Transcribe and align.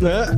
Ja. 0.00 0.28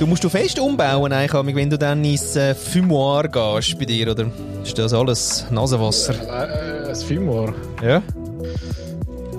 Du 0.00 0.06
musst 0.06 0.24
du 0.24 0.28
fest 0.28 0.58
umbauen, 0.58 1.12
eigentlich, 1.12 1.54
wenn 1.54 1.70
du 1.70 1.78
dann 1.78 2.04
ins 2.04 2.34
äh, 2.34 2.56
Fumoir 2.56 3.28
gehst 3.28 3.78
bei 3.78 3.84
dir, 3.84 4.10
oder? 4.10 4.26
Ist 4.64 4.76
das 4.76 4.92
alles 4.92 5.46
Nasenwasser? 5.48 6.14
Äh, 6.14 6.86
äh, 6.86 6.88
ein 6.88 6.96
Fünfmal. 6.96 7.54
Ja. 7.84 8.02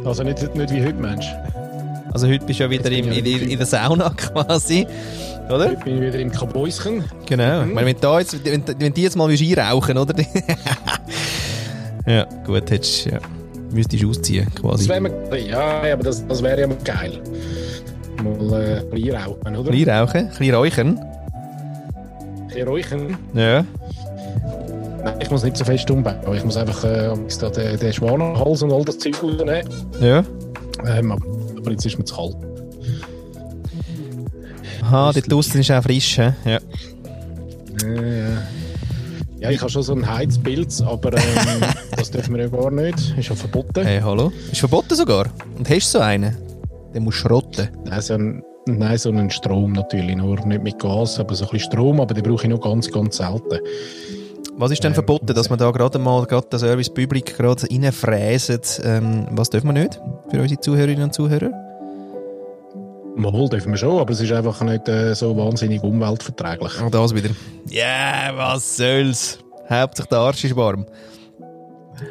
Also 0.06 0.24
nicht, 0.24 0.56
nicht 0.56 0.74
wie 0.74 0.82
heute, 0.82 0.94
Mensch. 0.94 1.26
Also 2.14 2.30
heute 2.30 2.46
bist 2.46 2.62
du 2.62 2.64
ja 2.64 2.70
wieder 2.70 2.90
im, 2.90 3.12
in, 3.12 3.26
ja 3.26 3.38
in 3.38 3.58
der 3.58 3.68
Sauna 3.68 4.10
quasi, 4.16 4.88
oder? 5.48 5.72
Heute 5.72 5.84
bin 5.84 5.96
ich 5.98 6.02
wieder 6.02 6.20
im 6.20 6.32
Kabäuschen. 6.32 7.04
Genau. 7.26 7.64
Ich 7.64 7.74
meine, 7.74 7.88
wenn, 7.88 8.00
da 8.00 8.20
jetzt, 8.20 8.46
wenn, 8.46 8.64
wenn 8.80 8.94
die 8.94 9.02
jetzt 9.02 9.18
mal 9.18 9.28
willst 9.28 9.44
einrauchen 9.44 9.98
oder? 9.98 10.16
ja, 12.08 12.26
gut, 12.46 12.72
hättest 12.72 13.06
ja, 13.08 13.20
müsstest 13.72 14.04
du 14.04 14.10
ausziehen 14.10 14.48
Das 14.54 14.62
quasi. 14.62 14.90
wäre 14.90 15.02
mir, 15.02 15.40
ja, 15.40 15.94
aber 15.94 16.04
das, 16.04 16.26
das 16.28 16.42
wäre 16.44 16.62
ja 16.62 16.68
mal 16.68 16.78
geil. 16.84 17.20
Mal 18.24 18.62
äh, 18.64 18.80
ein 18.80 18.90
bisschen 18.90 19.16
rauchen, 19.16 19.56
oder? 19.56 19.72
Klein 19.72 19.90
rauchen, 19.90 20.18
ein 20.18 20.28
bisschen 20.30 20.56
räuchern. 20.56 21.00
Ein 21.00 22.48
bisschen 22.48 22.68
räuchern. 22.68 23.18
Ja. 23.34 23.66
Nein, 25.04 25.14
ich 25.22 25.30
muss 25.32 25.44
nicht 25.44 25.56
so 25.58 25.64
fest 25.64 25.90
umbauen. 25.92 26.16
Ich 26.36 26.44
muss 26.44 26.58
einfach 26.58 26.84
äh, 26.84 27.14
den, 27.16 27.80
den 27.80 27.94
Schwanenhals 27.94 28.62
und 28.64 28.72
all 28.72 28.84
das 28.84 28.98
Zeug 28.98 29.22
rausnehmen. 29.22 29.64
Ja. 30.02 30.24
Ähm, 30.88 31.12
aber, 31.12 31.26
aber 31.58 31.72
jetzt 31.72 31.86
ist 31.86 31.98
mir 31.98 32.06
zu 32.06 32.16
kalt. 32.16 32.36
Aha, 34.84 35.12
dort 35.14 35.32
draussen 35.32 35.60
ist 35.62 35.72
auch 35.72 35.84
frisch, 35.84 36.18
hä? 36.18 36.34
Ja. 36.46 36.60
Ja, 37.84 38.02
ja. 38.02 38.28
Ja, 39.40 39.52
ich 39.52 39.62
habe 39.62 39.70
schon 39.70 39.84
so 39.84 39.94
einen 39.94 40.10
Heizpilz, 40.10 40.82
aber 40.82 41.14
ähm, 41.14 41.62
das 41.96 42.10
dürfen 42.10 42.36
wir 42.36 42.46
ja 42.46 42.50
gar 42.50 42.72
nicht. 42.72 43.16
Ist 43.18 43.30
ja 43.30 43.36
verboten. 43.36 43.86
Hey, 43.86 44.00
hallo? 44.02 44.32
Ist 44.52 44.60
verboten 44.60 44.96
sogar. 44.96 45.28
Und 45.58 45.70
hast 45.70 45.94
du 45.94 46.00
so 46.00 46.00
einen? 46.00 46.36
Den 46.94 47.04
musst 47.04 47.20
du 47.20 47.28
schrotten. 47.28 47.70
Nein, 47.86 48.02
so 48.02 48.14
ein, 48.16 48.44
nein, 48.66 48.98
so 48.98 49.10
einen 49.10 49.30
Strom 49.30 49.74
natürlich. 49.74 50.16
Nur 50.16 50.44
nicht 50.46 50.64
mit 50.64 50.80
Gas, 50.80 51.20
aber 51.20 51.36
so 51.36 51.46
ein 51.46 51.52
bisschen 51.52 51.72
Strom, 51.72 52.00
aber 52.00 52.16
den 52.16 52.24
brauche 52.24 52.44
ich 52.44 52.50
nur 52.50 52.60
ganz, 52.60 52.90
ganz 52.92 53.18
selten. 53.18 53.60
Was 54.56 54.72
ist 54.72 54.84
denn 54.84 54.96
verboten, 54.96 55.36
dass 55.36 55.52
man 55.52 55.60
da 55.60 55.70
gerade 55.70 56.00
mal 56.00 56.26
gerade 56.26 56.48
den 56.48 56.58
Service 56.58 56.90
Public 56.90 57.38
gerade 57.38 57.68
reinfräsen? 57.70 58.62
Ähm, 58.84 59.28
was 59.32 59.52
dürfen 59.52 59.68
wir 59.68 59.84
nicht 59.84 60.02
für 60.32 60.42
unsere 60.42 60.60
Zuhörerinnen 60.60 61.04
und 61.04 61.14
Zuhörer? 61.14 61.52
Mal 63.18 63.50
dürfen 63.50 63.72
wir 63.72 63.78
schon, 63.78 64.00
aber 64.00 64.12
es 64.12 64.22
ist 64.22 64.32
einfach 64.32 64.62
nicht 64.62 64.88
äh, 64.88 65.14
so 65.16 65.36
wahnsinnig 65.36 65.82
umweltverträglich. 65.84 66.80
Auch 66.82 66.92
das 66.92 67.16
wieder. 67.16 67.30
Ja, 67.70 68.32
was 68.36 68.78
soll's? 68.78 69.40
Hauptsache 69.70 70.08
der 70.10 70.20
Arsch 70.20 70.44
ist 70.44 70.56
warm. 70.56 70.86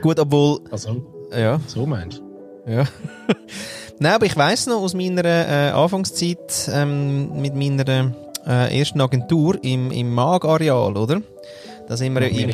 Gut, 0.02 0.18
obwohl, 0.18 0.60
Also, 0.70 0.96
ja, 1.36 1.60
so 1.66 1.86
meinst 1.86 2.18
du? 2.66 2.72
ja. 2.72 2.84
Nein, 3.98 4.12
aber 4.12 4.26
ich 4.26 4.36
weiss 4.36 4.66
noch 4.66 4.82
aus 4.82 4.92
meiner 4.92 5.24
äh, 5.24 5.70
Anfangszeit 5.70 6.68
ähm, 6.70 7.40
mit 7.40 7.54
meiner 7.54 8.12
äh, 8.46 8.78
ersten 8.78 9.00
Agentur 9.00 9.56
im, 9.62 9.90
im 9.90 10.12
Mag-Areal, 10.12 10.96
oder? 10.96 11.22
Da 11.88 11.96
sind 11.96 12.12
wir 12.14 12.28
im, 12.28 12.50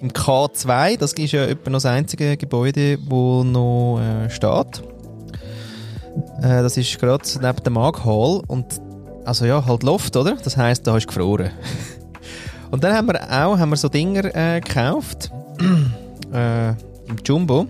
im 0.00 0.10
K2, 0.12 0.98
das 0.98 1.14
ist 1.14 1.32
ja 1.32 1.44
etwa 1.44 1.70
noch 1.70 1.76
das 1.78 1.86
einzige 1.86 2.36
Gebäude, 2.36 2.98
wo 3.08 3.42
noch 3.42 4.00
äh, 4.00 4.30
steht. 4.30 4.82
Äh, 6.42 6.62
das 6.62 6.76
ist 6.76 6.98
gerade 6.98 7.24
neben 7.40 7.62
dem 7.64 7.72
Mag 7.72 8.04
Hall 8.04 8.42
und 8.46 8.66
also 9.24 9.44
ja, 9.44 9.64
halt 9.66 9.82
Loft, 9.82 10.16
oder? 10.16 10.36
Das 10.42 10.56
heisst, 10.56 10.86
da 10.86 10.96
ist 10.96 11.08
gefroren. 11.08 11.50
und 12.70 12.84
dann 12.84 12.94
haben 12.94 13.08
wir 13.08 13.20
auch 13.24 13.58
haben 13.58 13.70
wir 13.70 13.76
so 13.76 13.88
Dinger 13.88 14.24
äh, 14.34 14.60
gekauft 14.60 15.30
äh, 16.32 16.68
im 16.70 17.16
Jumbo, 17.24 17.66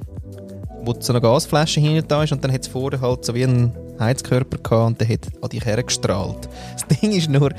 wo 0.84 0.94
so 0.98 1.12
eine 1.12 1.20
Gasflasche 1.20 1.80
hinten 1.80 2.06
da 2.08 2.22
ist 2.22 2.32
und 2.32 2.44
dann 2.44 2.52
hat 2.52 2.62
es 2.62 2.68
vorne 2.68 3.00
halt 3.00 3.24
so 3.24 3.34
wie 3.34 3.44
einen 3.44 3.72
Heizkörper 3.98 4.58
gehabt 4.58 4.86
und 4.86 5.00
der 5.00 5.08
hat 5.08 5.26
an 5.40 5.48
dich 5.48 5.64
hergestrahlt. 5.64 6.48
Das 6.74 6.98
Ding 7.00 7.12
ist 7.12 7.30
nur, 7.30 7.50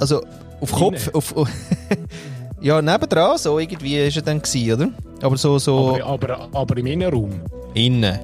also 0.00 0.22
auf 0.60 0.72
Kopf, 0.72 1.10
auf, 1.14 1.36
auf 1.36 1.48
ja, 2.60 2.82
nebendran, 2.82 3.38
so 3.38 3.58
irgendwie 3.58 3.98
ist 3.98 4.16
er 4.16 4.22
dann 4.22 4.42
gewesen, 4.42 4.72
oder? 4.72 4.90
Aber 5.22 5.36
so, 5.36 5.58
so 5.58 5.94
Aber, 5.94 6.04
aber, 6.04 6.48
aber 6.52 6.76
im 6.76 6.86
Innenraum. 6.86 7.40
innen. 7.74 8.18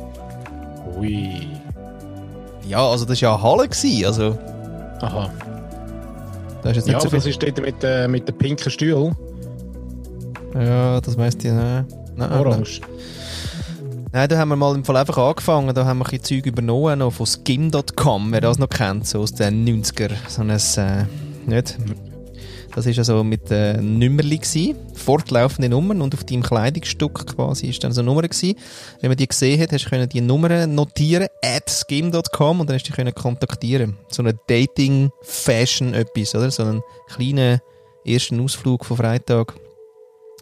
Ui. 0.99 1.47
Ja, 2.71 2.89
also 2.89 3.05
das 3.05 3.21
war 3.21 3.29
ja 3.31 3.35
eine 3.35 3.43
Halle, 3.43 3.69
gewesen, 3.69 4.05
also 4.07 4.39
Aha. 5.01 5.31
da 6.63 6.71
ist 6.71 6.77
jetzt 6.77 6.87
Ja, 6.89 6.95
nicht 6.95 7.03
so 7.03 7.09
das 7.09 7.25
viel. 7.25 7.33
ist 7.33 7.43
dort 7.43 7.61
mit, 7.61 7.75
äh, 7.83 8.07
mit 8.07 8.29
den 8.29 8.39
pinken 8.39 8.71
Stühlen. 8.71 9.17
Ja, 10.55 11.01
das 11.01 11.19
weiss 11.19 11.35
ich, 11.35 11.45
nein. 11.45 11.85
Nein. 12.15 12.33
Orange. 12.33 12.81
Nein, 14.13 14.29
da 14.29 14.39
haben 14.39 14.49
wir 14.51 14.57
mal 14.57 14.75
im 14.75 14.85
Fall 14.85 14.97
einfach 14.97 15.19
angefangen, 15.19 15.75
da 15.75 15.85
haben 15.85 15.99
wir 15.99 16.13
ein 16.13 16.23
Zeug 16.23 16.47
übernommen, 16.47 17.01
noch 17.01 17.13
von 17.13 17.27
skim.com, 17.27 18.33
wer 18.33 18.41
das 18.41 18.59
noch 18.59 18.69
kennt, 18.69 19.07
so 19.07 19.21
aus 19.21 19.33
den 19.33 19.65
90er, 19.67 20.11
so 20.29 20.43
ein, 20.43 20.51
äh, 20.51 21.07
nicht? 21.47 21.77
Das 22.75 22.87
war 22.87 22.99
also 22.99 23.25
mit 23.25 23.51
äh, 23.51 23.75
Nummerli 23.81 24.39
gsi, 24.39 24.77
fortlaufende 24.95 25.69
Nummern 25.69 26.01
und 26.01 26.15
auf 26.15 26.25
deinem 26.25 26.43
Kleidungsstück 26.43 27.35
quasi 27.35 27.69
ist 27.69 27.83
dann 27.83 27.93
so 27.93 28.01
eine 28.01 28.07
Nummer 28.07 28.23
gsi. 28.23 28.55
Wenn 29.01 29.11
man 29.11 29.17
die 29.17 29.27
gesehen 29.27 29.61
hat, 29.61 29.73
hast 29.73 29.87
du 29.87 29.91
können 29.91 30.09
die 30.09 30.21
Nummer 30.21 30.67
notieren, 30.67 31.27
at 31.45 31.69
skim.com 31.69 32.61
und 32.61 32.69
dann 32.69 32.77
hast 32.77 32.85
du 32.85 32.93
die 32.93 32.97
können 32.97 33.15
kontaktieren. 33.15 33.97
So 34.09 34.23
eine 34.23 34.39
Dating-Fashion 34.47 35.95
etwas, 35.95 36.35
oder? 36.35 36.51
So 36.51 36.63
einen 36.63 36.83
kleinen 37.09 37.61
ersten 38.05 38.41
Ausflug 38.41 38.85
von 38.85 38.97
Freitag. 38.97 39.55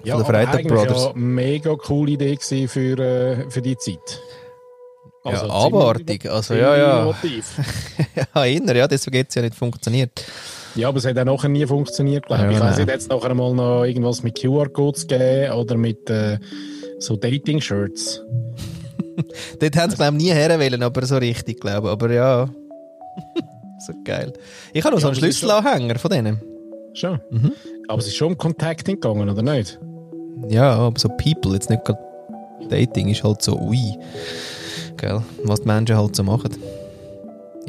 Ja, 0.05 0.17
Von 0.17 0.27
Freitag 0.27 0.61
eigentlich 0.61 0.73
Brothers. 0.73 1.05
ja 1.07 1.13
mega 1.15 1.75
coole 1.75 2.13
Idee 2.13 2.37
gewesen 2.37 2.69
für, 2.69 2.99
äh, 2.99 3.51
für 3.51 3.63
die 3.63 3.77
Zeit. 3.77 4.21
Ja, 5.25 5.39
ziemlich 5.39 5.53
abartig, 5.53 6.31
also 6.31 6.55
ja, 6.55 6.77
ja. 6.77 7.15
ja, 8.35 8.45
inner, 8.45 8.77
ja, 8.77 8.87
deswegen 8.87 9.19
hat 9.19 9.29
es 9.29 9.35
ja 9.35 9.43
nicht 9.43 9.57
funktioniert. 9.57 10.25
Ja, 10.75 10.89
aber 10.89 10.99
es 10.99 11.07
hat 11.07 11.19
auch 11.19 11.25
nachher 11.25 11.49
nie 11.49 11.67
funktioniert, 11.67 12.27
glaube 12.27 12.45
Ja, 12.45 12.51
ich. 12.51 12.59
Nein. 12.59 12.71
nicht, 12.79 12.91
hat 12.93 13.01
es 13.01 13.09
nachher 13.09 13.35
mal 13.35 13.55
noch 13.55 13.85
irgendwas 13.85 14.23
mit 14.23 14.41
QR-Codes 14.41 15.07
gegeben 15.07 15.53
oder 15.53 15.77
mit 15.77 16.09
äh, 16.11 16.39
so 16.99 17.17
Dating-Shirts? 17.17 18.23
Dort 19.61 19.77
haben 19.77 19.91
sie, 19.91 19.97
glaube 19.97 20.17
ich, 20.19 20.23
nie 20.25 20.31
herwählen, 20.31 20.83
aber 20.83 21.05
so 21.07 21.17
richtig, 21.17 21.61
glaube 21.61 21.89
ich. 21.89 21.93
Aber 21.93 22.13
ja. 22.13 22.49
so 23.87 23.93
geil. 24.05 24.33
Ich 24.73 24.85
habe 24.85 24.95
noch 24.95 25.01
so 25.01 25.09
einen 25.09 25.17
Schlüsselanhänger 25.17 25.99
von 25.99 26.11
denen. 26.11 26.41
Schon. 26.95 27.21
Mhm. 27.31 27.53
Aber 27.89 27.99
es 27.99 28.07
ist 28.07 28.17
schon 28.17 28.29
um 28.29 28.39
Contacting 28.39 28.97
gegangen, 29.01 29.29
oder 29.29 29.43
nicht? 29.43 29.79
Ja, 30.49 30.75
aber 30.75 30.99
so 30.99 31.09
People, 31.09 31.55
jetzt 31.55 31.71
nicht 31.71 31.85
gerade 31.85 31.99
Dating, 32.69 33.09
ist 33.09 33.25
halt 33.25 33.43
so, 33.43 33.59
ui. 33.59 33.97
Gell, 34.97 35.23
was 35.45 35.61
die 35.61 35.67
Menschen 35.67 35.97
halt 35.97 36.15
so 36.17 36.23
machen. 36.23 36.51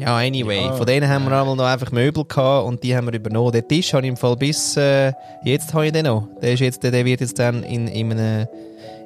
Ja, 0.00 0.16
anyway, 0.16 0.64
Ja, 0.64 0.72
von 0.72 0.86
denen 0.86 1.08
haben 1.08 1.24
wir 1.26 1.38
einmal 1.38 1.54
noch 1.54 1.64
einfach 1.64 1.92
Möbel 1.92 2.24
gehabt 2.24 2.66
und 2.66 2.82
die 2.82 2.96
haben 2.96 3.06
wir 3.06 3.14
übernommen. 3.14 3.52
Den 3.52 3.68
Tisch 3.68 3.92
habe 3.92 4.06
ich 4.06 4.08
im 4.08 4.16
Fall 4.16 4.34
bis, 4.34 4.76
äh, 4.76 5.12
jetzt 5.44 5.74
habe 5.74 5.86
ich 5.86 5.92
den 5.92 6.06
noch. 6.06 6.26
Der 6.40 6.54
ist 6.54 6.60
jetzt, 6.60 6.82
der 6.82 7.04
wird 7.04 7.20
jetzt 7.20 7.38
dann 7.38 7.62
in, 7.62 7.86
in 7.86 8.12
einem, 8.12 8.48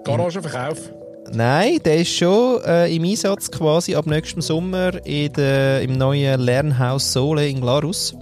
Garagenverkauf. 0.05 0.93
Nein, 1.33 1.81
der 1.85 1.97
ist 1.97 2.15
schon 2.15 2.63
äh, 2.65 2.95
im 2.95 3.03
Einsatz 3.05 3.51
quasi 3.51 3.95
ab 3.97 4.07
nächstem 4.07 4.41
Sommer 4.41 5.05
in 5.05 5.33
der, 5.33 5.83
im 5.83 5.99
neuen 5.99 6.41
Lernhaus 6.41 7.13
Sole 7.13 7.49
in 7.49 7.61
Glarus. 7.61 8.15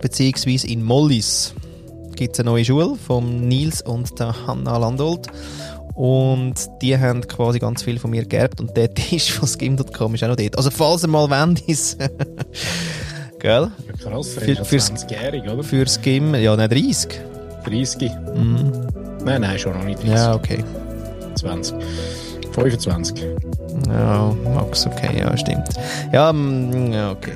Beziehungsweise 0.00 0.66
in 0.66 0.82
Mollis 0.82 1.54
gibt 2.16 2.34
es 2.34 2.40
eine 2.40 2.50
neue 2.50 2.64
Schule 2.64 2.96
von 2.96 3.46
Nils 3.46 3.82
und 3.82 4.18
der 4.18 4.34
Hanna 4.46 4.76
Landolt. 4.78 5.28
Und 5.98 6.54
die 6.80 6.96
haben 6.96 7.26
quasi 7.26 7.58
ganz 7.58 7.82
viel 7.82 7.98
von 7.98 8.10
mir 8.10 8.24
geerbt 8.24 8.60
und 8.60 8.76
der 8.76 8.94
Tisch 8.94 9.32
von 9.34 9.48
Skim.com 9.48 10.14
ist 10.14 10.22
auch 10.22 10.28
noch 10.28 10.36
dort. 10.36 10.56
Also 10.56 10.70
falls 10.70 11.02
ihr 11.02 11.08
mal 11.08 11.28
wollt, 11.28 11.60
ist 11.62 11.98
Gell? 13.40 13.70
Ja, 13.86 14.10
krass, 14.10 14.28
Für- 14.34 14.52
ja 14.52 14.62
fürs- 14.64 14.92
20-jährig, 14.92 15.42
oder? 15.42 15.62
Für 15.64 15.86
Skim, 15.88 16.34
ja, 16.36 16.54
nein, 16.56 16.68
30. 16.70 17.20
30. 17.64 18.10
Mhm. 18.34 18.72
Nein, 19.24 19.40
nein, 19.42 19.58
schon 19.58 19.72
noch 19.76 19.84
nicht 19.84 19.98
30. 19.98 20.14
Ja, 20.14 20.34
okay. 20.34 20.64
20. 21.34 21.74
25. 22.52 23.24
Ja, 23.88 24.34
Max, 24.54 24.86
okay, 24.86 25.18
ja, 25.18 25.36
stimmt. 25.36 25.68
Ja, 26.12 26.32
mm, 26.32 26.92
ja, 26.92 27.10
okay. 27.12 27.32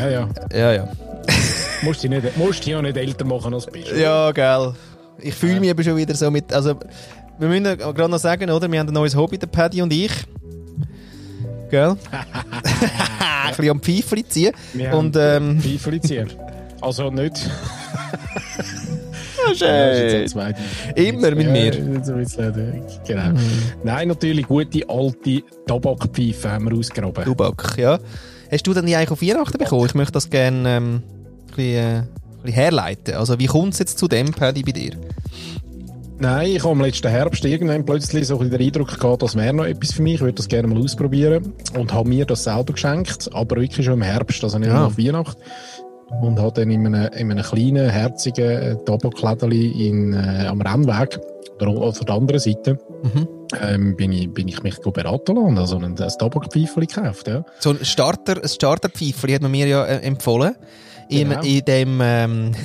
Ja, 0.00 0.08
ja. 0.10 0.28
Ja, 0.52 0.72
ja. 0.72 0.88
Musst 1.82 2.04
nicht, 2.04 2.36
musst 2.36 2.60
dich 2.60 2.72
ja 2.72 2.80
nicht 2.82 2.96
älter 2.96 3.24
machen 3.24 3.52
als 3.54 3.66
du 3.66 3.72
bist. 3.72 3.90
Ja, 3.92 4.30
gell. 4.32 4.72
Ich 5.18 5.34
fühle 5.34 5.60
mich 5.60 5.70
aber 5.70 5.82
schon 5.82 5.96
wieder 5.96 6.14
so 6.14 6.30
mit. 6.30 6.52
Also, 6.52 6.76
wir 7.42 7.48
müssen 7.48 7.64
ja 7.64 7.74
gerade 7.74 8.08
noch 8.08 8.18
sagen, 8.18 8.48
oder? 8.50 8.70
Wir 8.70 8.78
haben 8.78 8.88
ein 8.88 8.94
neues 8.94 9.16
Hobby, 9.16 9.36
der 9.36 9.48
Paddy 9.48 9.82
und 9.82 9.92
ich. 9.92 10.12
Gell? 11.70 11.96
ein 12.12 13.48
bisschen 13.56 13.70
am 13.70 13.80
Pfeifchen 13.80 14.24
ziehen. 14.28 14.52
Wir 14.72 14.94
Und, 14.94 15.16
ähm, 15.18 15.60
Pfeifelizier. 15.60 16.28
Also 16.80 17.10
nicht. 17.10 17.50
Ja, 19.48 19.54
schön. 19.56 20.28
Immer 20.94 21.30
mit 21.32 21.50
mir. 21.50 21.74
äh, 21.74 22.82
Genau. 23.06 23.38
Nein, 23.82 24.08
natürlich 24.08 24.46
gute 24.46 24.88
alte 24.88 25.42
Tabakpfeife 25.66 26.48
haben 26.48 26.70
wir 26.70 26.78
ausgegraben. 26.78 27.24
Lubak, 27.24 27.76
ja. 27.76 27.98
Hast 28.52 28.66
du 28.66 28.72
denn 28.74 28.86
die 28.86 28.94
eigentlich 28.94 29.10
auf 29.10 29.22
Weihnachten 29.22 29.58
bekommen? 29.58 29.86
Ich 29.86 29.94
möchte 29.94 30.12
das 30.12 30.30
gerne 30.30 30.68
ähm, 30.76 30.94
ein, 30.94 31.46
bisschen, 31.48 31.64
äh, 31.64 31.96
ein 31.98 32.08
bisschen 32.42 32.54
herleiten. 32.54 33.14
Also, 33.14 33.38
wie 33.40 33.46
kommt 33.46 33.72
es 33.72 33.80
jetzt 33.80 33.98
zu 33.98 34.06
dem, 34.06 34.30
Paddy, 34.30 34.62
bei 34.62 34.72
dir? 34.72 34.92
Nein, 36.22 36.50
ich 36.50 36.60
habe 36.62 36.70
am 36.70 36.80
letzten 36.80 37.08
Herbst 37.08 37.44
irgendwann 37.44 37.84
plötzlich 37.84 38.28
so 38.28 38.38
ein 38.38 38.48
den 38.48 38.60
Eindruck 38.60 38.96
gehabt, 38.96 39.22
das 39.22 39.34
wäre 39.34 39.52
noch 39.52 39.64
etwas 39.64 39.92
für 39.92 40.02
mich. 40.02 40.14
Ich 40.14 40.20
würde 40.20 40.34
das 40.34 40.46
gerne 40.46 40.68
mal 40.68 40.80
ausprobieren. 40.80 41.52
Und 41.76 41.92
habe 41.92 42.08
mir 42.08 42.24
das 42.24 42.44
selber 42.44 42.72
geschenkt, 42.74 43.28
aber 43.32 43.56
wirklich 43.60 43.84
schon 43.84 43.94
im 43.94 44.02
Herbst, 44.02 44.44
also 44.44 44.56
nicht 44.60 44.68
Ja. 44.68 44.74
nach 44.88 44.96
Weihnachten. 44.96 45.42
Und 46.22 46.38
habe 46.38 46.52
dann 46.60 46.70
in 46.70 46.86
einem, 46.86 47.10
in 47.12 47.30
einem 47.32 47.42
kleinen, 47.42 47.90
herzigen 47.90 48.44
äh, 48.50 48.76
Tabaklädeli 48.84 49.88
in, 49.88 50.12
äh, 50.12 50.46
am 50.46 50.60
Rennweg, 50.60 51.18
oder 51.60 51.70
auf 51.72 51.98
der 51.98 52.14
anderen 52.14 52.38
Seite, 52.40 52.78
Mhm. 53.02 53.28
ähm, 53.60 53.96
bin, 53.96 54.12
ich, 54.12 54.32
bin 54.32 54.46
ich 54.46 54.62
mich 54.62 54.78
beraten 54.78 55.34
lassen 55.34 55.46
und 55.48 55.58
also 55.58 55.76
ein, 55.78 55.84
ein 55.84 55.96
Tabakpfeifel 55.96 56.86
gekauft. 56.86 57.26
Ja. 57.26 57.44
So 57.58 57.70
ein 57.70 57.84
Starter, 57.84 58.40
ein 58.40 58.48
Starterpfeifer, 58.48 59.32
hat 59.34 59.42
man 59.42 59.50
mir 59.50 59.66
ja 59.66 59.84
äh, 59.86 59.96
empfohlen. 60.02 60.54
Im, 61.08 61.30
Genau. 61.30 61.42
In 61.42 61.64
dem, 61.64 62.00
ähm, 62.00 62.52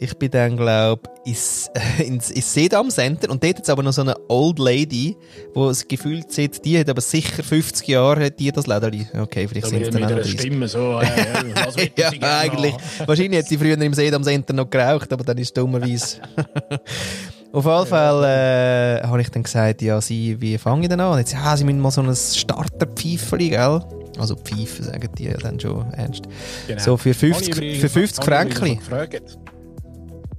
ich 0.00 0.14
bin 0.16 0.30
dann, 0.30 0.56
glaube 0.56 1.02
ins, 1.24 1.70
ins, 1.98 2.30
ins 2.30 2.54
Sedam 2.54 2.90
Center 2.90 3.30
und 3.30 3.42
dort 3.42 3.60
es 3.60 3.68
aber 3.68 3.82
noch 3.82 3.92
so 3.92 4.02
eine 4.02 4.14
Old 4.28 4.58
Lady, 4.58 5.16
wo 5.54 5.68
es 5.68 5.86
gefühlt 5.86 6.32
sieht, 6.32 6.64
die 6.64 6.78
hat 6.78 6.88
aber 6.88 7.00
sicher 7.00 7.42
50 7.42 7.86
Jahre 7.88 8.26
hat 8.26 8.38
die 8.38 8.50
das 8.50 8.66
Lederli. 8.66 9.06
Okay, 9.18 9.46
vielleicht 9.48 9.66
sind 9.66 9.82
es 9.82 9.90
dann 9.90 10.04
auch 10.04 10.10
noch 10.10 10.16
30. 10.16 10.40
Stimme 10.40 10.68
so, 10.68 11.00
äh, 11.00 11.04
äh, 11.04 11.54
was 11.66 11.76
Ja, 11.96 12.38
eigentlich. 12.38 12.74
Wahrscheinlich 13.04 13.40
hat 13.40 13.48
sie 13.48 13.58
früher 13.58 13.80
im 13.80 13.94
Sedam 13.94 14.22
Center 14.22 14.52
noch 14.54 14.70
geraucht, 14.70 15.12
aber 15.12 15.24
dann 15.24 15.38
ist 15.38 15.48
es 15.48 15.52
dummerweise. 15.52 16.18
Auf 17.52 17.64
jeden 17.64 17.86
Fall 17.86 18.24
äh, 18.24 19.06
habe 19.06 19.22
ich 19.22 19.30
dann 19.30 19.42
gesagt, 19.42 19.80
ja, 19.80 20.00
sie, 20.02 20.38
wie 20.38 20.58
fange 20.58 20.82
ich 20.82 20.88
denn 20.90 21.00
an? 21.00 21.12
Und 21.12 21.18
jetzt, 21.18 21.32
ja, 21.32 21.56
sie 21.56 21.64
müssen 21.64 21.80
mal 21.80 21.90
so 21.90 22.02
ein 22.02 22.14
Starterpfeifeli, 22.14 23.48
gell? 23.50 23.80
Also 24.18 24.36
Pfeife 24.36 24.82
sagen 24.82 25.08
die 25.16 25.24
ja 25.24 25.34
dann 25.38 25.58
schon 25.58 25.90
ernst. 25.92 26.24
Genau. 26.66 26.80
So 26.80 26.96
für 26.98 27.10
Habe 27.10 27.26
ich 27.26 27.36
50, 27.36 27.56
übrigens- 27.56 27.80
für 27.80 27.88
50 27.88 28.26
habe 28.26 29.08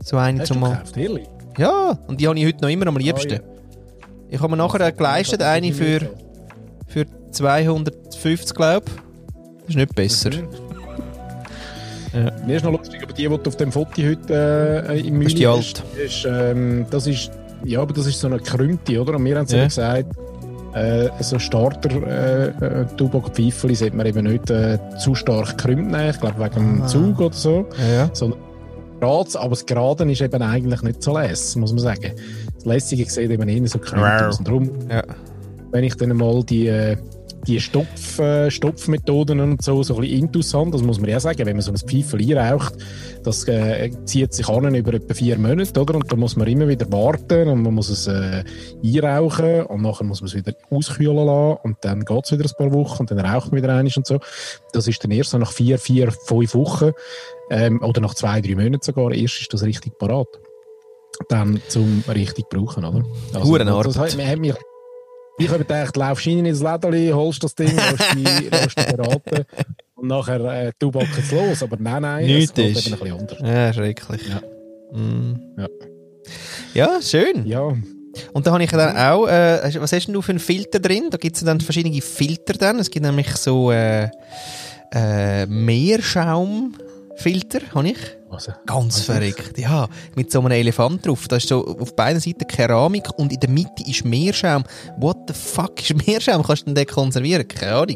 So 0.10 0.18
eine 0.18 0.40
Hast 0.40 0.48
zum 0.48 0.56
du 0.58 0.62
Mal. 0.62 0.72
gekauft, 0.78 0.98
ehrlich? 0.98 1.28
Ja, 1.58 2.00
und 2.08 2.20
die 2.20 2.28
habe 2.28 2.40
ich 2.40 2.46
heute 2.48 2.62
noch 2.64 2.70
immer 2.70 2.88
am 2.88 2.98
liebsten. 2.98 3.34
Ah, 3.34 3.36
ja. 3.36 3.42
Ich 4.32 4.40
habe 4.40 4.50
mir 4.50 4.58
nachher 4.58 4.82
äh, 4.82 4.92
geleistet, 4.92 5.42
eine 5.44 5.72
für, 5.72 6.00
für 6.88 7.06
250, 7.32 8.56
glaube 8.56 8.86
ich. 8.88 8.94
Das 9.60 9.70
ist 9.70 9.76
nicht 9.76 9.94
besser. 9.96 10.32
Mhm. 10.32 10.48
Mir 12.48 12.56
ist 12.58 12.66
noch 12.66 12.72
lustig, 12.72 13.04
aber 13.04 13.14
die, 13.14 13.28
die 13.28 13.30
auf 13.30 13.56
dem 13.58 13.72
Foto 13.72 14.02
heute 14.02 14.86
äh, 14.90 15.00
im 15.00 15.20
Das 15.22 15.28
ist 15.34 15.38
die 15.38 15.46
alte. 15.46 15.84
Ist, 16.04 16.26
ähm, 16.28 16.86
das 16.90 17.06
ist, 17.06 17.30
ja, 17.64 17.82
aber 17.82 17.94
das 17.94 18.08
ist 18.08 18.20
so 18.20 18.26
eine 18.28 18.40
Krümte, 18.40 19.00
oder? 19.00 19.14
Und 19.16 19.26
wir 19.26 19.38
haben 19.38 19.48
Ja. 19.48 19.58
ja. 19.60 19.66
gesagt, 19.66 20.06
äh, 20.74 21.10
so 21.22 21.38
starter 21.38 21.90
äh, 22.08 22.48
äh, 22.48 22.86
Tubak-Pfeifeli 22.98 23.76
sollte 23.76 23.96
man 23.96 24.08
eben 24.08 24.26
nicht 24.26 24.50
äh, 24.50 24.80
zu 24.98 25.14
stark 25.14 25.58
krümmt 25.60 25.92
nehmen. 25.92 26.10
Ich 26.10 26.20
glaube, 26.20 26.40
wegen 26.44 26.56
dem 26.56 26.82
Ah. 26.82 26.88
Zug 26.88 27.20
oder 27.20 27.36
so. 27.36 27.68
Ja, 27.80 27.94
ja. 27.94 28.10
Sondern 28.14 28.40
Grades, 29.00 29.36
aber 29.36 29.52
das 29.52 29.66
Geraden 29.66 30.10
ist 30.10 30.22
eben 30.22 30.42
eigentlich 30.42 30.82
nicht 30.82 31.04
so 31.04 31.18
lässig, 31.18 31.58
muss 31.58 31.72
man 31.72 31.80
sagen. 31.80 32.14
Das 32.56 32.66
Lässige 32.66 33.10
sieht 33.10 33.32
eben 33.32 33.48
eher 33.48 33.68
so 33.68 33.80
krümmt 33.80 34.22
aus. 34.22 34.40
Und 34.40 34.48
darum 34.48 34.70
ja. 34.90 35.04
wenn 35.72 35.84
ich 35.84 35.96
dann 35.96 36.16
mal 36.16 36.44
die, 36.44 36.68
äh, 36.68 36.98
die 37.48 37.60
Stopf, 37.60 38.20
äh, 38.20 38.52
Stopfmethoden 38.52 39.40
und 39.40 39.62
so, 39.62 39.82
so 39.84 39.96
ein 39.96 40.02
bisschen 40.02 40.20
intus 40.20 40.54
habe, 40.54 40.72
das 40.72 40.82
muss 40.82 41.00
man 41.00 41.10
ja 41.10 41.20
sagen, 41.20 41.46
wenn 41.46 41.56
man 41.56 41.62
so 41.62 41.72
ein 41.72 41.78
Pfeifel 41.78 42.38
einraucht, 42.38 42.76
das 43.24 43.48
äh, 43.48 43.92
zieht 44.06 44.34
sich 44.34 44.48
an 44.48 44.76
über 44.76 44.94
etwa 44.94 45.14
vier 45.14 45.38
Monate, 45.38 45.80
oder? 45.80 45.96
Und 45.96 46.12
da 46.12 46.16
muss 46.16 46.36
man 46.36 46.48
immer 46.48 46.68
wieder 46.68 46.92
warten 46.92 47.48
und 47.48 47.62
man 47.62 47.74
muss 47.74 47.90
es 47.90 48.08
äh, 48.08 48.44
einrauchen 48.84 49.64
und 49.64 49.82
nachher 49.82 50.04
muss 50.04 50.22
man 50.22 50.28
es 50.28 50.36
wieder 50.36 50.54
auskühlen 50.70 51.26
lassen 51.26 51.60
und 51.64 51.78
dann 51.82 52.06
geht 52.06 52.26
es 52.26 52.32
wieder 52.32 52.46
ein 52.46 52.58
paar 52.58 52.74
Wochen 52.74 53.02
und 53.02 53.12
dann 53.12 53.20
raucht 53.20 53.52
man 53.52 53.62
wieder 53.62 53.74
einiges 53.74 53.98
und 53.98 54.08
so. 54.08 54.20
Das 54.74 54.88
ist 54.88 55.04
dann 55.04 55.12
erst 55.12 55.32
so 55.32 55.38
nach 55.38 55.52
vier, 55.52 55.80
vier, 55.80 56.12
fünf 56.12 56.54
Wochen 56.56 56.92
ähm, 57.50 57.82
oder 57.82 58.02
nach 58.02 58.14
zwei, 58.14 58.42
drei 58.42 58.56
Monaten 58.56 58.82
sogar, 58.82 59.12
erst 59.12 59.42
ist 59.42 59.54
das 59.54 59.64
richtig 59.64 59.98
parat. 59.98 60.28
Dann 61.28 61.62
zum 61.68 62.04
richtig 62.08 62.48
brauchen, 62.50 62.86
oder? 62.86 63.04
Hurenarbeit. 63.44 63.88
das 63.88 63.98
hat, 63.98 64.18
hat 64.18 64.40
mich 64.40 64.54
ich 65.40 65.48
habe 65.48 65.60
gedacht, 65.60 65.96
laufst 65.96 66.28
rein 66.28 66.46
ins 66.46 66.62
Lädeli, 66.62 67.12
holst 67.12 67.42
das 67.44 67.56
Ding, 67.56 67.74
lässt 67.74 68.14
die, 68.14 68.24
lässt 68.52 68.76
beraten 68.76 69.46
und 69.96 70.08
nachher 70.08 70.40
äh, 70.42 70.72
du 70.80 70.92
backst 70.92 71.32
los. 71.32 71.64
Aber 71.64 71.78
nein, 71.80 72.02
nein, 72.02 72.26
Nichts 72.26 72.50
es 72.50 72.54
geht 72.54 72.78
ist. 72.78 72.88
eben 72.88 72.94
ein 72.96 73.00
bisschen 73.00 73.20
anders. 73.20 73.40
Ja, 73.42 73.74
schrecklich. 73.74 74.22
Ja. 74.28 74.98
Mm. 74.98 75.40
Ja. 75.58 75.68
ja, 76.74 77.02
schön. 77.02 77.46
Ja, 77.46 77.74
Und 78.34 78.48
da 78.48 78.52
habe 78.52 78.64
ich 78.64 78.70
dann 78.70 78.98
auch, 78.98 79.28
äh, 79.28 79.74
was 79.80 79.94
hast 79.94 80.08
denn 80.08 80.14
du 80.14 80.22
für 80.22 80.32
einen 80.32 80.40
Filter 80.40 80.80
drin? 80.80 81.08
Da 81.10 81.18
gibt 81.18 81.36
es 81.38 81.44
dann 81.44 81.62
verschiedene 81.62 82.02
Filter 82.02 82.54
dann. 82.54 82.80
Es 82.80 82.90
gibt 82.90 83.06
nämlich 83.06 83.34
so 83.38 83.72
äh, 83.72 84.10
äh, 84.92 85.46
Meerschaumfilter, 87.20 87.60
habe 87.74 87.90
ich. 87.90 87.98
also, 88.30 88.52
Ganz 88.66 89.02
verrückt, 89.02 89.58
ja. 89.58 89.88
Mit 90.16 90.32
so 90.32 90.40
einem 90.40 90.52
Elefant 90.52 91.06
drauf. 91.06 91.28
Da 91.28 91.36
ist 91.38 91.48
so 91.48 91.66
auf 91.66 91.96
beiden 91.96 92.20
Seiten 92.20 92.48
Keramik 92.48 93.08
und 93.18 93.34
in 93.34 93.40
der 93.40 93.50
Mitte 93.50 93.84
ist 93.88 94.06
Meerschaum. 94.06 94.64
What 94.98 95.18
the 95.28 95.34
fuck 95.34 95.80
ist 95.82 96.08
Meerschaum? 96.08 96.44
Kannst 96.44 96.68
du 96.68 96.74
den 96.74 96.86
konservieren? 96.86 97.48
Keine 97.48 97.76
Ahnung. 97.76 97.96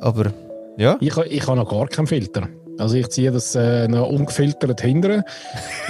Aber, 0.00 0.32
ja. 0.76 0.96
ich, 1.00 1.16
ich 1.16 1.46
habe 1.46 1.56
noch 1.56 1.68
gar 1.68 1.86
keinen 1.88 2.06
Filter. 2.06 2.48
Also 2.78 2.96
ich 2.96 3.08
ziehe 3.10 3.30
das 3.30 3.54
äh, 3.54 3.86
noch 3.86 4.08
ungefiltert 4.08 4.80
hinterher 4.80 5.24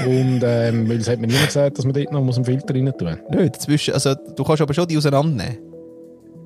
und 0.05 0.43
ähm, 0.45 0.89
weil 0.89 0.97
es 0.99 1.09
hat 1.09 1.21
mir 1.21 1.29
niemand 1.29 1.47
gesagt, 1.47 1.79
dass 1.79 1.85
man 1.85 1.95
dort 1.95 2.11
noch 2.11 2.21
einen 2.21 2.45
Filter 2.45 2.75
rein 2.75 2.93
tun 2.99 3.19
muss. 3.31 3.69
Nicht, 3.69 3.95
also 3.95 4.15
du 4.15 4.43
kannst 4.43 4.63
aber 4.63 4.75
schon 4.75 4.89
die 4.89 4.99
auseinandernehmen. 4.99 5.59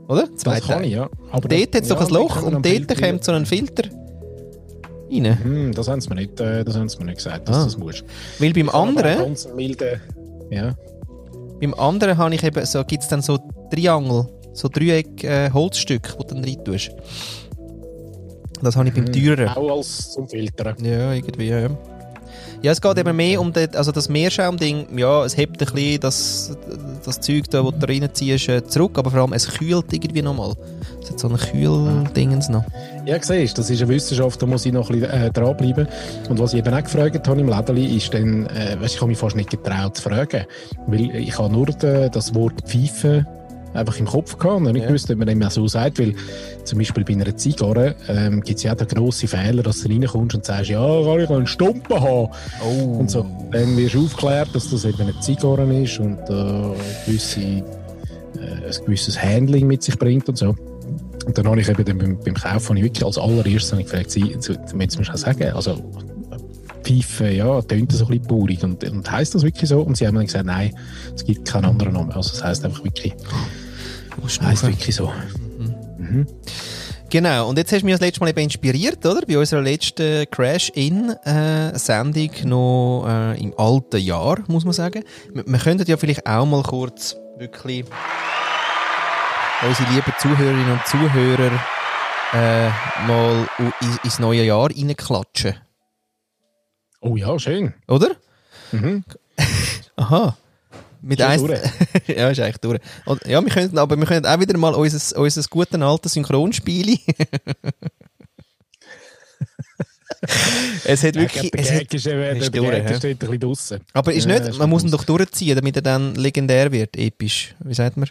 Oder? 0.09 0.29
Zwei 0.37 0.57
Das 0.57 0.67
kann 0.67 0.77
Teile. 0.77 0.87
ich, 0.87 0.93
ja. 0.93 1.09
Aber 1.33 1.49
Dort 1.49 1.75
hat 1.75 1.83
es 1.83 1.89
doch 1.89 2.01
ein 2.01 2.09
Loch 2.13 2.43
und 2.43 2.53
dort 2.53 2.67
Filter 2.67 2.95
kommt 2.95 3.25
so 3.25 3.33
ein 3.33 3.47
Filter 3.47 3.89
rein. 5.11 5.39
Hm, 5.43 5.73
das 5.75 5.89
haben 5.89 6.01
sie 6.01 6.09
mir 6.09 6.17
nicht, 6.17 6.41
äh, 6.41 6.65
das 6.65 6.77
haben 6.77 6.89
sie 6.89 6.99
mir 6.99 7.07
nicht 7.07 7.17
gesagt, 7.19 7.49
dass 7.49 7.57
Ah. 7.57 7.59
du 7.61 7.65
das 7.67 7.79
musst. 7.79 8.05
Weil 8.39 8.53
beim 8.53 8.67
Ich 8.69 8.75
anderen, 8.75 9.19
Ganz 9.19 9.49
milde, 9.55 10.01
ja. 10.51 10.75
beim 11.61 11.75
anderen 11.75 12.17
habe 12.19 12.35
ich 12.35 12.43
eben 12.43 12.65
so, 12.67 12.83
gibt 12.85 13.03
es 13.03 13.09
dann 13.09 13.23
so 13.23 13.39
Triangel, 13.71 14.27
so 14.53 14.69
Dreieck 14.69 15.25
äh, 15.25 15.51
Holzstück, 15.51 16.15
wo 16.19 16.23
du 16.23 16.35
dann 16.35 16.45
rein 16.45 16.65
tust. 16.65 16.91
Das 18.63 18.75
habe 18.77 18.89
ich 18.89 18.95
beim 18.95 19.07
Hm, 19.07 19.13
teureren. 19.13 19.49
Auch 19.51 19.77
als 19.79 20.13
zum 20.13 20.29
Filtern. 20.29 20.77
Ja, 20.83 21.13
irgendwie, 21.13 21.49
ja. 21.49 21.69
Ja, 22.67 22.73
es 22.73 22.81
geht 22.81 22.99
eben 22.99 23.15
mehr 23.15 23.41
um 23.41 23.53
das, 23.53 23.77
also 23.77 23.93
das 23.93 24.09
Meerschaumding, 24.09 24.99
ja, 24.99 25.25
es 25.25 25.37
hebt 25.37 25.63
ein 25.63 25.73
bisschen 25.73 26.01
das, 26.01 26.59
das 27.05 27.21
Zeug 27.21 27.45
da, 27.49 27.63
wo 27.63 27.71
du 27.71 27.87
reinziehst, 27.87 28.49
äh, 28.49 28.67
zurück, 28.67 28.99
aber 28.99 29.13
vor 29.13 29.21
allem 29.21 29.33
es 29.35 29.47
kühlt 29.47 29.93
irgendwie 29.93 30.21
nochmal. 30.21 30.55
Es 31.01 31.11
hat 31.11 31.21
so 31.21 31.29
ein 31.29 31.37
Kühldingens 31.37 32.49
noch. 32.49 32.65
Ja, 33.05 33.23
siehst 33.23 33.57
das 33.57 33.71
ist 33.71 33.83
eine 33.83 33.91
Wissenschaft, 33.91 34.43
da 34.43 34.47
muss 34.47 34.67
ich 34.67 34.73
noch 34.73 34.91
ein 34.91 34.99
bisschen 34.99 35.17
äh, 35.17 35.31
dranbleiben. 35.31 35.87
Und 36.29 36.41
was 36.41 36.55
ich 36.55 36.59
eben 36.59 36.75
auch 36.75 36.83
gefragt 36.83 37.29
habe 37.29 37.41
im 37.41 37.49
Lädeli, 37.49 37.97
ist 37.99 38.13
dann, 38.13 38.47
äh, 38.47 38.77
weißt, 38.81 38.97
ich 38.97 39.01
habe 39.01 39.11
mich 39.11 39.19
fast 39.19 39.37
nicht 39.37 39.51
getraut 39.51 39.97
zu 39.97 40.03
fragen, 40.03 40.47
weil 40.89 41.15
ich 41.15 41.39
habe 41.39 41.53
nur 41.53 41.67
de, 41.67 42.11
das 42.11 42.35
Wort 42.35 42.63
Pfeife 42.67 43.25
einfach 43.77 43.99
im 43.99 44.07
Kopf 44.07 44.39
gehabt 44.39 44.57
und 44.57 44.65
nicht 44.73 44.83
Ja. 44.83 44.89
gewusst, 44.89 45.11
ob 45.11 45.19
man 45.19 45.27
dem 45.29 45.43
so 45.51 45.67
sagt, 45.69 45.99
weil 45.99 46.15
zum 46.65 46.79
Beispiel 46.79 47.05
bei 47.05 47.13
einer 47.15 47.37
Zigarre 47.37 47.95
ähm, 48.09 48.41
gibt 48.43 48.59
es 48.59 48.65
ja 48.65 48.73
auch 48.73 48.77
den 48.77 48.89
grossen 48.89 49.29
Fehler, 49.29 49.63
dass 49.63 49.83
du 49.83 49.89
reinkommst 49.89 50.35
und 50.35 50.45
sagst, 50.45 50.71
ja, 50.71 50.81
kann 50.81 51.21
ich 51.21 51.31
einen 51.31 51.47
Stumpen 51.47 52.01
haben? 52.01 52.29
Oh. 52.65 52.99
Und 52.99 53.11
so. 53.11 53.27
Dann 53.53 53.77
wirst 53.77 53.95
du 53.95 54.05
aufgeklärt, 54.05 54.49
dass 54.55 54.71
das 54.71 54.85
eben 54.85 55.01
eine 55.01 55.19
Zigarre 55.21 55.83
ist 55.83 55.99
und 56.01 56.19
äh, 56.29 56.75
gewisse, 57.07 57.41
äh, 57.41 57.63
ein 58.41 58.85
gewisses 58.85 59.23
Handling 59.23 59.67
mit 59.67 59.83
sich 59.83 59.99
bringt 59.99 60.29
und 60.29 60.37
so. 60.37 60.55
Und 61.27 61.37
dann 61.37 61.49
habe 61.49 61.61
ich 61.61 61.69
eben 61.69 61.99
beim, 61.99 62.19
beim 62.25 62.35
Kauf 62.35 62.69
habe 62.69 62.79
ich 62.79 62.85
wirklich 62.85 63.05
als 63.05 63.19
allererstes 63.19 63.73
habe 63.73 63.83
ich 63.83 63.89
gefragt, 63.89 64.11
sie, 64.11 64.27
jetzt 64.27 64.49
wir 64.49 65.13
auch 65.13 65.17
sagen, 65.17 65.53
also 65.55 65.83
Pfeife, 66.87 67.29
ja, 67.31 67.61
tönt 67.63 67.91
so 67.91 68.05
ein 68.05 68.11
bisschen 68.11 68.27
baurig 68.29 68.63
und, 68.63 68.85
und 68.85 69.11
heisst 69.11 69.35
das 69.35 69.43
wirklich 69.43 69.69
so? 69.69 69.81
Und 69.81 69.97
sie 69.97 70.07
haben 70.07 70.15
dann 70.15 70.27
gesagt, 70.27 70.47
nein, 70.47 70.73
es 71.15 71.25
gibt 71.25 71.49
keinen 71.49 71.65
anderen 71.65 71.95
Namen. 71.95 72.13
Also 72.13 72.31
es 72.33 72.45
heisst 72.45 72.65
einfach 72.65 72.85
wirklich, 72.85 73.13
heisst 74.43 74.67
wirklich 74.67 74.95
so. 74.95 75.11
Mhm. 75.99 76.27
Genau, 77.09 77.49
und 77.49 77.57
jetzt 77.57 77.73
hast 77.73 77.81
du 77.83 77.87
mich 77.87 77.95
das 77.95 78.01
letzte 78.01 78.21
Mal 78.21 78.31
eben 78.31 78.41
inspiriert, 78.41 79.07
oder? 79.07 79.25
Bei 79.27 79.39
unserer 79.39 79.63
letzten 79.63 80.29
Crash-In-Sendung 80.31 82.31
noch 82.45 83.07
äh, 83.09 83.41
im 83.41 83.55
alten 83.57 84.01
Jahr, 84.01 84.41
muss 84.49 84.65
man 84.65 84.73
sagen. 84.73 85.05
Wir, 85.33 85.47
wir 85.47 85.59
könnten 85.59 85.89
ja 85.89 85.97
vielleicht 85.97 86.27
auch 86.27 86.45
mal 86.45 86.65
kurz 86.65 87.15
wirklich 87.39 87.85
unsere 89.63 89.93
lieben 89.93 90.13
Zuhörerinnen 90.19 90.73
und 90.73 90.85
Zuhörer 90.87 91.53
äh, 92.33 92.69
mal 93.07 93.47
ins 94.03 94.19
neue 94.19 94.43
Jahr 94.43 94.69
reinklatschen. 94.69 95.55
Oh 97.01 97.17
ja, 97.17 97.39
schön. 97.39 97.73
Oder? 97.87 98.17
Mhm. 98.73 99.05
Aha. 99.97 100.37
Mit 101.07 101.23
eins, 101.23 101.43
ja, 102.09 102.31
ist 102.31 102.41
eigentlich 102.41 102.59
durch. 102.59 102.81
Und, 103.05 103.25
ja, 103.27 103.41
wir 103.41 103.49
könnten, 103.53 103.79
aber 103.79 103.97
wir 103.97 104.07
könnten 104.07 104.27
auch 104.27 104.41
wieder 104.41 104.59
mal 104.59 104.75
unser, 104.75 105.19
unser 105.21 105.43
guten 105.49 105.83
alten 105.85 106.09
Synchronspiel. 106.09 106.99
es 110.85 111.05
hat 111.05 111.15
wirklich. 111.15 111.53
der 111.53 111.61
Es 111.61 111.71
hat, 111.71 111.95
ist, 111.95 112.07
der, 112.07 112.33
ist 112.33 112.53
durch, 112.55 112.79
ja. 112.79 112.95
steht 112.97 113.05
ein 113.05 113.19
bisschen 113.19 113.39
draussen. 113.39 113.81
aber 113.93 114.13
ist 114.13 114.27
Ja, 114.27 114.39
nicht, 114.39 114.49
ist 114.51 114.59
man 114.59 114.69
muss 114.69 114.83
ihn 114.83 114.91
doch 114.91 115.05
durchziehen, 115.05 115.55
damit 115.55 115.77
er 115.77 115.83
dann 115.83 116.17
legendär 116.17 116.73
wird, 116.73 116.97
episch. 116.97 117.55
Wie 117.61 117.75
sagt 117.75 117.97
man? 117.97 118.09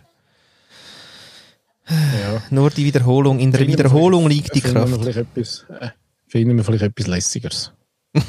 Ja. 1.89 2.41
Nur 2.49 2.69
die 2.69 2.85
Wiederholung, 2.85 3.39
in 3.39 3.51
der 3.51 3.59
Finden 3.59 3.73
wir 3.73 3.79
Wiederholung 3.79 4.29
liegt 4.29 4.55
die 4.55 4.63
wir 4.63 4.71
Kraft. 4.71 4.93
vielleicht 4.93 5.17
etwas, 5.17 5.65
äh, 5.81 5.89
finden 6.27 6.55
wir 6.55 6.63
vielleicht 6.63 6.83
etwas 6.85 7.07
Lässigeres. 7.07 7.71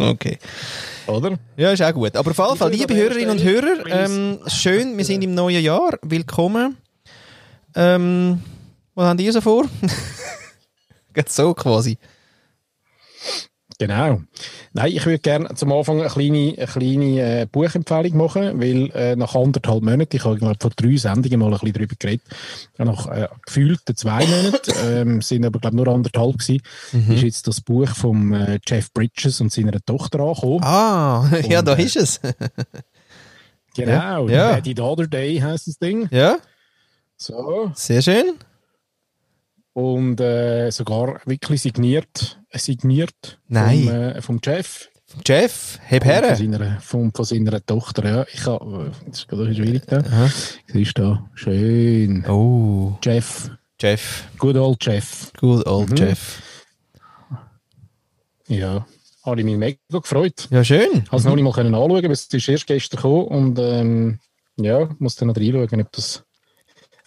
Okay. 0.00 0.38
Oder? 1.08 1.38
Ja, 1.56 1.72
ist 1.72 1.82
auch 1.82 1.92
gut. 1.92 2.14
Aber 2.16 2.30
auf 2.30 2.38
jeden 2.38 2.56
Fall, 2.58 2.70
liebe 2.70 2.94
Hörerinnen 2.94 3.30
und 3.30 3.42
Hörer, 3.42 3.86
ähm, 3.86 4.40
schön, 4.46 4.96
wir 4.96 5.04
sind 5.04 5.22
im 5.22 5.34
neuen 5.34 5.62
Jahr. 5.62 5.98
Willkommen. 6.02 6.76
Ähm, 7.74 8.42
was 8.94 9.08
habt 9.08 9.20
ihr 9.20 9.32
so 9.32 9.40
vor? 9.40 9.64
Geht 11.14 11.30
so 11.30 11.54
quasi. 11.54 11.96
Genau. 13.80 14.22
Nein, 14.72 14.92
ich 14.92 15.06
würde 15.06 15.20
gerne 15.20 15.54
zum 15.54 15.70
Anfang 15.72 16.00
eine 16.00 16.08
kleine, 16.08 16.54
eine 16.56 16.66
kleine 16.66 17.40
äh, 17.42 17.46
Buchempfehlung 17.46 18.16
machen, 18.16 18.60
weil 18.60 18.90
äh, 18.92 19.14
nach 19.14 19.36
anderthalb 19.36 19.84
Monaten, 19.84 20.16
ich 20.16 20.24
habe 20.24 20.38
vor 20.58 20.70
drei 20.74 20.96
Sendungen 20.96 21.38
mal 21.38 21.46
ein 21.46 21.52
bisschen 21.60 21.72
darüber 21.74 21.94
geredet, 21.96 22.22
ja, 22.76 22.84
nach 22.84 23.06
äh, 23.06 23.28
gefühlten 23.46 23.96
zwei 23.96 24.26
Monaten, 24.26 24.72
ähm, 24.84 25.22
sind 25.22 25.46
aber 25.46 25.60
glaube 25.60 25.76
nur 25.76 25.86
anderthalb 25.88 26.38
gewesen, 26.38 26.60
Mhm. 26.90 27.12
ist 27.12 27.22
jetzt 27.22 27.46
das 27.46 27.60
Buch 27.60 27.88
vom 27.90 28.32
äh, 28.32 28.58
Jeff 28.66 28.92
Bridges 28.92 29.40
und 29.40 29.52
seiner 29.52 29.78
Tochter 29.86 30.20
angekommen. 30.20 30.64
Ah, 30.64 31.30
ja, 31.48 31.60
Und, 31.60 31.68
da 31.68 31.76
äh, 31.76 31.84
ist 31.84 31.96
es. 31.96 32.20
genau, 33.76 34.28
ja. 34.28 34.54
Daddy 34.54 34.74
Daughter 34.74 35.06
Day 35.06 35.38
heißt 35.38 35.68
das 35.68 35.78
Ding. 35.78 36.08
ja, 36.10 36.38
So. 37.16 37.70
sehr 37.74 38.02
schön. 38.02 38.34
Und 39.78 40.20
äh, 40.20 40.70
sogar 40.70 41.20
wirklich 41.24 41.62
signiert, 41.62 42.40
äh, 42.50 42.58
signiert 42.58 43.38
Nein. 43.46 43.84
Vom, 43.84 43.88
äh, 43.94 44.22
vom 44.22 44.40
Jeff. 44.42 44.88
Jeff, 45.24 45.78
heb 45.84 46.02
Von 46.02 46.12
her. 46.12 46.34
seiner, 46.36 46.80
von, 46.80 47.12
von 47.12 47.24
seiner 47.24 47.64
Tochter, 47.64 48.04
ja. 48.04 48.26
Ich 48.32 48.44
habe, 48.44 48.90
das 49.06 49.20
ist 49.20 49.28
gerade 49.28 49.54
schwierig 49.54 49.84
da. 49.86 49.98
Aha. 49.98 50.28
Siehst 50.66 50.98
du 50.98 51.02
da? 51.02 51.30
Schön. 51.34 52.26
Oh, 52.26 52.98
Jeff. 53.04 53.50
Jeff. 53.80 54.24
Good 54.36 54.56
old 54.56 54.84
Jeff. 54.84 55.32
Good 55.38 55.64
old 55.66 55.90
Mhm. 55.90 55.96
Jeff. 55.96 56.42
Ja. 58.48 58.84
Habe 59.24 59.40
ich 59.40 59.44
mich 59.44 59.56
mega 59.56 59.78
gefreut. 59.90 60.48
Ja, 60.50 60.64
schön. 60.64 61.04
Habe 61.06 61.16
es 61.18 61.24
noch 61.24 61.36
nicht 61.36 61.44
mal 61.44 61.52
können 61.52 61.74
anschauen, 61.74 62.04
aber 62.04 62.12
es 62.12 62.26
ist 62.26 62.48
erst 62.48 62.66
gestern 62.66 62.96
gekommen 62.96 63.26
und, 63.28 63.58
ähm, 63.60 64.18
ja, 64.56 64.88
muss 64.98 65.14
dann 65.14 65.28
noch 65.28 65.36
reinschauen, 65.36 65.80
ob 65.82 65.92
das, 65.92 66.24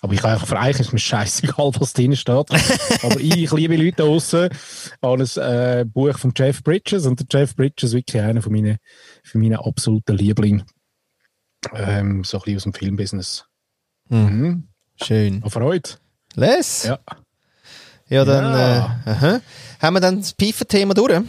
aber 0.01 0.13
ich 0.13 0.20
kann 0.22 0.31
einfach, 0.31 0.48
für 0.48 0.60
eigentlich 0.60 0.88
ist 0.88 0.93
mir 0.93 1.00
scheißegal, 1.00 1.72
was 1.79 1.93
drin 1.93 2.15
steht. 2.15 2.50
aber 3.03 3.20
ich, 3.20 3.51
liebe 3.51 3.75
Leute 3.77 4.03
draussen, 4.03 4.50
habe 5.01 5.24
ein 5.24 5.41
äh, 5.41 5.86
Buch 5.86 6.17
von 6.17 6.34
Jeff 6.36 6.63
Bridges 6.63 7.05
und 7.05 7.20
der 7.20 7.27
Jeff 7.31 7.55
Bridges 7.55 7.89
ist 7.91 7.93
wirklich 7.96 8.22
einer 8.22 8.41
von 8.41 8.51
meinen, 8.51 8.77
von 9.24 9.41
meinen 9.41 9.58
absoluten 9.58 10.17
Lieblingen. 10.17 10.63
Ähm, 11.74 12.24
so 12.24 12.38
ein 12.38 12.41
bisschen 12.41 12.58
aus 12.58 12.63
dem 12.63 12.74
Filmbusiness. 12.74 13.46
Hm. 14.10 14.25
Mhm. 14.25 14.67
Schön. 15.01 15.43
Auf 15.43 15.53
Freude. 15.53 15.89
Les? 16.36 16.84
Ja. 16.84 17.00
Ja, 18.10 18.25
dann, 18.25 18.43
Ja. 18.53 19.01
Äh, 19.05 19.10
aha. 19.10 19.41
Haben 19.81 19.93
wir 19.96 20.00
dann 20.01 20.17
das 20.17 20.34
Pfeifen-Thema 20.34 20.93
durch? 20.93 21.22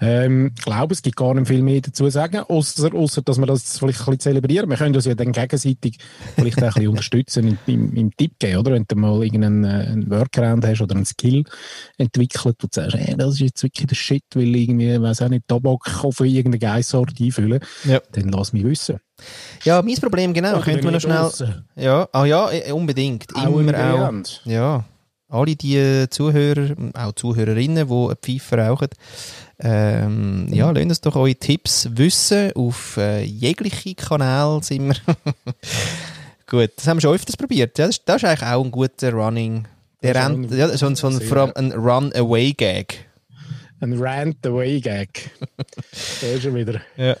Ähm, 0.00 0.52
ich 0.56 0.64
glaube, 0.64 0.94
es 0.94 1.02
gibt 1.02 1.16
gar 1.16 1.34
nicht 1.34 1.46
viel 1.46 1.62
mehr 1.62 1.80
dazu 1.80 2.04
zu 2.04 2.10
sagen, 2.10 2.38
außer, 2.38 2.94
außer 2.94 3.22
dass 3.22 3.38
wir 3.38 3.46
das 3.46 3.78
vielleicht 3.78 3.98
ein 4.00 4.04
bisschen 4.06 4.20
zelebrieren. 4.20 4.70
Wir 4.70 4.76
können 4.76 4.94
uns 4.94 5.04
ja 5.04 5.14
dann 5.14 5.32
gegenseitig 5.32 5.98
vielleicht 6.36 6.58
auch 6.58 6.62
ein 6.68 6.72
bisschen 6.72 6.88
unterstützen 6.90 7.48
im, 7.48 7.58
im, 7.66 7.94
im 7.96 8.16
Tipp 8.16 8.32
geben, 8.38 8.58
oder? 8.58 8.72
Wenn 8.72 8.86
du 8.88 8.96
mal 8.96 9.22
irgendeinen 9.22 9.64
äh, 9.64 9.68
einen 9.90 10.10
Workaround 10.10 10.64
hast 10.64 10.80
oder 10.80 10.96
einen 10.96 11.04
Skill 11.04 11.44
entwickelt 11.98 12.46
und 12.62 12.62
du 12.62 12.80
sagst, 12.80 12.96
hey, 12.96 13.14
das 13.16 13.34
ist 13.34 13.40
jetzt 13.40 13.62
wirklich 13.62 13.86
der 13.88 13.94
Shit, 13.96 14.24
weil 14.34 14.54
irgendwie, 14.56 15.00
weiß 15.00 15.22
auch 15.22 15.28
nicht, 15.28 15.46
Tabak 15.48 16.04
auf 16.04 16.20
irgendeine 16.20 16.58
Geissort 16.58 17.12
einfüllen, 17.20 17.60
Ja. 17.84 18.00
dann 18.12 18.28
lass 18.30 18.52
mich 18.52 18.64
wissen. 18.64 18.98
Ja, 19.64 19.82
mein 19.82 19.96
Problem, 19.96 20.32
genau. 20.32 20.52
Oder 20.54 20.62
Könnten 20.62 20.84
wir 20.84 20.92
noch 20.92 21.00
schnell. 21.00 21.16
draussen 21.16 21.64
Ja, 21.76 22.08
ah 22.12 22.24
ja, 22.24 22.50
eh, 22.50 22.72
unbedingt. 22.72 23.26
auch 23.36 23.58
Immer 23.58 23.74
auch. 23.94 24.46
Ja, 24.46 24.84
alle 25.28 25.54
die 25.56 26.06
Zuhörer, 26.08 26.74
auch 26.94 27.12
Zuhörerinnen, 27.12 27.86
die 27.86 27.92
eine 27.94 28.16
Pfeife 28.16 28.56
rauchen, 28.58 28.88
ähm, 29.62 30.48
ja, 30.52 30.70
lasst 30.70 30.84
uns 30.86 31.00
doch 31.02 31.16
eure 31.16 31.34
Tipps 31.34 31.88
wissen. 31.92 32.52
Auf 32.54 32.96
äh, 32.96 33.22
jegliche 33.22 33.94
Kanäle 33.94 34.62
sind 34.62 34.88
wir. 34.88 35.16
Gut, 36.46 36.70
das 36.76 36.86
haben 36.88 36.96
wir 36.96 37.02
schon 37.02 37.14
öfters 37.14 37.36
probiert. 37.36 37.78
Ja, 37.78 37.86
das, 37.86 37.96
ist- 37.98 38.02
das 38.06 38.16
ist 38.22 38.28
eigentlich 38.28 38.48
auch 38.48 38.64
ein 38.64 38.70
guter 38.70 39.12
Running. 39.12 39.66
Der 40.02 40.26
ein- 40.26 40.48
ja, 40.56 40.68
so 40.76 40.86
ein, 40.86 40.96
so 40.96 41.06
ein, 41.08 41.20
ein 41.56 41.72
Run-Away-Gag. 41.72 43.06
Ein 43.82 43.98
Rant-Away-Gag. 43.98 45.30
da 46.20 46.26
ist 46.26 46.44
er 46.44 46.54
wieder. 46.54 46.80
Ja. 46.96 47.16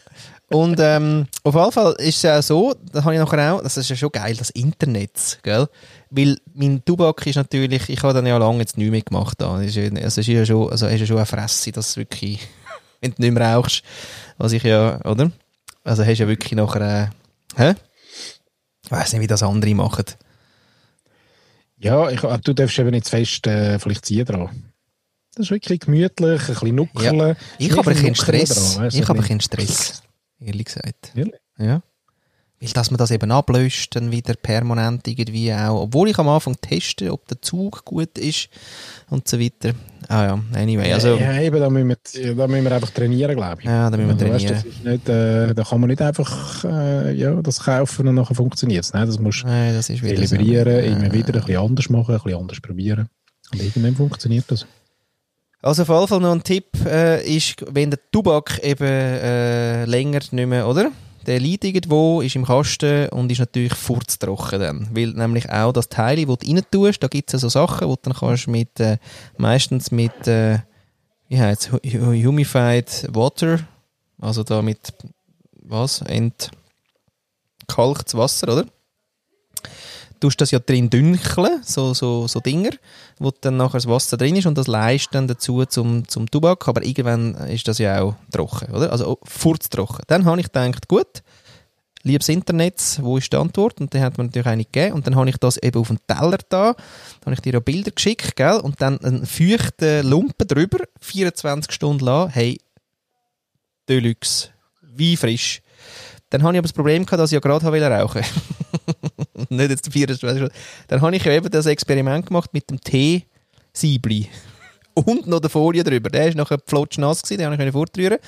Und 0.50 0.78
ähm, 0.80 1.26
auf 1.44 1.54
jeden 1.54 1.72
Fall 1.72 1.92
ist 1.98 2.16
es 2.16 2.22
ja 2.22 2.42
so, 2.42 2.74
das 2.92 3.04
habe 3.04 3.14
ich 3.14 3.20
nachher 3.20 3.54
auch, 3.54 3.62
das 3.62 3.76
ist 3.76 3.88
ja 3.88 3.96
schon 3.96 4.10
geil, 4.10 4.34
das 4.36 4.50
Internet, 4.50 5.38
gell? 5.42 5.68
Weil 6.10 6.38
mein 6.54 6.84
Tubak 6.84 7.24
ist 7.26 7.36
natürlich, 7.36 7.88
ich 7.88 8.02
habe 8.02 8.12
dann 8.12 8.26
ja 8.26 8.36
lange 8.36 8.58
jetzt 8.58 8.76
nicht 8.76 8.90
mehr 8.90 9.00
gemacht. 9.00 9.40
Ja, 9.40 9.52
also 9.52 9.80
es 9.80 10.18
ist 10.18 10.26
ja 10.26 10.44
schon, 10.44 10.70
also 10.70 10.86
ist 10.86 11.00
ja 11.00 11.06
schon 11.06 11.16
eine 11.16 11.26
Fresse, 11.26 11.70
dass 11.70 11.96
wirklich, 11.96 12.40
wenn 13.00 13.12
du 13.12 13.22
nicht 13.22 13.32
mehr 13.32 13.54
rauchst, 13.54 13.82
was 14.36 14.52
ich 14.52 14.64
ja, 14.64 15.00
oder? 15.04 15.30
Also 15.84 16.04
hast 16.04 16.18
du 16.18 16.24
ja 16.24 16.28
wirklich 16.28 16.52
nachher, 16.52 17.10
äh, 17.56 17.62
hä? 17.62 17.74
Ich 18.84 18.90
weiss 18.90 19.12
nicht, 19.12 19.22
wie 19.22 19.28
das 19.28 19.42
andere 19.44 19.74
machen. 19.74 20.04
Ja, 21.78 22.10
ich, 22.10 22.22
ah, 22.24 22.38
du 22.38 22.52
darfst 22.52 22.78
eben 22.78 22.90
nicht 22.90 23.06
zu 23.06 23.10
fest 23.10 23.46
äh, 23.46 23.78
vielleicht 23.78 24.04
ziehen 24.04 24.26
dran. 24.26 24.72
Das 25.34 25.46
ist 25.46 25.50
wirklich 25.50 25.80
gemütlich, 25.80 26.40
ein 26.40 26.46
bisschen 26.46 26.74
nuckeln. 26.74 27.36
Ich 27.58 27.76
habe 27.76 27.94
keinen 27.94 28.14
Stress. 28.16 28.74
dran, 28.74 28.88
ich 28.92 29.08
habe 29.08 29.20
ein 29.20 29.24
keinen 29.24 29.40
Stress, 29.40 30.02
ehrlich 30.40 30.66
gesagt. 30.66 31.12
Ehrlich? 31.14 31.40
Ja. 31.56 31.82
Weil, 32.62 32.70
dass 32.70 32.90
man 32.90 32.98
das 32.98 33.10
eben 33.10 33.30
ablöscht, 33.30 33.96
dann 33.96 34.12
wieder 34.12 34.34
permanent 34.34 35.08
irgendwie 35.08 35.52
auch. 35.54 35.84
Obwohl 35.84 36.10
ich 36.10 36.18
am 36.18 36.28
Anfang 36.28 36.56
teste, 36.60 37.10
ob 37.10 37.26
der 37.26 37.40
Zug 37.40 37.86
gut 37.86 38.18
ist 38.18 38.50
und 39.08 39.26
so 39.26 39.40
weiter. 39.40 39.72
Ah 40.08 40.24
ja, 40.24 40.40
anyway. 40.54 40.92
Also, 40.92 41.16
ja, 41.16 41.32
ja, 41.32 41.40
eben, 41.40 41.58
da 41.58 41.70
müssen, 41.70 41.88
wir, 41.88 42.34
da 42.34 42.46
müssen 42.46 42.64
wir 42.64 42.72
einfach 42.72 42.90
trainieren, 42.90 43.34
glaube 43.34 43.62
ich. 43.62 43.66
da 43.66 43.88
müssen 43.90 44.20
wir 44.20 44.26
Also, 44.26 44.34
weißt, 44.34 44.46
trainieren. 44.46 44.64
das 44.64 44.74
ist 44.74 44.84
nicht, 44.84 45.08
äh, 45.08 45.54
da 45.54 45.62
kann 45.62 45.80
man 45.80 45.88
nicht 45.88 46.02
einfach 46.02 46.64
äh, 46.64 47.12
ja, 47.14 47.40
das 47.40 47.60
kaufen 47.60 48.08
und 48.08 48.14
nachher 48.16 48.34
funktioniert 48.34 48.84
es. 48.84 48.92
Nein, 48.92 49.06
das 49.06 49.18
musst 49.18 49.42
du 49.42 49.46
das 49.46 49.88
wieder 49.88 50.26
so. 50.26 50.36
immer 50.36 51.12
wieder 51.12 51.34
ein 51.34 51.40
bisschen 51.40 51.56
anders 51.56 51.88
machen, 51.88 52.14
ein 52.14 52.20
bisschen 52.22 52.38
anders 52.40 52.60
probieren. 52.60 53.08
Und 53.52 53.62
irgendwann 53.62 53.96
funktioniert 53.96 54.44
das. 54.48 54.66
Also 55.62 55.82
auf 55.82 55.88
jeden 55.88 56.08
Fall 56.08 56.20
noch 56.20 56.32
ein 56.32 56.42
Tipp 56.42 56.66
äh, 56.86 57.22
ist, 57.36 57.56
wenn 57.70 57.90
der 57.90 58.00
Tubak 58.12 58.58
eben 58.62 58.84
äh, 58.86 59.84
länger 59.86 60.20
nicht 60.30 60.46
mehr, 60.46 60.66
oder? 60.68 60.90
Der 61.26 61.38
liegt 61.38 61.64
irgendwo, 61.64 62.22
ist 62.22 62.36
im 62.36 62.44
Kasten 62.44 63.08
und 63.10 63.30
ist 63.30 63.38
natürlich 63.38 63.74
furztrocken 63.74 64.60
dann. 64.60 64.88
Weil 64.92 65.08
nämlich 65.08 65.50
auch 65.50 65.72
das 65.72 65.88
Teil, 65.88 66.24
das 66.24 66.38
du 66.38 66.54
rein 66.54 66.62
tust, 66.70 67.02
da 67.02 67.08
gibt 67.08 67.32
es 67.32 67.40
so 67.40 67.48
Sachen, 67.48 67.88
wo 67.88 67.94
du 67.94 68.00
dann 68.02 68.14
kannst 68.14 68.48
mit, 68.48 68.80
äh, 68.80 68.98
meistens 69.36 69.90
mit, 69.90 70.26
äh, 70.26 70.58
wie 71.28 71.38
heißt 71.38 71.72
Humified 71.72 73.08
Water, 73.14 73.60
also 74.20 74.42
da 74.42 74.62
mit, 74.62 74.92
was, 75.52 76.02
entkalktes 76.02 76.50
Wasser, 78.14 78.52
oder? 78.52 78.64
Tust 80.20 80.40
das 80.40 80.50
ja 80.50 80.58
drin 80.58 80.90
dünkeln, 80.90 81.62
so, 81.64 81.94
so, 81.94 82.28
so 82.28 82.40
Dinger, 82.40 82.70
wo 83.18 83.32
dann 83.40 83.56
nachher 83.56 83.78
das 83.78 83.88
Wasser 83.88 84.16
drin 84.16 84.36
ist 84.36 84.46
und 84.46 84.56
das 84.56 84.66
leist 84.66 85.08
dann 85.12 85.26
dazu 85.26 85.64
zum, 85.64 86.06
zum 86.06 86.30
Tubak, 86.30 86.68
aber 86.68 86.84
irgendwann 86.84 87.34
ist 87.48 87.66
das 87.66 87.78
ja 87.78 88.02
auch 88.02 88.14
trocken, 88.30 88.72
oder? 88.74 88.92
Also 88.92 89.18
furztrocken. 89.24 90.04
Dann 90.06 90.24
habe 90.26 90.40
ich 90.40 90.46
gedacht, 90.46 90.88
gut, 90.88 91.22
liebes 92.02 92.28
Internet, 92.28 92.98
wo 93.02 93.16
ist 93.16 93.32
die 93.32 93.36
Antwort? 93.36 93.80
Und 93.80 93.94
dann 93.94 94.02
hat 94.02 94.18
man 94.18 94.26
natürlich 94.26 94.46
eine 94.46 94.64
gegeben 94.64 94.94
und 94.94 95.06
dann 95.06 95.16
habe 95.16 95.28
ich 95.28 95.36
das 95.36 95.56
eben 95.56 95.80
auf 95.80 95.88
den 95.88 95.98
Teller 96.06 96.38
da, 96.48 96.74
dann 96.74 97.26
habe 97.26 97.34
ich 97.34 97.40
dir 97.40 97.54
ja 97.54 97.60
Bilder 97.60 97.90
geschickt, 97.90 98.36
gell? 98.36 98.60
Und 98.60 98.80
dann 98.80 98.98
einen 99.00 99.26
feuchten 99.26 100.06
Lumpen 100.06 100.46
drüber, 100.46 100.78
24 101.00 101.72
Stunden 101.72 102.04
lang, 102.04 102.28
hey, 102.28 102.58
Deluxe, 103.88 104.50
wie 104.82 105.16
frisch. 105.16 105.62
Dann 106.30 106.42
habe 106.44 106.54
ich 106.54 106.58
aber 106.58 106.68
das 106.68 106.72
Problem 106.72 107.04
gehabt, 107.04 107.20
dass 107.20 107.32
ich 107.32 107.34
ja 107.34 107.40
gerade 107.40 107.64
rauchen 107.66 108.22
wollte. 108.22 108.28
Nicht 109.48 109.70
jetzt 109.70 109.92
24 109.92 110.38
Stunden. 110.38 110.54
Dann 110.88 111.00
habe 111.00 111.16
ich 111.16 111.26
eben 111.26 111.50
das 111.50 111.66
Experiment 111.66 112.26
gemacht 112.26 112.50
mit 112.52 112.70
dem 112.70 112.80
Tee-Siebli. 112.80 114.28
Und 114.94 115.26
noch 115.26 115.40
der 115.40 115.50
Folie 115.50 115.84
drüber. 115.84 116.10
Der 116.10 116.28
ist 116.28 116.36
nachher 116.36 116.58
flotschnass 116.66 117.22
den 117.22 117.44
habe 117.44 117.64
ich 117.64 117.72
fortrühren. 117.72 118.18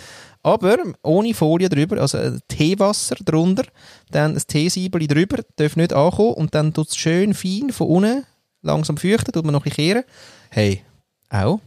Aber 0.42 0.76
ohne 1.02 1.34
Folie 1.34 1.68
drüber, 1.68 2.00
also 2.00 2.18
Teewasser 2.48 3.16
drunter, 3.16 3.64
dann 4.10 4.34
das 4.34 4.46
Teesiebeli 4.46 5.06
drüber, 5.06 5.38
darf 5.56 5.76
nicht 5.76 5.92
ankommen 5.92 6.34
und 6.34 6.54
dann 6.54 6.72
tut 6.72 6.88
es 6.88 6.96
schön 6.96 7.34
fein 7.34 7.70
von 7.70 7.86
unten 7.88 8.26
langsam 8.62 8.96
feuchten, 8.96 9.32
tut 9.32 9.44
man 9.44 9.52
noch 9.52 9.64
ein 9.64 9.70
bisschen 9.70 9.84
kehren. 9.84 10.04
Hey, 10.50 10.82
auch. 11.30 11.60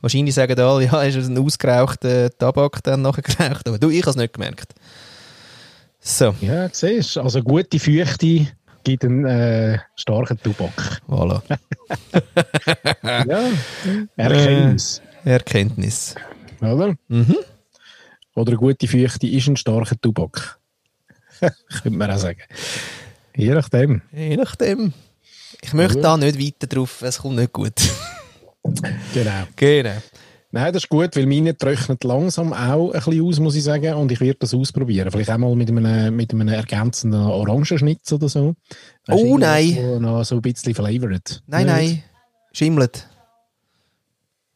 Wahrscheinlich 0.00 0.34
sagen 0.34 0.58
alle, 0.58 0.84
ja, 0.92 1.02
ist 1.02 1.16
ein 1.16 1.38
ausgerauchter 1.38 2.30
Tabak 2.36 2.82
dann 2.82 3.02
nachher 3.02 3.22
geraucht, 3.22 3.68
aber 3.68 3.78
du, 3.78 3.90
ich 3.90 4.02
habe 4.02 4.10
es 4.10 4.16
nicht 4.16 4.34
gemerkt. 4.34 4.74
So, 6.04 6.34
Ja, 6.40 6.68
siehst 6.72 7.14
du. 7.16 7.20
Also 7.20 7.42
gute 7.42 7.78
Feuchte 7.78 8.48
gibt 8.82 9.04
einen 9.04 9.24
äh, 9.24 9.78
starken 9.94 10.36
Tubak. 10.42 11.00
voilà. 11.08 11.40
ja, 13.28 13.50
Erkenntnis. 14.16 15.00
Erkenntnis. 15.24 16.14
Oder? 16.60 16.96
Mhm. 17.06 17.36
Oder 18.34 18.48
eine 18.50 18.56
gute 18.58 18.88
Feuchte 18.88 19.28
ist 19.28 19.46
ein 19.46 19.56
starker 19.56 20.00
Tubak. 20.00 20.58
Könnte 21.40 21.90
man 21.90 22.10
auch 22.10 22.18
sagen. 22.18 22.40
Je 23.36 23.54
nachdem. 23.54 24.02
Je 24.12 24.36
nachdem. 24.36 24.92
Ich 25.62 25.72
möchte 25.72 25.94
Gut. 25.94 26.04
da 26.04 26.16
nicht 26.16 26.38
weiter 26.40 26.66
drauf, 26.66 27.00
es 27.02 27.18
kommt 27.18 27.36
nicht 27.36 27.52
gut. 27.52 27.74
Genau. 29.12 29.42
genau. 29.56 29.96
Nein, 30.54 30.72
das 30.72 30.82
ist 30.84 30.88
gut, 30.90 31.16
weil 31.16 31.24
meine 31.26 31.56
trocknet 31.56 32.04
langsam 32.04 32.52
auch 32.52 32.92
ein 32.92 33.00
bisschen 33.02 33.24
aus, 33.26 33.40
muss 33.40 33.54
ich 33.56 33.64
sagen. 33.64 33.94
Und 33.94 34.12
ich 34.12 34.20
werde 34.20 34.38
das 34.40 34.52
ausprobieren. 34.52 35.10
Vielleicht 35.10 35.30
auch 35.30 35.38
mal 35.38 35.56
mit 35.56 35.70
einem, 35.70 36.14
mit 36.14 36.30
einem 36.32 36.46
ergänzenden 36.48 37.22
Orangenschnitz 37.22 38.12
oder 38.12 38.28
so. 38.28 38.54
Weisst, 39.06 39.24
Oh, 39.24 39.38
nein. 39.38 39.76
wo 39.80 39.98
Noch 39.98 40.24
so 40.24 40.34
ein 40.36 40.42
bisschen 40.42 40.74
flavored. 40.74 41.42
Nein, 41.46 41.66
Nicht? 41.66 41.74
nein. 41.74 42.02
Schimmelt. 42.52 43.08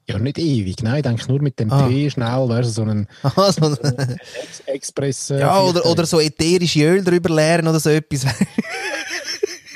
Ja, 0.08 0.18
nicht 0.18 0.38
ewig. 0.38 0.82
Nein, 0.82 0.96
ich 0.98 1.02
denke 1.02 1.26
nur 1.28 1.40
mit 1.42 1.58
dem 1.58 1.72
Ah. 1.72 1.88
Tee 1.88 2.10
schnell, 2.10 2.48
weißt 2.48 2.68
du, 2.68 2.72
so 2.72 2.82
einen 2.82 3.08
Aha, 3.22 3.50
so, 3.50 3.72
Ex 3.72 4.60
Express. 4.66 5.30
äh, 5.30 5.40
ja, 5.40 5.60
oder, 5.62 5.84
oder 5.86 6.04
so 6.06 6.20
ätherische 6.20 6.84
Öl 6.84 7.02
drüber 7.02 7.34
leeren 7.34 7.66
oder 7.66 7.80
so 7.80 7.90
etwas. 7.90 8.26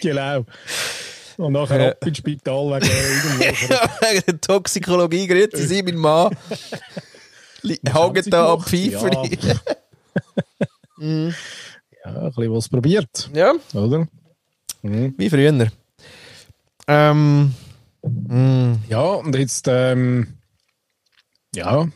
Genau. 0.03 0.45
Und 1.40 1.52
nachher 1.52 1.80
Ja. 1.80 1.90
ab 1.92 2.06
ins 2.06 2.18
Spital 2.18 2.80
wegen 2.80 3.70
Ja, 3.70 3.90
wegen 4.02 4.23
der 4.26 4.40
Toxikologie, 4.40 5.26
grüezi 5.26 5.66
Sie, 5.66 5.82
mein 5.82 5.97
Mann. 5.97 6.37
Hängt 7.62 8.32
da 8.32 8.52
am 8.52 8.62
Pfeifer. 8.62 9.11
Ja. 9.25 9.54
ja, 10.99 12.23
ein 12.23 12.32
bisschen 12.32 12.52
was 12.54 12.68
probiert, 12.68 13.30
Ja, 13.32 13.54
oder? 13.75 14.06
Mhm. 14.82 15.14
wie 15.16 15.30
früher. 15.30 15.70
Ähm, 16.87 17.54
mm, 18.02 18.75
Ja, 18.88 19.00
und 19.00 19.35
jetzt, 19.37 19.66
ähm, 19.68 20.35
ja, 21.54 21.88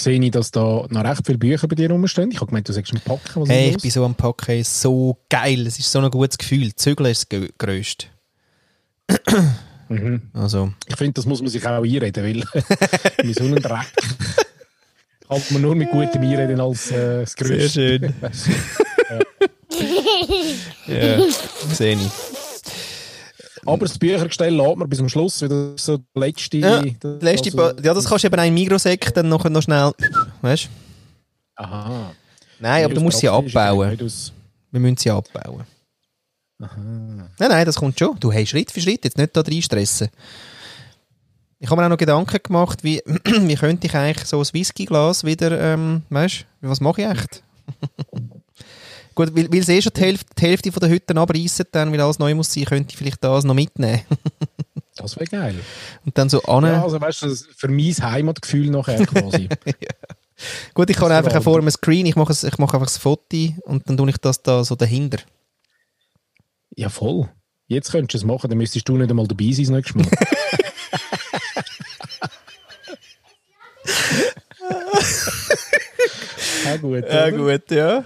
sehe 0.00 0.20
ich, 0.20 0.30
dass 0.30 0.50
da 0.50 0.86
noch 0.88 1.04
recht 1.04 1.22
viele 1.26 1.38
Bücher 1.38 1.68
bei 1.68 1.74
dir 1.76 1.90
rumstehen. 1.90 2.30
Ich 2.30 2.36
habe 2.36 2.46
gemeint, 2.46 2.68
du 2.68 2.72
sagst 2.72 2.92
ein 2.92 3.00
Packen. 3.00 3.42
Was 3.42 3.48
hey, 3.48 3.64
ist 3.64 3.68
ich 3.68 3.74
los? 3.74 3.82
bin 3.82 3.90
so 3.90 4.04
am 4.04 4.14
Packen, 4.14 4.46
hey, 4.46 4.62
so 4.62 5.18
geil. 5.28 5.66
Es 5.66 5.78
ist 5.78 5.90
so 5.90 5.98
ein 6.00 6.10
gutes 6.10 6.38
Gefühl. 6.38 6.74
Zügeln 6.74 7.10
ist 7.10 7.32
das 7.32 7.40
Grösste. 7.58 8.06
Mhm. 9.90 10.22
Also, 10.32 10.72
Ich 10.88 10.96
finde, 10.96 11.12
das 11.12 11.26
muss 11.26 11.42
man 11.42 11.50
sich 11.50 11.64
auch 11.66 11.82
einreden, 11.84 12.24
weil 12.24 12.42
mit 13.22 13.36
so 13.36 13.44
einem 13.44 13.60
Dreck 13.60 13.92
kann 15.28 15.42
man 15.50 15.60
nur 15.62 15.74
mit 15.74 15.90
gutem 15.90 16.22
Einreden 16.22 16.58
als 16.58 16.90
äh, 16.90 17.20
das 17.20 17.36
Größte. 17.36 17.68
schön. 17.68 18.14
ja, 20.86 21.20
sehe 21.70 21.96
ich. 21.96 22.33
Aber 23.66 23.86
das 23.86 23.98
Büchergestell 23.98 24.54
lässt 24.54 24.76
man 24.76 24.88
bis 24.88 24.98
zum 24.98 25.08
Schluss 25.08 25.40
wieder 25.42 25.72
so 25.76 25.98
der 25.98 26.20
letzte. 26.26 26.56
Ja, 26.58 26.82
das- 26.82 27.18
Die 27.18 27.24
letzte 27.24 27.58
also- 27.58 27.80
ja, 27.82 27.94
das 27.94 28.04
kannst 28.06 28.24
du 28.24 28.28
eben 28.28 28.40
auch 28.40 28.44
im 28.44 28.54
Migrosek 28.54 29.12
dann 29.14 29.28
noch, 29.28 29.44
noch 29.44 29.62
schnell. 29.62 29.92
Weißt 30.42 30.64
du? 30.64 30.68
Aha. 31.62 32.12
Nein, 32.60 32.84
aber 32.84 32.94
du 32.94 33.00
musst 33.00 33.18
sie 33.18 33.28
abbauen. 33.28 33.98
Wir 33.98 34.80
müssen 34.80 34.96
sie 34.96 35.10
abbauen. 35.10 35.64
Aha. 36.62 36.76
Nein, 36.80 37.28
nein, 37.48 37.66
das 37.66 37.76
kommt 37.76 37.98
schon. 37.98 38.18
Du 38.20 38.32
hast 38.32 38.48
Schritt 38.48 38.70
für 38.70 38.80
Schritt, 38.80 39.04
jetzt 39.04 39.18
nicht 39.18 39.36
da 39.36 39.40
rein 39.40 39.62
stressen. 39.62 40.08
Ich 41.58 41.70
habe 41.70 41.80
mir 41.80 41.86
auch 41.86 41.90
noch 41.90 41.96
Gedanken 41.98 42.38
gemacht, 42.42 42.84
wie, 42.84 43.00
wie 43.24 43.54
könnte 43.54 43.86
ich 43.86 43.94
eigentlich 43.94 44.26
so 44.26 44.38
ein 44.40 44.46
Whiskyglas 44.52 45.24
wieder, 45.24 45.58
ähm, 45.60 46.02
weißt 46.10 46.44
du, 46.60 46.68
was 46.68 46.80
mache 46.80 47.02
ich 47.02 47.08
echt? 47.08 47.42
Gut, 49.14 49.36
weil, 49.36 49.52
weil 49.52 49.62
sie 49.62 49.74
eh 49.76 49.82
schon 49.82 49.92
die 49.96 50.00
Hälfte, 50.00 50.26
die 50.36 50.42
Hälfte 50.42 50.72
von 50.72 50.80
der 50.80 50.90
Hütten 50.90 51.18
abreißen, 51.18 51.66
dann, 51.72 51.92
weil 51.92 52.00
alles 52.00 52.18
neu 52.18 52.34
muss 52.34 52.52
sein, 52.52 52.64
könnte 52.64 52.90
ich 52.92 52.96
vielleicht 52.96 53.22
das 53.22 53.44
noch 53.44 53.54
mitnehmen. 53.54 54.02
Das 54.96 55.16
wäre 55.16 55.26
geil. 55.26 55.56
Und 56.06 56.16
dann 56.16 56.28
so 56.28 56.40
an. 56.44 56.64
Ja, 56.64 56.84
also 56.84 57.00
weißt 57.00 57.22
du, 57.22 57.34
für 57.34 57.66
mein 57.66 57.92
Heimatgefühl 58.00 58.70
nachher 58.70 59.04
quasi. 59.04 59.48
Gut, 60.74 60.88
ich 60.88 60.96
kann 60.96 61.10
einfach 61.10 61.32
vor 61.32 61.42
vor 61.42 61.58
einem 61.58 61.68
Screen, 61.72 62.06
ich 62.06 62.14
mache, 62.14 62.30
es- 62.30 62.44
ich 62.44 62.58
mache 62.58 62.74
einfach 62.76 62.86
das 62.86 62.98
Foto 62.98 63.36
und 63.64 63.88
dann 63.90 63.96
tue 63.96 64.08
ich 64.10 64.18
das 64.18 64.40
da 64.44 64.62
so 64.62 64.76
dahinter. 64.76 65.18
ja, 66.76 66.88
voll. 66.88 67.28
Jetzt 67.66 67.90
könntest 67.90 68.14
du 68.14 68.18
es 68.18 68.24
machen, 68.24 68.48
dann 68.48 68.56
müsstest 68.58 68.88
du 68.88 68.96
nicht 68.96 69.10
einmal 69.10 69.26
dabei 69.26 69.50
sein, 69.50 69.64
das 69.64 69.70
nächste 69.70 69.98
Mal. 69.98 70.06
ja, 76.64 76.76
gut. 76.76 77.04
Ja, 77.10 77.30
gut, 77.30 77.70
ja. 77.70 78.04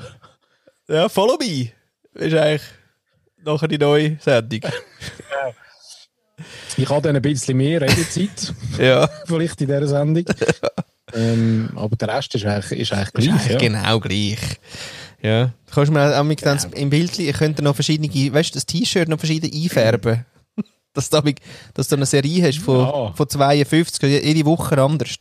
Ja, 0.89 1.09
follow 1.09 1.37
me. 1.39 1.71
Ist 2.15 2.35
eigentlich 2.35 2.63
nachher 3.45 3.69
die 3.69 3.79
neue 3.79 4.17
Sendung. 4.21 4.61
Ich 6.77 6.89
habe 6.89 7.03
dann 7.03 7.17
ein 7.17 7.23
bisschen 7.23 7.57
mehr 7.57 7.81
Redezeit, 7.81 8.55
ja. 8.79 9.09
vielleicht 9.27 9.61
in 9.61 9.67
dieser 9.67 9.89
Sendung. 9.89 10.25
ähm, 11.13 11.69
aber 11.75 11.97
der 11.97 12.15
Rest 12.17 12.33
ist 12.37 12.45
eigentlich, 12.47 12.79
ist 12.81 12.93
eigentlich 12.93 13.27
Ist 13.27 13.33
gleich. 13.33 13.51
eigentlich 13.51 13.53
Ja. 13.53 13.59
genau 13.59 13.99
gleich. 13.99 14.39
Ja. 15.21 15.47
Du 15.67 15.75
kannst 15.75 15.91
mir 15.91 16.17
auch 16.17 16.23
mit 16.23 16.47
dann 16.47 16.61
im 16.75 16.91
Bild, 16.91 17.19
ich 17.19 17.37
könnte 17.37 17.63
noch 17.65 17.75
verschiedene, 17.75 18.09
weißt 18.33 18.51
du, 18.51 18.55
das 18.55 18.67
T-Shirt 18.67 19.09
noch 19.09 19.19
verschiedene 19.19 19.53
einfärben. 19.53 20.25
dass, 20.93 21.11
du, 21.11 21.21
dass 21.75 21.89
du 21.89 21.97
eine 21.97 22.07
Serie 22.07 22.47
hast 22.47 22.61
von, 22.61 22.79
Ja. 22.87 23.13
von 23.15 23.29
52, 23.29 24.01
jede 24.25 24.47
Woche 24.47 24.81
anders. 24.81 25.17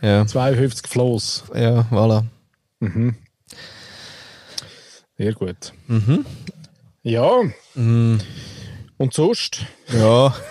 ja, 0.00 0.24
52 0.24 0.86
Floss. 0.86 1.42
ja, 1.56 1.80
voilà. 1.90 2.22
Mhm. 2.78 3.16
Sehr 5.18 5.32
gut. 5.34 5.72
Mhm. 5.88 6.24
Ja, 7.02 7.30
Mm, 7.74 8.18
und 8.98 9.14
sonst? 9.14 9.60
ja. 9.92 10.34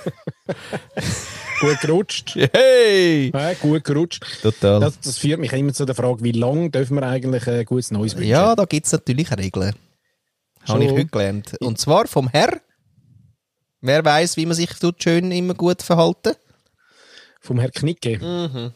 Gut 1.59 1.81
gerutscht. 1.81 2.35
Hey! 2.53 3.31
Ja, 3.33 3.53
gut 3.55 3.83
gerutscht. 3.83 4.23
Total. 4.43 4.79
Das, 4.79 4.99
das 4.99 5.17
führt 5.17 5.39
mich 5.39 5.51
immer 5.53 5.73
zu 5.73 5.85
der 5.85 5.95
Frage, 5.95 6.23
wie 6.23 6.31
lange 6.31 6.69
dürfen 6.69 6.95
wir 6.97 7.03
eigentlich 7.03 7.47
ein 7.47 7.65
gutes 7.65 7.89
Neues 7.89 8.15
wünschen? 8.15 8.29
ja, 8.29 8.55
da 8.55 8.65
gibt 8.65 8.85
es 8.85 8.91
natürlich 8.91 9.35
Regeln. 9.35 9.73
Habe 10.67 10.83
ich 10.85 10.91
heute 10.91 11.05
gelernt. 11.07 11.55
Und 11.59 11.79
zwar 11.79 12.07
vom 12.07 12.27
Herr. 12.29 12.61
Wer 13.81 14.05
weiß, 14.05 14.37
wie 14.37 14.45
man 14.45 14.53
sich 14.55 14.69
tut 14.73 15.01
schön 15.01 15.31
immer 15.31 15.55
gut 15.55 15.81
verhalten? 15.81 16.33
Vom 17.41 17.57
Herrn 17.59 17.71
Knicke. 17.71 18.19
Mhm. 18.19 18.71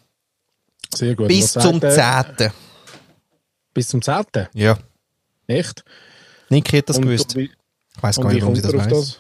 Sehr 0.96 1.16
gut. 1.16 1.28
Bis 1.28 1.54
zum 1.54 1.80
sagt 1.82 2.42
er? 2.42 2.50
10. 2.50 2.52
Bis 3.76 3.88
zum 3.90 4.02
10. 4.02 4.24
Ja. 4.56 4.80
Echt? 5.52 5.84
Niki 6.50 6.78
hat 6.78 6.90
das 6.90 6.98
und, 6.98 7.04
gewusst. 7.06 7.36
Und 7.36 7.44
Ich 7.44 8.04
weiß 8.04 8.18
gar 8.18 8.30
wie 8.30 8.34
nicht, 8.36 8.42
warum 8.44 8.56
sie 8.56 8.62
das 8.62 8.74
weiß. 8.74 9.20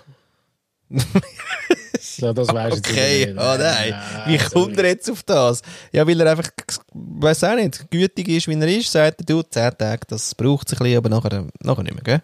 ja, 2.17 2.33
das 2.33 2.47
ich 2.49 2.53
Okay, 2.79 3.19
jetzt 3.21 3.35
nicht. 3.35 3.37
oh 3.39 3.57
nein. 3.57 3.95
Wie 4.27 4.37
kommt 4.37 4.77
er 4.77 4.85
jetzt 4.85 5.09
auf 5.09 5.23
das? 5.23 5.61
Ja, 5.91 6.05
weil 6.07 6.19
er 6.19 6.31
einfach, 6.31 6.49
weiß 6.93 7.43
auch 7.45 7.55
nicht, 7.55 7.89
gütig 7.89 8.27
ist, 8.27 8.47
wie 8.47 8.59
er 8.59 8.67
ist, 8.67 8.91
sagt 8.91 9.21
er, 9.21 9.25
du, 9.25 9.41
10 9.41 9.71
Tage, 9.77 10.01
das 10.07 10.35
braucht 10.35 10.67
sich 10.69 10.79
ein 10.79 10.83
bisschen, 10.83 10.97
aber 10.97 11.09
nachher, 11.09 11.47
nachher 11.61 11.83
nicht 11.83 11.93
mehr, 11.95 12.03
gell? 12.03 12.21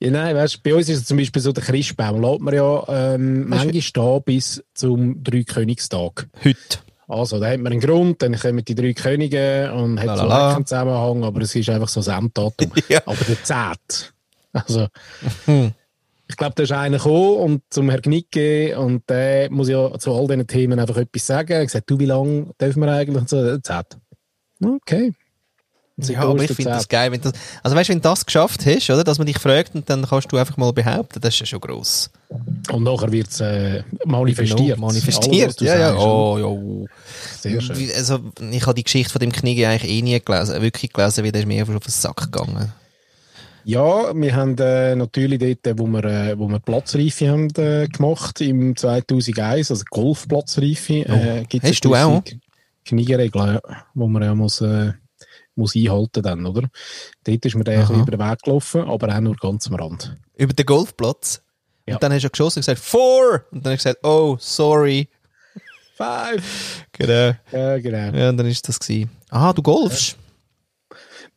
Ja, 0.00 0.10
nein, 0.10 0.36
weißt, 0.36 0.62
bei 0.62 0.74
uns 0.74 0.88
ist 0.88 0.98
es 0.98 1.04
zum 1.06 1.16
Beispiel 1.16 1.40
so, 1.40 1.52
der 1.52 1.64
Christbaum 1.64 2.20
lässt 2.20 2.40
man 2.40 2.54
ja 2.54 2.84
ähm, 3.14 3.48
manchmal 3.48 3.80
stehen 3.80 4.22
bis 4.24 4.62
zum 4.74 5.22
Dreikönigstag. 5.24 6.28
Heute. 6.44 6.78
Also, 7.08 7.38
da 7.38 7.48
hat 7.50 7.60
man 7.60 7.72
einen 7.72 7.80
Grund, 7.80 8.22
dann 8.22 8.34
kommen 8.38 8.64
die 8.64 8.74
drei 8.74 8.92
Könige 8.94 9.72
und 9.74 9.98
hat 10.00 10.06
so 10.18 10.24
Lalala. 10.24 10.54
keinen 10.54 10.66
Zusammenhang, 10.66 11.24
aber 11.24 11.40
es 11.42 11.54
ist 11.54 11.68
einfach 11.68 11.88
so 11.88 12.00
ein 12.10 12.24
Enddatum. 12.24 12.72
Ja. 12.88 13.00
Aber 13.04 13.16
der 13.28 13.42
Zehnt. 13.42 14.14
Also, 14.52 14.86
Hm. 15.46 15.72
ich 16.28 16.36
glaube, 16.36 16.54
da 16.56 16.62
ist 16.62 16.72
einer 16.72 16.96
gekommen 16.98 17.36
und 17.36 17.62
zum 17.70 17.90
Herrn 17.90 18.02
Knicke 18.02 18.78
und 18.78 19.08
der 19.10 19.50
muss 19.50 19.68
ja 19.68 19.98
zu 19.98 20.14
all 20.14 20.26
diesen 20.26 20.46
Themen 20.46 20.78
einfach 20.78 20.96
etwas 20.96 21.26
sagen. 21.26 21.52
Er 21.52 21.60
hat 21.60 21.66
gesagt, 21.66 21.90
du, 21.90 21.98
wie 21.98 22.06
lange 22.06 22.46
dürfen 22.60 22.82
wir 22.82 22.92
eigentlich? 22.92 23.20
Und 23.20 23.28
so, 23.28 23.42
der 23.44 23.62
Zehnt. 23.62 23.98
Okay. 24.64 25.12
Ja, 25.96 26.22
aber 26.22 26.42
ich 26.42 26.50
finde 26.52 26.72
das 26.72 26.88
geil. 26.88 27.12
Wenn 27.12 27.20
das, 27.20 27.32
also 27.62 27.76
weißt 27.76 27.88
du, 27.88 27.92
wenn 27.92 28.00
du 28.00 28.08
das 28.08 28.26
geschafft 28.26 28.66
hast, 28.66 28.90
oder, 28.90 29.04
dass 29.04 29.18
man 29.18 29.28
dich 29.28 29.38
fragt 29.38 29.76
und 29.76 29.88
dann 29.88 30.04
kannst 30.06 30.32
du 30.32 30.36
einfach 30.36 30.56
mal 30.56 30.72
behaupten, 30.72 31.20
das 31.20 31.34
ist 31.34 31.40
ja 31.40 31.46
schon 31.46 31.60
gross. 31.60 32.10
Und 32.72 32.82
nachher 32.82 33.12
wird 33.12 33.28
es 33.28 33.40
äh, 33.40 33.84
manifestiert. 34.04 34.76
Manifestiert, 34.78 35.44
Alles, 35.44 35.46
was 35.48 35.56
du 35.56 35.64
ja, 35.66 35.76
ja. 35.78 35.88
sagst? 35.92 36.04
Oh, 36.04 36.38
ja. 36.82 36.88
Sehr 37.40 37.60
schön. 37.60 37.78
Wie- 37.78 37.94
Also, 37.94 38.18
ich 38.50 38.62
habe 38.66 38.74
die 38.74 38.82
Geschichte 38.82 39.12
von 39.12 39.20
dem 39.20 39.30
Knie 39.30 39.64
eigentlich 39.64 39.88
eh 39.90 40.02
nie 40.02 40.18
gelesen, 40.20 40.60
wirklich 40.62 40.92
gelesen, 40.92 41.22
weil 41.24 41.30
der 41.30 41.42
ist 41.42 41.46
mir 41.46 41.60
einfach 41.60 41.76
auf 41.76 41.84
den 41.84 41.90
Sack 41.92 42.16
gegangen. 42.32 42.72
Ja, 43.66 44.12
wir 44.14 44.34
haben 44.36 44.58
äh, 44.58 44.94
natürlich 44.96 45.38
dort, 45.62 45.78
wo 45.78 45.86
wir, 45.86 46.04
äh, 46.04 46.38
wo 46.38 46.48
wir 46.48 46.58
Platzreife 46.58 47.30
haben 47.30 47.48
äh, 47.56 47.86
gemacht 47.88 48.40
im 48.42 48.76
2001, 48.76 49.70
also 49.70 49.84
Golfplatzreife, 49.88 50.94
äh, 51.08 51.44
gibt's 51.48 51.68
hast 51.70 51.80
du 51.84 51.94
auch? 51.94 52.22
Kniegeregeln, 52.84 53.54
ja, 53.54 53.60
wo 53.94 54.06
man 54.06 54.22
ja 54.22 54.34
muss, 54.34 54.60
äh, 54.60 54.92
muss 55.56 55.76
einhalten 55.76 56.22
dann, 56.22 56.46
oder? 56.46 56.68
Dort 57.24 57.44
ist 57.44 57.54
mir 57.54 57.64
der 57.64 57.84
Aha. 57.84 57.94
über 57.94 58.10
den 58.10 58.20
Weg 58.20 58.42
gelaufen, 58.42 58.82
aber 58.82 59.14
auch 59.14 59.20
nur 59.20 59.36
ganz 59.36 59.66
am 59.68 59.74
Rand. 59.74 60.16
Über 60.36 60.52
den 60.52 60.66
Golfplatz. 60.66 61.42
Ja. 61.86 61.94
Und 61.94 62.02
dann 62.02 62.12
hast 62.12 62.22
du 62.24 62.30
geschossen 62.30 62.58
und 62.58 62.62
gesagt, 62.66 62.80
four! 62.80 63.44
Und 63.50 63.64
dann 63.64 63.74
hast 63.74 63.84
du 63.84 63.90
gesagt, 63.90 64.04
oh, 64.04 64.36
sorry. 64.40 65.08
Five! 65.96 66.86
Genau. 66.92 67.34
Ja, 67.52 67.78
genau. 67.78 68.16
Ja, 68.18 68.30
und 68.30 68.36
dann 68.36 68.46
ist 68.46 68.66
das 68.68 68.78
gewesen. 68.80 69.10
Ah, 69.30 69.52
du 69.52 69.62
golfst? 69.62 70.16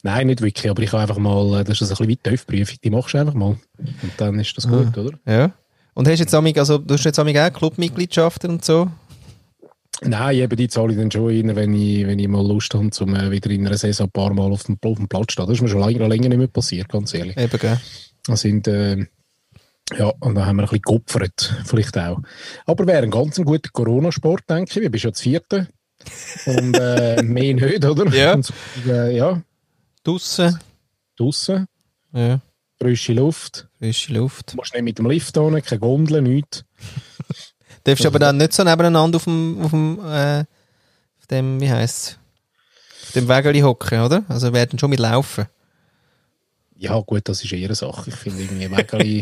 Nein, 0.04 0.28
nicht 0.28 0.42
wirklich, 0.42 0.70
aber 0.70 0.82
ich 0.84 0.92
habe 0.92 1.02
einfach 1.02 1.18
mal, 1.18 1.60
äh, 1.60 1.64
das 1.64 1.82
ist 1.82 1.84
ein 1.84 1.90
bisschen 1.90 2.08
wie 2.08 2.16
die 2.16 2.24
TÜV-Prüfung, 2.30 2.78
die 2.84 2.90
machst 2.90 3.14
du 3.14 3.18
einfach 3.18 3.34
mal. 3.34 3.58
Und 3.78 4.12
dann 4.18 4.40
ist 4.40 4.56
das 4.58 4.66
Ah. 4.66 4.70
gut, 4.70 4.98
oder? 4.98 5.18
Ja. 5.26 5.52
Und 5.94 6.08
hast 6.08 6.20
jetzt 6.20 6.34
amig, 6.34 6.58
also 6.58 6.78
du 6.78 6.94
hast 6.94 7.04
jetzt 7.04 7.18
amig 7.20 7.38
auch 7.40 7.52
Clubmitgliedschaften 7.52 8.52
und 8.52 8.66
so? 8.66 8.90
Nein, 10.04 10.38
eben 10.38 10.56
die 10.56 10.68
zahle 10.68 10.92
ich 10.94 10.98
dann 11.00 11.10
schon 11.12 11.26
rein, 11.28 11.56
wenn 11.56 11.74
ich, 11.74 12.06
wenn 12.06 12.20
ich 12.20 12.28
mal 12.28 12.46
Lust 12.46 12.74
habe, 12.76 12.90
um 13.02 13.16
äh, 13.16 13.32
wieder 13.32 13.50
in 13.50 13.66
einer 13.66 13.78
Saison 13.78 14.08
ein 14.08 14.12
paar 14.12 14.34
Mal 14.34 14.52
auf 14.52 14.64
dem, 14.64 14.78
auf 14.84 14.98
dem 14.98 15.08
Platz 15.08 15.28
zu 15.30 15.32
stehen. 15.34 15.48
Das 15.48 15.56
ist 15.56 15.62
mir 15.62 15.70
schon 15.70 15.82
länger, 15.82 16.08
länger 16.08 16.30
nicht 16.30 16.38
mehr 16.38 16.48
passiert, 16.48 16.88
ganz 16.90 17.14
ehrlich. 17.14 17.36
Eben, 17.38 17.58
gell? 17.60 17.80
Das 18.28 18.42
sind, 18.42 18.68
äh, 18.68 19.06
Ja, 19.98 20.12
und 20.20 20.36
dann 20.36 20.46
haben 20.46 20.58
wir 20.58 20.64
ein 20.64 20.70
bisschen 20.70 20.82
geopfert, 20.82 21.56
vielleicht 21.66 21.98
auch. 21.98 22.20
Aber 22.66 22.86
wäre 22.86 23.04
ein 23.04 23.10
ganz 23.12 23.38
guter 23.38 23.70
Corona-Sport, 23.72 24.42
denke 24.50 24.70
ich. 24.72 24.82
Wir 24.82 24.92
bist 24.92 25.06
ja 25.06 25.12
das 25.12 25.22
vierte. 25.22 25.68
Und 26.46 26.76
äh, 26.78 27.22
mehr 27.24 27.54
nicht, 27.56 27.84
oder? 27.86 28.06
Ja. 28.14 28.34
Und, 28.36 28.52
äh, 28.88 29.16
ja, 29.18 29.42
Draussen. 30.04 30.60
draussen, 31.18 31.66
Ja. 32.14 32.40
frische 32.80 33.14
Luft. 33.14 33.68
Frische 33.80 34.14
Luft. 34.14 34.52
Du 34.54 34.58
musst 34.58 34.74
nicht 34.74 34.84
mit 34.84 35.00
dem 35.00 35.10
Lift 35.10 35.36
hin, 35.38 35.62
keine 35.64 35.80
Gondel, 35.80 36.22
nichts. 36.22 36.66
Darfst 37.88 38.04
du 38.04 38.08
aber 38.10 38.20
dann 38.20 38.36
nicht 38.38 38.52
so 38.54 38.64
nebeneinander 38.64 39.16
auf 39.16 39.24
dem, 39.24 39.62
auf 39.64 39.72
dem, 39.72 40.00
äh, 40.06 40.40
auf 40.42 41.28
dem, 41.32 41.60
wie 41.62 41.72
heisst 41.72 42.20
auf 43.04 43.12
dem 43.14 43.30
Wägeli 43.30 43.62
hocken, 43.62 44.02
oder? 44.02 44.24
Also 44.28 44.52
werden 44.52 44.78
schon 44.78 44.90
mit 44.90 45.00
laufen. 45.00 45.46
Ja, 46.76 47.00
gut, 47.00 47.30
das 47.30 47.44
ist 47.44 47.52
eher 47.54 47.66
eine 47.68 47.76
Sache. 47.76 48.10
Ich 48.10 48.16
finde 48.16 48.44
irgendwie 48.44 48.70
Wägeli. 48.70 49.22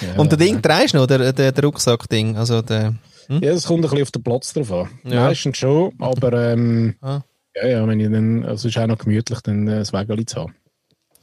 ja, 0.00 0.14
Und 0.16 0.30
der 0.30 0.38
Ding 0.38 0.62
drehst 0.62 0.94
du 0.94 0.98
noch, 0.98 1.06
der, 1.06 1.32
der, 1.32 1.50
der 1.52 1.64
Rucksack-Ding, 1.64 2.36
also 2.36 2.62
der, 2.62 2.94
Ja, 3.28 3.50
es 3.50 3.64
kommt 3.66 3.80
ein 3.80 3.90
bisschen 3.90 4.02
auf 4.02 4.10
den 4.12 4.22
Platz 4.22 4.52
drauf 4.52 4.72
an. 4.72 4.88
Ja. 5.04 5.24
Meistens 5.24 5.58
schon, 5.58 5.92
aber 5.98 6.32
ähm, 6.52 6.94
Ah. 7.02 7.22
ja, 7.56 7.66
ja, 7.66 7.86
wenn 7.88 7.98
ich 8.00 8.10
dann, 8.10 8.44
also 8.44 8.68
es 8.68 8.76
ist 8.76 8.80
auch 8.80 8.86
noch 8.86 8.98
gemütlich, 8.98 9.40
dann 9.40 9.66
äh, 9.66 9.80
das 9.80 9.92
Wägeli 9.92 10.24
zu 10.24 10.42
haben. 10.42 10.54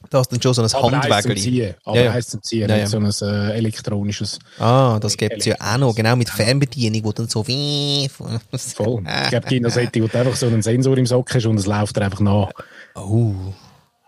Da 0.10 0.20
hast 0.20 0.32
du 0.32 0.36
dann 0.36 0.42
schon 0.42 0.68
so 0.68 0.78
ein 0.78 1.02
Handwägeli. 1.02 1.74
Aber 1.84 1.98
Ja, 1.98 2.04
ja. 2.04 2.12
eins 2.12 2.28
zum 2.28 2.42
Ziehen, 2.44 2.70
Ja, 2.70 2.78
ja. 2.78 2.88
so 2.88 2.98
ein 2.98 3.06
äh, 3.22 3.54
elektronisches. 3.58 4.40
Ah, 4.60 5.00
das 5.00 5.18
gibt 5.18 5.38
es 5.40 5.46
ja 5.46 5.56
auch 5.60 5.78
noch, 5.78 5.96
genau 5.96 6.16
mit 6.16 6.30
Fernbedienung, 6.30 7.04
wo 7.04 7.12
dann 7.12 7.28
so 7.28 7.46
wie... 7.48 8.10
Voll. 8.10 8.40
Ich 8.54 9.30
glaube, 9.30 9.48
die 9.50 9.70
Seite, 9.70 10.02
wo 10.02 10.08
du 10.08 10.18
einfach 10.18 10.36
so 10.36 10.48
einen 10.48 10.62
Sensor 10.62 10.98
im 10.98 11.06
Sock 11.06 11.34
hast 11.34 11.46
und 11.46 11.58
es 11.58 11.66
läuft 11.66 11.96
dir 11.98 12.02
einfach 12.04 12.20
nach. 12.20 12.50
Oh. 12.96 13.34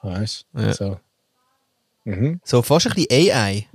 Weißt 0.01 0.45
du? 0.53 0.61
Ja. 0.61 0.73
So. 0.73 0.97
Mhm. 2.03 2.39
So 2.43 2.61
fast 2.61 2.87
ein 2.87 2.93
bisschen 2.93 3.31
AI. 3.31 3.65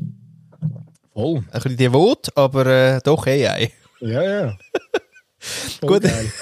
Voll. 1.13 1.39
Ein 1.39 1.45
bisschen 1.51 1.77
devot, 1.77 2.29
aber 2.37 2.67
äh, 2.67 3.01
doch 3.03 3.27
AI. 3.27 3.73
Ja, 4.01 4.23
ja. 4.23 4.57
Gut. 5.81 6.03
geil. 6.03 6.33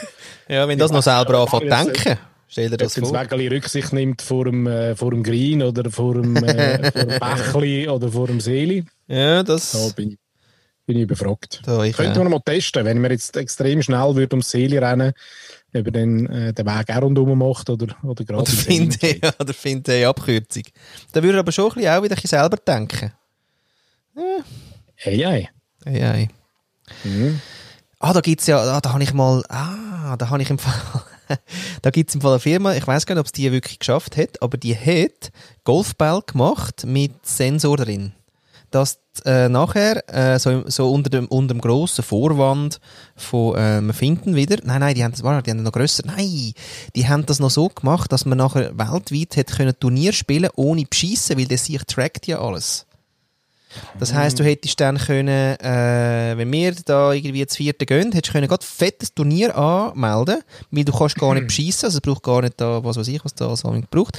Ja, 0.48 0.66
wenn 0.68 0.78
das 0.78 0.90
noch 0.90 1.02
selber 1.02 1.40
anfängt 1.40 1.62
zu 1.64 1.68
denken, 1.68 2.18
stell 2.48 2.68
dir 2.68 2.74
Ob 2.74 2.78
das 2.80 2.94
das 2.94 3.08
vor. 3.08 3.18
Wägeli 3.18 3.48
Rücksicht 3.48 3.92
nimmt 3.92 4.22
vor 4.22 4.44
dem, 4.44 4.66
äh, 4.66 4.96
vor 4.96 5.10
dem 5.10 5.22
Green 5.22 5.62
oder 5.62 5.90
vor 5.90 6.14
dem, 6.14 6.36
äh, 6.36 6.90
vor 6.92 7.04
dem 7.04 7.18
Bächli 7.20 7.88
oder 7.88 8.10
vor 8.10 8.26
dem 8.26 8.40
Seeli, 8.40 8.84
Ja, 9.06 9.42
da 9.42 9.54
das... 9.54 9.92
bin 9.94 10.12
ich, 10.12 10.18
bin 10.86 10.96
ich 10.96 11.02
überfragt. 11.02 11.60
Da, 11.64 11.84
ich, 11.84 11.96
Könnten 11.96 12.20
äh, 12.20 12.24
wir 12.24 12.28
mal 12.30 12.40
testen, 12.40 12.84
wenn 12.84 13.00
wir 13.02 13.10
jetzt 13.10 13.36
extrem 13.36 13.82
schnell 13.82 14.14
würde 14.16 14.34
ums 14.34 14.50
Seeli 14.50 14.78
rennen, 14.78 15.12
ob 15.74 15.86
er 15.86 15.92
dann 15.92 16.26
äh, 16.26 16.52
den 16.52 16.66
Weg 16.66 16.90
auch 16.90 17.02
rundherum 17.02 17.38
macht 17.38 17.70
oder, 17.70 17.94
oder 18.02 18.24
gerade 18.24 18.42
Oder 18.42 18.50
im 18.50 18.56
Seeli 18.58 18.90
finde 18.90 19.18
ja, 19.22 19.32
oder 19.38 19.54
finde 19.54 19.92
eine 19.92 20.08
Abkürzung. 20.08 20.64
Da 21.12 21.22
würde 21.22 21.36
ich 21.36 21.40
aber 21.40 21.52
schon 21.52 21.66
ein 21.66 21.74
bisschen 21.74 21.90
auch 21.90 22.02
wieder 22.02 22.14
ein 22.16 22.20
bisschen 22.20 22.40
selber 22.40 22.56
denken. 22.56 23.12
Hey, 24.96 25.18
hey. 25.18 25.48
AI. 25.86 26.28
Mhm. 27.04 27.40
Ah, 28.00 28.12
da 28.12 28.20
gibt's 28.20 28.46
ja, 28.46 28.58
ah, 28.58 28.80
da 28.80 28.92
habe 28.92 29.02
ich 29.02 29.12
mal, 29.12 29.44
ah, 29.48 30.16
da 30.16 30.30
habe 30.30 30.42
ich 30.42 30.50
im 30.50 30.58
Fall, 30.58 31.02
da 31.82 31.90
gibt's 31.90 32.14
im 32.14 32.20
Fall 32.20 32.32
eine 32.32 32.40
Firma, 32.40 32.74
ich 32.74 32.86
weiß 32.86 33.06
gar 33.06 33.14
nicht, 33.14 33.20
ob 33.20 33.26
es 33.26 33.32
die 33.32 33.50
wirklich 33.52 33.78
geschafft 33.78 34.16
hat, 34.16 34.42
aber 34.42 34.56
die 34.56 34.76
hat 34.76 35.30
Golfball 35.64 36.22
gemacht 36.22 36.84
mit 36.86 37.26
Sensor 37.26 37.76
drin. 37.76 38.12
Dass 38.70 38.98
äh, 39.24 39.48
nachher, 39.48 40.02
äh, 40.14 40.38
so, 40.38 40.68
so 40.68 40.90
unter 40.92 41.08
dem, 41.08 41.26
unter 41.26 41.54
dem 41.54 41.60
grossen 41.60 42.04
Vorwand 42.04 42.80
von, 43.16 43.56
äh, 43.56 43.80
wir 43.80 43.94
finden 43.94 44.34
wieder, 44.36 44.58
nein, 44.62 44.80
nein, 44.80 44.94
die 44.94 45.02
haben 45.02 45.12
das, 45.12 45.22
warte, 45.22 45.44
die 45.44 45.50
haben 45.50 45.62
noch 45.62 45.72
grösser, 45.72 46.02
nein, 46.06 46.52
die 46.94 47.08
haben 47.08 47.24
das 47.24 47.40
noch 47.40 47.50
so 47.50 47.68
gemacht, 47.68 48.12
dass 48.12 48.26
man 48.26 48.38
nachher 48.38 48.76
weltweit 48.76 49.36
hätte 49.36 49.56
können 49.56 49.78
Turnier 49.78 50.12
spielen 50.12 50.50
ohne 50.54 50.84
beschissen, 50.84 51.38
weil 51.38 51.46
der 51.46 51.58
sich 51.58 51.82
trackt 51.84 52.26
ja 52.26 52.40
alles. 52.40 52.87
Das 53.98 54.14
heisst, 54.14 54.38
du 54.38 54.44
hättest 54.44 54.80
dann 54.80 54.98
können, 54.98 55.56
äh, 55.60 56.34
wenn 56.36 56.50
wir 56.50 56.74
da 56.84 57.12
irgendwie 57.12 57.44
das 57.44 57.56
vierte 57.56 57.84
gehen, 57.86 58.12
hättest 58.12 58.28
du 58.28 58.32
können 58.32 58.48
gerade 58.48 58.64
fettes 58.64 59.12
Turnier 59.14 59.56
anmelden, 59.56 60.42
weil 60.70 60.84
du 60.84 60.92
kannst 60.92 61.16
gar 61.16 61.34
nicht 61.34 61.46
beschissen, 61.48 61.86
also 61.86 61.98
es 61.98 62.00
braucht 62.00 62.22
gar 62.22 62.42
nicht 62.42 62.60
da, 62.60 62.82
was 62.82 62.96
weiß 62.96 63.08
ich, 63.08 63.24
was 63.24 63.34
da 63.34 63.54
so 63.56 63.74
braucht. 63.90 64.18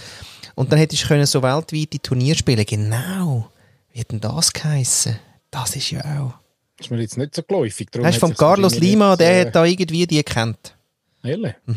Und 0.55 0.71
dann 0.71 0.79
hättest 0.79 1.03
du 1.03 1.07
können 1.07 1.25
so 1.25 1.41
weltweite 1.41 1.99
Turnier 1.99 2.35
spielen. 2.35 2.65
Genau. 2.65 3.49
Wie 3.91 3.99
hat 4.01 4.12
denn 4.12 4.19
das 4.19 4.53
geheissen? 4.53 5.17
Das 5.51 5.75
ist 5.75 5.91
ja 5.91 5.99
auch. 6.01 6.33
Das 6.77 6.88
ist 6.88 6.91
mir 6.91 7.01
jetzt 7.01 7.17
nicht 7.17 7.35
so 7.35 7.43
geläufig. 7.43 7.88
darum 7.91 8.07
Weißt 8.07 8.21
du, 8.21 8.27
sich's 8.27 8.39
Carlos 8.39 8.75
Lima, 8.79 9.09
nicht, 9.12 9.21
der 9.21 9.31
äh, 9.41 9.45
hat 9.47 9.55
da 9.55 9.65
irgendwie 9.65 10.05
die 10.07 10.17
gekannt. 10.17 10.75
Ehrlich? 11.23 11.53
Die 11.65 11.73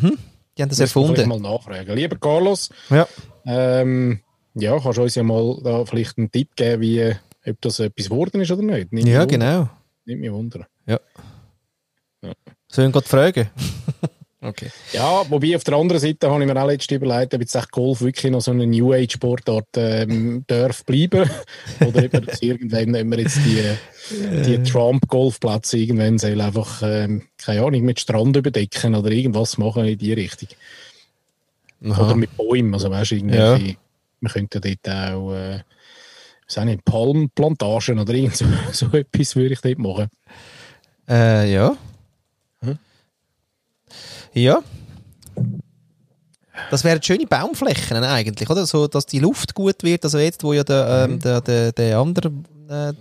haben 0.62 0.68
das 0.68 0.78
vielleicht 0.78 0.80
erfunden. 0.80 1.28
mal 1.28 1.40
nachfragen. 1.40 1.96
Lieber 1.96 2.16
Carlos, 2.16 2.68
Ja. 2.90 3.06
ähm, 3.46 4.20
ja, 4.54 4.78
kannst 4.78 4.98
du 4.98 5.02
uns 5.02 5.14
ja 5.14 5.22
mal 5.22 5.58
da 5.64 5.84
vielleicht 5.84 6.18
einen 6.18 6.30
Tipp 6.30 6.54
geben, 6.54 6.82
wie, 6.82 7.12
ob 7.46 7.60
das 7.60 7.80
etwas 7.80 8.08
geworden 8.08 8.40
ist 8.40 8.50
oder 8.50 8.62
nicht? 8.62 8.92
Nimmt 8.92 9.08
ja, 9.08 9.24
genau. 9.24 9.68
Nimmt 10.04 10.20
mich 10.20 10.32
wunder. 10.32 10.66
Sollen 12.72 12.88
wir 12.88 12.92
gerade 12.92 13.08
fragen? 13.08 13.50
okay. 14.40 14.70
Ja, 14.94 15.28
wobei 15.28 15.54
auf 15.54 15.62
der 15.62 15.74
anderen 15.74 16.00
Seite 16.00 16.30
habe 16.30 16.42
ich 16.42 16.50
mir 16.50 16.62
auch 16.62 16.66
letztens 16.66 16.96
überlegt, 16.96 17.34
ob 17.34 17.40
jetzt 17.42 17.54
echt 17.54 17.70
Golf 17.70 18.00
wirklich 18.00 18.32
noch 18.32 18.40
so 18.40 18.50
eine 18.50 18.66
New 18.66 18.94
Age 18.94 19.12
Sportart 19.12 19.68
ähm, 19.76 20.42
darf 20.46 20.82
bleiben. 20.86 21.28
Oder 21.80 22.04
ob 22.04 22.12
wir 22.12 22.42
irgendwann, 22.42 22.94
wenn 22.94 23.10
wir 23.10 23.18
jetzt 23.18 23.40
die, 23.44 23.76
die 24.46 24.62
Trump-Golfplätze 24.62 25.76
irgendwann 25.76 26.18
soll 26.18 26.40
einfach, 26.40 26.82
ähm, 26.82 27.24
keine 27.36 27.62
Ahnung, 27.62 27.82
mit 27.82 28.00
Strand 28.00 28.38
überdecken 28.38 28.94
oder 28.94 29.10
irgendwas 29.10 29.58
machen 29.58 29.84
in 29.84 29.98
die 29.98 30.14
Richtung. 30.14 30.48
Oder 31.84 31.98
Aha. 31.98 32.14
mit 32.14 32.34
Bäumen, 32.36 32.72
also 32.72 32.90
weißt 32.90 33.10
du, 33.10 33.16
irgendwelche, 33.16 33.76
wir 34.20 34.30
könnten 34.30 34.60
dort 34.60 34.96
auch, 34.96 35.34
äh, 35.34 35.60
auch 36.58 36.64
nicht, 36.64 36.84
Palmplantagen 36.84 37.98
oder 37.98 38.12
irgend 38.12 38.36
so, 38.36 38.44
so 38.72 38.86
etwas 38.86 39.36
würde 39.36 39.54
ich 39.54 39.60
dort 39.60 39.78
machen. 39.78 40.08
Äh, 41.08 41.52
ja. 41.52 41.76
Hm? 42.60 42.78
Ja. 44.34 44.62
Das 46.70 46.84
wären 46.84 47.02
schöne 47.02 47.26
Baumflächen 47.26 47.96
eigentlich, 48.04 48.48
oder? 48.48 48.66
So, 48.66 48.86
dass 48.86 49.06
die 49.06 49.18
Luft 49.18 49.54
gut 49.54 49.82
wird. 49.82 50.04
Also 50.04 50.18
jetzt, 50.18 50.44
wo 50.44 50.52
ja 50.52 50.64
der, 50.64 51.06
ähm, 51.08 51.18
der, 51.18 51.40
der, 51.40 51.72
der 51.72 51.98
andere, 51.98 52.28
äh, 52.68 52.92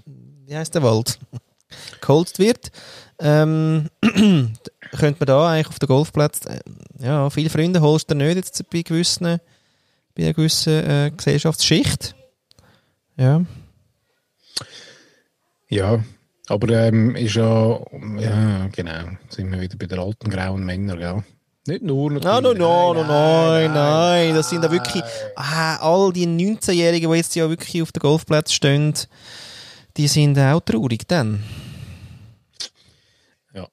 wie 0.45 0.55
heißt 0.55 0.73
der 0.73 0.83
Wald, 0.83 1.19
geholzt 2.01 2.39
wird, 2.39 2.71
ähm, 3.19 3.89
könnte 4.01 5.19
man 5.19 5.27
da 5.27 5.49
eigentlich 5.49 5.67
auf 5.67 5.79
den 5.79 5.87
Golfplatz, 5.87 6.45
äh, 6.45 6.59
ja, 6.99 7.29
viele 7.29 7.49
Freunde 7.49 7.81
holst 7.81 8.09
du 8.09 8.15
nicht 8.15 8.35
jetzt 8.35 8.69
bei 8.69 8.81
gewissen, 8.81 9.39
bei 10.15 10.23
einer 10.23 10.33
gewissen 10.33 10.73
äh, 10.73 11.11
Gesellschaftsschicht. 11.15 12.15
Ja. 13.17 13.45
Ja, 15.69 16.03
aber 16.47 16.69
ähm, 16.69 17.15
ist 17.15 17.35
ja, 17.35 17.79
ja, 18.19 18.67
genau, 18.67 19.17
sind 19.29 19.51
wir 19.51 19.61
wieder 19.61 19.77
bei 19.77 19.85
den 19.85 19.99
alten 19.99 20.29
grauen 20.29 20.65
Männern, 20.65 20.99
gell? 20.99 21.23
Nicht 21.67 21.83
nur 21.83 22.11
natürlich. 22.11 22.41
Nein, 22.41 22.43
nein, 22.43 22.57
nein, 22.57 22.95
nein, 22.95 23.07
nein, 23.07 23.73
nein, 23.73 24.35
das 24.35 24.49
sind 24.49 24.63
da 24.63 24.71
wirklich, 24.71 25.03
ah, 25.35 25.77
all 25.77 26.11
die 26.11 26.25
19-Jährigen, 26.25 27.09
die 27.09 27.17
jetzt 27.17 27.35
ja 27.35 27.47
wirklich 27.47 27.81
auf 27.83 27.91
dem 27.91 27.99
Golfplatz 28.01 28.51
stehen, 28.51 28.93
die 29.95 30.07
sind 30.07 30.39
auch 30.39 30.59
traurig 30.61 31.07
dann. 31.07 31.43
Ja. 33.53 33.67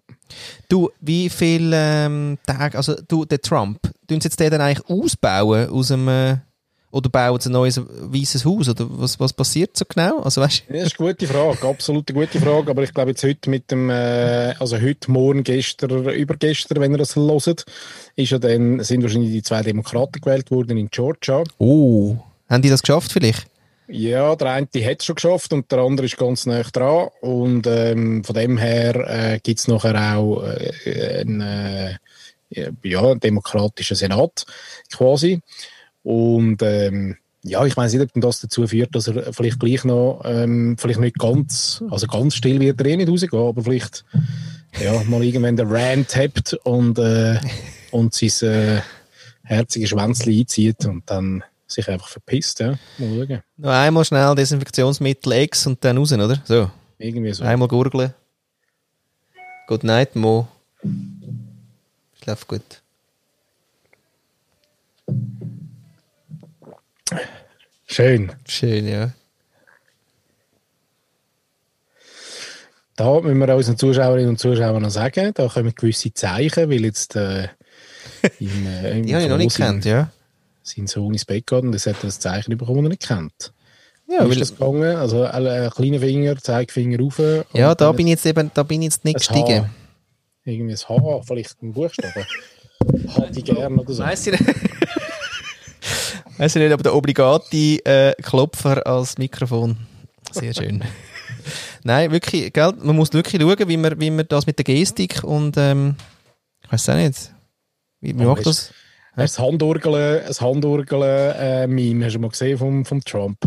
Du, 0.68 0.90
wie 1.01 1.31
viel 1.31 1.70
ähm, 1.74 2.38
Tage, 2.46 2.77
also 2.77 2.94
du, 3.09 3.24
der 3.24 3.40
Trump, 3.40 3.81
tun 4.07 4.20
sie 4.20 4.27
jetzt 4.27 4.38
den 4.38 4.51
dann 4.51 4.61
eigentlich 4.61 4.87
ausbauen 4.88 5.70
aus 5.70 5.88
dem, 5.88 6.09
äh, 6.09 6.37
oder 6.90 7.11
bauen 7.11 7.40
sie 7.40 7.51
ein 7.51 7.53
neues 7.53 7.81
weißes 7.81 8.44
Haus, 8.44 8.68
oder 8.68 8.87
was, 8.88 9.20
was 9.20 9.33
passiert 9.33 9.77
so 9.77 9.85
genau? 9.88 10.20
Also 10.20 10.40
weißt 10.40 10.64
Ja, 10.68 10.77
Das 10.77 10.92
ist 10.92 11.01
eine 11.01 11.09
gute 11.11 11.27
Frage, 11.27 11.68
absolut 11.68 12.11
eine 12.11 12.20
gute 12.20 12.40
Frage, 12.40 12.70
aber 12.70 12.83
ich 12.83 12.94
glaube 12.94 13.11
jetzt 13.11 13.24
heute 13.24 13.51
mit 13.51 13.70
dem, 13.70 13.90
äh, 13.90 14.55
also 14.59 14.81
heute, 14.81 15.11
morgen, 15.11 15.44
gestern, 15.44 16.09
übergestern, 16.09 16.81
wenn 16.81 16.92
ihr 16.92 16.98
das 16.98 17.16
hört, 17.16 17.64
ist 18.16 18.31
ja 18.31 18.38
dann, 18.38 18.83
sind 18.83 19.03
wahrscheinlich 19.03 19.33
die 19.33 19.42
zwei 19.42 19.62
Demokraten 19.62 20.20
gewählt 20.20 20.51
worden 20.51 20.79
in 20.79 20.88
Georgia. 20.90 21.44
oh, 21.59 22.16
haben 22.48 22.62
die 22.62 22.70
das 22.70 22.83
geschafft 22.83 23.12
vielleicht? 23.12 23.46
Ja, 23.90 24.37
der 24.37 24.51
eine 24.53 24.66
hat 24.66 25.01
es 25.01 25.07
schon 25.07 25.14
geschafft 25.14 25.53
und 25.55 25.72
der 25.72 25.79
andere 25.79 26.07
ist 26.07 26.18
ganz 26.18 26.44
nah 26.44 26.62
dran. 26.62 27.09
Und 27.22 27.66
ähm, 27.66 28.22
von 28.22 28.35
dem 28.35 28.59
her 28.59 28.94
äh, 29.09 29.40
gibt 29.42 29.61
es 29.61 29.68
nachher 29.68 30.16
auch 30.16 30.42
äh, 30.44 31.20
einen, 31.20 31.40
äh, 31.40 31.98
ja, 32.83 33.03
einen 33.03 33.20
demokratischen 33.20 33.96
Senat 33.96 34.44
quasi. 34.92 35.40
Und 36.08 36.62
ähm, 36.62 37.18
ja, 37.44 37.66
ich 37.66 37.76
weiß 37.76 37.92
nicht, 37.92 38.02
ob 38.02 38.22
das 38.22 38.40
dazu 38.40 38.66
führt, 38.66 38.94
dass 38.94 39.08
er 39.08 39.30
vielleicht 39.34 39.60
gleich 39.60 39.84
noch, 39.84 40.22
ähm, 40.24 40.76
vielleicht 40.78 41.00
nicht 41.00 41.18
ganz, 41.18 41.84
also 41.90 42.06
ganz 42.06 42.34
still 42.34 42.60
wird 42.60 42.80
er 42.80 42.86
eh 42.86 42.96
nicht 42.96 43.10
rausgehen, 43.10 43.42
aber 43.42 43.62
vielleicht 43.62 44.06
ja, 44.82 45.02
mal 45.04 45.22
irgendwann 45.22 45.56
den 45.56 45.68
Rant 45.68 46.16
habt 46.16 46.54
und, 46.64 46.98
äh, 46.98 47.38
und 47.90 48.14
sein 48.14 48.48
äh, 48.48 48.80
herziges 49.42 49.90
Schwänzchen 49.90 50.32
einzieht 50.32 50.86
und 50.86 51.02
dann 51.10 51.44
sich 51.66 51.86
einfach 51.90 52.08
verpisst. 52.08 52.60
Ja. 52.60 52.78
Mal 52.96 53.26
schauen. 53.28 53.42
Noch 53.58 53.70
einmal 53.70 54.04
schnell 54.06 54.34
Desinfektionsmittel 54.34 55.32
X 55.42 55.66
und 55.66 55.84
dann 55.84 55.98
raus, 55.98 56.10
oder? 56.10 56.42
So. 56.46 56.70
Irgendwie 56.96 57.34
so. 57.34 57.44
Einmal 57.44 57.68
gurgeln. 57.68 58.14
Good 59.66 59.84
night, 59.84 60.16
Mo. 60.16 60.48
Schlaf 62.22 62.48
gut. 62.48 62.80
Schön. 67.86 68.32
Schön, 68.46 68.86
ja. 68.86 69.12
Da 72.96 73.20
müssen 73.20 73.38
wir 73.38 73.54
unseren 73.54 73.78
Zuschauerinnen 73.78 74.30
und 74.30 74.38
Zuschauern 74.40 74.82
noch 74.82 74.90
sagen, 74.90 75.32
da 75.34 75.46
kommen 75.46 75.72
gewisse 75.74 76.12
Zeichen, 76.12 76.68
weil 76.68 76.84
jetzt 76.84 77.14
äh, 77.14 77.48
im, 78.40 78.66
äh, 78.66 78.98
im 78.98 79.06
Die 79.06 79.14
habe 79.14 79.24
ich 79.24 79.30
noch 79.30 79.38
nicht 79.38 79.56
gekannt, 79.56 79.84
ja. 79.84 80.10
sein 80.64 80.88
Sohn 80.88 81.12
ins 81.12 81.24
Bett 81.24 81.46
geht 81.46 81.62
und 81.62 81.70
das 81.70 81.86
hat 81.86 81.96
er 82.02 82.08
ein 82.08 82.10
Zeichen 82.10 82.58
bekommen, 82.58 82.78
das 82.78 82.84
er 82.84 82.88
nicht 82.88 83.06
kennt. 83.06 83.52
Ja, 84.08 84.26
Wie 84.26 84.32
ist 84.32 84.40
das 84.40 84.56
gegangen? 84.56 84.96
Also 84.96 85.22
ein 85.22 85.70
kleiner 85.70 86.00
Finger, 86.00 86.36
Zeigefinger 86.38 86.98
rauf. 86.98 87.20
ja 87.52 87.74
da 87.74 87.92
bin 87.92 88.06
ich 88.08 88.12
jetzt 88.12 88.26
eben, 88.26 88.50
da 88.52 88.64
bin 88.64 88.82
ich 88.82 88.86
jetzt 88.86 89.04
nicht 89.04 89.18
gestiegen. 89.18 89.64
H. 89.64 89.70
Irgendwie 90.44 90.72
ein 90.72 90.88
H, 90.88 91.22
vielleicht 91.26 91.62
ein 91.62 91.72
Buchstabe. 91.72 92.26
Hätte 93.14 93.38
ich 93.38 93.44
gern 93.44 93.78
oder 93.78 93.92
so. 93.92 94.02
Weiss 94.02 94.26
ich 94.26 94.40
nicht. 94.40 94.54
Weiss 96.38 96.55
ich 96.55 96.62
nicht, 96.62 96.72
aber 96.72 96.85
der 96.85 96.94
obligate 96.94 97.85
äh, 97.85 98.14
Klopfer 98.22 98.87
als 98.87 99.18
Mikrofon. 99.18 99.77
Sehr 100.31 100.55
schön. 100.55 100.85
Nein, 101.83 102.12
wirklich, 102.12 102.53
gell, 102.53 102.72
man 102.79 102.94
muss 102.94 103.12
wirklich 103.12 103.42
schauen, 103.42 103.68
wie 103.68 103.77
man, 103.77 104.01
wie 104.01 104.11
man 104.11 104.27
das 104.29 104.46
mit 104.46 104.57
der 104.57 104.64
Gestik 104.64 105.24
und 105.24 105.57
ähm, 105.57 105.96
ich 106.64 106.72
weiß 106.72 106.90
auch 106.90 106.94
nicht. 106.94 107.33
Wie, 108.01 108.16
wie 108.16 108.24
macht 108.24 108.46
das? 108.46 108.72
Das 109.16 109.37
Handurgeln, 109.40 110.22
ein 110.27 110.33
Handurgeln-Meme, 110.33 112.05
hast 112.05 112.14
du 112.14 112.18
mal 112.20 112.31
gesehen 112.31 112.57
vom, 112.57 112.85
vom 112.85 113.03
Trump? 113.03 113.38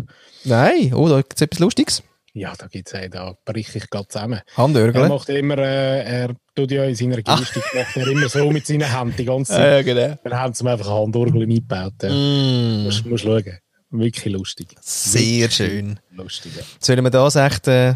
Nein, 0.43 0.93
oh, 0.93 1.07
da 1.07 1.17
gibt 1.17 1.35
es 1.35 1.41
etwas 1.41 1.59
Lustiges. 1.59 2.03
Ja, 2.33 2.53
da 2.57 2.67
gibt 2.67 2.93
es 2.93 3.09
da 3.09 3.35
brich 3.43 3.75
ich 3.75 3.89
gerade 3.89 4.07
zusammen. 4.07 4.39
Er 4.55 4.57
Handörgeln. 4.63 5.09
macht 5.09 5.27
immer, 5.29 5.57
äh, 5.57 6.03
er 6.03 6.35
tut 6.55 6.71
ja 6.71 6.85
in 6.85 6.95
seiner 6.95 7.21
Gestik, 7.21 7.63
macht 7.75 7.97
er 7.97 8.07
immer 8.07 8.29
so 8.29 8.49
mit 8.51 8.65
seinen 8.65 8.89
Händen 8.89 9.15
die 9.17 9.25
ganze 9.25 9.53
Ah, 9.53 9.57
Zeit. 9.57 9.85
ja, 9.85 9.93
genau. 9.93 10.17
Dann 10.23 10.33
haben 10.39 10.53
sie 10.53 10.63
ihm 10.63 10.67
einfach 10.67 10.87
eine 10.87 10.95
Handurgel 10.99 11.41
eingebaut. 11.43 11.93
Ja. 12.03 12.09
Mm, 12.09 12.83
Musst, 12.83 13.05
musst 13.05 13.23
schauen. 13.25 13.57
Wirklich 13.89 14.33
lustig. 14.33 14.73
sehr 14.79 15.21
Wirklich 15.49 15.53
schön. 15.55 15.99
Lustig, 16.11 16.53
ja. 16.55 16.63
Sollen 16.79 17.03
wir 17.03 17.09
das 17.09 17.35
echt 17.35 17.67
äh, 17.67 17.89
in 17.89 17.95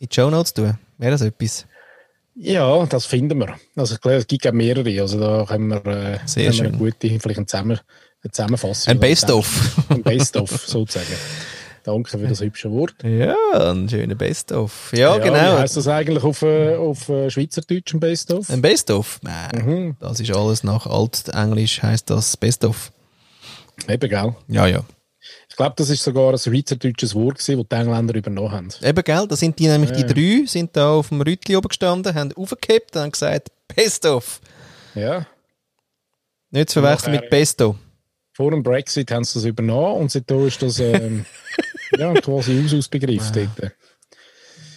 die 0.00 0.14
Show 0.14 0.30
Notes 0.30 0.54
tun? 0.54 0.78
Wäre 0.96 1.10
das 1.12 1.20
etwas? 1.20 1.66
Ja, 2.34 2.86
das 2.86 3.04
finden 3.04 3.38
wir. 3.38 3.56
Also 3.76 3.94
ich 3.94 4.00
glaube, 4.00 4.16
es 4.18 4.26
gibt 4.26 4.50
mehrere. 4.54 5.00
Also 5.02 5.20
da 5.20 5.44
können 5.46 5.68
wir, 5.68 5.84
äh, 5.86 6.18
Sehr 6.24 6.50
können 6.50 6.58
wir 6.58 6.68
eine 6.68 6.78
gute, 6.78 7.20
vielleicht 7.20 7.38
eine, 7.38 7.46
Zusammen 7.46 7.78
eine 8.22 8.30
Zusammenfassung. 8.32 8.90
Ein 8.92 9.00
Best-of. 9.00 9.84
Ein 9.90 10.02
Best-of, 10.02 10.50
sozusagen. 10.66 11.06
Danke 11.86 12.10
für 12.18 12.26
das 12.26 12.40
hübsche 12.40 12.70
Wort. 12.72 12.96
ja, 13.04 13.36
ein 13.54 13.88
schöner 13.88 14.16
Best-of. 14.16 14.92
Ja, 14.92 15.16
Wie 15.16 15.20
genau. 15.22 15.58
heißt 15.58 15.76
das 15.76 15.86
eigentlich 15.86 16.24
auf, 16.24 16.42
äh, 16.42 16.74
auf 16.74 17.08
äh, 17.08 17.30
Schweizerdeutsch, 17.30 17.94
ein 17.94 18.00
Best-of? 18.00 18.50
Ein 18.50 18.60
Best-of? 18.60 19.20
Nein, 19.22 19.64
Mhm. 19.64 19.96
das 20.00 20.18
ist 20.18 20.34
alles 20.34 20.64
nach 20.64 20.86
Altenglisch, 20.86 21.82
heißt 21.82 22.10
das 22.10 22.36
Best-of. 22.36 22.90
Eben, 23.88 24.10
gell? 24.10 24.34
Ja, 24.48 24.66
ja. 24.66 24.84
Ich 25.48 25.54
glaube, 25.56 25.74
das 25.76 25.88
ist 25.88 26.02
sogar 26.02 26.32
ein 26.32 26.38
schweizerdeutsches 26.38 27.14
Wort 27.14 27.38
gewesen, 27.38 27.58
das 27.58 27.68
die 27.68 27.76
Engländer 27.84 28.14
übernommen 28.16 28.50
haben. 28.52 28.68
Eben, 28.82 29.04
gell, 29.04 29.26
da 29.28 29.36
sind 29.36 29.58
die 29.58 29.68
nämlich, 29.68 29.92
die 29.92 30.00
Ja. 30.02 30.06
drei, 30.08 30.46
sind 30.46 30.76
da 30.76 30.90
auf 30.94 31.08
dem 31.10 31.20
Rütli 31.20 31.56
oben 31.56 31.68
gestanden, 31.68 32.14
haben 32.14 32.32
aufgekippt 32.34 32.96
und 32.96 33.02
haben 33.02 33.12
gesagt, 33.12 33.48
Best-of. 33.74 34.40
Ja. 34.96 35.24
Nicht 36.50 36.70
zu 36.70 36.80
verwechseln 36.80 37.12
mit 37.14 37.30
Besto. 37.30 37.76
Vor 38.32 38.50
dem 38.50 38.62
Brexit 38.62 39.10
haben 39.12 39.24
sie 39.24 39.34
das 39.34 39.44
übernommen 39.44 39.94
und 40.02 40.10
seitdem 40.10 40.46
ist 40.46 40.60
das 40.62 40.78
ähm, 40.78 41.24
ja, 42.14 42.14
quasi 42.20 42.58
Usausbegriff 42.58 43.32
dort. 43.32 43.72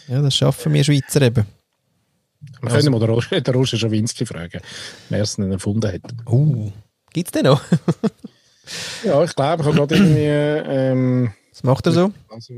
Ja, 0.07 0.21
das 0.21 0.35
schaffen 0.35 0.73
wir 0.73 0.83
Schweizer 0.83 1.21
eben. 1.21 1.45
Wir 2.61 2.69
können 2.69 2.91
mal 2.91 2.99
den 2.99 3.09
Roger, 3.09 3.41
den 3.41 3.53
Roger 3.53 3.77
Schawinski 3.77 4.25
fragen, 4.25 4.61
wer 5.09 5.21
es 5.21 5.35
denn 5.35 5.51
erfunden 5.51 5.91
hat. 5.91 6.01
Uh, 6.25 6.71
gibt's 7.13 7.31
den 7.31 7.45
noch? 7.45 7.61
Ja, 9.03 9.23
ich 9.23 9.35
glaube, 9.35 9.63
ich 9.63 9.67
habe 9.67 9.77
gerade 9.77 9.95
irgendwie 9.95 10.71
ähm, 10.71 11.33
Was 11.51 11.63
macht 11.63 11.87
er 11.87 11.91
so? 11.91 12.13
also, 12.29 12.53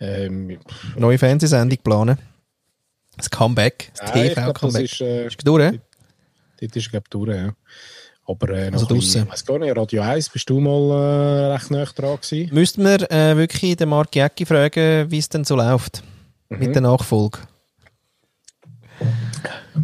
ähm, 0.00 0.58
Neue 0.96 1.18
Fernsehsendung 1.18 1.78
planen. 1.84 2.18
Das 3.18 3.28
Comeback, 3.28 3.92
das 3.94 4.12
TV-Comeback. 4.12 4.84
ist, 4.84 5.00
äh, 5.02 5.26
Ist 5.26 5.46
durch, 5.46 5.72
hä? 5.72 5.80
dort 6.58 6.76
ist 6.76 6.90
glaube 6.90 7.04
ich 7.04 7.10
durch, 7.10 7.36
ja. 7.36 7.54
Aber 8.26 8.48
äh, 8.50 8.70
noch 8.70 8.80
Also 8.80 8.94
draussen. 8.94 9.28
ich 9.34 9.44
gar 9.44 9.58
nicht, 9.58 9.76
Radio 9.76 10.02
1, 10.02 10.28
bist 10.30 10.48
du 10.48 10.60
mal 10.60 10.90
äh, 11.50 11.52
recht 11.54 11.70
nah 11.70 11.84
dran 11.84 12.18
gewesen? 12.20 12.54
Müssten 12.54 12.84
wir 12.84 13.10
äh, 13.10 13.36
wirklich 13.36 13.76
den 13.76 13.88
Mark 13.88 14.14
Jäcki 14.14 14.46
fragen, 14.46 15.10
wie 15.10 15.18
es 15.18 15.28
denn 15.28 15.44
so 15.44 15.56
läuft 15.56 16.02
Mhm. 16.48 16.58
mit 16.58 16.74
der 16.74 16.82
Nachfolge. 16.82 17.38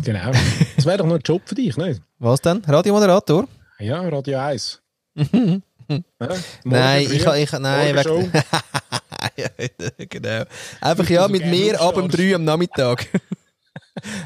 Genau. 0.04 0.30
Das 0.76 0.84
wäre 0.86 0.98
doch 0.98 1.06
noch 1.06 1.14
ein 1.16 1.22
Job 1.24 1.42
für 1.46 1.54
dich, 1.54 1.76
nicht? 1.76 2.02
Was 2.18 2.40
denn? 2.42 2.62
Radiomoderator? 2.66 3.48
Ja, 3.78 4.00
Radio 4.02 4.38
1. 4.38 4.80
ja. 5.16 5.26
Nein, 5.30 5.62
morgen 6.64 7.12
ich, 7.16 7.22
früh, 7.22 7.36
ich, 7.38 7.52
nein, 7.52 7.94
Morgenshow. 7.94 8.32
weg. 8.32 8.44
ja, 9.36 10.06
genau. 10.08 10.44
Einfach 10.80 11.08
ja, 11.08 11.26
mit 11.28 11.46
mir 11.46 11.80
ab 11.80 11.96
um 11.96 12.04
aufstarten. 12.04 12.28
3 12.28 12.34
am 12.34 12.44
Nachmittag. 12.44 13.06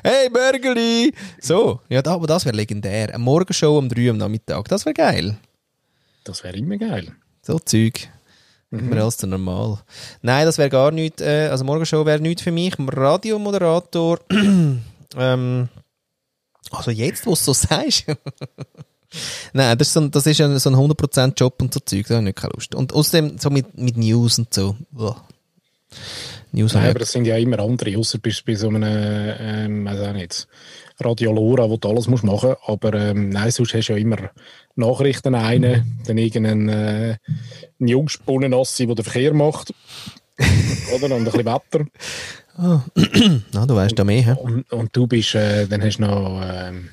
Hey, 0.03 0.29
Bürgerli! 0.31 1.13
So, 1.41 1.81
ja, 1.89 2.05
aber 2.05 2.27
das 2.27 2.45
wäre 2.45 2.57
legendär. 2.57 3.09
Eine 3.11 3.19
Morgenshow 3.19 3.79
um 3.79 3.89
3 3.89 4.11
am 4.11 4.17
Nachmittag, 4.19 4.69
das 4.69 4.85
wäre 4.85 4.95
geil. 4.95 5.37
Das 6.25 6.45
wäre 6.45 6.57
immer 6.57 6.77
geil. 6.77 7.13
So 7.43 7.59
Zeug. 7.59 8.09
Immer 8.71 9.05
als 9.05 9.19
zu 9.19 9.27
normal. 9.27 9.81
Nein, 10.23 10.47
das 10.47 10.57
wäre 10.57 10.71
gar 10.71 10.91
nicht, 10.93 11.21
äh, 11.21 11.49
also 11.51 11.63
Morgenshow 11.65 12.07
wäre 12.07 12.21
nicht 12.21 12.41
für 12.41 12.53
mich. 12.53 12.75
Radiomoderator, 12.79 14.19
ähm, 14.31 15.69
also 16.71 16.91
jetzt, 16.91 17.27
wo 17.27 17.31
du 17.31 17.35
es 17.35 17.45
so 17.45 17.53
sagst. 17.55 18.07
Nein, 19.53 19.77
das 19.77 19.89
ist, 19.89 19.93
so, 19.95 20.01
ein- 20.01 20.11
das 20.11 20.27
ist 20.27 20.41
ein, 20.41 20.59
so 20.59 20.71
ein 20.71 20.77
100% 20.77 21.35
Job 21.39 21.61
und 21.61 21.75
so 21.75 21.81
Zeug, 21.81 22.07
da 22.09 22.15
habe 22.15 22.23
ich 22.23 22.29
nicht 22.29 22.39
keine 22.39 22.55
Lust. 22.55 22.75
Und 22.75 22.95
außerdem 22.95 23.37
so 23.39 23.51
mit, 23.51 23.77
mit 23.77 23.99
News 23.99 24.39
und 24.39 24.55
so. 24.55 24.75
Uah. 24.97 25.23
News 26.53 26.75
Nein, 26.75 26.91
aber 26.91 26.99
das 26.99 27.12
sind 27.12 27.25
ja 27.25 27.37
immer 27.38 27.59
andere, 27.61 27.97
außer 27.97 28.19
bist 28.19 28.41
du 28.41 28.45
bei 28.45 28.55
so 28.55 28.69
einem, 28.69 28.83
ähm, 28.85 29.85
weiß 29.87 30.01
auch 30.01 30.12
nicht, 30.12 30.47
Radio 31.01 31.33
Lora, 31.33 31.69
wo 31.69 31.79
du 31.79 31.88
alles 31.88 32.09
musst 32.09 32.25
machen 32.25 32.51
musst. 32.51 32.69
Aber 32.69 32.93
ähm, 32.95 33.31
nein, 33.31 33.51
sonst 33.51 33.75
hast 33.75 33.88
du 33.88 33.95
ja 33.95 33.99
immer 33.99 34.31
Nachrichten 34.77 35.35
einen, 35.35 35.99
dann 36.07 36.19
irgendeinen 36.19 36.69
äh, 36.69 37.17
einen 37.81 37.88
Jungspunnen 37.88 38.53
Ossi, 38.53 38.87
der 38.87 38.97
den 38.97 39.05
Verkehr 39.05 39.33
macht. 39.33 39.73
Oder? 40.95 41.07
Und 41.07 41.12
ein 41.12 41.25
bisschen 41.25 41.47
Wetter. 41.47 41.87
ich. 42.95 43.31
Na, 43.53 43.67
du 43.67 43.75
weißt 43.75 43.99
da 43.99 44.05
mehr? 44.05 44.38
Und, 44.41 44.71
und 44.73 44.95
du 44.95 45.07
bist, 45.07 45.35
äh, 45.35 45.67
dann 45.67 45.83
hast 45.83 45.99
du 45.99 46.03
noch 46.03 46.43
ähm, 46.45 46.91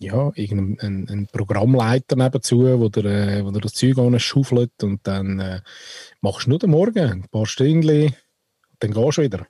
ja, 0.00 0.32
irgendeinen 0.34 0.80
einen, 0.80 1.08
einen 1.08 1.26
Programmleiter 1.28 2.16
nebenzu, 2.16 2.78
wo 2.78 2.88
der, 2.88 3.04
äh, 3.04 3.44
wo 3.44 3.50
der 3.50 3.62
das 3.62 3.72
Zeug 3.72 3.96
schaufelt 4.20 4.82
und 4.82 5.00
dann 5.04 5.38
äh, 5.38 5.60
machst 6.20 6.46
du 6.46 6.50
nur 6.50 6.58
den 6.58 6.70
Morgen, 6.70 6.98
ein 6.98 7.28
paar 7.30 7.46
Stündchen, 7.46 8.14
dann 8.82 8.92
gehst 8.92 9.18
du 9.18 9.22
wieder. 9.22 9.46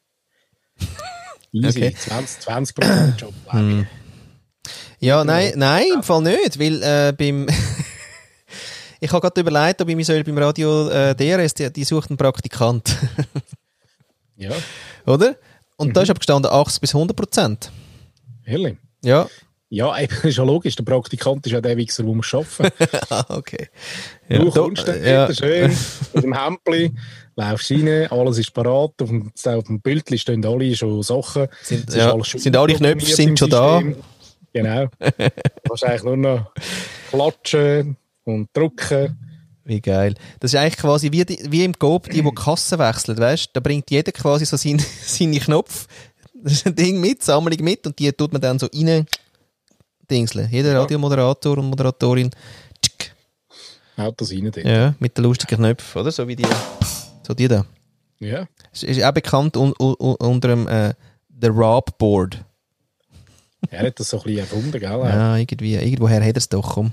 Easy, 1.53 1.79
Okay. 1.85 1.95
20, 1.99 2.41
20 2.41 2.75
Prozent 2.77 3.21
Job. 3.21 3.35
Hm. 3.51 3.87
Ja, 5.01 5.25
nein, 5.25 5.53
nein, 5.57 5.87
im 5.97 6.03
Fall 6.05 6.23
nicht, 6.23 6.59
weil 6.61 6.81
äh, 6.83 7.13
beim 7.13 7.49
ich 9.01 9.11
habe 9.13 9.21
gerade 9.21 9.41
überlegt, 9.41 9.81
ob 9.83 9.89
ich 9.89 9.97
mich 9.97 10.07
soll 10.07 10.23
beim 10.23 10.39
Radio 10.39 10.89
äh, 10.89 11.15
DRS, 11.17 11.55
die, 11.55 11.73
die 11.73 11.83
sucht 11.85 12.09
einen 12.11 12.17
Praktikant, 12.17 12.97
Ja, 14.37 14.53
oder? 15.07 15.37
Und 15.77 15.97
da 15.97 16.03
ist 16.03 16.11
aber 16.11 16.19
gestanden 16.21 16.51
80 16.53 16.81
bis 16.81 16.95
100 16.95 17.17
Prozent. 17.17 17.73
ehrlich. 18.45 18.77
Ja, 19.03 19.27
Ja, 19.69 19.99
eben, 19.99 20.15
ist 20.23 20.37
ja 20.39 20.45
logisch, 20.45 20.77
der 20.77 20.85
Praktikant 20.85 21.45
ist 21.47 21.53
ja 21.53 21.61
der 21.61 21.77
Wichser, 21.77 22.05
der 22.05 22.15
muss 22.15 22.33
arbeiten 22.33 22.73
ah, 23.11 23.25
okay. 23.31 23.69
Du 24.29 24.45
Ja, 24.45 24.51
kommst 24.51 24.87
dann 24.87 25.05
ja. 25.05 25.35
schön 25.35 25.77
mit 26.15 26.23
dem 26.25 26.33
Hempli, 26.41 26.93
laufst 27.37 27.71
rein, 27.71 28.07
alles 28.11 28.39
ist 28.39 28.53
parat, 28.53 28.93
auf 29.01 29.09
dem, 29.09 29.33
auf 29.45 29.65
dem 29.65 29.81
Bildchen 29.81 30.19
stehen 30.19 30.45
alle 30.45 30.75
schon 30.77 31.03
Sachen. 31.03 31.49
Sind- 31.63 31.93
ja, 31.95 32.23
schon 32.25 32.41
sind 32.41 32.57
alle 32.57 32.75
Knöpfe 32.75 33.07
sind 33.15 33.39
schon 33.39 33.51
da. 33.51 33.81
System. 33.81 34.03
Genau. 34.53 34.87
Du 34.99 35.11
kannst 35.69 35.85
eigentlich 35.85 36.03
nur 36.03 36.17
noch 36.17 36.53
klatschen 37.11 37.97
und 38.25 38.49
drücken. 38.53 39.19
Wie 39.65 39.81
geil. 39.81 40.15
Das 40.41 40.53
ist 40.53 40.59
eigentlich 40.59 40.77
quasi 40.77 41.11
wie, 41.13 41.25
die, 41.25 41.39
wie 41.49 41.65
im 41.65 41.79
Coop, 41.79 42.11
die, 42.11 42.21
die 42.21 42.23
die 42.23 42.35
Kasse 42.35 42.79
wechseln, 42.79 43.17
weißt 43.17 43.51
Da 43.53 43.61
bringt 43.61 43.91
jeder 43.91 44.11
quasi 44.13 44.45
so 44.45 44.57
seinen, 44.57 44.81
seine 45.07 45.39
Knopf, 45.39 45.87
das 46.35 46.55
ist 46.55 46.67
ein 46.67 46.75
Ding 46.75 47.01
mit, 47.01 47.23
Sammlung 47.23 47.57
mit 47.63 47.87
und 47.87 47.97
die 47.99 48.11
tut 48.13 48.33
man 48.33 48.43
dann 48.43 48.59
so 48.59 48.67
rein 48.75 49.07
dingseln. 50.11 50.49
Jeder 50.51 50.79
Radiomoderator 50.81 51.57
und 51.59 51.71
Moderatorin 51.71 52.31
tschick, 52.85 53.15
Haut 53.97 54.21
das 54.21 54.33
rein 54.33 54.51
dort. 54.53 54.67
ja, 54.67 54.95
mit 54.99 55.17
den 55.17 55.25
lustigen 55.25 55.57
Knöpfen, 55.57 56.01
oder? 56.03 56.11
So 56.11 56.27
wie 56.27 56.35
die, 56.37 56.45
so 57.23 57.35
die 57.35 57.49
da. 57.49 57.65
Ja. 58.19 58.47
Es 58.73 58.83
ist 58.83 59.03
auch 59.03 59.13
bekannt 59.13 59.57
un, 59.57 59.73
un, 59.79 59.95
un, 59.99 60.15
unter 60.17 60.49
dem 60.49 60.69
äh, 60.69 60.95
The 61.41 61.49
Rob 61.49 61.99
Board. 61.99 62.45
Er 63.71 63.87
hat 63.87 63.99
das 63.99 64.11
so 64.11 64.19
ein 64.19 64.23
bisschen 64.25 64.41
erfunden, 64.41 64.73
gell? 64.73 64.83
Ja, 64.83 65.37
irgendwie, 65.37 65.75
irgendwoher 65.75 66.21
hat 66.21 66.35
er 66.35 66.37
es 66.37 66.49
doch, 66.49 66.75
komm. 66.75 66.93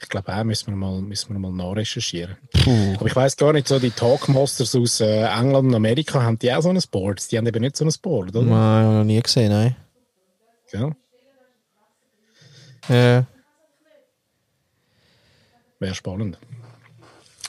Ich 0.00 0.08
glaube, 0.08 0.32
auch 0.34 0.44
müssen 0.44 0.68
wir 0.68 0.76
mal, 0.76 1.00
müssen 1.00 1.32
wir 1.32 1.38
mal 1.40 1.50
nachrecherchieren. 1.50 2.36
Puh. 2.52 2.94
Aber 2.94 3.06
ich 3.06 3.16
weiß 3.16 3.36
gar 3.36 3.52
nicht, 3.52 3.66
so 3.66 3.78
die 3.78 3.90
Talkmasters 3.90 4.74
aus 4.76 5.00
äh, 5.00 5.24
England 5.24 5.68
und 5.68 5.74
Amerika, 5.74 6.22
haben 6.22 6.38
die 6.38 6.52
auch 6.52 6.62
so 6.62 6.70
ein 6.70 6.80
Board? 6.90 7.30
Die 7.32 7.36
haben 7.36 7.46
eben 7.46 7.60
nicht 7.60 7.76
so 7.76 7.84
ein 7.84 7.92
Board, 8.00 8.34
oder? 8.34 8.42
Nein, 8.42 8.54
habe 8.54 8.92
ich 8.92 8.98
noch 8.98 9.04
nie 9.04 9.20
gesehen, 9.20 9.50
nein. 9.50 9.76
Gell? 10.70 10.92
Ja. 12.88 13.26
Wäre 15.80 15.94
spannend. 15.94 16.38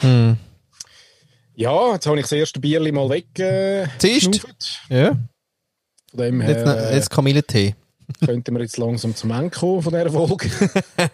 Hm. 0.02 0.38
Ja, 1.60 1.92
jetzt 1.92 2.06
habe 2.06 2.16
ich 2.16 2.22
das 2.24 2.32
erste 2.32 2.58
Bierli 2.62 2.90
mal 2.94 3.10
weg. 3.10 3.38
Äh, 3.38 3.86
Siehst? 3.98 4.48
Ja. 4.88 5.18
Von 6.10 6.18
dem 6.18 6.42
Jetzt, 6.42 6.66
her 6.66 6.92
jetzt 6.94 7.10
Kamillentee. 7.10 7.76
äh, 8.22 8.26
könnten 8.26 8.56
wir 8.56 8.62
jetzt 8.62 8.78
langsam 8.78 9.14
zum 9.14 9.32
Ende 9.32 9.50
kommen 9.50 9.82
von 9.82 9.92
dieser 9.92 10.10
Folge. 10.10 10.50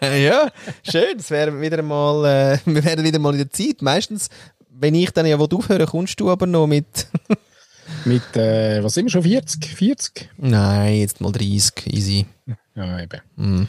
ja, 0.02 0.48
schön. 0.88 1.18
Es 1.18 1.32
wäre 1.32 1.60
wieder 1.60 1.82
mal, 1.82 2.24
äh, 2.24 2.58
wir 2.64 2.84
wären 2.84 3.02
wieder 3.02 3.18
mal 3.18 3.32
in 3.32 3.38
der 3.38 3.50
Zeit. 3.50 3.82
Meistens, 3.82 4.28
wenn 4.70 4.94
ich 4.94 5.10
dann 5.10 5.26
ja 5.26 5.36
aufhören 5.36 5.86
kommst 5.86 6.20
du 6.20 6.30
aber 6.30 6.46
noch 6.46 6.68
mit. 6.68 7.08
Mit, 8.04 8.36
äh, 8.36 8.82
was 8.82 8.94
sind 8.94 9.06
wir 9.06 9.10
schon, 9.10 9.22
40? 9.22 9.64
40? 9.64 10.30
Nein, 10.38 10.98
jetzt 10.98 11.20
mal 11.20 11.30
30, 11.30 11.86
easy. 11.86 12.26
Ja, 12.74 13.00
eben. 13.00 13.20
Mhm. 13.36 13.68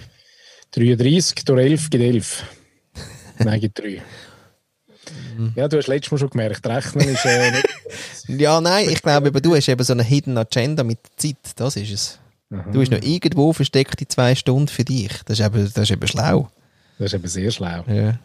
33 0.71 1.45
durch 1.45 1.59
11 1.61 1.89
gibt 1.91 2.03
11. 2.03 2.43
Nein, 3.39 3.59
gibt 3.59 3.79
3. 3.79 4.01
Ja, 5.55 5.67
du 5.67 5.77
hast 5.77 5.87
letztes 5.87 6.11
Mal 6.11 6.17
schon 6.17 6.29
gemerkt, 6.29 6.65
Rechnen 6.65 7.09
ist 7.09 7.25
äh, 7.25 7.51
nicht... 8.27 8.41
Ja, 8.41 8.59
nein, 8.61 8.89
ich 8.89 9.01
glaube, 9.01 9.31
du 9.31 9.55
hast 9.55 9.67
eben 9.69 9.83
so 9.83 9.93
eine 9.93 10.03
Hidden 10.03 10.37
Agenda 10.37 10.83
mit 10.83 10.99
der 11.03 11.17
Zeit. 11.17 11.53
Das 11.55 11.75
ist 11.75 11.91
es. 11.91 12.19
Du 12.49 12.79
hast 12.81 12.91
noch 12.91 13.01
irgendwo 13.01 13.51
versteckte 13.51 14.07
zwei 14.07 14.33
Stunden 14.35 14.69
für 14.69 14.85
dich. 14.85 15.11
Das 15.25 15.39
ist 15.39 15.45
eben, 15.45 15.63
das 15.65 15.83
ist 15.83 15.91
eben 15.91 16.07
schlau. 16.07 16.49
Das 16.97 17.07
ist 17.07 17.13
eben 17.13 17.27
sehr 17.27 17.51
schlau. 17.51 17.83
Ja. 17.87 18.19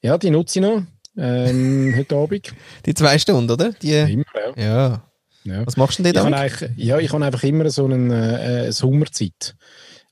Ja, 0.00 0.18
die 0.18 0.30
nutze 0.30 0.60
ich 0.60 0.64
noch 0.64 0.82
ähm, 1.16 1.94
heute 1.96 2.16
Abend. 2.16 2.54
Die 2.84 2.94
zwei 2.94 3.18
Stunden, 3.18 3.50
oder? 3.50 3.72
Die, 3.72 3.92
Immer, 3.92 4.24
ja. 4.56 4.62
ja. 4.64 5.02
ja. 5.44 5.66
Was 5.66 5.76
machst 5.76 5.98
du 5.98 6.02
denn 6.04 6.16
eigentlich, 6.16 6.70
ja, 6.76 6.98
ich 6.98 7.12
habe 7.12 7.24
einfach 7.24 7.42
immer 7.42 7.68
so 7.70 7.86
einen, 7.86 8.10
äh, 8.10 8.14
eine 8.14 8.72
Sommerzeit. 8.72 9.56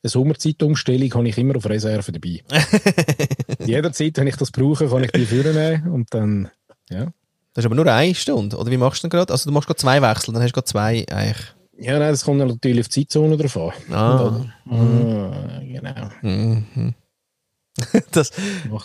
Eine 0.04 0.10
Sommerzeitumstellung 0.10 1.14
habe 1.14 1.28
ich 1.30 1.38
immer 1.38 1.56
auf 1.56 1.64
Reserve 1.64 2.12
dabei. 2.12 2.42
Jederzeit, 3.64 4.18
wenn 4.18 4.26
ich 4.26 4.36
das 4.36 4.50
brauche, 4.50 4.86
kann 4.86 5.02
ich 5.02 5.10
die 5.12 5.24
vornehmen 5.24 5.90
und 5.90 6.12
dann, 6.12 6.50
ja. 6.90 7.06
Das 7.54 7.62
ist 7.62 7.66
aber 7.66 7.74
nur 7.74 7.86
eine 7.86 8.14
Stunde. 8.14 8.58
Oder 8.58 8.70
wie 8.70 8.76
machst 8.76 9.02
du 9.02 9.08
denn 9.08 9.16
gerade? 9.18 9.32
Also 9.32 9.48
du 9.48 9.54
machst 9.54 9.66
gerade 9.66 9.78
zwei 9.78 10.02
Wechsel, 10.02 10.34
dann 10.34 10.42
hast 10.42 10.50
du 10.50 10.60
gerade 10.60 10.66
zwei 10.66 11.06
eigentlich. 11.10 11.46
Ja, 11.78 11.98
nein, 11.98 12.10
das 12.10 12.22
kommt 12.22 12.36
natürlich 12.36 12.80
auf 12.80 12.88
die 12.88 13.06
Zeitzone 13.06 13.38
drauf 13.38 13.56
an. 13.56 13.94
Ah. 13.94 14.44
Ah, 14.70 15.60
genau. 15.62 16.10
Mhm. 16.20 16.94
Das, 18.12 18.30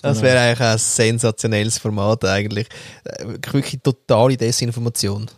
das 0.02 0.22
wäre 0.24 0.40
eigentlich 0.40 0.62
ein 0.68 0.78
sensationelles 0.80 1.78
Format 1.78 2.24
eigentlich. 2.26 2.68
Äh, 3.04 3.26
Wirklich 3.26 3.82
totale 3.84 4.36
Desinformation. 4.36 5.30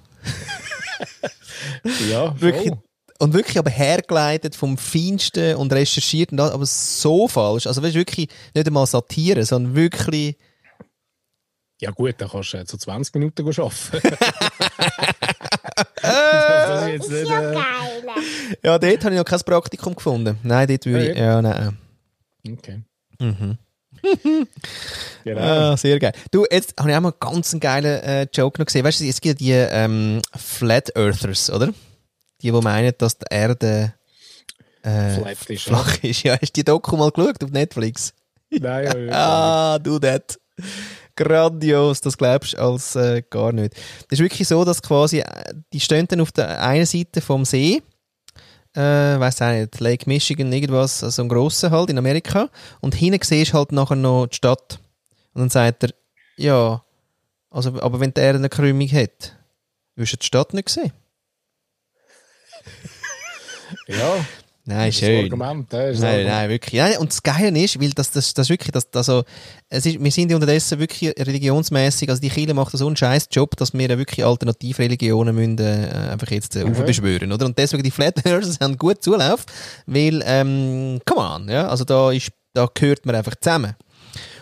Ja, 2.10 2.34
Wirklich. 2.40 2.72
Und 3.22 3.34
wirklich 3.36 3.60
aber 3.60 3.70
hergeleitet 3.70 4.56
vom 4.56 4.80
Feinsten 4.80 5.56
und 5.56 5.72
recherchiert, 5.72 6.32
und 6.32 6.38
das, 6.38 6.50
aber 6.50 6.66
so 6.66 7.28
falsch. 7.28 7.68
Also 7.68 7.84
weißt, 7.84 7.94
du, 7.94 8.00
wirklich 8.00 8.30
nicht 8.56 8.66
einmal 8.66 8.88
Satire, 8.88 9.46
sondern 9.46 9.76
wirklich... 9.76 10.38
Ja 11.80 11.92
gut, 11.92 12.16
dann 12.18 12.30
kannst 12.30 12.54
du 12.54 12.58
äh, 12.58 12.66
so 12.68 12.78
20 12.78 13.14
Minuten 13.14 13.48
arbeiten. 13.48 13.62
das 16.02 16.82
ist 16.82 16.88
jetzt 16.88 17.12
nicht, 17.12 17.30
äh, 17.30 17.54
Ja, 18.64 18.80
dort 18.80 19.04
habe 19.04 19.14
ich 19.14 19.20
noch 19.20 19.26
kein 19.26 19.40
Praktikum 19.42 19.94
gefunden. 19.94 20.40
Nein, 20.42 20.68
dort 20.68 20.86
würde 20.88 21.12
ich... 21.12 21.18
Ah, 21.18 21.22
Ja, 21.22 21.42
nein. 21.44 21.78
okay. 22.52 22.82
Mhm. 23.20 23.58
Genau. 25.24 25.42
Ah, 25.42 25.78
sehr 25.78 26.00
geil. 26.00 26.14
Du, 26.32 26.48
jetzt 26.50 26.74
habe 26.80 26.90
ich 26.90 26.96
auch 26.98 27.02
mal 27.02 27.10
einen 27.10 27.20
ganz 27.20 27.56
geilen 27.60 28.02
äh, 28.02 28.28
Joke 28.34 28.60
noch 28.60 28.66
gesehen. 28.66 28.84
Weißt 28.84 29.00
du, 29.00 29.06
es 29.06 29.22
gibt 29.22 29.42
die 29.42 29.52
ähm, 29.52 30.24
Flat 30.36 30.96
Earthers, 30.96 31.52
oder? 31.52 31.72
Die, 32.42 32.52
die 32.52 32.62
meinen, 32.62 32.94
dass 32.98 33.18
die 33.18 33.26
Erde 33.30 33.94
äh, 34.86 35.32
ist, 35.32 35.64
flach 35.64 36.04
ist. 36.04 36.24
Ja, 36.24 36.34
hast 36.34 36.50
du 36.50 36.62
die 36.62 36.64
Doku 36.64 36.98
mal 36.98 37.12
geschaut 37.12 37.44
auf 37.44 37.52
Netflix? 37.52 38.14
Nein, 38.50 38.86
ja, 38.86 38.98
ja. 38.98 39.12
Ah, 39.76 39.80
du 39.80 40.00
das. 40.00 40.40
Grandios, 41.16 42.02
das 42.02 42.18
glaubst 42.18 42.54
du 42.54 42.58
als 42.58 42.96
äh, 42.96 43.22
gar 43.30 43.52
nicht. 43.52 43.76
Das 44.10 44.20
ist 44.20 44.24
wirklich 44.24 44.48
so, 44.48 44.64
dass 44.64 44.82
quasi, 44.82 45.20
äh, 45.20 45.54
die 45.74 45.80
stehen 45.80 46.08
dann 46.08 46.22
auf 46.22 46.32
der 46.32 46.62
einen 46.62 46.86
Seite 46.86 47.22
vom 47.22 47.46
See, 47.46 47.82
äh, 48.74 48.80
weiß 48.82 49.42
auch 49.42 49.52
nicht, 49.52 49.80
Lake 49.80 50.08
Michigan, 50.08 50.52
irgendwas, 50.52 51.00
so 51.00 51.08
also 51.08 51.22
ein 51.24 51.30
grosser 51.30 51.72
halt 51.72 51.90
in 51.90 51.98
Amerika, 51.98 52.50
und 52.80 52.96
hinten 52.96 53.20
siehst 53.24 53.54
du 53.54 53.58
halt 53.58 53.72
nachher 53.72 53.96
noch 53.96 54.28
die 54.28 54.36
Stadt. 54.36 54.80
Und 55.34 55.42
dann 55.42 55.50
sagt 55.50 55.84
er, 55.84 55.90
ja, 56.38 56.82
also, 57.50 57.82
aber 57.82 58.00
wenn 58.00 58.14
die 58.14 58.22
Erde 58.22 58.40
eine 58.40 58.50
Krümmung 58.50 58.88
hat, 58.88 59.36
wirst 59.96 60.14
du 60.14 60.18
die 60.18 60.26
Stadt 60.26 60.54
nicht 60.54 60.70
sehen. 60.70 60.94
ja. 63.88 64.26
Nein, 64.64 64.90
das 64.90 65.00
schön. 65.00 65.24
Argument, 65.26 65.74
äh, 65.74 65.92
ist 65.92 65.98
ein 65.98 66.02
Nein, 66.02 66.10
Argument. 66.12 66.30
nein, 66.30 66.50
wirklich. 66.50 66.82
Nein, 66.82 66.98
und 67.00 67.10
das 67.10 67.24
Geile 67.24 67.60
ist, 67.60 67.82
weil 67.82 67.90
das, 67.90 68.12
das, 68.12 68.34
das 68.34 68.50
wirklich, 68.50 68.72
das, 68.72 68.88
also, 68.94 69.24
es 69.70 69.86
ist, 69.88 70.04
wir 70.04 70.12
sind 70.12 70.30
ja 70.30 70.36
unterdessen 70.38 70.78
wirklich 70.78 71.14
religionsmäßig, 71.18 72.10
also 72.10 72.22
die 72.22 72.30
Kirche 72.30 72.54
macht 72.54 72.78
so 72.78 72.86
einen 72.86 72.96
scheiß 72.96 73.28
Job, 73.32 73.58
dass 73.58 73.74
wir 73.74 73.90
ja 73.90 73.98
wirklich 73.98 74.24
Alternativreligionen 74.24 75.36
müssen, 75.36 75.58
äh, 75.58 76.12
einfach 76.12 76.30
jetzt 76.30 76.56
äh, 76.56 76.64
aufbeschwören, 76.64 77.32
oder? 77.32 77.48
Und 77.48 77.58
deswegen 77.58 77.82
die 77.82 77.92
Flat 77.92 78.24
Earthers 78.26 78.60
haben 78.62 78.78
gut 78.78 79.02
Zulauf, 79.04 79.46
weil, 79.88 80.22
ähm, 80.26 81.00
come 81.06 81.22
on, 81.22 81.50
ja, 81.50 81.68
also 81.68 81.84
da 81.84 82.12
ist, 82.12 82.30
da 82.54 82.68
gehört 82.72 83.06
man 83.08 83.16
einfach 83.16 83.36
zusammen. 83.42 83.76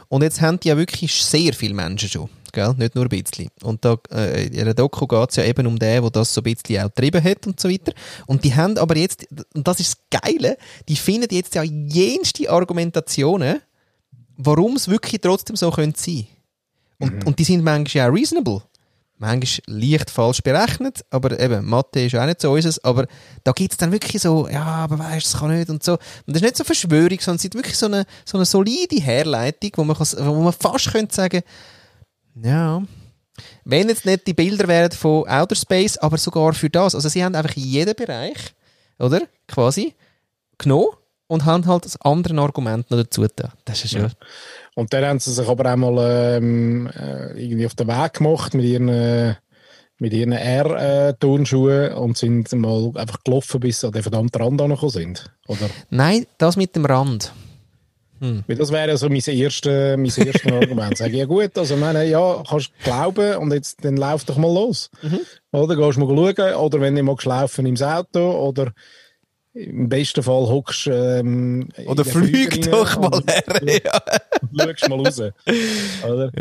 Und 0.09 0.23
jetzt 0.23 0.41
haben 0.41 0.59
die 0.59 0.67
ja 0.67 0.75
wirklich 0.77 1.13
sehr 1.13 1.53
viele 1.53 1.75
Menschen 1.75 2.09
schon, 2.09 2.29
gell? 2.51 2.73
nicht 2.77 2.95
nur 2.95 3.05
ein 3.05 3.09
bisschen. 3.09 3.49
Und 3.63 3.83
da, 3.85 3.97
äh, 4.11 4.47
in 4.47 4.65
der 4.65 4.73
Doku 4.73 5.07
geht 5.07 5.29
es 5.29 5.35
ja 5.37 5.43
eben 5.43 5.67
um 5.67 5.77
den, 5.77 6.01
der 6.01 6.09
das 6.11 6.33
so 6.33 6.41
ein 6.41 6.43
bisschen 6.43 6.81
auch 6.83 6.93
getrieben 6.93 7.23
hat 7.23 7.47
und 7.47 7.59
so 7.59 7.69
weiter. 7.69 7.93
Und 8.27 8.43
die 8.43 8.55
haben 8.55 8.77
aber 8.77 8.97
jetzt, 8.97 9.25
und 9.53 9.67
das 9.67 9.79
ist 9.79 9.97
das 10.09 10.21
Geile, 10.21 10.57
die 10.87 10.95
finden 10.95 11.33
jetzt 11.33 11.55
ja 11.55 11.63
jenste 11.63 12.49
Argumentationen, 12.49 13.61
warum 14.37 14.75
es 14.75 14.87
wirklich 14.87 15.21
trotzdem 15.21 15.55
so 15.55 15.69
könnte 15.71 15.99
sein. 15.99 16.27
Und, 16.99 17.25
und 17.25 17.39
die 17.39 17.43
sind 17.43 17.63
manchmal 17.63 18.09
auch 18.09 18.13
reasonable. 18.13 18.61
Manchmal 19.21 19.79
leicht 19.79 20.09
falsch 20.09 20.41
berechnet, 20.41 21.03
aber 21.09 21.37
eben, 21.37 21.65
Mathe 21.65 22.05
ist 22.05 22.15
auch 22.15 22.25
nicht 22.25 22.39
so 22.39 22.51
unseres, 22.51 22.81
aber 22.85 23.05
da 23.43 23.51
gibt 23.51 23.73
es 23.73 23.77
dann 23.77 23.91
wirklich 23.91 24.21
so, 24.21 24.47
ja, 24.47 24.63
aber 24.63 24.97
weißt 24.97 25.27
du, 25.27 25.31
das 25.31 25.39
kann 25.39 25.57
nicht 25.57 25.69
und 25.69 25.83
so. 25.83 25.93
Und 25.93 25.99
das 26.27 26.37
ist 26.37 26.43
nicht 26.43 26.55
so 26.55 26.63
Verschwörung, 26.63 27.19
sondern 27.19 27.35
es 27.35 27.43
ist 27.43 27.53
wirklich 27.53 27.77
so 27.77 27.87
eine, 27.87 28.05
so 28.23 28.37
eine 28.37 28.45
solide 28.45 28.95
Herleitung, 28.95 29.71
wo 29.75 29.83
man, 29.83 29.97
kann, 29.97 30.07
wo 30.19 30.41
man 30.41 30.53
fast 30.53 30.93
könnte 30.93 31.13
sagen, 31.13 31.41
ja, 32.43 32.81
wenn 33.65 33.89
jetzt 33.89 34.05
nicht 34.05 34.27
die 34.27 34.33
Bilder 34.33 34.67
wären 34.67 34.91
von 34.91 35.27
Outer 35.27 35.55
Space, 35.55 35.97
aber 35.97 36.17
sogar 36.17 36.53
für 36.53 36.69
das. 36.69 36.95
Also 36.95 37.09
sie 37.09 37.23
haben 37.23 37.35
einfach 37.35 37.55
jeden 37.55 37.95
Bereich, 37.95 38.53
oder, 38.97 39.21
quasi, 39.47 39.93
genommen 40.57 40.89
und 41.27 41.45
haben 41.45 41.65
halt 41.67 41.85
das 41.85 41.99
andere 42.01 42.39
Argument 42.41 42.89
noch 42.89 42.97
dazu 42.97 43.21
getan. 43.21 43.51
Das 43.65 43.83
ist 43.83 43.93
ja, 43.93 44.01
Ja. 44.01 44.09
Und 44.75 44.93
dann 44.93 45.05
haben 45.05 45.19
sie 45.19 45.33
sich 45.33 45.47
aber 45.47 45.71
auch 45.71 45.77
mal 45.77 46.37
ähm, 46.37 46.87
äh, 46.87 47.41
irgendwie 47.41 47.65
auf 47.65 47.75
den 47.75 47.87
Weg 47.87 48.13
gemacht 48.13 48.53
mit 48.53 48.65
ihren, 48.65 48.89
äh, 48.89 49.35
mit 49.99 50.13
ihren 50.13 50.31
R-Turnschuhen 50.31 51.93
und 51.93 52.17
sind 52.17 52.51
mal 52.53 52.91
einfach 52.95 53.23
gelaufen, 53.23 53.59
bis 53.59 53.81
sie 53.81 53.87
an 53.87 53.93
den 53.93 54.01
verdammten 54.01 54.41
Rand 54.41 54.61
angekommen 54.61 54.91
sind. 54.91 55.31
Oder? 55.47 55.69
Nein, 55.89 56.25
das 56.37 56.55
mit 56.55 56.75
dem 56.75 56.85
Rand. 56.85 57.33
Weil 58.19 58.55
das 58.55 58.71
wäre 58.71 58.97
so 58.97 59.07
mein 59.09 59.21
erstes 59.25 59.97
mein 59.97 60.05
erstes 60.27 60.45
Argument. 60.51 60.97
Sag 60.97 61.09
ich, 61.09 61.17
ja 61.17 61.25
gut, 61.25 61.57
also 61.57 61.75
meine, 61.77 62.05
ja, 62.05 62.43
kannst 62.47 62.71
glauben 62.83 63.37
und 63.37 63.53
jetzt 63.53 63.83
dann 63.83 63.97
lauf 63.97 64.23
doch 64.25 64.37
mal 64.37 64.53
los. 64.53 64.89
Oder 65.51 65.75
gehst 65.75 65.97
mal 65.97 66.07
schauen, 66.07 66.55
oder 66.55 66.81
wenn 66.81 66.95
du 66.95 67.03
mal 67.03 67.15
laufen 67.23 67.65
im 67.65 67.77
Auto, 67.81 68.47
oder 68.47 68.73
im 69.53 69.89
besten 69.89 70.21
Fall 70.21 70.47
hockst 70.47 70.87
ähm, 70.91 71.69
Oder 71.85 72.05
flieg 72.05 72.69
doch 72.69 72.99
mal 72.99 73.21
her. 73.27 73.43
Ja. 73.83 74.67
schaust 74.75 74.89
mal 74.89 74.99
raus. 74.99 75.19
Oder? 76.07 76.31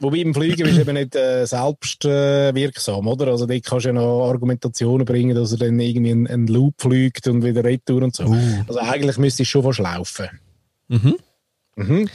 Wobei 0.00 0.16
im 0.18 0.34
Fliegen 0.34 0.64
bist 0.64 0.76
du 0.76 0.80
eben 0.80 0.94
nicht 0.94 1.14
äh, 1.14 1.46
selbst 1.46 2.04
äh, 2.04 2.54
wirksam, 2.54 3.06
oder? 3.06 3.28
Also 3.28 3.46
dort 3.46 3.64
kannst 3.64 3.84
du 3.84 3.90
ja 3.90 3.92
noch 3.94 4.28
Argumentationen 4.28 5.06
bringen, 5.06 5.34
dass 5.34 5.52
er 5.52 5.58
dann 5.58 5.78
irgendwie 5.78 6.10
einen, 6.10 6.26
einen 6.26 6.46
Loop 6.48 6.74
fliegt 6.78 7.28
und 7.28 7.44
wieder 7.44 7.64
retour 7.64 8.02
und 8.02 8.14
so. 8.14 8.24
Also 8.66 8.80
eigentlich 8.80 9.16
müsste 9.18 9.44
es 9.44 9.48
schon 9.48 9.62
fast 9.62 9.78
laufen. 9.78 10.28
Mhm. 10.88 11.16
Mhm. 11.76 12.08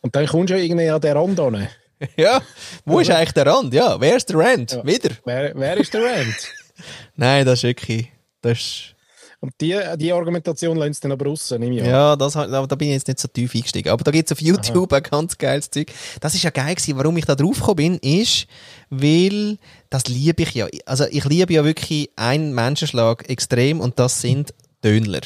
Und 0.00 0.16
dann 0.16 0.26
kommst 0.26 0.50
du 0.50 0.56
ja 0.56 0.62
irgendwie 0.62 0.88
an 0.88 1.00
den 1.00 1.16
Rand 1.16 1.40
an. 1.40 1.68
ja, 2.16 2.42
wo 2.84 3.00
ist 3.00 3.10
eigentlich 3.10 3.32
der 3.32 3.46
Rand? 3.46 3.72
Ja, 3.72 4.00
wer 4.00 4.16
ist 4.16 4.28
der 4.28 4.38
Rand? 4.38 4.80
Wieder? 4.84 5.10
Wer, 5.24 5.52
wer 5.54 5.76
ist 5.76 5.94
der 5.94 6.02
Rand? 6.02 6.36
Nein, 7.16 7.46
das 7.46 7.60
ist 7.60 7.62
wirklich, 7.64 8.08
das 8.42 8.58
ist, 8.58 8.94
Und 9.40 9.52
die, 9.60 9.78
die 9.96 10.12
Argumentation 10.12 10.76
lässt 10.76 11.04
dann 11.04 11.12
aber 11.12 11.26
raus, 11.26 11.50
nehme 11.52 11.76
ich 11.76 11.82
an. 11.82 11.88
Ja, 11.88 12.16
das, 12.16 12.32
da 12.32 12.66
bin 12.66 12.88
ich 12.88 12.94
jetzt 12.94 13.08
nicht 13.08 13.20
so 13.20 13.28
tief 13.28 13.54
eingestiegen. 13.54 13.90
Aber 13.90 14.02
da 14.02 14.10
gibt 14.10 14.30
es 14.30 14.32
auf 14.32 14.40
YouTube 14.40 14.92
ein 14.92 15.02
ganz 15.02 15.38
geiles 15.38 15.70
Zeug. 15.70 15.92
Das 16.20 16.34
ist 16.34 16.42
ja 16.42 16.50
geil 16.50 16.74
gewesen. 16.74 16.96
Warum 16.96 17.16
ich 17.16 17.26
da 17.26 17.34
drauf 17.34 17.58
gekommen 17.58 17.76
bin, 17.76 17.98
ist, 17.98 18.46
weil 18.90 19.58
das 19.90 20.06
liebe 20.08 20.42
ich 20.42 20.54
ja. 20.54 20.66
Also 20.86 21.04
ich 21.10 21.24
liebe 21.26 21.52
ja 21.52 21.64
wirklich 21.64 22.10
einen 22.16 22.54
Menschenschlag 22.54 23.28
extrem 23.28 23.80
und 23.80 23.98
das 23.98 24.20
sind 24.20 24.54
Dönler. 24.82 25.20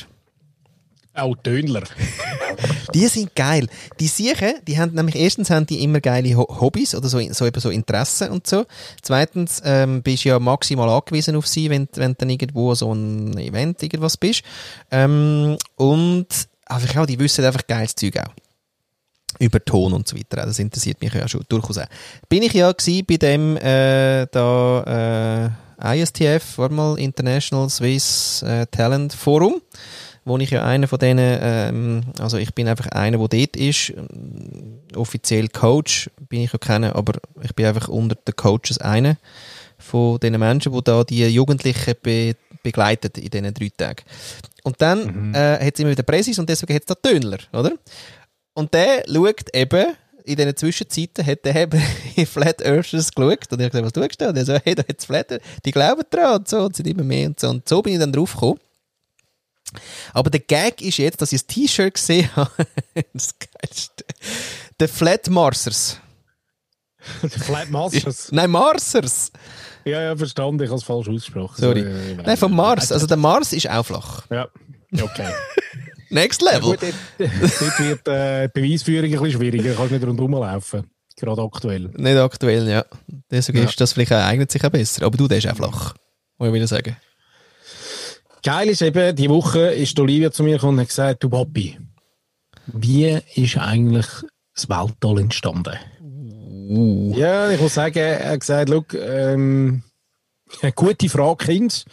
Auch 1.19 1.35
Tönler. 1.43 1.83
Die 2.95 3.07
sind 3.09 3.35
geil. 3.35 3.66
Die 4.01 4.07
Siechen, 4.07 4.55
die 4.66 4.79
haben 4.79 4.95
nämlich 4.95 5.16
erstens 5.16 5.51
haben 5.51 5.66
die 5.66 5.83
immer 5.83 6.01
geile 6.01 6.37
Ho 6.37 6.47
Hobbys 6.61 6.95
oder 6.95 7.09
so, 7.09 7.21
so, 7.33 7.49
so 7.57 7.71
Interessen 7.71 8.31
und 8.31 8.47
so. 8.47 8.66
Zweitens 9.03 9.61
ähm, 9.64 10.03
bist 10.03 10.25
du 10.25 10.31
ja 10.31 10.39
maximal 10.39 10.89
angewiesen 10.89 11.37
auf 11.37 11.47
sie, 11.47 11.71
wenn, 11.71 11.89
wenn 11.95 12.12
du 12.12 12.16
dann 12.19 12.31
irgendwo 12.31 12.75
so 12.75 12.93
ein 12.93 13.37
Event 13.37 13.83
irgendwas 13.83 14.16
bist. 14.16 14.43
Ähm, 14.91 15.57
und 15.77 16.29
einfach 16.66 17.03
auch, 17.03 17.07
die 17.07 17.19
wissen 17.19 17.45
einfach 17.45 17.66
geiles 17.66 17.95
Zeug 17.95 18.16
auch. 18.19 18.33
über 19.39 19.64
Ton 19.64 19.93
und 19.93 20.09
so 20.09 20.16
weiter. 20.16 20.47
Das 20.47 20.59
interessiert 20.59 21.01
mich 21.01 21.12
ja 21.12 21.29
schon 21.29 21.45
durchaus 21.49 21.79
auch. 21.79 21.87
Bin 22.29 22.43
ich 22.43 22.53
ja 22.53 22.73
bei 22.73 23.16
dem 23.16 23.57
äh, 23.57 24.27
da 24.31 25.51
äh, 25.83 26.01
ISTF, 26.01 26.59
warte 26.59 26.75
mal, 26.75 26.99
International 26.99 27.69
Swiss 27.69 28.43
äh, 28.43 28.66
Talent 28.66 29.12
Forum, 29.12 29.61
wo 30.29 30.39
ich 30.39 30.51
ja 30.51 30.64
einer 30.64 30.87
von 30.87 30.99
denen, 30.99 31.39
ähm, 31.41 32.03
also 32.18 32.37
ich 32.37 32.55
bin 32.55 32.68
einfach 32.68 32.87
einer, 32.89 33.18
der 33.18 33.29
dort 33.29 33.57
ist, 33.57 33.93
offiziell 34.95 35.49
Coach 35.49 36.11
bin 36.29 36.43
ich 36.43 36.53
ja 36.53 36.59
keiner, 36.59 36.95
aber 36.95 37.14
ich 37.43 37.55
bin 37.55 37.66
einfach 37.66 37.89
unter 37.89 38.14
den 38.14 38.37
Coaches 38.37 38.79
einer 38.79 39.16
von 39.79 40.18
den 40.18 40.39
Menschen, 40.39 40.72
die 40.72 40.85
da 40.85 41.05
die 41.05 41.26
Jugendlichen 41.26 41.95
be 42.03 42.35
begleitet 42.61 43.16
in 43.18 43.31
diesen 43.31 43.55
drei 43.55 43.70
Tagen. 43.74 44.03
Und 44.64 44.83
dann 44.83 45.29
mhm. 45.29 45.35
äh, 45.35 45.64
hat 45.64 45.74
es 45.74 45.81
immer 45.81 45.93
wieder 45.93 46.03
Präsis 46.03 46.39
und 46.41 46.49
deswegen 46.49 46.74
hat 46.74 46.83
es 46.83 46.87
da 46.87 46.95
Tönler, 46.97 47.39
oder? 47.53 47.72
Und 48.53 48.74
der 48.74 49.05
schaut 49.07 49.55
eben, 49.55 49.95
in 50.24 50.37
diesen 50.37 50.57
Zwischenzeiten 50.57 51.24
hat 51.24 51.39
er 51.45 51.57
eben 51.57 51.81
in 52.16 52.26
Flat 52.26 52.61
Earthers 52.61 53.12
geschaut 53.12 53.53
und 53.53 53.61
ich 53.61 53.66
habe 53.66 53.83
gesagt, 53.83 53.85
was 53.85 53.93
tust 53.93 54.20
du? 54.20 54.29
Und 54.29 54.37
er 54.37 54.45
so, 54.45 54.59
hey, 54.64 54.74
da 54.74 54.83
hat 54.87 55.03
Flat 55.03 55.33
Earth, 55.33 55.43
die 55.64 55.70
glauben 55.70 56.03
dran 56.11 56.39
und 56.39 56.49
so 56.49 56.59
und 56.64 56.76
sind 56.76 56.89
immer 56.89 57.05
mehr 57.05 57.29
und 57.29 57.39
so. 57.39 57.49
Und 57.49 57.68
so 57.68 57.81
bin 57.81 57.95
ich 57.95 57.99
dann 58.01 58.12
drauf 58.12 58.35
gekommen. 58.35 58.59
Aber 60.12 60.31
der 60.31 60.41
Gag 60.41 60.81
ist 60.83 60.99
jetzt, 60.99 61.21
dass 61.21 61.33
ich 61.33 61.41
das 61.43 61.55
T-Shirt 61.55 61.95
gesehen 61.95 62.35
habe. 62.37 62.51
das 63.12 63.35
Geilste. 63.39 64.05
Der 64.81 64.89
Flat 64.89 65.29
Marsers. 65.29 66.01
Flat 66.99 67.71
Masters? 67.71 68.31
Nein, 68.33 68.51
Marsers. 68.51 69.33
Ja, 69.85 70.03
ja, 70.03 70.16
verstanden. 70.16 70.62
Ich 70.62 70.69
habe 70.69 70.79
es 70.79 70.85
falsch 70.85 71.09
ausgesprochen. 71.09 71.55
Sorry. 71.57 71.83
So, 71.83 71.89
äh, 71.89 72.14
Nein, 72.14 72.37
vom 72.37 72.55
Mars. 72.55 72.93
Also 72.93 73.07
der 73.07 73.16
Mars 73.16 73.53
ist 73.53 73.69
auch 73.71 73.85
flach. 73.85 74.27
Ja, 74.31 74.49
okay. 75.01 75.29
Next 76.11 76.43
Level. 76.43 76.71
Ja, 76.71 76.77
gut, 76.77 76.95
dort, 77.19 77.79
wird 77.79 78.09
äh, 78.09 78.49
die 78.49 78.61
Beweisführung 78.61 79.05
ein 79.05 79.11
bisschen 79.11 79.33
schwieriger. 79.33 79.75
Kannst 79.75 79.93
nicht 79.93 80.05
rundherum 80.05 80.33
laufen. 80.33 80.91
Gerade 81.16 81.43
aktuell. 81.43 81.91
Nicht 81.97 82.16
aktuell, 82.16 82.69
ja. 82.69 82.85
Deswegen 83.31 83.59
ja. 83.59 83.64
ist 83.64 83.81
das 83.81 83.93
vielleicht 83.93 84.12
auch, 84.12 84.25
eignet 84.25 84.51
sich 84.51 84.64
auch 84.64 84.71
besser. 84.71 85.05
Aber 85.05 85.16
du, 85.16 85.29
der 85.29 85.39
ist 85.39 85.49
auch 85.49 85.57
flach. 85.57 85.95
Muss 86.39 86.49
ich 86.49 86.55
wieder 86.55 86.66
sagen. 86.66 86.97
Geil 88.43 88.68
ist 88.68 88.82
eben, 88.82 89.16
die 89.16 89.28
Woche 89.28 89.72
ist 89.72 89.99
Olivia 89.99 90.30
zu 90.30 90.43
mir 90.43 90.55
gekommen 90.55 90.74
und 90.74 90.80
hat 90.80 90.89
gesagt, 90.89 91.24
du 91.24 91.28
Papi, 91.28 91.78
wie 92.66 93.18
ist 93.34 93.57
eigentlich 93.57 94.07
das 94.55 94.68
Weltall 94.68 95.20
entstanden? 95.20 95.74
Uh. 96.03 97.14
Ja, 97.16 97.51
ich 97.51 97.61
muss 97.61 97.74
sagen, 97.74 97.99
er 97.99 98.32
hat 98.32 98.41
gesagt, 98.41 98.68
look, 98.68 98.95
ähm, 98.95 99.82
gute 100.74 101.09
Frage, 101.09 101.47
Kind. 101.47 101.84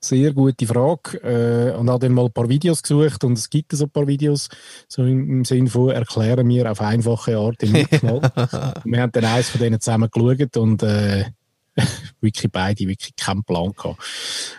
Sehr 0.00 0.32
gute 0.32 0.66
Frage. 0.66 1.18
Äh, 1.22 1.76
und 1.76 1.90
habe 1.90 2.06
dann 2.06 2.14
mal 2.14 2.26
ein 2.26 2.32
paar 2.32 2.48
Videos 2.48 2.82
gesucht 2.82 3.24
und 3.24 3.38
es 3.38 3.50
gibt 3.50 3.72
so 3.72 3.84
ein 3.84 3.90
paar 3.90 4.06
Videos, 4.06 4.48
so 4.86 5.02
im, 5.02 5.30
im 5.30 5.44
Sinne 5.44 5.70
von 5.70 5.90
erklären 5.90 6.46
mir 6.46 6.70
auf 6.70 6.80
einfache 6.80 7.36
Art 7.36 7.62
im 7.62 7.72
Mittel. 7.72 8.00
wir 8.84 9.00
haben 9.00 9.12
dann 9.12 9.24
eins 9.24 9.50
von 9.50 9.60
denen 9.60 9.80
zusammen 9.80 10.10
geschaut 10.12 10.56
und 10.56 10.82
äh, 10.82 11.24
wirklich 12.20 12.52
beide 12.52 12.86
wirklich 12.86 13.16
keinen 13.16 13.44
Plan 13.44 13.72
gehabt. 13.72 13.98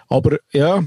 Aber 0.07 0.37
ja, 0.51 0.83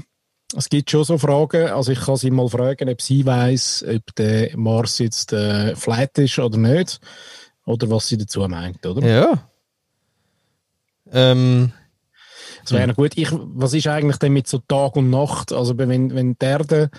es 0.55 0.69
gibt 0.69 0.89
schon 0.89 1.03
so 1.03 1.17
Fragen. 1.17 1.67
Also 1.67 1.91
ich 1.91 1.99
kann 1.99 2.17
sie 2.17 2.31
mal 2.31 2.47
fragen, 2.47 2.89
ob 2.89 3.01
sie 3.01 3.25
weiß, 3.25 3.85
ob 3.87 4.15
der 4.15 4.55
Mars 4.57 4.99
jetzt 4.99 5.33
äh, 5.33 5.75
flat 5.75 6.17
ist 6.17 6.39
oder 6.39 6.57
nicht. 6.57 6.99
Oder 7.65 7.89
was 7.89 8.07
sie 8.07 8.17
dazu 8.17 8.41
meint, 8.41 8.85
oder? 8.85 9.07
Ja. 9.07 9.49
Ähm, 11.11 11.71
das 12.63 12.73
wäre 12.73 12.87
mhm. 12.87 12.93
gut. 12.93 13.11
Ich, 13.15 13.29
was 13.31 13.73
ist 13.73 13.87
eigentlich 13.87 14.17
denn 14.17 14.33
mit 14.33 14.47
so 14.47 14.59
Tag 14.59 14.95
und 14.95 15.09
Nacht? 15.09 15.51
Also 15.51 15.77
wenn, 15.77 16.13
wenn 16.13 16.35
die 16.37 16.45
Erde 16.45 16.89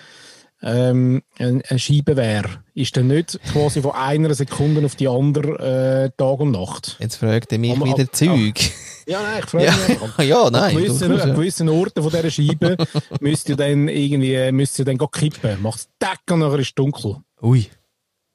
ähm, 0.63 1.23
eine 1.39 1.79
Scheibe 1.79 2.17
wäre, 2.17 2.49
ist 2.75 2.97
dann 2.97 3.09
nicht 3.09 3.39
quasi 3.53 3.83
von 3.83 3.93
einer 3.93 4.35
Sekunde 4.35 4.85
auf 4.85 4.95
die 4.95 5.09
andere 5.09 6.07
äh, 6.07 6.11
Tag 6.17 6.41
und 6.41 6.53
Nacht? 6.53 6.97
Jetzt 6.99 7.17
fragt 7.17 7.53
er 7.53 7.59
mich 7.59 7.77
aber, 7.77 7.87
wieder 7.87 8.11
Zeug. 8.11 8.73
Ja, 9.07 9.23
nein, 9.23 9.43
ich 9.43 9.51
frage 9.51 10.19
mich. 10.19 10.29
ja, 10.29 10.51
nein. 10.51 10.77
An 10.77 10.83
gewissen, 10.83 11.21
an 11.21 11.35
gewissen 11.35 11.69
Orten 11.69 12.03
von 12.03 12.13
dieser 12.13 12.31
Scheibe 12.31 12.77
müsst 13.21 13.49
ihr 13.49 13.57
dann 13.57 13.89
irgendwie 13.89 14.53
müsst 14.53 14.79
ihr 14.79 14.85
dann 14.85 14.99
kippen. 14.99 15.63
Macht 15.63 15.81
es 15.81 15.89
Deck 16.01 16.21
und 16.31 16.41
nachher 16.41 16.59
ist 16.59 16.69
es 16.69 16.75
dunkel. 16.75 17.17
Ui. 17.43 17.67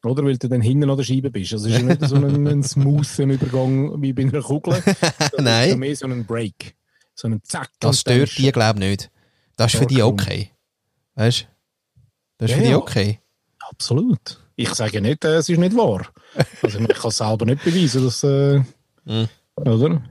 Oder? 0.04 0.24
Weil 0.24 0.38
du 0.38 0.48
dann 0.48 0.62
hinten 0.62 0.90
an 0.90 0.98
der 0.98 1.04
Scheibe 1.04 1.30
bist. 1.30 1.54
Also 1.54 1.68
es 1.68 1.76
ist 1.76 1.84
nicht 1.84 2.06
so 2.06 2.16
ein, 2.16 2.48
ein 2.48 2.64
smoother 2.64 3.26
Übergang 3.26 4.02
wie 4.02 4.14
bei 4.14 4.24
einer 4.24 4.42
Kugel. 4.42 4.82
Nein. 5.38 5.70
ist 5.72 5.78
mehr 5.78 5.96
so 5.96 6.06
ein 6.06 6.26
Break 6.26 6.76
so 7.20 7.28
einen 7.28 7.44
Zack. 7.44 7.70
Das 7.80 8.00
stört 8.00 8.38
die, 8.38 8.52
glaube 8.52 8.80
ich, 8.80 8.90
nicht. 8.90 9.12
Das 9.58 9.74
ist 9.74 9.80
für 9.80 9.86
die 9.86 10.02
okay. 10.02 10.52
Weißt 11.16 11.42
du? 11.42 11.46
Das 12.38 12.50
ist 12.50 12.56
ja, 12.56 12.62
für 12.62 12.68
die 12.70 12.76
okay. 12.76 13.20
Absolut. 13.70 14.40
Ich 14.56 14.74
sage 14.74 15.02
nicht, 15.02 15.24
äh, 15.26 15.36
es 15.36 15.50
ist 15.50 15.58
nicht 15.58 15.76
wahr. 15.76 16.08
Also 16.62 16.80
ich 16.80 16.88
kann 16.88 17.10
es 17.10 17.18
selber 17.18 17.46
nicht 17.46 17.64
beweisen, 17.64 18.06
dass. 18.06 18.24
Äh, 18.24 18.60
mm. 19.06 19.30
Oder? 19.56 20.02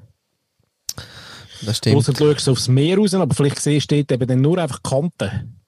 Das 1.62 1.78
stimmt. 1.78 1.96
Außer 1.96 2.12
du 2.12 2.32
schaust 2.32 2.48
aufs 2.48 2.68
Meer 2.68 2.98
raus, 2.98 3.14
aber 3.14 3.34
vielleicht 3.34 3.60
siehst 3.60 3.90
du 3.90 3.96
dort 3.96 4.12
eben 4.12 4.26
dann 4.28 4.40
nur 4.40 4.58
einfach 4.58 4.82
Kanten. 4.82 5.58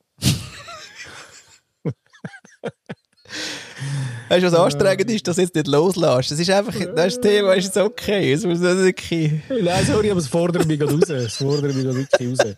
Weißt 4.28 4.43
du, 4.43 4.47
was 4.47 4.55
anstrengend 4.55 5.11
ist, 5.11 5.26
dass 5.26 5.36
du 5.36 5.43
jetzt 5.43 5.55
nicht 5.55 5.66
loslässt? 5.66 6.30
Das 6.30 6.38
ist 6.38 6.51
einfach, 6.51 6.74
das 6.95 7.20
Thema 7.20 7.55
ist 7.55 7.64
jetzt 7.64 7.78
okay. 7.78 8.32
Es 8.32 8.45
muss 8.45 8.61
wirklich. 8.61 9.32
Nein, 9.49 9.86
sorry, 9.86 10.11
aber 10.11 10.20
es 10.20 10.28
fordert 10.28 10.66
mich 10.66 10.78
gerade 10.78 10.93
raus. 10.95 11.09
Es 11.09 11.36
fordert 11.36 11.74
mich 11.74 11.84
gerade 11.84 11.97
wirklich 11.97 12.41
raus. 12.41 12.55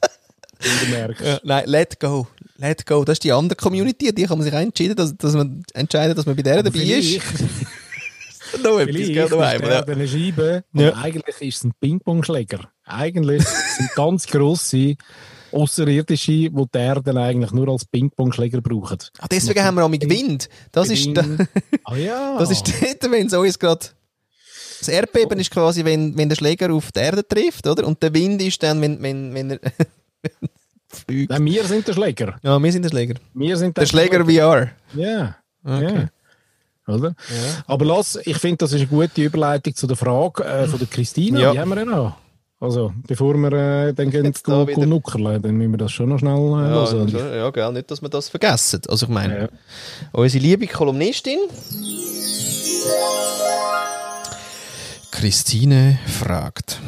Ja, 1.25 1.41
nein, 1.43 1.65
let 1.67 1.99
go. 1.99 2.27
Let 2.59 2.87
go. 2.87 3.05
Das 3.05 3.15
ist 3.15 3.25
die 3.25 3.33
andere 3.33 3.57
Community, 3.57 4.15
die 4.15 4.25
kann 4.25 4.39
man 4.39 4.45
sich 4.45 4.53
entscheiden, 4.55 4.95
dass, 4.95 5.17
dass 5.17 5.35
man 5.35 5.65
entscheiden, 5.73 6.15
dass 6.15 6.27
man 6.27 6.37
bei 6.37 6.43
der 6.43 6.61
aber 6.61 6.65
dabei 6.65 6.85
ist. 6.85 7.21
noch 8.63 8.79
etwas, 8.79 9.07
gell, 9.07 9.29
noch 9.29 9.41
einmal. 9.41 9.71
Ja. 9.71 9.85
eine 9.85 10.09
Scheibe, 10.09 10.65
ja. 10.73 10.95
eigentlich 10.97 11.41
ist 11.41 11.57
es 11.57 11.65
ein 11.65 11.73
Ping-Pong-Schläger. 11.81 12.71
Eigentlich 12.85 13.45
sind 13.45 13.95
ganz 13.95 14.27
grosse 14.27 14.97
Außerirdische, 15.53 16.33
die 16.33 16.51
die 16.51 16.79
Erde 16.79 17.21
eigentlich 17.21 17.53
nur 17.53 17.69
als 17.69 17.85
Ping-Pong-Schläger 17.85 18.61
brauchen. 18.61 18.99
Ah, 19.19 19.27
deswegen 19.31 19.63
haben 19.63 19.77
wir 19.77 19.85
auch 19.85 19.89
mit 19.89 20.09
Wind. 20.09 20.49
Das 20.73 20.89
Wind. 20.89 21.19
ist, 21.19 21.49
ah, 21.85 21.97
ja. 21.97 22.39
das 22.39 22.51
ist 22.51 22.67
dort, 22.67 23.11
wenn 23.11 23.29
so 23.29 23.43
ist 23.45 23.61
gerade. 23.61 23.87
Das 24.79 24.89
Erdbeben 24.89 25.39
ist 25.39 25.51
quasi, 25.51 25.85
wenn, 25.85 26.17
wenn 26.17 26.29
der 26.29 26.37
Schläger 26.37 26.73
auf 26.73 26.91
die 26.91 27.01
Erde 27.01 27.27
trifft, 27.27 27.67
oder? 27.69 27.87
Und 27.87 28.03
der 28.03 28.13
Wind 28.15 28.43
ist 28.43 28.63
dann, 28.63 28.81
wenn, 28.81 29.01
wenn, 29.01 29.33
wenn 29.33 29.51
er 29.53 29.61
fliegt. 30.89 31.31
Nein, 31.31 31.45
wir 31.45 31.65
sind 31.65 31.87
der 31.87 31.93
Schläger. 31.93 32.41
Ja, 32.43 32.61
wir 32.61 32.73
sind 32.73 32.83
der 32.83 32.89
Schläger. 32.89 33.15
Wir 33.33 33.57
sind 33.57 33.77
der, 33.77 33.83
der 33.83 33.89
Schläger 33.89 34.25
VR. 34.25 34.71
Ja. 34.95 35.37
Okay. 35.65 35.95
Ja. 35.95 36.09
Oder? 36.87 37.09
Ja. 37.09 37.63
Aber 37.67 37.85
lass, 37.85 38.19
ich 38.25 38.37
finde, 38.39 38.59
das 38.59 38.73
ist 38.73 38.81
eine 38.81 38.89
gute 38.89 39.23
Überleitung 39.23 39.75
zu 39.75 39.87
der 39.87 39.97
Frage 39.97 40.45
äh, 40.45 40.67
von 40.67 40.79
der 40.79 40.89
Christina. 40.89 41.41
Ja. 41.41 41.53
Die 41.53 41.61
haben 41.61 41.69
wir 41.71 41.79
ja 41.79 41.85
noch. 41.85 42.17
Also, 42.59 42.93
bevor 43.09 43.35
wir 43.35 43.53
äh, 43.53 43.93
dann 43.93 44.11
gehen 44.11 44.33
da 44.45 44.67
wieder... 44.67 44.87
nuckerle, 44.87 45.41
dann 45.41 45.57
müssen 45.57 45.73
wir 45.73 45.79
das 45.79 45.91
schon 45.91 46.11
noch 46.11 46.19
schnell 46.21 46.37
äh, 46.37 46.71
ja, 46.71 46.93
hören. 46.93 47.09
Schon, 47.09 47.35
ja, 47.35 47.51
gell, 47.51 47.73
nicht, 47.73 47.91
dass 47.91 48.03
wir 48.03 48.09
das 48.09 48.29
vergessen. 48.29 48.83
Also 48.89 49.07
ich 49.07 49.13
meine, 49.13 49.41
ja. 49.41 49.49
unsere 50.13 50.43
liebe 50.43 50.69
Kolumnistin 50.69 51.39
Christine 55.11 55.99
fragt. 56.07 56.81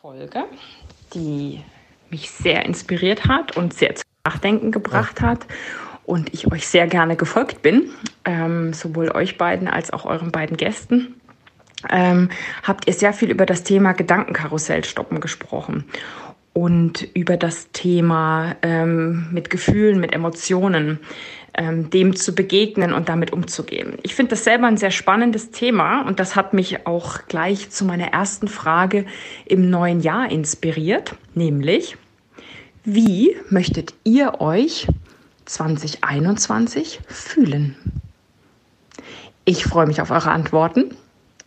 Folge, 0.00 0.44
die 1.12 1.60
mich 2.10 2.30
sehr 2.30 2.64
inspiriert 2.64 3.26
hat 3.26 3.56
und 3.56 3.74
sehr 3.74 3.96
zum 3.96 4.04
Nachdenken 4.24 4.70
gebracht 4.70 5.20
ja. 5.20 5.28
hat 5.28 5.46
und 6.06 6.32
ich 6.32 6.50
euch 6.50 6.66
sehr 6.66 6.86
gerne 6.86 7.16
gefolgt 7.16 7.62
bin, 7.62 7.90
ähm, 8.24 8.72
sowohl 8.72 9.10
euch 9.10 9.36
beiden 9.36 9.68
als 9.68 9.92
auch 9.92 10.06
euren 10.06 10.32
beiden 10.32 10.56
Gästen 10.56 11.16
ähm, 11.90 12.30
habt 12.62 12.86
ihr 12.86 12.94
sehr 12.94 13.12
viel 13.12 13.30
über 13.30 13.46
das 13.46 13.62
Thema 13.62 13.92
Gedankenkarussell 13.92 14.84
stoppen 14.84 15.20
gesprochen 15.20 15.84
und 16.52 17.06
über 17.14 17.36
das 17.36 17.70
Thema 17.72 18.56
ähm, 18.62 19.28
mit 19.30 19.50
Gefühlen, 19.50 20.00
mit 20.00 20.14
Emotionen, 20.14 21.00
ähm, 21.54 21.90
dem 21.90 22.16
zu 22.16 22.34
begegnen 22.34 22.92
und 22.92 23.08
damit 23.08 23.32
umzugehen. 23.32 23.94
Ich 24.02 24.14
finde 24.14 24.30
das 24.30 24.44
selber 24.44 24.66
ein 24.66 24.76
sehr 24.76 24.90
spannendes 24.90 25.50
Thema 25.50 26.02
und 26.02 26.18
das 26.18 26.34
hat 26.34 26.54
mich 26.54 26.86
auch 26.86 27.26
gleich 27.28 27.70
zu 27.70 27.84
meiner 27.84 28.08
ersten 28.08 28.48
Frage 28.48 29.04
im 29.44 29.68
neuen 29.68 30.00
Jahr 30.00 30.30
inspiriert, 30.30 31.14
nämlich, 31.34 31.96
wie 32.84 33.36
möchtet 33.50 33.94
ihr 34.04 34.40
euch 34.40 34.86
2021 35.46 37.00
fühlen? 37.08 37.76
Ich 39.44 39.64
freue 39.64 39.86
mich 39.86 40.00
auf 40.00 40.10
eure 40.10 40.30
Antworten 40.30 40.94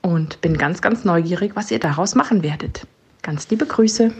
und 0.01 0.41
bin 0.41 0.57
ganz, 0.57 0.81
ganz 0.81 1.03
neugierig, 1.05 1.55
was 1.55 1.69
ihr 1.71 1.79
daraus 1.79 2.15
machen 2.15 2.43
werdet. 2.43 2.87
Ganz 3.21 3.49
liebe 3.49 3.65
Grüße. 3.65 4.11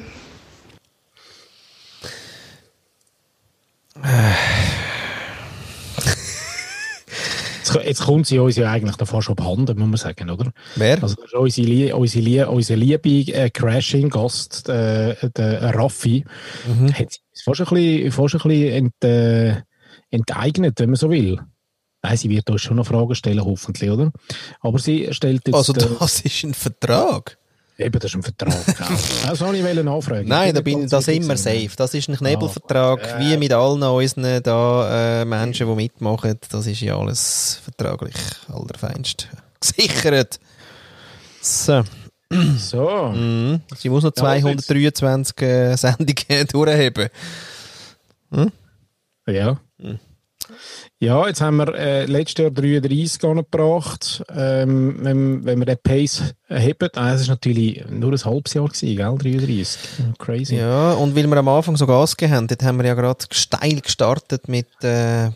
Jetzt 7.89 8.01
kommt 8.01 8.27
sie 8.27 8.39
uns 8.39 8.55
ja 8.55 8.71
eigentlich 8.71 8.97
davor 8.97 9.21
schon 9.21 9.38
abhanden, 9.38 9.77
muss 9.80 9.88
man 9.88 9.97
sagen, 9.97 10.30
oder? 10.30 10.51
Wer? 10.75 11.01
Also 11.01 11.15
unsere, 11.38 11.95
unsere, 11.95 12.49
unsere 12.49 12.80
liebe 12.80 13.09
äh, 13.32 13.49
Crashing-Gast, 13.49 14.69
äh, 14.69 15.15
der 15.36 15.75
Raffi, 15.75 16.25
mhm. 16.67 16.93
hat 16.93 17.11
sich 17.11 17.21
fast 17.43 17.61
ein 17.61 17.67
bisschen, 17.73 18.11
fast 18.11 18.36
ein 18.36 18.41
bisschen 18.49 18.71
ent, 18.71 19.03
äh, 19.03 19.61
enteignet, 20.12 20.80
wenn 20.80 20.89
man 20.89 20.95
so 20.95 21.10
will. 21.10 21.39
Nein, 22.01 22.18
sie 22.18 22.30
wird 22.30 22.49
uns 22.49 22.62
schon 22.62 22.78
noch 22.78 22.86
Fragen 22.88 23.14
stellen, 23.16 23.43
hoffentlich, 23.43 23.89
oder? 23.89 24.12
Aber 24.62 24.80
sie 24.80 25.10
stellt 25.12 25.45
jetzt... 25.47 25.55
Also 25.55 25.74
äh, 25.74 25.86
das 25.99 26.22
ist 26.22 26.43
ein 26.43 26.53
Vertrag. 26.53 27.38
Eben, 27.78 27.99
das 27.99 28.05
ist 28.12 28.16
ein 28.16 28.24
Vertrag. 28.24 28.66
genau. 28.66 28.89
das 29.26 29.39
wollte 29.41 29.57
ich 29.57 29.64
wollen 29.64 29.86
nachfragen. 29.86 30.28
Nein, 30.28 30.53
da 30.53 30.62
bin 30.62 30.80
ganz 30.80 30.91
das 30.91 31.07
immer 31.07 31.36
gewesen. 31.36 31.62
safe. 31.64 31.76
Das 31.78 31.93
ist 31.93 32.10
ein 32.10 32.16
Knebelvertrag, 32.18 33.16
Ah, 33.16 33.20
wie 33.20 33.38
mit 33.38 33.53
allen 33.53 33.84
unseren 33.84 34.43
da, 34.43 35.22
äh, 35.22 35.26
Menschen, 35.26 35.68
die 35.68 35.76
mitmachen. 35.76 36.38
Das 36.49 36.68
ist 36.68 36.82
ja 36.82 36.97
alles 36.97 37.62
vertraglich 37.64 38.16
allerfeinst 38.49 39.28
gesichert. 39.60 40.39
So. 41.41 41.84
So. 42.57 43.12
Mhm. 43.16 43.62
Sie 43.76 43.89
muss 43.89 44.03
noch 44.03 44.12
Ja, 44.16 44.24
also 44.24 44.47
223 44.47 45.41
äh, 45.41 45.76
Sendungen 45.76 46.47
durchheben. 46.51 47.10
Ja. 49.28 49.60
Ja, 50.99 51.27
jetzt 51.27 51.41
haben 51.41 51.57
wir 51.57 51.73
äh, 51.75 52.05
letztes 52.05 52.43
Jahr 52.43 52.51
33 52.51 53.23
angebracht. 53.23 54.23
Ähm, 54.36 54.97
wenn, 55.01 55.45
wenn 55.45 55.59
wir 55.59 55.65
den 55.65 55.77
Pace 55.82 56.34
heben, 56.47 56.89
ah, 56.95 57.11
das 57.11 57.21
ist 57.21 57.27
natürlich 57.27 57.86
nur 57.89 58.11
ein 58.11 58.25
halbes 58.25 58.53
Jahr 58.53 58.67
gewesen, 58.67 58.97
gell? 58.97 59.38
33. 59.38 59.80
Crazy. 60.17 60.55
Ja, 60.57 60.93
und 60.93 61.15
weil 61.15 61.27
wir 61.27 61.38
am 61.38 61.47
Anfang 61.47 61.77
so 61.77 61.86
Gas 61.88 62.17
gegeben 62.17 62.36
haben, 62.36 62.47
dort 62.47 62.63
haben 62.63 62.77
wir 62.77 62.86
ja 62.86 62.95
gerade 62.95 63.25
steil 63.32 63.80
gestartet 63.80 64.47
mit 64.47 64.67
äh, 64.84 65.30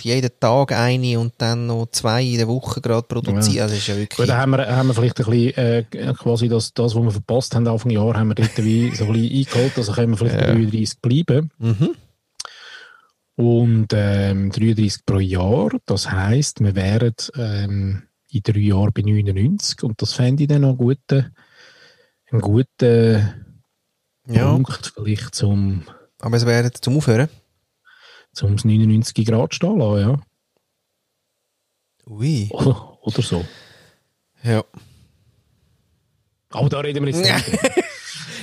jeden 0.00 0.30
Tag 0.40 0.72
eine 0.72 1.18
und 1.18 1.34
dann 1.38 1.66
noch 1.66 1.86
zwei 1.90 2.22
in 2.22 2.38
der 2.38 2.48
Woche 2.48 2.80
gerade 2.80 3.06
produzieren. 3.06 3.56
Ja. 3.56 3.62
Also 3.64 3.74
ist 3.74 3.86
ja 3.88 3.94
Gut, 3.94 4.02
wirklich... 4.02 4.28
dann 4.28 4.38
haben 4.38 4.50
wir, 4.52 4.66
haben 4.66 4.88
wir 4.88 4.94
vielleicht 4.94 5.18
ein 5.20 5.26
bisschen, 5.26 5.56
äh, 5.56 6.14
quasi 6.14 6.48
das, 6.48 6.72
das, 6.72 6.94
was 6.94 7.02
wir 7.02 7.10
verpasst 7.10 7.54
haben 7.54 7.66
Anfang 7.66 7.90
Jahr, 7.90 8.14
haben 8.14 8.28
wir 8.28 8.36
dort 8.36 8.56
wie 8.58 8.94
so 8.94 9.04
ein 9.04 9.12
bisschen 9.12 9.38
eingeholt, 9.38 9.72
also 9.76 9.92
können 9.92 10.12
wir 10.12 10.16
vielleicht 10.16 10.38
bei 10.38 10.46
33 10.46 11.00
bleiben. 11.00 11.50
Mhm. 11.58 11.96
Und 13.40 13.88
ähm, 13.94 14.50
33 14.50 15.06
pro 15.06 15.18
Jahr, 15.18 15.70
das 15.86 16.10
heisst, 16.10 16.60
wir 16.60 16.74
wären 16.74 17.14
ähm, 17.36 18.02
in 18.30 18.42
drei 18.42 18.58
Jahren 18.58 18.92
bei 18.92 19.00
99 19.00 19.82
und 19.82 20.02
das 20.02 20.12
fände 20.12 20.42
ich 20.42 20.48
dann 20.50 20.60
noch 20.60 20.68
einen 20.68 20.76
guten, 20.78 21.34
einen 22.30 22.40
guten 22.42 23.34
Ja, 24.26 24.52
Punkt, 24.52 24.92
vielleicht 24.94 25.34
zum, 25.34 25.84
aber 26.20 26.36
es 26.36 26.44
wäre 26.44 26.70
zum 26.72 26.98
Aufhören. 26.98 27.30
zum 28.34 28.56
99 28.56 29.24
Grad 29.26 29.54
stehen 29.54 29.78
lassen, 29.78 30.00
ja. 30.00 30.20
Ui. 32.06 32.48
Oder, 32.50 32.98
oder 33.06 33.22
so. 33.22 33.42
Ja. 34.42 34.64
Aber 36.50 36.68
da 36.68 36.80
reden 36.80 37.06
wir 37.06 37.14
jetzt 37.14 37.24
nicht. 37.24 37.58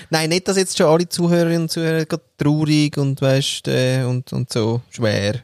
Nein, 0.10 0.30
nicht, 0.30 0.47
dass 0.47 0.58
jetzt 0.58 0.78
schon 0.78 0.88
alle 0.88 1.10
Zuhörerinnen 1.10 1.64
und 1.64 1.72
Zuhörer 1.72 2.05
traurig 2.38 2.97
und 2.97 3.22
weißt 3.22 3.68
äh, 3.68 4.03
und, 4.03 4.32
und 4.34 4.51
so 4.51 4.82
schwer. 4.89 5.41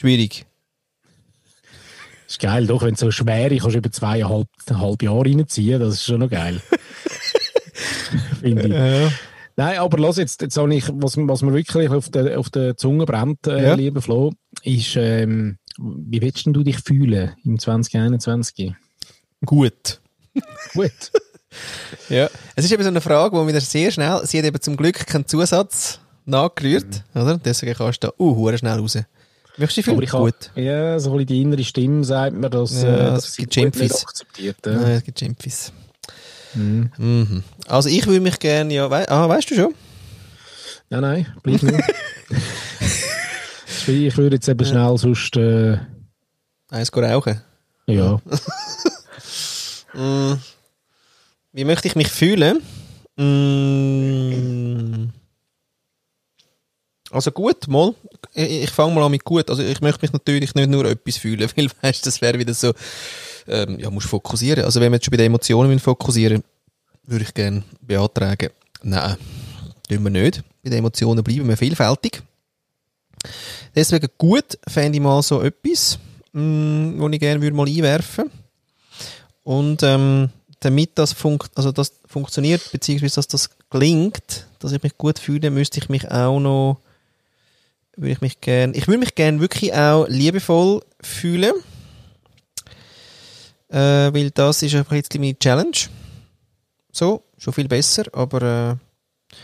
Schwierig. 0.00 0.46
Das 2.24 2.34
ist 2.34 2.40
geil, 2.40 2.66
doch, 2.66 2.82
wenn 2.82 2.94
es 2.94 3.00
so 3.00 3.10
schwer 3.10 3.50
ist, 3.50 3.62
kannst 3.62 3.74
du 3.74 3.78
über 3.78 3.90
zweieinhalb 3.90 4.48
eineinhalb 4.66 5.02
Jahre 5.02 5.24
reinziehen, 5.24 5.80
das 5.80 5.94
ist 5.94 6.04
schon 6.04 6.20
noch 6.20 6.30
geil. 6.30 6.60
Finde 8.40 8.66
ich. 8.66 8.72
Ja. 8.72 9.12
Nein, 9.56 9.78
aber 9.78 9.98
lass 9.98 10.18
jetzt, 10.18 10.40
jetzt 10.42 10.56
habe 10.56 10.72
ich, 10.74 10.84
was, 10.92 11.16
was 11.16 11.42
mir 11.42 11.52
wirklich 11.52 11.88
auf 11.90 12.10
der, 12.10 12.38
auf 12.38 12.48
der 12.50 12.76
Zunge 12.76 13.06
brennt, 13.06 13.46
äh, 13.46 13.68
Ja. 13.68 13.74
lieber 13.74 14.00
Flo, 14.02 14.32
ist, 14.62 14.94
ähm, 14.96 15.58
wie 15.78 16.20
willst 16.22 16.46
denn 16.46 16.52
du 16.52 16.62
dich 16.62 16.78
fühlen 16.78 17.34
im 17.44 17.58
2021? 17.58 18.74
Gut. 19.44 20.00
Gut. 20.74 20.92
Ja. 22.08 22.28
Es 22.54 22.64
ist 22.64 22.72
eben 22.72 22.82
so 22.82 22.88
eine 22.88 23.00
Frage, 23.00 23.36
wo 23.36 23.46
wieder 23.46 23.60
sehr 23.60 23.90
schnell, 23.90 24.20
sie 24.24 24.38
hat 24.38 24.44
eben 24.44 24.60
zum 24.60 24.76
Glück 24.76 25.06
keinen 25.06 25.26
Zusatz 25.26 25.98
nachgerührt, 26.24 27.04
oder? 27.14 27.38
Deswegen 27.38 27.74
kannst 27.74 28.04
du 28.04 28.08
da, 28.08 28.12
uh, 28.18 28.56
schnell 28.56 28.78
raus. 28.78 28.98
Möchtest 29.56 29.88
du 29.88 29.92
aber 29.92 30.00
dich 30.02 30.12
ich 30.12 30.16
Gut. 30.16 30.50
ja, 30.54 31.00
so 31.00 31.18
ein 31.18 31.26
die 31.26 31.42
innere 31.42 31.64
Stimme 31.64 32.04
sagt 32.04 32.36
mir, 32.36 32.48
dass, 32.48 32.82
Ja, 32.82 32.88
äh, 32.88 32.92
es 32.92 33.24
dass 33.24 33.34
sie 33.34 33.42
gibt 33.42 33.54
Schimpfis. 33.54 34.04
akzeptiert. 34.04 34.56
Ja. 34.64 34.72
Nein, 34.72 34.90
es 34.92 35.04
gibt 35.04 35.18
Schimpfis. 35.18 35.72
Mhm. 36.54 36.90
Mhm. 36.96 37.42
Also 37.66 37.88
ich 37.88 38.06
würde 38.06 38.20
mich 38.20 38.38
gerne, 38.38 38.72
ja, 38.72 38.88
wei 38.90 39.08
ah, 39.08 39.28
weißt 39.28 39.50
du 39.50 39.54
schon? 39.56 39.74
Nein, 40.90 41.00
nein, 41.00 41.26
bleib 41.42 41.62
nur. 41.62 41.80
ich 43.88 44.16
würde 44.16 44.36
jetzt 44.36 44.48
eben 44.48 44.64
schnell 44.64 44.96
sonst, 44.96 45.36
äh, 45.36 45.78
Eins 46.70 46.94
rauchen. 46.94 47.40
ja. 47.86 48.20
Mm. 49.94 50.34
Wie 51.52 51.64
möchte 51.64 51.88
ich 51.88 51.96
mich 51.96 52.08
fühlen? 52.08 52.62
Mm. 53.16 55.10
Also 57.10 57.30
gut, 57.30 57.68
mal. 57.68 57.94
Ich, 58.34 58.64
ich 58.64 58.70
fange 58.70 58.94
mal 58.94 59.02
an 59.02 59.10
mit 59.10 59.24
gut. 59.24 59.48
Also 59.48 59.62
ich 59.62 59.80
möchte 59.80 60.02
mich 60.02 60.12
natürlich 60.12 60.54
nicht 60.54 60.68
nur 60.68 60.84
etwas 60.84 61.16
fühlen, 61.16 61.48
weil 61.56 61.70
weißt, 61.82 62.06
das 62.06 62.20
wäre 62.20 62.38
wieder 62.38 62.54
so, 62.54 62.72
ähm, 63.46 63.78
ja, 63.78 63.90
musst 63.90 64.08
fokussieren. 64.08 64.64
Also 64.64 64.80
wenn 64.80 64.92
wir 64.92 64.96
jetzt 64.96 65.06
schon 65.06 65.12
bei 65.12 65.16
den 65.16 65.26
Emotionen 65.26 65.78
fokussieren, 65.78 66.44
würde 67.04 67.24
ich 67.24 67.32
gerne 67.32 67.64
beantragen, 67.80 68.50
nein, 68.82 69.16
tun 69.88 70.04
wir 70.04 70.10
nicht. 70.10 70.42
Bei 70.62 70.70
den 70.70 70.80
Emotionen 70.80 71.24
bleiben 71.24 71.48
wir 71.48 71.56
vielfältig. 71.56 72.22
Deswegen 73.74 74.08
gut 74.18 74.58
fände 74.68 74.98
ich 74.98 75.02
mal 75.02 75.22
so 75.22 75.42
etwas, 75.42 75.98
mm, 76.32 77.00
wo 77.00 77.08
ich 77.08 77.20
gerne 77.20 77.40
würde 77.40 77.56
mal 77.56 77.66
einwerfen 77.66 78.30
und 79.44 79.82
ähm, 79.82 80.28
damit 80.60 80.98
das, 80.98 81.12
funkt, 81.12 81.50
also 81.56 81.72
das 81.72 81.92
funktioniert, 82.06 82.70
beziehungsweise 82.72 83.16
dass 83.16 83.28
das 83.28 83.50
gelingt, 83.70 84.46
dass 84.58 84.72
ich 84.72 84.82
mich 84.82 84.96
gut 84.98 85.18
fühle, 85.18 85.50
müsste 85.50 85.78
ich 85.78 85.88
mich 85.88 86.10
auch 86.10 86.40
noch, 86.40 86.80
würde 87.96 88.12
ich 88.12 88.20
mich 88.20 88.40
gern, 88.40 88.74
ich 88.74 88.86
würde 88.88 88.98
mich 88.98 89.14
gern 89.14 89.40
wirklich 89.40 89.72
auch 89.74 90.06
liebevoll 90.08 90.82
fühlen, 91.00 91.54
äh, 93.68 93.76
weil 94.12 94.30
das 94.30 94.62
ist 94.62 94.74
ein 94.74 94.84
bisschen 94.84 95.20
meine 95.20 95.38
Challenge. 95.38 95.76
So, 96.90 97.22
schon 97.36 97.52
viel 97.52 97.68
besser, 97.68 98.04
aber 98.12 98.42
äh, 98.42 99.36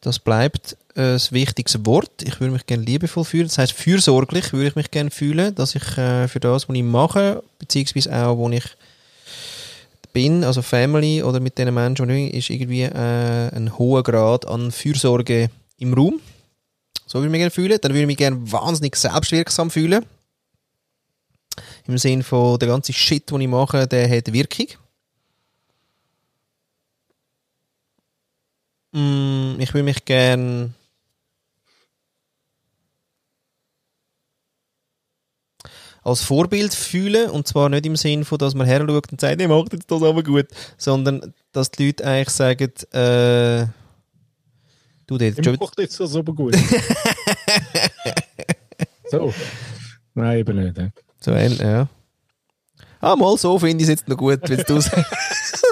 das 0.00 0.18
bleibt 0.18 0.76
äh, 0.94 1.14
das 1.14 1.32
wichtigste 1.32 1.84
Wort. 1.86 2.22
Ich 2.22 2.40
würde 2.40 2.52
mich 2.52 2.66
gerne 2.66 2.84
liebevoll 2.84 3.24
fühlen. 3.24 3.46
Das 3.46 3.58
heißt, 3.58 3.72
fürsorglich 3.72 4.52
würde 4.52 4.68
ich 4.68 4.76
mich 4.76 4.90
gerne 4.90 5.10
fühlen, 5.10 5.54
dass 5.54 5.74
ich 5.74 5.96
äh, 5.96 6.28
für 6.28 6.40
das, 6.40 6.68
was 6.68 6.76
ich 6.76 6.82
mache, 6.82 7.42
beziehungsweise 7.58 8.14
auch, 8.14 8.36
wo 8.36 8.50
ich 8.50 8.64
bin, 10.12 10.44
also 10.44 10.62
Family 10.62 11.22
oder 11.22 11.40
mit 11.40 11.58
den 11.58 11.72
Menschen, 11.72 12.10
ist 12.10 12.50
irgendwie 12.50 12.82
äh, 12.82 13.54
ein 13.54 13.78
hoher 13.78 14.02
Grad 14.02 14.46
an 14.46 14.70
Fürsorge 14.70 15.50
im 15.78 15.94
Raum. 15.94 16.20
So 17.06 17.18
würde 17.18 17.26
ich 17.26 17.32
mich 17.32 17.38
gerne 17.40 17.50
fühlen. 17.50 17.78
Dann 17.80 17.92
würde 17.92 18.02
ich 18.02 18.06
mich 18.06 18.16
gerne 18.16 18.52
wahnsinnig 18.52 18.96
selbstwirksam 18.96 19.70
fühlen. 19.70 20.04
Im 21.86 21.98
Sinne 21.98 22.22
von, 22.22 22.58
der 22.58 22.68
ganze 22.68 22.92
Shit, 22.92 23.30
den 23.30 23.40
ich 23.40 23.48
mache, 23.48 23.86
der 23.86 24.08
hat 24.08 24.32
Wirkung. 24.32 24.66
Mm, 28.92 29.58
ich 29.58 29.72
würde 29.72 29.84
mich 29.84 30.04
gerne 30.04 30.72
als 36.02 36.22
Vorbild 36.22 36.74
fühlen 36.74 37.30
und 37.30 37.46
zwar 37.46 37.68
nicht 37.68 37.86
im 37.86 37.96
Sinn 37.96 38.24
von, 38.24 38.38
dass 38.38 38.54
man 38.54 38.66
her 38.66 38.80
und 38.80 39.20
sagt, 39.20 39.40
ich 39.40 39.48
macht 39.48 39.72
jetzt 39.72 39.90
das 39.90 40.02
aber 40.02 40.22
gut, 40.22 40.46
sondern 40.76 41.32
dass 41.52 41.70
die 41.70 41.86
Leute 41.86 42.04
eigentlich 42.04 42.30
sagen, 42.30 42.72
äh, 42.92 43.66
du 45.06 45.18
der 45.18 45.38
Ich 45.38 45.60
mache 45.60 45.72
jetzt 45.78 46.00
das 46.00 46.16
aber 46.16 46.32
gut. 46.32 46.56
so. 49.10 49.32
Nein, 50.14 50.38
eben 50.38 50.64
nicht. 50.64 50.76
ja. 50.76 50.88
so 51.20 51.32
ein, 51.32 51.56
ja. 51.56 51.88
Ah, 53.00 53.16
mal 53.16 53.36
so 53.36 53.58
finde 53.58 53.82
ich 53.82 53.88
es 53.88 53.88
jetzt 53.88 54.08
noch 54.08 54.16
gut, 54.16 54.40
wenn 54.48 54.62
du 54.62 54.80
sagst. 54.80 55.62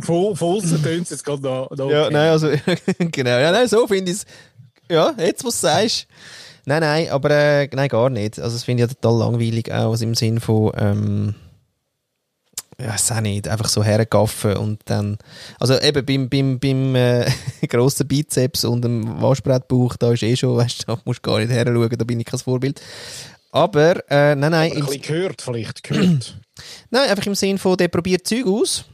Von, 0.00 0.34
von 0.34 0.56
außen 0.56 0.82
tönt 0.82 1.04
es 1.04 1.10
jetzt 1.10 1.24
gerade 1.24 1.42
noch. 1.42 1.70
noch 1.70 1.90
Ja, 1.90 2.06
okay. 2.06 2.12
nein, 2.12 2.30
also, 2.30 2.48
genau. 2.98 3.38
Ja, 3.38 3.52
nein, 3.52 3.68
so 3.68 3.86
finde 3.86 4.10
ich 4.10 4.18
es. 4.18 4.26
Ja, 4.90 5.14
jetzt, 5.18 5.44
was 5.44 5.60
du 5.60 5.66
sagst. 5.66 6.06
Nein, 6.66 6.80
nein, 6.80 7.10
aber 7.10 7.30
äh, 7.30 7.68
nein, 7.72 7.88
gar 7.88 8.10
nicht. 8.10 8.38
Also, 8.38 8.56
das 8.56 8.64
finde 8.64 8.84
ich 8.84 8.90
ja 8.90 8.94
total 8.94 9.18
langweilig 9.18 9.70
auch, 9.70 9.90
also 9.90 10.04
im 10.04 10.14
Sinn 10.14 10.40
von, 10.40 10.72
ähm, 10.76 11.34
ja, 12.80 12.94
ist 12.94 13.12
auch 13.12 13.20
nicht, 13.20 13.48
einfach 13.48 13.68
so 13.68 13.84
hergaffen 13.84 14.56
und 14.56 14.80
dann, 14.86 15.18
also 15.60 15.78
eben 15.78 16.04
beim, 16.04 16.28
beim, 16.28 16.58
beim 16.58 16.94
äh, 16.94 17.30
grossen 17.68 18.08
Bizeps 18.08 18.64
und 18.64 18.82
dem 18.82 19.20
Waschbrettbauch, 19.20 19.96
da 19.96 20.12
ist 20.12 20.22
eh 20.22 20.36
schon, 20.36 20.56
weißt 20.56 20.82
du, 20.82 20.94
da 20.94 21.00
musst 21.04 21.24
du 21.24 21.30
gar 21.30 21.38
nicht 21.38 21.52
her 21.52 21.66
schauen, 21.66 21.98
da 21.98 22.04
bin 22.04 22.20
ich 22.20 22.26
kein 22.26 22.40
Vorbild. 22.40 22.80
Aber, 23.52 24.02
äh, 24.10 24.34
nein, 24.34 24.50
nein, 24.50 24.72
Ein 24.72 24.78
im, 24.78 24.86
bisschen 24.86 25.02
gehört 25.02 25.42
vielleicht, 25.42 25.84
gehört. 25.84 26.40
Nein, 26.90 27.10
einfach 27.10 27.26
im 27.26 27.34
Sinn 27.34 27.58
von, 27.58 27.76
der 27.76 27.88
probiert 27.88 28.26
Zeug 28.26 28.46
aus. 28.46 28.84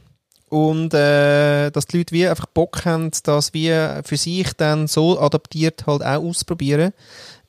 Und 0.49 0.93
äh, 0.93 1.71
dass 1.71 1.85
die 1.85 1.97
Leute 1.97 2.13
wie 2.13 2.27
einfach 2.27 2.45
Bock 2.47 2.85
haben, 2.85 3.09
das 3.23 3.53
wie 3.53 3.69
für 4.03 4.17
sich 4.17 4.51
dann 4.53 4.87
so 4.87 5.19
adaptiert 5.19 5.87
halt 5.87 6.03
auch 6.03 6.23
ausprobieren. 6.23 6.91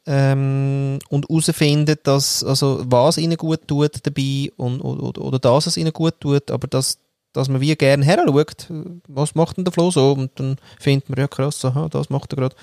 Ähm, 0.05 0.99
und 1.11 1.29
herausfinden, 1.29 1.97
dass, 2.03 2.43
also, 2.43 2.83
was 2.85 3.19
ihnen 3.19 3.37
gut 3.37 3.69
tut 3.69 4.05
dabei 4.05 4.51
und, 4.57 4.81
oder, 4.81 5.21
oder 5.21 5.39
das, 5.39 5.67
was 5.67 5.77
ihnen 5.77 5.93
gut 5.93 6.21
tut, 6.21 6.51
aber 6.51 6.67
dass 6.67 6.99
dass 7.33 7.49
man 7.49 7.61
wie 7.61 7.75
gerne 7.77 8.05
her 8.05 8.23
schaut, 8.27 8.67
was 9.09 9.35
macht 9.35 9.57
denn 9.57 9.65
der 9.65 9.73
Flo 9.73 9.91
so? 9.91 10.13
Und 10.13 10.33
dann 10.39 10.57
findet 10.79 11.09
man, 11.09 11.19
ja 11.19 11.29
krass, 11.29 11.65
aha, 11.65 11.89
das 11.89 12.11
macht 12.11 12.33
er 12.33 12.37
gerade. 12.37 12.57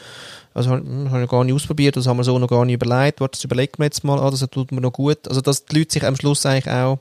Also 0.53 0.71
hm, 0.71 1.09
habe 1.09 1.23
ich 1.23 1.29
gar 1.29 1.43
nicht 1.43 1.53
ausprobiert, 1.53 1.95
das 1.95 2.07
haben 2.07 2.17
wir 2.17 2.23
so 2.23 2.37
noch 2.37 2.47
gar 2.47 2.65
nicht 2.65 2.75
überlegt. 2.75 3.19
Warte, 3.19 3.37
das 3.37 3.43
überlegen 3.43 3.73
wir 3.77 3.85
jetzt 3.85 4.03
mal, 4.03 4.19
ah, 4.19 4.29
das 4.29 4.45
tut 4.51 4.71
mir 4.71 4.81
noch 4.81 4.93
gut. 4.93 5.27
Also 5.27 5.41
dass 5.41 5.65
die 5.65 5.79
Leute 5.79 5.93
sich 5.93 6.05
am 6.05 6.15
Schluss 6.15 6.45
eigentlich 6.45 6.71
auch 6.73 6.99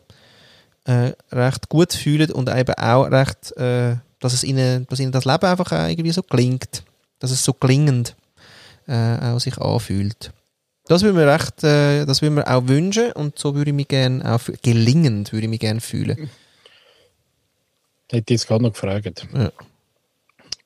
äh, 0.84 1.12
recht 1.30 1.68
gut 1.68 1.92
fühlen 1.92 2.32
und 2.32 2.48
eben 2.48 2.74
auch 2.74 3.04
recht, 3.10 3.54
äh, 3.58 3.96
dass 4.20 4.32
es 4.32 4.44
ihnen, 4.44 4.86
dass 4.88 5.00
ihnen 5.00 5.12
das 5.12 5.26
Leben 5.26 5.44
einfach 5.44 5.70
auch 5.72 5.88
irgendwie 5.88 6.12
so 6.12 6.22
klingt. 6.22 6.84
Dass 7.18 7.30
es 7.30 7.44
so 7.44 7.52
klingend 7.52 8.16
äh, 8.88 9.18
auch 9.20 9.38
sich 9.38 9.58
anfühlt. 9.58 10.32
Das 10.86 11.02
würde 11.02 11.18
mir 11.18 11.26
äh, 11.26 12.06
das 12.06 12.22
würde 12.22 12.34
mir 12.34 12.46
auch 12.48 12.66
wünschen 12.66 13.12
und 13.12 13.38
so 13.38 13.54
würde 13.54 13.70
ich 13.70 13.76
mich 13.76 13.88
gerne 13.88 14.34
auch, 14.34 14.40
gelingend 14.62 15.32
würde 15.32 15.44
ich 15.44 15.50
mich 15.50 15.60
gerne 15.60 15.80
fühlen. 15.80 16.30
Hätte 18.10 18.34
ich 18.34 18.40
jetzt 18.40 18.48
gerade 18.48 18.64
noch 18.64 18.72
gefragt. 18.72 19.26
Ja. 19.34 19.52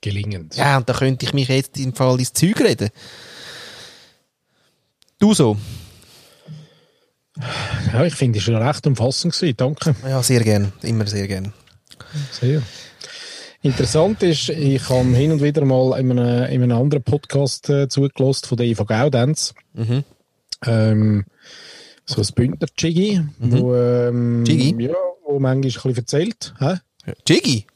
Gelingend. 0.00 0.56
Ja, 0.56 0.78
und 0.78 0.88
da 0.88 0.94
könnte 0.94 1.26
ich 1.26 1.32
mich 1.32 1.48
jetzt 1.48 1.78
im 1.78 1.92
Fall 1.92 2.18
ins 2.18 2.32
Zeug 2.32 2.60
reden. 2.60 2.90
Du 5.18 5.34
so? 5.34 5.56
Ja, 7.92 8.04
ich 8.04 8.14
finde, 8.14 8.38
es 8.38 8.48
war 8.48 8.66
recht 8.66 8.86
umfassend. 8.86 9.34
Gewesen. 9.34 9.56
Danke. 9.56 9.94
Ja, 10.04 10.22
sehr 10.22 10.42
gern. 10.42 10.72
Immer 10.82 11.06
sehr 11.06 11.26
gern. 11.26 11.52
Sehr. 12.30 12.62
Interessant 13.62 14.22
ist, 14.24 14.48
ich 14.48 14.88
habe 14.88 15.08
hin 15.14 15.30
und 15.32 15.40
wieder 15.42 15.64
mal 15.64 15.98
in 16.00 16.10
einem, 16.10 16.50
in 16.50 16.62
einem 16.64 16.76
anderen 16.76 17.04
Podcast 17.04 17.70
äh, 17.70 17.88
zugelassen 17.88 18.46
von 18.46 18.56
der 18.58 18.66
Eva 18.66 18.82
Gaudenz. 18.82 19.54
Mhm. 19.74 20.02
Ähm, 20.66 21.24
so 22.04 22.20
ein 22.20 22.28
Bündner 22.34 22.66
Jiggy, 22.76 23.20
Mhm. 23.38 23.52
wo, 23.52 23.74
ähm, 23.76 24.44
Jiggy? 24.44 24.82
Ja, 24.86 24.94
wo 25.24 25.38
manchmal 25.38 25.54
ein 25.54 25.60
bisschen 25.60 25.96
erzählt. 25.96 26.54
Hä? 26.58 26.74
Jiggy? 27.28 27.66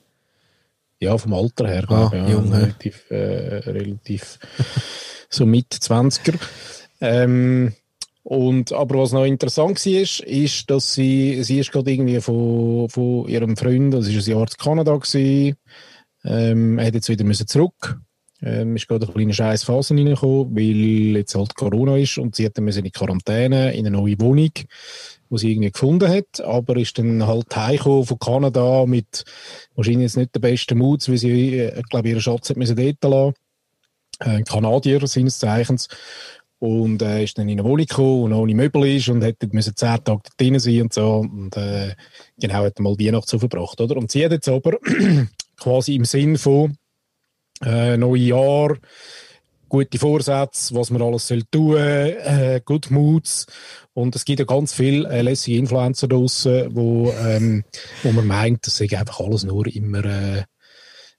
Ja, 0.98 1.16
vom 1.18 1.34
Alter 1.34 1.68
her, 1.68 1.84
Ah. 1.88 2.10
Ja, 2.12 2.28
jung, 2.30 2.52
relativ, 2.52 3.08
äh, 3.10 3.58
relativ 3.70 4.38
so 5.30 5.46
mit 5.46 5.72
20er. 5.72 6.34
Ähm, 7.00 7.74
und, 8.28 8.72
aber 8.72 8.98
was 8.98 9.12
noch 9.12 9.24
interessant 9.24 9.86
war, 9.86 10.26
ist, 10.26 10.68
dass 10.68 10.94
sie, 10.94 11.44
sie 11.44 11.60
ist 11.60 11.70
gerade 11.70 11.92
irgendwie 11.92 12.20
von, 12.20 12.88
von 12.88 13.28
ihrem 13.28 13.56
Freund, 13.56 13.94
das 13.94 14.08
ist 14.08 14.26
ein 14.26 14.32
Jahr 14.32 14.48
in 14.48 14.58
Kanada 14.58 14.96
gewesen, 14.96 15.54
ähm, 16.24 16.80
hat 16.80 16.94
jetzt 16.94 17.08
wieder 17.08 17.22
müssen 17.22 17.46
zurück. 17.46 18.00
Ähm, 18.42 18.74
ist 18.74 18.88
gerade 18.88 19.06
eine 19.06 19.14
kleine 19.14 19.32
scheiß 19.32 19.62
Phase 19.62 19.94
reingekommen, 19.94 20.56
weil 20.56 21.18
jetzt 21.18 21.36
halt 21.36 21.54
Corona 21.54 21.98
ist 21.98 22.18
und 22.18 22.34
sie 22.34 22.44
hat 22.46 22.58
dann 22.58 22.64
müssen 22.64 22.84
in 22.84 22.90
Quarantäne 22.90 23.72
in 23.74 23.86
eine 23.86 23.96
neue 23.96 24.18
Wohnung, 24.18 24.50
die 24.50 25.38
sie 25.38 25.52
irgendwie 25.52 25.70
gefunden 25.70 26.08
hat, 26.10 26.40
aber 26.40 26.78
ist 26.78 26.98
dann 26.98 27.28
halt 27.28 27.54
heimgekommen 27.54 28.06
von 28.06 28.18
Kanada 28.18 28.86
mit 28.86 29.24
wahrscheinlich 29.76 30.02
jetzt 30.02 30.16
nicht 30.16 30.34
der 30.34 30.40
besten 30.40 30.78
Mut, 30.78 31.08
weil 31.08 31.16
sie, 31.16 31.60
äh, 31.60 31.80
glaube 31.88 32.08
ihren 32.08 32.20
Schatz 32.20 32.50
hat 32.50 32.56
müssen 32.56 32.74
dort 32.74 33.04
lassen. 33.04 33.34
Äh, 34.18 34.42
Kanadier 34.42 35.06
seines 35.06 35.38
Zeichens. 35.38 35.88
Und 36.58 37.02
äh, 37.02 37.24
ist 37.24 37.36
dann 37.36 37.48
in 37.48 37.60
eine 37.60 37.68
Wohnung 37.68 37.86
gekommen 37.86 38.22
und 38.24 38.32
ohne 38.32 38.54
Möbel 38.54 38.96
ist 38.96 39.08
und 39.08 39.22
hätte 39.22 39.48
müssen 39.52 39.76
zehn 39.76 39.88
Tage 39.88 40.02
dort 40.04 40.28
drin 40.38 40.58
sein 40.58 40.82
und 40.82 40.92
so. 40.94 41.18
Und 41.18 41.56
äh, 41.56 41.94
genau 42.38 42.64
hat 42.64 42.80
mal 42.80 42.96
die 42.96 43.10
Nacht 43.10 43.28
so 43.28 43.38
verbracht, 43.38 43.80
oder? 43.80 43.96
Und 43.96 44.10
sie 44.10 44.24
hat 44.24 44.32
jetzt 44.32 44.48
aber 44.48 44.78
quasi 45.58 45.94
im 45.94 46.06
Sinn 46.06 46.38
von 46.38 46.76
äh, 47.62 47.96
neue 47.96 48.20
Jahr, 48.20 48.76
gute 49.68 49.98
Vorsätze, 49.98 50.74
was 50.74 50.90
man 50.90 51.02
alles 51.02 51.28
soll 51.28 51.42
tun, 51.50 51.76
äh, 51.76 52.60
Good 52.64 52.90
Moods. 52.90 53.46
Und 53.92 54.14
es 54.14 54.24
gibt 54.24 54.40
ja 54.40 54.46
ganz 54.46 54.72
viele 54.72 55.08
äh, 55.08 55.22
lässige 55.22 55.58
Influencer 55.58 56.08
draussen, 56.08 56.74
wo, 56.74 57.12
ähm, 57.12 57.64
wo 58.02 58.12
man 58.12 58.26
meint, 58.26 58.66
das 58.66 58.76
sei 58.76 58.84
einfach 58.96 59.20
alles 59.20 59.44
nur 59.44 59.66
immer 59.66 60.04
äh, 60.04 60.44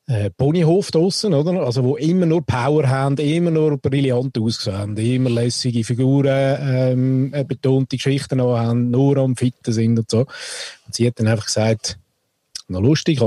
äh, 0.07 0.29
Ponyhof 0.29 0.89
draussen, 0.91 1.33
oder? 1.33 1.63
Also, 1.63 1.83
wo 1.83 1.97
immer 1.97 2.25
nur 2.25 2.45
Power 2.45 2.87
haben, 2.87 3.17
immer 3.17 3.51
nur 3.51 3.77
brillant 3.77 4.37
aussehen, 4.37 4.95
immer 4.95 5.29
lässige 5.29 5.83
Figuren, 5.83 6.57
ähm, 6.61 7.33
äh, 7.33 7.43
betonte 7.43 7.97
Geschichten 7.97 8.39
auch 8.39 8.57
haben, 8.57 8.89
nur 8.89 9.17
am 9.17 9.35
Fitten 9.35 9.73
sind 9.73 9.99
und 9.99 10.09
so. 10.09 10.19
Und 10.19 10.95
sie 10.95 11.07
hat 11.07 11.19
dann 11.19 11.27
einfach 11.27 11.45
gesagt, 11.45 11.99
noch 12.69 12.81
lustig, 12.81 13.21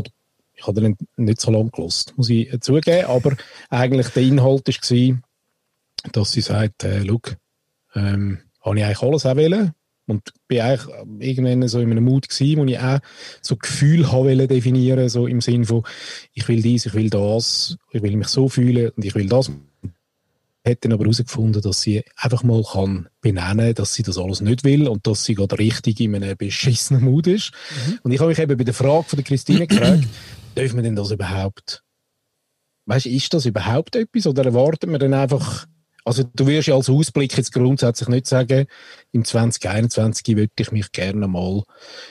ich 0.55 0.67
habe 0.67 0.81
den 0.81 0.97
nicht 1.17 1.41
so 1.41 1.51
lange 1.51 1.71
gelost, 1.71 2.15
muss 2.17 2.31
ich 2.31 2.53
äh, 2.53 2.61
zugeben, 2.61 3.07
aber 3.07 3.37
eigentlich 3.69 4.09
der 4.09 4.23
Inhalt 4.23 4.67
war, 4.67 5.19
dass 6.13 6.33
sie 6.33 6.41
sagt, 6.41 6.85
äh, 6.85 7.05
schau, 7.07 7.21
ähm, 7.95 8.39
habe 8.63 8.79
ich 8.79 8.85
eigentlich 8.85 9.03
alles 9.03 9.27
auch 9.27 9.37
wollen 9.37 9.75
und 10.11 10.33
bin 10.49 10.61
eigentlich 10.61 10.95
irgendwann 11.21 11.69
so 11.69 11.81
in 11.81 11.91
einem 11.91 12.05
Mut 12.05 12.29
gewesen, 12.29 12.61
wo 12.61 12.65
ich 12.65 12.79
auch 12.79 12.99
so 13.41 13.57
Gefühl 13.57 14.11
habe 14.11 14.49
definieren, 14.49 15.09
so 15.09 15.27
im 15.27 15.41
Sinn 15.41 15.65
von, 15.65 15.85
ich 16.35 16.47
will 16.49 16.63
dies, 16.63 16.87
ich 16.87 16.95
will 16.95 17.11
das, 17.11 17.79
ich 17.93 18.03
will 18.03 18.17
mich 18.17 18.29
so 18.29 18.49
fühlen 18.49 18.91
und 18.97 19.05
ich 19.05 19.15
will 19.15 19.29
das. 19.29 19.51
Hat 20.67 20.85
dann 20.85 20.93
aber 20.93 21.05
herausgefunden, 21.05 21.63
dass 21.63 21.81
sie 21.81 22.03
einfach 22.17 22.43
mal 22.43 22.63
kann 22.63 23.09
benennen, 23.23 23.75
dass 23.75 23.95
sie 23.95 24.03
das 24.03 24.19
alles 24.19 24.43
nicht 24.43 24.63
will 24.63 24.89
und 24.89 25.07
dass 25.07 25.25
sie 25.25 25.35
gerade 25.35 25.59
richtig 25.59 26.01
in 26.01 26.15
einem 26.15 26.37
beschissenen 26.37 27.03
Mut 27.03 27.27
ist. 27.27 27.53
Und 28.03 28.13
ich 28.13 28.21
habe 28.21 28.29
mich 28.29 28.39
eben 28.39 28.59
bei 28.59 28.65
der 28.65 28.75
Frage 28.75 29.05
von 29.05 29.17
der 29.17 29.25
Christine 29.25 29.67
gefragt, 29.67 30.07
dürfen 30.57 30.77
wir 30.77 30.83
denn 30.83 30.97
das 30.97 31.11
überhaupt? 31.11 31.83
Weißt 32.85 33.07
du, 33.07 33.11
ist 33.11 33.33
das 33.33 33.47
überhaupt 33.47 33.97
etwas 33.97 34.27
oder 34.27 34.45
erwartet 34.45 34.91
man 34.91 35.01
dann 35.01 35.15
einfach, 35.15 35.67
also 36.05 36.23
du 36.35 36.47
wirst 36.47 36.69
ja 36.69 36.75
als 36.75 36.89
Ausblick 36.89 37.37
jetzt 37.37 37.53
grundsätzlich 37.53 38.09
nicht 38.09 38.27
sagen, 38.27 38.67
im 39.13 39.25
2021 39.25 40.37
würde 40.37 40.53
ich 40.59 40.73
mich 40.73 40.93
gerne 40.93 41.27
mal 41.29 41.59
ein 41.59 41.63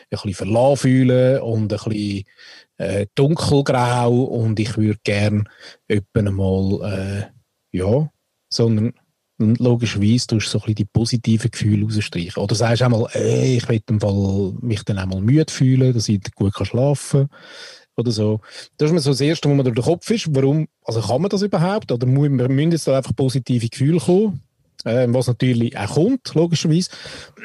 bisschen 0.10 0.34
verlassen 0.34 0.78
fühlen 0.78 1.42
und 1.42 1.74
ein 1.74 1.80
bisschen 1.80 2.24
äh, 2.78 3.08
dunkelgrau 3.16 4.24
und 4.24 4.60
ich 4.60 4.78
würde 4.78 5.00
gerne 5.04 5.44
jemanden 5.90 6.36
mal, 6.36 6.92
äh, 6.92 7.78
ja, 7.78 8.10
sondern 8.50 8.94
logischerweise 9.40 10.28
tust 10.28 10.48
du 10.48 10.50
so 10.50 10.58
ein 10.58 10.62
bisschen 10.62 10.76
die 10.76 10.86
positiven 10.86 11.52
Gefühle 11.52 11.86
rausstreichen. 11.86 12.44
Oder 12.44 12.56
sagst 12.56 12.84
auch 12.84 12.90
mal, 12.90 13.08
ey, 13.14 13.58
ich 13.58 13.70
will 13.70 13.82
im 13.90 14.00
Fall 14.00 14.54
mich 14.62 14.84
dann 14.84 15.00
auch 15.00 15.06
mal 15.06 15.22
müde 15.22 15.52
fühlen, 15.52 15.94
dass 15.94 16.10
ich 16.10 16.20
gut 16.36 16.54
schlafen 16.56 17.30
kann 17.30 17.38
oder 18.00 18.12
so. 18.12 18.40
Das 18.78 18.88
ist 18.90 18.94
mir 18.94 19.00
so 19.02 19.12
das 19.12 19.22
Erste, 19.22 19.50
was 19.50 19.56
mir 19.56 19.64
durch 19.64 19.76
den 19.76 19.84
Kopf 19.84 20.10
ist. 20.10 20.28
Warum, 20.36 20.68
also 20.84 21.02
kann 21.02 21.22
man 21.22 21.30
das 21.30 21.42
überhaupt? 21.42 21.92
Oder 21.92 22.06
mu- 22.08 22.24
wir 22.24 22.50
müssen 22.50 22.72
jetzt 22.72 22.88
da 22.88 22.98
einfach 22.98 23.16
positive 23.16 23.68
Gefühle 23.70 24.00
kommen? 24.00 24.42
Ähm, 24.86 25.14
was 25.14 25.28
natürlich 25.28 25.78
auch 25.78 25.94
kommt, 25.96 26.34
logischerweise. 26.34 26.90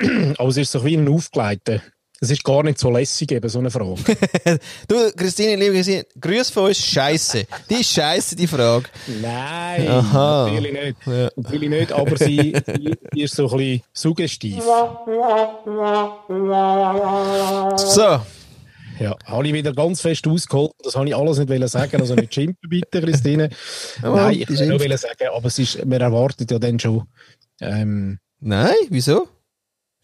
Aber 0.39 0.49
es 0.49 0.57
ist 0.57 0.71
so 0.73 0.85
wie 0.85 0.97
ein 0.97 1.09
Aufgleiten. 1.09 1.83
Es 2.21 2.31
ist 2.31 2.45
gar 2.45 2.63
nicht 2.63 2.79
so 2.79 2.91
lässig, 2.91 3.33
eben 3.33 3.49
so 3.51 3.59
eine 3.59 3.71
Frage. 3.73 3.97
Du, 4.89 4.95
Christine, 5.17 5.57
liebe 5.57 5.75
Christine, 5.75 6.07
Grüß 6.21 6.49
von 6.51 6.67
uns, 6.67 6.79
Scheiße. 6.79 7.45
Die 7.69 7.75
ist 7.75 7.91
Scheiße, 7.93 8.37
die 8.37 8.47
Frage. 8.47 8.85
Nein, 9.21 9.89
Aha. 9.89 10.45
natürlich 10.49 10.73
nicht. 10.73 10.97
Ja. 11.07 11.29
Natürlich 11.37 11.69
nicht, 11.69 11.93
aber 11.93 12.17
sie, 12.17 12.55
sie, 12.67 12.95
sie 13.13 13.21
ist 13.21 13.35
so 13.35 13.51
ein 13.51 13.57
bisschen 13.59 13.83
suggestiv. 13.93 14.63
So. 17.77 18.21
Ja, 18.99 19.17
habe 19.25 19.47
ich 19.47 19.53
wieder 19.55 19.73
ganz 19.73 20.01
fest 20.01 20.27
ausgeholt. 20.27 20.73
Das 20.83 20.95
habe 20.97 21.09
ich 21.09 21.17
alles 21.17 21.39
nicht 21.39 21.69
sagen. 21.69 22.01
Also 22.01 22.15
nicht 22.15 22.35
schimpfen 22.35 22.69
bitte, 22.69 23.01
Christine. 23.01 23.51
Oh, 24.03 24.15
Nein, 24.15 24.35
ich 24.41 24.49
wollte 24.49 24.89
nur 24.89 24.99
sagen, 24.99 25.29
aber 25.35 25.47
es 25.47 25.59
ist, 25.59 25.85
man 25.85 26.01
erwartet 26.01 26.51
ja 26.51 26.59
dann 26.59 26.79
schon. 26.79 27.05
Ähm, 27.61 28.19
Nein, 28.41 28.75
wieso? 28.91 29.29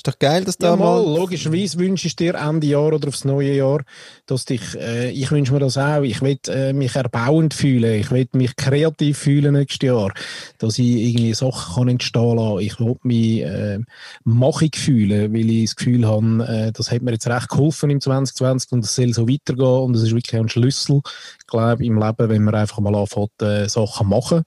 Ist 0.01 0.09
doch 0.09 0.19
geil, 0.19 0.45
dass 0.45 0.57
da 0.57 0.71
ja, 0.71 0.77
mal, 0.77 1.05
logischerweise 1.05 1.79
wünsche 1.79 2.07
ich 2.07 2.17
dir 2.17 2.35
Ende 2.35 2.67
Jahr 2.67 2.95
oder 2.95 3.07
aufs 3.07 3.27
neue 3.27 3.53
Jahr, 3.53 3.83
dass 4.25 4.47
dich, 4.47 4.75
äh, 4.75 5.11
ich 5.11 5.31
wünsche 5.31 5.53
mir 5.53 5.59
das 5.59 5.77
auch, 5.77 6.01
ich 6.01 6.23
will 6.23 6.39
äh, 6.49 6.73
mich 6.73 6.97
erbauend 6.97 7.53
fühlen, 7.53 8.01
ich 8.01 8.11
will 8.11 8.27
mich 8.33 8.57
kreativ 8.57 9.19
fühlen 9.19 9.53
nächstes 9.53 9.87
Jahr, 9.87 10.11
dass 10.57 10.79
ich 10.79 10.87
irgendwie 10.87 11.35
Sachen 11.35 11.75
kann 11.75 11.89
entstehen 11.89 12.39
lassen, 12.39 12.61
ich 12.61 12.81
will 12.81 12.97
mich 13.03 13.43
äh, 13.43 13.81
machig 14.25 14.79
fühlen, 14.79 15.35
weil 15.35 15.51
ich 15.51 15.65
das 15.69 15.77
Gefühl 15.77 16.07
habe, 16.07 16.47
äh, 16.49 16.73
das 16.73 16.91
hat 16.91 17.03
mir 17.03 17.13
jetzt 17.13 17.27
recht 17.27 17.51
geholfen 17.51 17.91
im 17.91 18.01
2020 18.01 18.73
und 18.73 18.85
es 18.87 18.95
soll 18.95 19.13
so 19.13 19.29
weitergehen 19.29 19.85
und 19.85 19.93
das 19.93 20.05
ist 20.05 20.15
wirklich 20.15 20.41
ein 20.41 20.49
Schlüssel, 20.49 21.03
glaube 21.47 21.85
im 21.85 22.01
Leben, 22.01 22.29
wenn 22.31 22.45
man 22.45 22.55
einfach 22.55 22.79
mal 22.79 22.95
anfängt, 22.95 23.43
äh, 23.43 23.69
Sachen 23.69 24.09
machen 24.09 24.45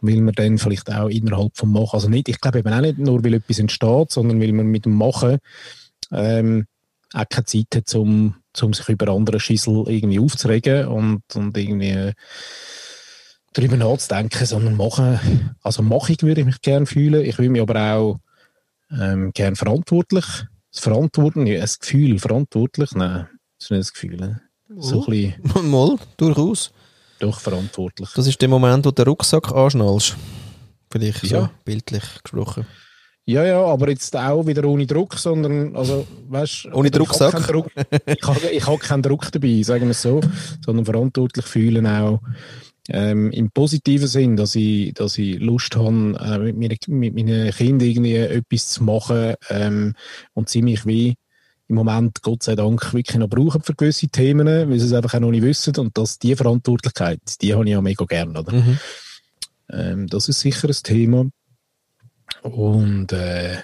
weil 0.00 0.20
man 0.20 0.34
dann 0.34 0.58
vielleicht 0.58 0.90
auch 0.92 1.08
innerhalb 1.08 1.56
vom 1.56 1.72
Machen, 1.72 1.94
also 1.94 2.08
nicht, 2.08 2.28
ich 2.28 2.40
glaube 2.40 2.58
eben 2.58 2.72
auch 2.72 2.80
nicht 2.80 2.98
nur, 2.98 3.24
weil 3.24 3.34
etwas 3.34 3.58
entsteht, 3.58 4.10
sondern 4.10 4.40
weil 4.40 4.52
man 4.52 4.66
mit 4.66 4.84
dem 4.84 4.94
Machen 4.94 5.38
ähm, 6.12 6.66
auch 7.12 7.28
keine 7.28 7.44
Zeit 7.44 7.66
hat, 7.74 7.94
um, 7.94 8.36
um 8.60 8.74
sich 8.74 8.88
über 8.88 9.12
andere 9.12 9.40
Schissel 9.40 9.84
irgendwie 9.86 10.18
aufzuregen 10.18 10.88
und, 10.88 11.22
und 11.34 11.56
irgendwie 11.56 11.90
äh, 11.90 12.12
darüber 13.52 13.76
nachzudenken, 13.76 14.44
sondern 14.44 14.76
machen, 14.76 15.54
also 15.62 15.82
machig 15.82 16.22
würde 16.22 16.42
ich 16.42 16.46
mich 16.46 16.60
gerne 16.60 16.86
fühlen, 16.86 17.24
ich 17.24 17.38
will 17.38 17.48
mich 17.48 17.62
aber 17.62 17.94
auch 17.94 18.18
ähm, 18.90 19.32
gerne 19.32 19.56
verantwortlich, 19.56 20.24
das 20.72 20.80
Verantworten, 20.80 21.46
ja, 21.46 21.60
ein 21.60 21.68
Gefühl, 21.80 22.18
verantwortlich, 22.18 22.92
nein, 22.92 23.28
das 23.58 23.66
ist 23.66 23.70
nicht 23.70 23.80
das 23.80 23.92
Gefühl, 23.94 24.16
ne? 24.16 24.42
so 24.78 25.04
ein 25.06 25.34
bisschen 25.42 25.70
Mal, 25.70 25.96
durchaus. 26.16 26.72
Doch 27.18 27.40
verantwortlich. 27.40 28.08
Das 28.14 28.26
ist 28.26 28.40
der 28.40 28.48
Moment, 28.48 28.84
wo 28.84 28.90
du 28.90 28.94
den 28.94 29.08
Rucksack 29.08 29.52
anschnallst. 29.52 30.16
Vielleicht 30.90 31.20
so 31.26 31.34
Ja. 31.36 31.50
bildlich 31.64 32.04
gesprochen. 32.22 32.66
Ja, 33.28 33.44
ja, 33.44 33.60
aber 33.60 33.88
jetzt 33.90 34.14
auch 34.16 34.46
wieder 34.46 34.64
ohne 34.66 34.86
Druck, 34.86 35.14
sondern, 35.14 35.74
also, 35.74 36.06
weißt 36.28 36.68
Ohne 36.72 36.92
Drucksack. 36.92 37.34
Ich 37.34 37.40
habe 37.40 37.52
Druck, 37.52 37.70
ich 38.06 38.22
habe, 38.22 38.48
ich 38.50 38.66
habe 38.66 38.78
keinen 38.78 39.02
Druck 39.02 39.32
dabei, 39.32 39.62
sagen 39.64 39.86
wir 39.86 39.90
es 39.90 40.02
so, 40.02 40.20
sondern 40.64 40.84
verantwortlich 40.84 41.44
fühlen 41.44 41.88
auch 41.88 42.20
ähm, 42.88 43.32
im 43.32 43.50
positiven 43.50 44.06
Sinn, 44.06 44.36
dass 44.36 44.54
ich, 44.54 44.94
dass 44.94 45.18
ich 45.18 45.40
Lust 45.40 45.74
habe, 45.74 46.16
äh, 46.20 46.38
mit, 46.38 46.56
meinen, 46.56 46.78
mit 47.00 47.14
meinen 47.16 47.50
Kindern 47.50 47.88
irgendwie 47.88 48.14
etwas 48.14 48.68
zu 48.68 48.84
machen 48.84 49.34
ähm, 49.50 49.94
und 50.34 50.48
sie 50.48 50.62
mich 50.62 50.86
wie 50.86 51.14
im 51.68 51.74
Moment, 51.74 52.22
Gott 52.22 52.42
sei 52.42 52.54
Dank, 52.54 52.94
wirklich 52.94 53.16
noch 53.16 53.28
brauchen 53.28 53.62
für 53.62 53.74
gewisse 53.74 54.08
Themen, 54.08 54.46
weil 54.46 54.78
sie 54.78 54.86
es 54.86 54.92
einfach 54.92 55.14
auch 55.14 55.20
noch 55.20 55.30
nicht 55.30 55.42
wissen 55.42 55.76
und 55.78 55.96
dass 55.98 56.18
die 56.18 56.36
Verantwortlichkeit, 56.36 57.20
die 57.42 57.54
habe 57.54 57.64
ich 57.64 57.70
ja 57.70 57.80
mega 57.80 58.04
gern, 58.04 58.36
oder? 58.36 58.52
Mhm. 58.52 58.78
Ähm, 59.70 60.06
das 60.06 60.28
ist 60.28 60.40
sicher 60.40 60.68
ein 60.68 60.76
Thema. 60.82 61.26
Und 62.42 63.12
äh, 63.12 63.58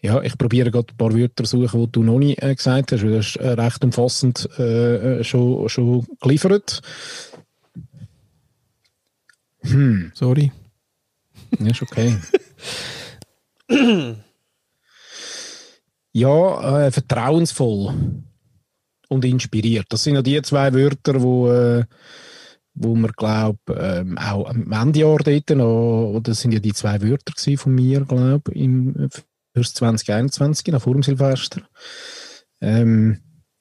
ja, 0.00 0.22
ich 0.22 0.38
probiere 0.38 0.70
gerade 0.70 0.92
ein 0.92 0.96
paar 0.96 1.12
Wörter 1.12 1.42
zu 1.42 1.58
suchen, 1.58 1.86
die 1.86 1.92
du 1.92 2.02
noch 2.04 2.20
nicht 2.20 2.40
äh, 2.40 2.54
gesagt 2.54 2.92
hast, 2.92 3.02
weil 3.02 3.16
das 3.16 3.26
ist 3.26 3.36
äh, 3.36 3.48
recht 3.48 3.82
umfassend 3.82 4.48
äh, 4.58 5.18
äh, 5.18 5.24
schon, 5.24 5.68
schon 5.68 6.06
geliefert. 6.20 6.82
Hm, 9.62 10.12
Sorry. 10.14 10.52
ja, 11.58 11.66
ist 11.66 11.82
okay. 11.82 12.16
ja, 16.18 16.86
äh, 16.86 16.90
vertrauensvoll 16.90 17.94
und 19.08 19.24
inspiriert. 19.24 19.86
Das 19.88 20.04
sind 20.04 20.14
ja 20.14 20.22
die 20.22 20.40
zwei 20.42 20.72
Wörter, 20.72 21.22
wo, 21.22 21.50
äh, 21.50 21.84
wo 22.74 22.94
man 22.94 23.12
glaube 23.12 23.58
ähm, 23.68 24.18
auch 24.18 24.48
am 24.48 24.70
Endejahr 24.72 25.18
dort 25.18 25.50
noch, 25.50 26.20
das 26.22 26.40
sind 26.40 26.52
ja 26.52 26.60
die 26.60 26.74
zwei 26.74 27.00
Wörter 27.02 27.32
von 27.56 27.74
mir, 27.74 28.04
glaube 28.04 28.52
im 28.52 29.08
fürs 29.54 29.74
2021, 29.74 30.68
noch 30.68 30.82
vor 30.82 30.94
dem 30.94 31.02
Silvester. 31.02 31.62
Ähm, 32.60 33.18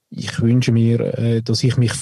ich 0.09 0.39
wünsche 0.41 0.71
mir, 0.71 0.99
äh, 1.17 1.41
dass 1.41 1.63
ich 1.63 1.77
mich 1.77 1.93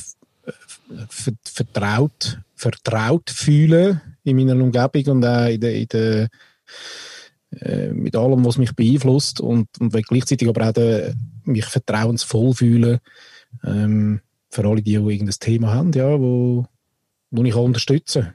ver 1.10 1.34
vertraut, 1.43 2.39
vertraut 2.56 3.30
fühle 3.30 4.01
in 4.24 4.38
meiner 4.38 4.62
Umgebung 4.62 5.18
und 5.18 5.26
auch 5.26 5.47
in 5.47 5.60
der, 5.62 5.76
in 5.76 5.88
der 5.88 6.30
äh, 7.62 7.91
mit 7.91 8.16
allem, 8.16 8.45
was 8.45 8.58
mich 8.58 8.76
beeinflusst 8.76 9.41
und, 9.41 9.68
und 9.80 9.91
gleichzeitig 9.91 10.47
aber 10.47 10.70
auch 10.70 11.14
mich 11.43 11.66
vertrauensvoll 11.66 12.53
fühle 12.53 13.01
ähm, 13.64 14.22
für 14.49 14.66
alle 14.66 14.82
die, 14.82 14.91
die 14.91 14.95
irgendein 14.95 15.39
Thema 15.39 15.74
haben, 15.74 15.91
ja, 15.93 16.20
wo, 16.20 16.66
wo 17.32 17.43
ich 17.43 17.56
unterstützen 17.56 18.24
kann. 18.24 18.34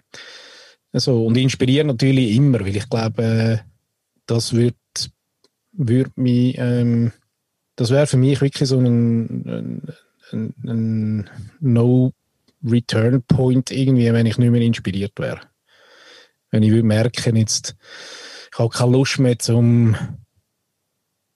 Also, 0.92 1.24
und 1.24 1.36
inspirieren 1.36 1.86
natürlich 1.86 2.34
immer, 2.34 2.58
weil 2.60 2.76
ich 2.76 2.88
glaube, 2.88 3.60
das 4.26 4.52
wird, 4.54 4.74
wird 5.72 6.16
mich, 6.16 6.56
ähm, 6.58 7.12
das 7.76 7.90
wäre 7.90 8.08
für 8.08 8.16
mich 8.16 8.40
wirklich 8.40 8.68
so 8.68 8.78
ein, 8.78 9.46
ein, 9.46 9.82
ein, 10.32 10.52
ein 10.64 11.30
No-Return-Point 11.60 13.70
irgendwie, 13.70 14.12
wenn 14.12 14.26
ich 14.26 14.38
nicht 14.38 14.50
mehr 14.50 14.62
inspiriert 14.62 15.12
wäre. 15.18 15.42
Wenn 16.50 16.64
ich 16.64 16.72
würde 16.72 16.82
merken, 16.82 17.36
jetzt, 17.36 17.76
habe 18.60 18.70
keine 18.70 18.92
Lust 18.92 19.18
mehr, 19.18 19.36
um 19.48 19.96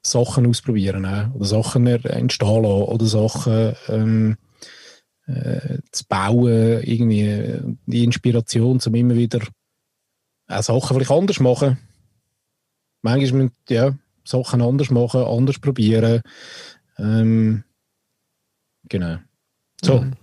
Sachen 0.06 0.46
ausprobieren 0.46 1.04
äh, 1.04 1.28
oder 1.34 1.44
Sachen 1.44 1.86
entstehen 1.86 2.62
lassen 2.62 2.82
oder 2.82 3.06
Sachen 3.06 3.74
ähm, 3.88 4.36
äh, 5.26 5.78
zu 5.90 6.04
bauen, 6.06 6.82
irgendwie 6.82 7.76
die 7.86 8.04
Inspiration, 8.04 8.80
um 8.84 8.94
immer 8.94 9.14
wieder 9.14 9.40
auch 10.46 10.62
Sachen 10.62 10.96
vielleicht 10.96 11.10
anders 11.10 11.40
machen. 11.40 11.78
Manchmal 13.00 13.44
müssen 13.44 13.56
ja, 13.68 13.96
Sachen 14.24 14.62
anders 14.62 14.90
machen, 14.90 15.24
anders 15.24 15.58
probieren. 15.58 16.20
Ähm, 16.98 17.64
genau. 18.88 19.18
So. 19.82 20.00
Mhm. 20.00 20.16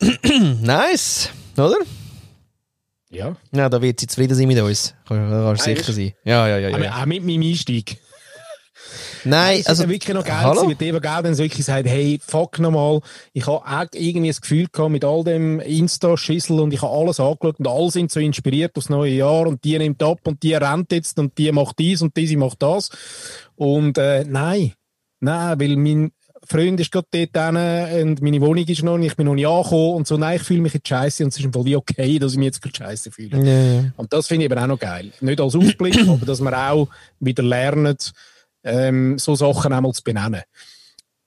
nice, 0.62 1.30
oder? 1.56 1.78
Ja. 3.16 3.36
Ja, 3.52 3.68
da 3.68 3.80
wird 3.80 4.00
sie 4.00 4.06
zufrieden 4.06 4.34
sein 4.34 4.46
mit 4.46 4.60
uns. 4.60 4.94
Da 5.08 5.14
kannst 5.14 5.66
du 5.66 5.74
sicher 5.74 5.92
sein. 5.92 6.12
Ja, 6.24 6.46
ja, 6.48 6.58
ja. 6.58 6.68
ja, 6.68 6.76
Auch, 6.76 6.80
ja. 6.82 7.02
auch 7.02 7.06
mit 7.06 7.24
meinem 7.24 7.42
Einstieg. 7.42 7.98
Nein, 9.24 9.58
Es 9.60 9.66
also. 9.66 9.84
ja 9.84 9.88
wirklich 9.88 10.14
noch 10.14 10.24
geil, 10.24 10.36
Hallo? 10.42 10.72
dann 11.02 11.34
so 11.34 11.42
wirklich 11.42 11.64
sagt, 11.64 11.88
hey, 11.88 12.20
fuck 12.24 12.58
nochmal, 12.60 13.00
ich 13.32 13.46
habe 13.46 13.56
auch 13.56 13.86
irgendwie 13.92 14.28
das 14.28 14.40
Gefühl 14.40 14.66
gehabt 14.70 14.90
mit 14.92 15.04
all 15.04 15.24
dem 15.24 15.58
Insta-Schissel 15.58 16.60
und 16.60 16.72
ich 16.72 16.82
habe 16.82 16.96
alles 16.96 17.18
angeschaut 17.18 17.58
und 17.58 17.66
alle 17.66 17.90
sind 17.90 18.12
so 18.12 18.20
inspiriert 18.20 18.76
aufs 18.76 18.88
neue 18.88 19.12
Jahr 19.12 19.46
und 19.46 19.64
die 19.64 19.76
nimmt 19.78 20.02
ab 20.02 20.20
und 20.24 20.42
die 20.42 20.54
rennt 20.54 20.92
jetzt 20.92 21.18
und 21.18 21.36
die 21.38 21.50
macht 21.50 21.78
dies 21.78 22.02
und 22.02 22.16
diese 22.16 22.36
macht 22.36 22.62
das. 22.62 22.90
Und 23.56 23.98
äh, 23.98 24.24
nein, 24.24 24.74
nein, 25.18 25.58
weil 25.60 25.76
mein 25.76 26.12
Freund 26.46 26.80
ist 26.80 26.90
gerade 26.92 27.06
dort 27.10 27.56
hin 27.90 28.08
und 28.08 28.22
meine 28.22 28.40
Wohnung 28.40 28.64
ist 28.64 28.82
noch 28.82 28.98
nicht, 28.98 29.12
ich 29.12 29.16
bin 29.16 29.26
noch 29.26 29.34
nicht 29.34 29.46
angekommen 29.46 29.96
und 29.96 30.06
so, 30.06 30.16
nein, 30.16 30.36
ich 30.36 30.42
fühle 30.42 30.60
mich 30.60 30.74
jetzt 30.74 30.88
scheiße 30.88 31.24
und 31.24 31.28
es 31.30 31.38
ist 31.38 31.44
im 31.44 31.52
Fall 31.52 31.64
wie 31.64 31.76
okay, 31.76 32.18
dass 32.18 32.32
ich 32.32 32.38
mich 32.38 32.46
jetzt 32.46 32.62
gerade 32.62 32.76
scheiße 32.76 33.10
fühle. 33.10 33.38
Ja, 33.38 33.82
ja. 33.82 33.92
Und 33.96 34.12
das 34.12 34.28
finde 34.28 34.46
ich 34.46 34.52
aber 34.52 34.62
auch 34.62 34.66
noch 34.66 34.78
geil. 34.78 35.12
Nicht 35.20 35.40
als 35.40 35.54
Ausblick, 35.54 35.98
aber 36.08 36.24
dass 36.24 36.40
wir 36.40 36.70
auch 36.70 36.88
wieder 37.20 37.42
lernen, 37.42 37.96
ähm, 38.64 39.18
so 39.18 39.34
Sachen 39.34 39.72
einmal 39.72 39.92
zu 39.92 40.02
benennen. 40.02 40.42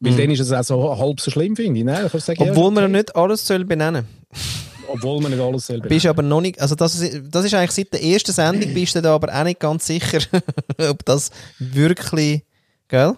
Weil 0.02 0.16
dann 0.16 0.32
ist 0.32 0.40
es 0.40 0.52
auch 0.54 0.64
so 0.64 0.98
halb 0.98 1.20
so 1.20 1.30
schlimm, 1.30 1.56
finde 1.56 1.80
ich. 1.80 1.86
Nein, 1.86 2.10
ich 2.14 2.24
sagen, 2.24 2.44
ja, 2.44 2.52
Obwohl 2.52 2.72
man 2.72 2.86
okay. 2.86 2.94
nicht 2.94 3.16
alles 3.16 3.46
soll 3.46 3.66
benennen 3.66 4.08
Obwohl 4.88 5.22
man 5.22 5.32
nicht 5.32 5.42
alles 5.42 5.68
selber 5.68 5.90
Bist 5.90 6.06
aber 6.06 6.22
noch 6.22 6.40
nicht, 6.40 6.60
also 6.62 6.76
das 6.76 6.96
ist, 6.96 7.22
das 7.30 7.44
ist 7.44 7.54
eigentlich 7.54 7.72
seit 7.72 7.94
der 7.94 8.04
ersten 8.04 8.32
Sendung 8.32 8.74
bist 8.74 8.96
du 8.96 9.02
da 9.02 9.14
aber 9.14 9.34
auch 9.34 9.44
nicht 9.44 9.60
ganz 9.60 9.88
sicher, 9.88 10.20
ob 10.90 11.04
das 11.04 11.32
wirklich, 11.58 12.44
gell? 12.88 13.16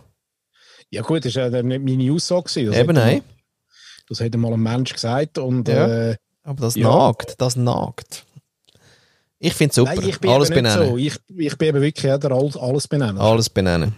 Ja 0.91 1.01
gut, 1.01 1.25
das 1.25 1.35
war 1.35 1.47
ja 1.49 1.63
nicht 1.63 1.83
meine 1.83 2.11
Aussage. 2.13 2.43
Das 2.65 2.75
Eben 2.77 2.93
nein. 2.95 3.17
Mal, 3.17 3.23
das 4.09 4.19
hat 4.19 4.35
mal 4.35 4.53
ein 4.53 4.59
Mensch 4.59 4.93
gesagt. 4.93 5.37
Und, 5.37 5.67
Ja. 5.67 6.09
äh, 6.11 6.15
Aber 6.43 6.61
das 6.61 6.75
Ja. 6.75 6.89
nagt, 6.89 7.35
das 7.39 7.55
nagt. 7.55 8.25
Ich 9.39 9.53
finde 9.53 9.73
super. 9.73 9.95
nein, 9.95 10.07
ich 10.09 10.19
bin 10.19 10.29
alles 10.31 10.49
benennen. 10.49 10.89
so. 10.89 10.97
Ich, 10.97 11.17
ich 11.35 11.57
bin 11.57 11.69
eben 11.69 11.81
wirklich 11.81 12.01
der 12.19 12.31
alles, 12.31 12.57
alles 12.57 12.87
benennen. 12.87 13.17
Alles 13.19 13.49
benennen. 13.49 13.95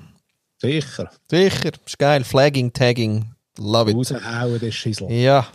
Sicher. 0.62 1.10
Sicher, 1.30 1.72
ist 1.86 2.00
geil. 2.00 2.24
Flagging, 2.24 2.72
Tagging, 2.72 3.26
love 3.58 3.90
it. 3.92 3.98
Raushauen, 3.98 4.60
das 4.62 4.74
Schissel. 4.74 5.12
Ja. 5.12 5.48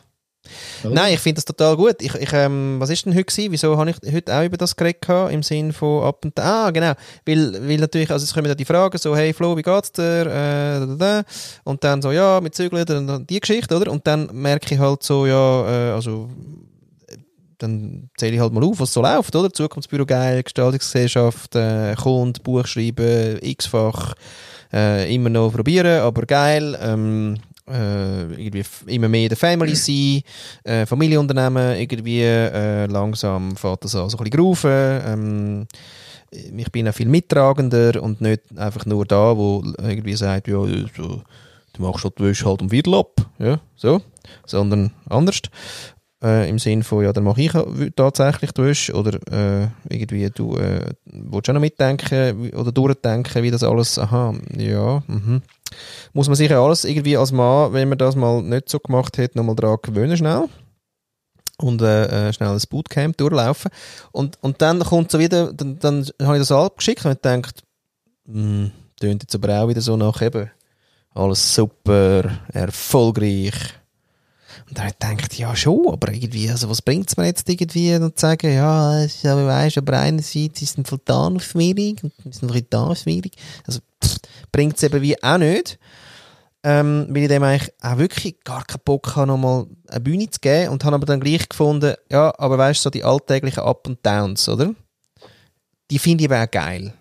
Oder? 0.85 0.95
Nein, 0.95 1.15
ich 1.15 1.21
finde 1.21 1.37
das 1.37 1.45
total 1.45 1.77
gut. 1.77 1.97
Ich, 2.01 2.15
ich, 2.15 2.33
ähm, 2.33 2.77
was 2.79 2.91
ist 2.91 3.07
denn 3.07 3.15
heute 3.15 3.25
gewesen? 3.25 3.53
Wieso 3.53 3.77
habe 3.77 3.91
ich 3.91 4.13
heute 4.13 4.35
auch 4.35 4.45
über 4.45 4.57
das 4.57 4.77
geredet 4.77 5.03
gehabt? 5.03 5.33
Im 5.33 5.43
Sinn 5.43 5.73
von 5.73 6.05
ab 6.05 6.25
und 6.25 6.39
Ah, 6.39 6.71
genau. 6.71 6.93
Weil, 7.27 7.69
weil 7.69 7.79
natürlich, 7.79 8.11
also 8.11 8.25
es 8.25 8.35
kommen 8.35 8.47
ja 8.47 8.55
die 8.55 8.65
Fragen 8.65 8.99
so, 8.99 9.17
hey 9.17 9.33
Flo, 9.33 9.57
wie 9.57 9.63
geht's 9.63 9.93
dir? 9.93 10.23
Äh, 10.23 10.81
da, 10.81 10.87
da, 10.87 10.95
da. 10.95 11.23
Und 11.65 11.83
dann 11.85 12.03
so, 12.03 12.13
ja, 12.13 12.41
mit 12.41 12.55
Zügeln, 12.55 12.85
dann 12.87 13.27
die 13.27 13.41
Geschichte, 13.41 13.77
oder? 13.77 13.91
Und 13.91 14.07
dann 14.07 14.29
merke 14.33 14.75
ich 14.75 14.81
halt 14.81 15.03
so, 15.03 15.27
ja, 15.27 15.91
äh, 15.91 15.93
also 15.93 16.29
dann 17.59 18.09
zähle 18.17 18.37
ich 18.37 18.41
halt 18.41 18.53
mal 18.53 18.65
auf, 18.65 18.81
was 18.81 18.93
so 18.93 19.03
läuft, 19.03 19.35
oder? 19.35 19.53
Zukunftsbüro 19.53 20.07
geil, 20.07 20.43
Gestaltungsgesellschaft, 20.43 21.57
äh, 21.57 21.95
Kunde, 21.97 22.41
Buch 22.41 22.67
schreiben, 22.67 23.39
x-fach, 23.43 24.15
äh, 24.73 25.13
immer 25.13 25.29
noch 25.29 25.53
probieren, 25.53 26.01
aber 26.01 26.23
geil. 26.23 26.79
Ähm, 26.81 27.39
äh, 27.71 28.23
irgendwie 28.35 28.64
immer 28.87 29.09
mehr 29.09 29.23
in 29.25 29.29
der 29.29 29.37
Family 29.37 29.75
sein, 29.75 30.23
äh, 30.64 30.87
Familienunternehmen, 30.87 31.79
irgendwie 31.79 32.23
äh, 32.23 32.87
langsam 32.87 33.57
fährt 33.57 33.85
das 33.85 33.95
an 33.95 34.09
so 34.09 34.19
ein 34.19 34.25
bisschen 34.25 34.39
graufen. 34.39 34.71
Ähm, 34.71 35.66
ich 36.31 36.71
bin 36.71 36.89
auch 36.89 36.95
viel 36.95 37.09
mittragender 37.09 38.03
und 38.03 38.21
nicht 38.21 38.43
einfach 38.57 38.85
nur 38.85 39.05
da, 39.07 39.37
wo 39.37 39.64
irgendwie 39.79 40.14
sagt, 40.14 40.49
ja, 40.49 40.62
so, 40.97 41.23
du 41.73 41.83
machst 41.83 42.05
halt 42.05 42.19
die 42.19 42.25
Wäsche 42.25 42.45
halt 42.47 42.61
um 42.61 42.71
Viertel 42.71 42.95
ab, 42.95 43.14
ja, 43.39 43.61
so, 43.77 44.03
sondern 44.47 44.93
anders. 45.09 45.41
Äh, 46.21 46.51
Im 46.51 46.59
Sinn 46.59 46.83
von, 46.83 47.05
ja, 47.05 47.12
dann 47.12 47.23
mache 47.23 47.41
ich 47.43 47.53
tatsächlich 47.95 48.51
die 48.51 48.93
oder 48.93 49.21
äh, 49.31 49.69
irgendwie, 49.89 50.29
du 50.31 50.57
äh, 50.57 50.91
willst 51.05 51.49
auch 51.49 51.55
noch 51.55 51.61
mitdenken 51.61 52.53
oder 52.55 52.73
durchdenken, 52.73 53.43
wie 53.45 53.53
das 53.53 53.62
alles, 53.62 54.01
aha, 54.01 54.35
ja, 54.57 55.03
mhm. 55.07 55.43
Muss 56.12 56.29
man 56.29 56.35
sich 56.35 56.51
ja 56.51 56.62
alles 56.62 56.85
irgendwie 56.85 57.16
als 57.16 57.31
Mann, 57.31 57.73
wenn 57.73 57.89
man 57.89 57.99
das 57.99 58.16
mal 58.16 58.43
nicht 58.43 58.69
so 58.69 58.79
gemacht 58.81 59.19
hat, 59.19 59.37
nochmal 59.37 59.55
dran 59.55 59.79
gewöhnen 59.83 60.16
schnell 60.16 60.49
und 61.59 61.83
äh, 61.83 62.29
äh, 62.29 62.33
schnell 62.33 62.51
ein 62.51 62.62
Bootcamp 62.69 63.16
durchlaufen. 63.16 63.71
Und, 64.12 64.39
und 64.43 64.62
dann 64.62 64.81
kommt 64.81 65.11
so 65.11 65.19
wieder, 65.19 65.53
dann, 65.53 65.79
dann 65.79 66.07
habe 66.23 66.37
ich 66.37 66.43
das 66.43 66.53
abgeschickt 66.53 67.05
und 67.05 67.23
gedacht, 67.23 67.62
hm, 68.27 68.71
tönt 68.99 69.23
jetzt 69.23 69.35
aber 69.35 69.62
auch 69.62 69.69
wieder 69.69 69.81
so 69.81 69.97
nach 69.97 70.23
eben, 70.23 70.51
alles 71.14 71.55
super, 71.55 72.39
erfolgreich. 72.53 73.55
Und 74.69 74.79
dann 74.79 74.89
ich 74.89 74.99
gedacht, 74.99 75.39
ja 75.39 75.57
schon, 75.57 75.89
aber 75.89 76.12
irgendwie, 76.12 76.51
also 76.51 76.69
was 76.69 76.83
bringt 76.83 77.09
es 77.09 77.16
mir 77.16 77.27
jetzt 77.27 77.49
irgendwie, 77.49 77.95
und 77.95 78.19
zu 78.19 78.21
sagen, 78.21 78.53
ja, 78.53 79.03
es 79.03 79.16
ist 79.16 79.27
aber, 79.27 79.51
aber 79.51 79.99
einerseits 79.99 80.61
ist 80.61 80.79
ein 80.79 80.85
noch 81.09 81.41
schwierig 81.41 82.05
und 82.05 82.12
ist 82.27 82.43
ein 82.43 82.66
da 82.69 82.95
schwierig. 82.95 83.33
Also 83.66 83.81
bringt 84.53 84.77
es 84.77 84.83
eben 84.83 85.01
wie 85.01 85.23
auch 85.23 85.39
nicht. 85.39 85.79
ähm, 86.64 87.07
weil 87.11 87.23
ich 87.23 87.29
dem 87.29 87.43
eigentlich 87.45 87.73
auch 87.81 87.99
wirklich 87.99 88.43
gar 88.43 88.64
keinen 88.64 88.83
Bock 88.85 89.14
habe, 89.16 89.29
nochmal 89.29 89.66
eine 89.89 90.01
Bühne 90.01 90.29
zu 90.29 90.41
geben 90.41 90.73
und 90.73 90.85
habe 90.85 90.97
aber 90.97 91.07
dann 91.07 91.21
gleich 91.21 91.49
gefunden, 91.49 91.95
ja, 92.11 92.35
aber 92.37 92.59
weißt 92.59 92.81
du, 92.81 92.83
so 92.85 92.91
die 92.91 93.05
alltäglichen 93.05 93.62
Up 93.62 93.87
und 93.87 94.05
Downs, 94.05 94.49
oder? 94.49 94.75
Die 95.91 95.99
finde 95.99 96.25
ich 96.25 96.31
aber 96.31 96.43
auch 96.43 96.51
geil. 96.51 96.93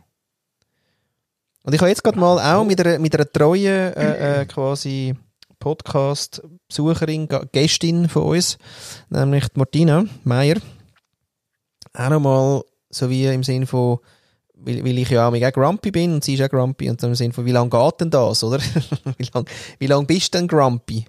Und 1.64 1.74
ich 1.74 1.82
habe 1.82 1.90
jetzt 1.90 2.04
gerade 2.04 2.20
mal 2.20 2.40
auch 2.40 2.64
mit 2.64 2.80
einer, 2.80 3.00
mit 3.00 3.14
einer 3.14 3.30
treuen 3.30 3.94
äh, 3.94 4.42
äh, 4.42 4.46
quasi 4.46 5.16
Podcast-Besucherin, 5.68 7.28
Gästin 7.52 8.08
von 8.08 8.24
uns, 8.24 8.58
nämlich 9.10 9.46
Martina 9.56 10.06
Meier, 10.24 10.58
auch 11.94 12.10
nochmal 12.10 12.62
so 12.90 13.10
wie 13.10 13.26
im 13.26 13.44
Sinn 13.44 13.68
von, 13.68 14.00
weil, 14.56 14.84
weil 14.86 14.98
ich 14.98 15.10
ja 15.10 15.28
auch 15.28 15.32
mega 15.32 15.50
grumpy 15.50 15.92
bin 15.92 16.14
und 16.14 16.24
sie 16.24 16.36
ist 16.36 16.42
auch 16.42 16.50
grumpy 16.50 16.90
und 16.90 17.04
dann 17.04 17.12
im 17.12 17.16
Sinn 17.16 17.34
von, 17.34 17.46
wie 17.46 17.52
lange 17.52 17.70
geht 17.70 18.02
denn 18.02 18.10
das, 18.10 18.44
oder? 18.44 18.60
wie 19.18 19.30
lange 19.34 19.46
wie 19.80 19.88
lang 19.88 20.06
bist 20.06 20.34
du 20.34 20.38
denn 20.38 20.48
grumpy? 20.48 21.06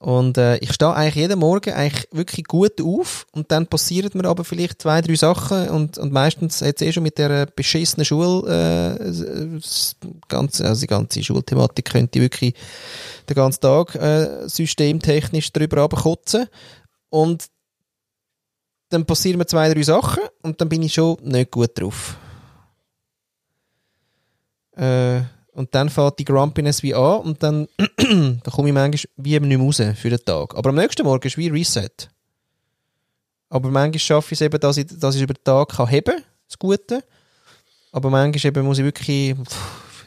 Und 0.00 0.38
äh, 0.38 0.56
ich 0.58 0.72
stehe 0.72 0.94
eigentlich 0.94 1.16
jeden 1.16 1.38
Morgen 1.38 1.74
eigentlich 1.74 2.08
wirklich 2.10 2.46
gut 2.46 2.80
auf 2.80 3.26
und 3.32 3.52
dann 3.52 3.66
passieren 3.66 4.10
mir 4.14 4.24
aber 4.24 4.44
vielleicht 4.44 4.80
zwei, 4.80 5.02
drei 5.02 5.14
Sachen 5.14 5.68
und, 5.68 5.98
und 5.98 6.10
meistens 6.10 6.62
hat 6.62 6.76
es 6.76 6.80
eh 6.80 6.90
schon 6.90 7.02
mit 7.02 7.18
der 7.18 7.44
beschissenen 7.44 8.06
Schule, 8.06 8.98
äh, 8.98 9.60
ganze, 10.26 10.64
also 10.66 10.80
die 10.80 10.86
ganze 10.86 11.22
Schulthematik 11.22 11.84
könnte 11.84 12.18
ich 12.18 12.22
wirklich 12.22 12.54
den 13.28 13.34
ganzen 13.34 13.60
Tag 13.60 13.94
äh, 13.94 14.48
systemtechnisch 14.48 15.52
drüber 15.52 15.82
abkotzen. 15.82 16.46
Und 17.10 17.48
dann 18.88 19.04
passieren 19.04 19.36
mir 19.36 19.46
zwei, 19.46 19.70
drei 19.72 19.82
Sachen 19.82 20.22
und 20.40 20.62
dann 20.62 20.70
bin 20.70 20.82
ich 20.82 20.94
schon 20.94 21.18
nicht 21.24 21.50
gut 21.50 21.78
drauf. 21.78 22.16
Äh, 24.76 25.20
und 25.60 25.74
dann 25.74 25.90
fährt 25.90 26.18
die 26.18 26.24
Grumpiness 26.24 26.82
wie 26.82 26.94
an 26.94 27.20
und 27.20 27.42
dann 27.42 27.68
da 27.76 28.50
komme 28.50 28.68
ich 28.68 28.74
manchmal 28.74 29.12
wie 29.16 29.34
eben 29.34 29.46
nicht 29.46 29.58
mehr 29.58 29.66
raus 29.66 29.82
für 29.94 30.08
den 30.08 30.24
Tag. 30.24 30.56
Aber 30.56 30.70
am 30.70 30.76
nächsten 30.76 31.04
Morgen 31.04 31.26
ist 31.26 31.36
wie 31.36 31.48
Reset. 31.48 32.08
Aber 33.50 33.70
manchmal 33.70 33.98
schaffe 33.98 34.32
ich 34.32 34.40
es 34.40 34.44
eben, 34.44 34.58
dass 34.58 34.78
ich, 34.78 34.86
dass 34.86 35.16
ich 35.16 35.22
über 35.22 35.34
den 35.34 35.44
Tag 35.44 35.68
kann 35.68 35.88
heben 35.88 36.14
kann, 36.14 36.24
das 36.48 36.58
Gute. 36.58 37.04
Aber 37.92 38.08
manchmal 38.08 38.48
eben 38.48 38.64
muss 38.64 38.78
ich 38.78 38.84
wirklich, 38.84 39.36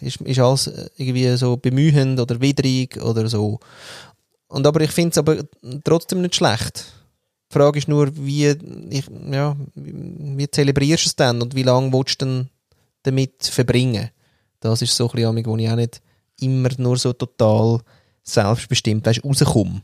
ist, 0.02 0.22
ist 0.22 0.40
alles 0.40 0.68
irgendwie 0.98 1.38
so 1.38 1.56
bemühend 1.56 2.20
oder 2.20 2.42
widrig 2.42 3.00
oder 3.00 3.28
so. 3.30 3.60
Und 4.48 4.66
aber 4.66 4.82
ich 4.82 4.92
finde 4.92 5.12
es 5.12 5.18
aber 5.20 5.38
trotzdem 5.84 6.22
nicht 6.22 6.36
schlecht. 6.36 6.86
Die 7.52 7.54
Frage 7.54 7.78
ist 7.78 7.88
nur, 7.88 8.10
wie, 8.16 8.48
ich, 8.90 9.06
ja, 9.32 9.56
wie 9.76 10.50
zelebrierst 10.50 11.06
du 11.06 11.10
es 11.10 11.16
dann 11.16 11.44
und 11.44 11.54
wie 11.54 11.64
lange 11.64 11.94
willst 11.94 12.22
du 12.22 12.26
denn 12.26 12.50
damit 13.04 13.44
verbringen? 13.44 14.10
Das 14.64 14.82
ist 14.82 14.96
so 14.96 15.10
ein 15.10 15.16
bisschen, 15.16 15.46
wo 15.46 15.58
ich 15.58 15.70
auch 15.70 15.76
nicht 15.76 16.02
immer 16.40 16.70
nur 16.78 16.98
so 16.98 17.12
total 17.12 17.82
selbstbestimmt 18.24 19.06
weißt, 19.06 19.24
rauskomme 19.26 19.82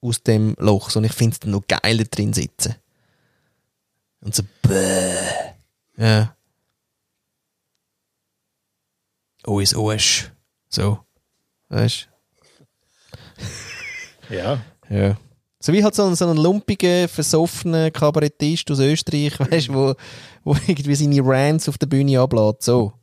aus 0.00 0.22
dem 0.22 0.56
Loch. 0.58 0.94
Und 0.96 1.04
ich 1.04 1.12
finde 1.12 1.34
es 1.34 1.40
dann 1.40 1.52
noch 1.52 1.62
geiler 1.68 2.04
drin 2.04 2.32
sitzen. 2.32 2.74
Und 4.20 4.34
so, 4.34 4.42
bäh. 4.62 5.14
Ja. 5.96 6.36
OS, 9.44 9.74
OS. 9.74 10.24
So. 10.68 10.98
Weißt 11.68 12.08
Ja. 14.30 14.64
Ja. 14.88 15.16
So 15.60 15.72
wie 15.72 15.84
halt 15.84 15.94
so 15.94 16.04
ein, 16.04 16.16
so 16.16 16.28
ein 16.28 16.36
lumpiger, 16.36 17.06
versoffener 17.06 17.92
Kabarettist 17.92 18.68
aus 18.72 18.80
Österreich, 18.80 19.38
weißt 19.50 19.68
du, 19.68 19.74
wo, 19.74 19.94
wo 20.42 20.56
irgendwie 20.66 20.96
seine 20.96 21.20
Rants 21.24 21.68
auf 21.68 21.78
der 21.78 21.86
Bühne 21.86 22.18
ablädt. 22.18 22.62
So 22.62 22.94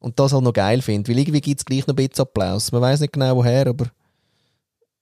und 0.00 0.18
das 0.18 0.32
halt 0.32 0.42
noch 0.42 0.52
geil 0.52 0.82
finde. 0.82 1.10
Weil 1.10 1.18
irgendwie 1.18 1.40
gibt 1.40 1.60
es 1.60 1.64
gleich 1.64 1.86
noch 1.86 1.94
ein 1.94 2.08
bisschen 2.08 2.22
Applaus. 2.22 2.72
Man 2.72 2.80
weiß 2.80 3.00
nicht 3.00 3.12
genau 3.12 3.36
woher, 3.36 3.66
aber 3.66 3.86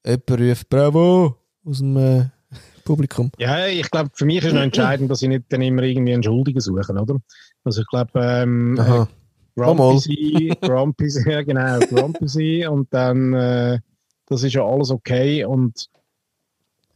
jemand 0.04 0.30
ruft 0.30 0.68
Bravo 0.68 1.36
aus 1.64 1.78
dem 1.78 1.96
äh, 1.96 2.26
Publikum. 2.84 3.30
Ja, 3.38 3.66
ich 3.66 3.90
glaube, 3.90 4.10
für 4.12 4.26
mich 4.26 4.44
ist 4.44 4.52
noch 4.52 4.62
entscheidend, 4.62 5.10
dass 5.10 5.22
ich 5.22 5.28
nicht 5.28 5.44
dann 5.48 5.62
immer 5.62 5.82
irgendwie 5.82 6.14
einen 6.14 6.22
Schuldigen 6.22 6.60
suche, 6.60 6.92
oder? 6.92 7.16
Also 7.64 7.82
ich 7.82 7.86
glaube, 7.88 8.10
ähm, 8.14 8.78
äh, 8.78 9.06
Grumpy 9.54 9.98
sein, 9.98 10.56
Grumpy 10.60 11.10
sein, 11.10 11.24
ja 11.30 11.42
genau, 11.42 11.78
Grumpy 11.80 12.28
sein 12.28 12.68
und 12.68 12.92
dann, 12.92 13.34
äh, 13.34 13.78
das 14.26 14.42
ist 14.42 14.54
ja 14.54 14.64
alles 14.64 14.90
okay 14.90 15.44
und 15.44 15.88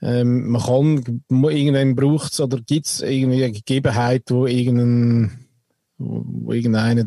ähm, 0.01 0.51
man 0.51 0.63
kann, 0.63 1.23
irgendwann 1.31 1.95
braucht 1.95 2.33
es 2.33 2.41
oder 2.41 2.59
gibt 2.61 2.87
es 2.87 3.03
irgendwie 3.03 3.45
eine 3.45 3.53
Gegebenheit, 3.53 4.25
wo 4.29 4.47
irgendein, 4.47 5.47
wo, 5.99 6.23
wo 6.25 6.53
irgendeiner 6.53 7.05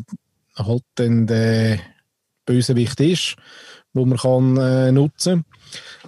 halt 0.56 0.82
dann 0.96 1.26
der 1.26 1.78
Bösewicht 2.44 3.00
ist, 3.00 3.36
wo 3.92 4.04
man 4.04 4.18
kann 4.18 4.56
äh, 4.56 4.92
nutzen 4.92 5.44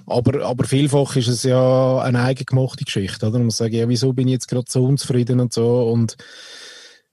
aber, 0.06 0.44
aber 0.44 0.64
vielfach 0.64 1.16
ist 1.16 1.28
es 1.28 1.42
ja 1.42 2.00
eine 2.00 2.22
eigengemachte 2.22 2.84
Geschichte, 2.84 3.26
oder? 3.26 3.38
Man 3.38 3.46
muss 3.46 3.58
sagen, 3.58 3.74
ja, 3.74 3.88
wieso 3.88 4.12
bin 4.12 4.28
ich 4.28 4.34
jetzt 4.34 4.48
gerade 4.48 4.66
so 4.68 4.84
unzufrieden 4.84 5.40
und 5.40 5.52
so 5.52 5.90
und 5.90 6.16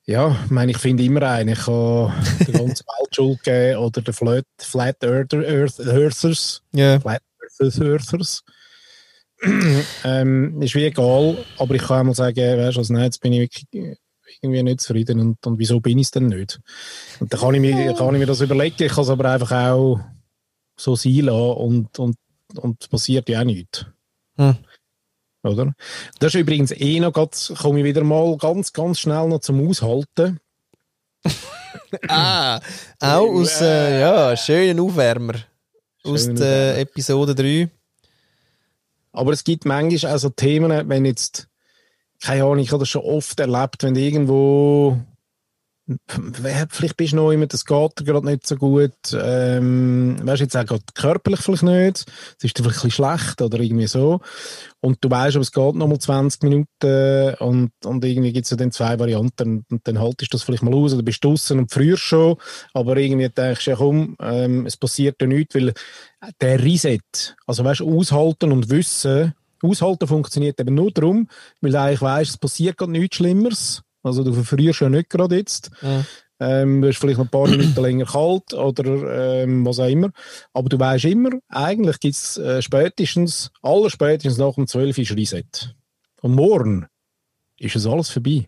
ja, 0.08 0.38
ich 0.46 0.52
meine, 0.52 0.72
ich 0.72 0.78
finde 0.78 1.04
immer 1.04 1.24
einen. 1.24 1.50
Ich 1.50 1.66
kann 1.66 2.14
der 2.48 2.54
ganzen 2.54 2.86
Welt 2.86 3.16
Schuld 3.16 3.44
geben 3.44 3.78
oder 3.78 4.02
der 4.02 4.14
Flat, 4.14 4.46
Flat 4.60 5.04
Earther, 5.04 5.40
Earth, 5.40 5.80
Earthers. 5.80 6.62
Ja. 6.74 7.00
Flat 7.00 7.24
Earthers. 7.60 8.44
ähm, 10.04 10.62
ist 10.62 10.76
wie 10.76 10.86
egal, 10.86 11.44
aber 11.58 11.76
ich 11.76 11.82
kann 11.82 12.02
auch 12.02 12.04
mal 12.06 12.16
sagen, 12.16 12.58
weißt 12.58 12.76
du, 12.76 12.80
also 12.80 12.94
nein, 12.94 13.04
jetzt 13.06 13.20
bin 13.20 13.34
ich 13.34 13.40
wirklich 13.42 13.98
irgendwie 14.46 14.64
nicht 14.64 14.82
zufrieden 14.82 15.20
und, 15.20 15.46
und 15.46 15.60
wieso 15.60 15.80
bin 15.80 15.98
ich 15.98 16.08
es 16.08 16.12
denn 16.12 16.28
nicht? 16.28 16.60
Und 17.20 17.34
dann 17.34 17.40
kann 17.40 17.54
ich, 17.54 17.62
mir, 17.62 17.94
kann 17.94 18.14
ich 18.16 18.20
mir 18.20 18.26
das 18.26 18.42
überlegen, 18.42 18.84
ich 18.84 18.92
kann 18.92 19.04
es 19.04 19.10
aber 19.10 19.32
einfach 19.32 19.52
auch 19.52 20.00
so 20.78 20.96
sein 20.96 21.26
lassen 21.26 21.58
und, 21.58 22.00
und, 22.00 22.18
und 22.58 22.82
es 22.82 22.88
passiert 22.88 23.30
ja 23.30 23.42
auch 23.42 23.46
nichts. 23.46 23.86
Hm. 24.38 24.56
Oder? 25.44 25.74
Das 26.20 26.34
ist 26.34 26.42
übrigens 26.42 26.72
eh 26.72 27.00
noch, 27.00 27.14
grad, 27.14 27.54
komme 27.60 27.80
ich 27.80 27.86
wieder 27.86 28.04
mal 28.04 28.36
ganz, 28.38 28.74
ganz 28.74 29.00
schnell 29.00 29.28
noch 29.28 29.42
zum 29.42 29.68
Aushalten. 29.68 30.40
ah, 32.08 32.60
auch 33.00 33.30
aus, 33.30 33.62
äh, 33.62 34.02
ja, 34.02 34.36
schönen 34.36 34.80
Aufwärmer. 34.80 35.36
Aus 36.04 36.24
Schönen 36.24 36.36
der 36.38 36.72
Aufwärmer. 36.72 36.80
Episode 36.80 37.36
3. 37.36 37.70
Aber 39.12 39.32
es 39.32 39.44
gibt 39.44 39.66
manchmal 39.66 40.14
auch 40.14 40.20
so 40.20 40.30
Themen, 40.30 40.90
wenn 40.90 41.06
jetzt, 41.06 41.48
keine 42.26 42.44
Ahnung, 42.44 42.58
ich 42.58 42.72
habe 42.72 42.80
das 42.80 42.90
schon 42.90 43.04
oft 43.04 43.40
erlebt, 43.40 43.84
wenn 43.84 43.94
du 43.94 44.00
irgendwo, 44.00 44.98
vielleicht 46.34 46.98
bist 46.98 47.12
du 47.12 47.18
noch 47.18 47.30
immer, 47.30 47.46
das 47.46 47.66
geht 47.66 48.00
dir 48.00 48.04
gerade 48.04 48.26
nicht 48.26 48.48
so 48.48 48.56
gut, 48.56 48.96
ähm, 49.14 50.18
weißt 50.24 50.42
jetzt 50.42 50.58
auch 50.58 50.66
gerade 50.66 50.82
körperlich 50.96 51.42
vielleicht 51.42 51.62
nicht, 51.62 52.06
es 52.40 52.44
ist 52.44 52.58
dir 52.58 52.64
vielleicht 52.64 52.84
ein 52.84 52.90
bisschen 52.90 52.92
schlecht 52.92 53.42
oder 53.44 53.60
irgendwie 53.60 53.86
so. 53.86 54.22
Und 54.82 54.98
du 55.02 55.12
weißt, 55.12 55.36
aber 55.36 55.44
es 55.44 55.52
geht 55.52 55.76
noch 55.76 55.88
mal 55.88 56.00
20 56.00 56.42
Minuten 56.42 57.36
und, 57.42 57.72
und 57.86 58.04
irgendwie 58.04 58.34
gibt 58.34 58.46
es 58.46 58.50
ja 58.50 58.58
dann 58.58 58.72
zwei 58.72 58.98
Varianten 58.98 59.64
und 59.70 59.88
dann 59.88 60.00
haltest 60.00 60.34
du 60.34 60.38
das 60.38 60.42
vielleicht 60.42 60.64
mal 60.64 60.74
aus 60.74 60.96
oder 60.96 61.04
bist 61.04 61.24
draußen 61.24 61.60
und 61.60 61.72
früher 61.72 61.98
schon, 61.98 62.38
aber 62.74 62.98
irgendwie 62.98 63.30
denkst 63.30 63.66
du, 63.66 63.70
ja 63.70 63.78
komm, 63.78 64.16
ähm, 64.20 64.66
es 64.66 64.78
passiert 64.78 65.18
ja 65.22 65.28
nichts, 65.28 65.54
weil 65.54 65.74
der 66.42 66.64
Reset, 66.64 67.36
also 67.46 67.64
weißt 67.64 67.82
du, 67.82 68.00
aushalten 68.00 68.52
und 68.52 68.72
wissen, 68.72 69.36
aushalten 69.66 70.08
funktioniert 70.08 70.60
eben 70.60 70.76
nur 70.76 70.92
darum, 70.92 71.28
weil 71.62 71.72
du 71.72 71.80
eigentlich 71.80 72.02
weißt, 72.02 72.32
es 72.32 72.38
passiert 72.38 72.78
gerade 72.78 72.92
nichts 72.92 73.18
Schlimmeres. 73.18 73.82
Also 74.04 74.24
du 74.24 74.34
verfrierst 74.34 74.82
ja 74.82 74.90
nicht 74.90 75.10
gerade 75.10 75.36
jetzt. 75.36 75.72
Ja. 75.82 76.04
Ähm, 76.40 76.82
du 76.82 76.88
bist 76.88 77.00
vielleicht 77.00 77.18
noch 77.18 77.26
ein 77.26 77.32
paar 77.32 77.48
Minuten 77.48 77.82
länger 77.82 78.06
kalt 78.06 78.54
oder 78.54 79.44
ähm, 79.44 79.66
was 79.66 79.80
auch 79.80 79.88
immer. 79.88 80.12
Aber 80.54 80.70
du 80.70 80.78
weißt 80.78 81.06
immer, 81.06 81.32
eigentlich 81.50 82.00
gibt 82.00 82.16
es 82.16 82.38
äh, 82.38 82.62
spätestens, 82.62 83.52
aller 83.62 83.90
spätestens 83.90 84.38
nach 84.38 84.56
dem 84.56 84.68
12 84.68 84.98
ist 84.98 85.16
Reset. 85.16 85.76
Und 86.22 86.36
morgen 86.36 86.88
ist 87.58 87.76
es 87.76 87.88
alles 87.88 88.10
vorbei. 88.10 88.48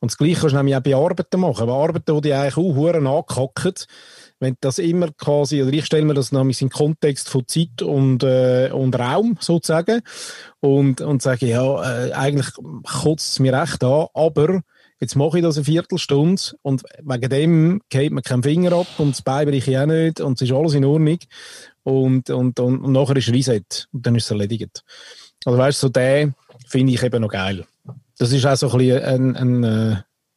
Und 0.00 0.12
das 0.12 0.18
Gleiche 0.18 0.40
kannst 0.40 0.52
du 0.52 0.56
nämlich 0.56 0.76
auch 0.76 0.82
bei 0.82 0.94
Arbeiten 0.94 1.40
machen. 1.40 1.66
Bei 1.66 1.72
Arbeiten, 1.72 2.14
die 2.14 2.20
dich 2.20 2.34
eigentlich 2.34 2.56
auch 2.56 2.74
Huren 2.74 3.06
ankacken, 3.06 3.74
wenn 4.38 4.56
das 4.60 4.78
immer 4.78 5.10
quasi, 5.12 5.62
oder 5.62 5.72
ich 5.72 5.86
stelle 5.86 6.04
mir 6.04 6.14
das 6.14 6.32
nämlich 6.32 6.60
in 6.60 6.68
den 6.68 6.74
Kontext 6.74 7.28
von 7.28 7.46
Zeit 7.46 7.82
und, 7.82 8.22
äh, 8.22 8.70
und 8.72 8.98
Raum 8.98 9.38
sozusagen 9.40 10.02
und, 10.60 11.00
und 11.00 11.22
sage, 11.22 11.46
ja, 11.46 12.06
äh, 12.06 12.12
eigentlich 12.12 12.48
kotzt 12.84 13.32
es 13.32 13.38
mir 13.38 13.52
recht 13.52 13.82
an, 13.82 14.06
aber 14.14 14.62
jetzt 15.00 15.16
mache 15.16 15.38
ich 15.38 15.44
das 15.44 15.56
eine 15.56 15.64
Viertelstunde 15.64 16.42
und 16.62 16.82
wegen 17.02 17.30
dem 17.30 17.82
geht 17.88 18.12
mir 18.12 18.22
kein 18.22 18.42
Finger 18.42 18.72
ab 18.72 18.86
und 18.98 19.10
das 19.10 19.22
Bein 19.22 19.52
ich 19.52 19.76
auch 19.76 19.86
nicht 19.86 20.20
und 20.20 20.34
es 20.34 20.48
ist 20.48 20.54
alles 20.54 20.74
in 20.74 20.84
Ordnung 20.84 21.18
und, 21.82 22.30
und, 22.30 22.60
und, 22.60 22.80
und 22.80 22.92
nachher 22.92 23.16
ist 23.16 23.32
Reset 23.32 23.88
und 23.92 24.06
dann 24.06 24.16
ist 24.16 24.24
es 24.24 24.30
erledigt. 24.30 24.84
Also 25.44 25.58
weißt 25.58 25.82
du, 25.82 25.86
so 25.86 25.88
den 25.90 26.34
finde 26.66 26.92
ich 26.92 27.02
eben 27.02 27.22
noch 27.22 27.28
geil. 27.28 27.64
Das 28.18 28.32
ist 28.32 28.46
auch 28.46 28.56
so 28.56 28.70
ein 28.70 28.78
bisschen 28.78 29.04
ein, 29.04 29.36
ein, 29.36 29.64
äh, 29.64 29.96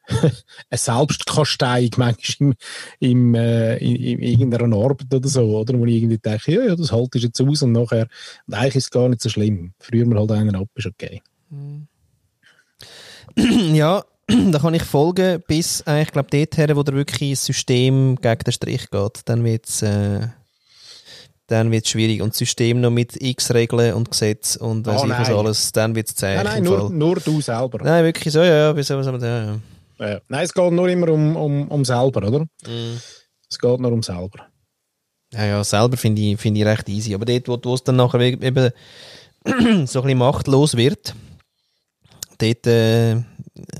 eine 0.69 0.77
Selbstkasteiung 0.77 1.91
manchmal 1.97 2.55
im, 2.99 3.33
im, 3.33 3.35
äh, 3.35 3.77
in, 3.77 3.95
in 3.95 4.21
irgendeiner 4.21 4.75
Arbeit 4.75 5.13
oder 5.13 5.27
so, 5.27 5.41
oder? 5.59 5.77
Wo 5.77 5.85
ich 5.85 5.95
irgendwie 5.95 6.17
denke, 6.17 6.51
ja, 6.53 6.63
ja, 6.63 6.75
das 6.75 6.91
halte 6.91 7.17
ich 7.17 7.25
jetzt 7.25 7.41
aus 7.41 7.61
und 7.61 7.71
nachher, 7.71 8.07
und 8.47 8.53
eigentlich 8.53 8.75
ist 8.75 8.85
es 8.85 8.91
gar 8.91 9.07
nicht 9.09 9.21
so 9.21 9.29
schlimm. 9.29 9.73
Früher 9.79 10.05
mal 10.05 10.19
halt 10.19 10.31
einen 10.31 10.55
ab, 10.55 10.67
ist 10.75 10.87
okay. 10.87 11.21
ja, 13.73 14.03
da 14.27 14.59
kann 14.59 14.73
ich 14.73 14.83
folgen, 14.83 15.43
bis 15.47 15.81
äh, 15.87 16.03
ich 16.03 16.11
glaube 16.11 16.29
dort 16.31 16.57
her, 16.57 16.75
wo 16.75 16.83
der 16.83 16.95
wirklich 16.95 17.31
das 17.31 17.45
System 17.45 18.17
gegen 18.21 18.43
den 18.43 18.53
Strich 18.53 18.89
geht. 18.89 19.21
Dann 19.25 19.43
wird 19.43 19.67
es 19.67 19.81
äh, 19.81 20.27
dann 21.49 21.73
schwierig. 21.83 22.21
Und 22.21 22.29
das 22.31 22.37
System 22.37 22.81
noch 22.81 22.91
mit 22.91 23.19
x 23.21 23.53
Regeln 23.53 23.93
und 23.93 24.11
Gesetz 24.11 24.55
und 24.55 24.85
weiß 24.85 25.01
Ah, 25.01 25.05
ich 25.05 25.11
was 25.11 25.29
alles, 25.29 25.71
dann 25.71 25.95
wird 25.95 26.09
es 26.09 26.15
zäh. 26.15 26.35
Nein, 26.35 26.45
nein, 26.45 26.63
nur, 26.63 26.89
nur 26.89 27.15
du 27.15 27.41
selber. 27.41 27.79
Nein, 27.83 28.05
wirklich 28.05 28.31
so, 28.31 28.39
ja, 28.39 28.73
ja, 28.73 28.73
man 28.73 29.21
ja, 29.21 29.43
ja. 29.43 29.59
Ja. 29.99 30.21
Nein, 30.27 30.45
es 30.45 30.53
geht 30.53 30.71
nur 30.71 30.87
immer 30.89 31.09
um, 31.09 31.35
um, 31.35 31.67
um 31.67 31.85
selber, 31.85 32.27
oder? 32.27 32.39
Mhm. 32.65 32.99
Es 33.49 33.59
geht 33.59 33.79
nur 33.79 33.91
um 33.91 34.03
selber. 34.03 34.47
Ja, 35.33 35.45
ja, 35.45 35.63
selber 35.63 35.97
finde 35.97 36.21
ich, 36.21 36.39
finde 36.39 36.61
ich 36.61 36.65
recht 36.65 36.89
easy. 36.89 37.13
Aber 37.13 37.25
dort, 37.25 37.65
wo, 37.65 37.73
es 37.73 37.83
dann 37.83 37.97
nachher 37.97 38.19
eben 38.19 38.71
so 39.45 39.51
ein 39.51 39.85
bisschen 39.85 40.17
machtlos 40.17 40.75
wird, 40.75 41.13
dort, 42.37 42.67
äh, 42.67 43.21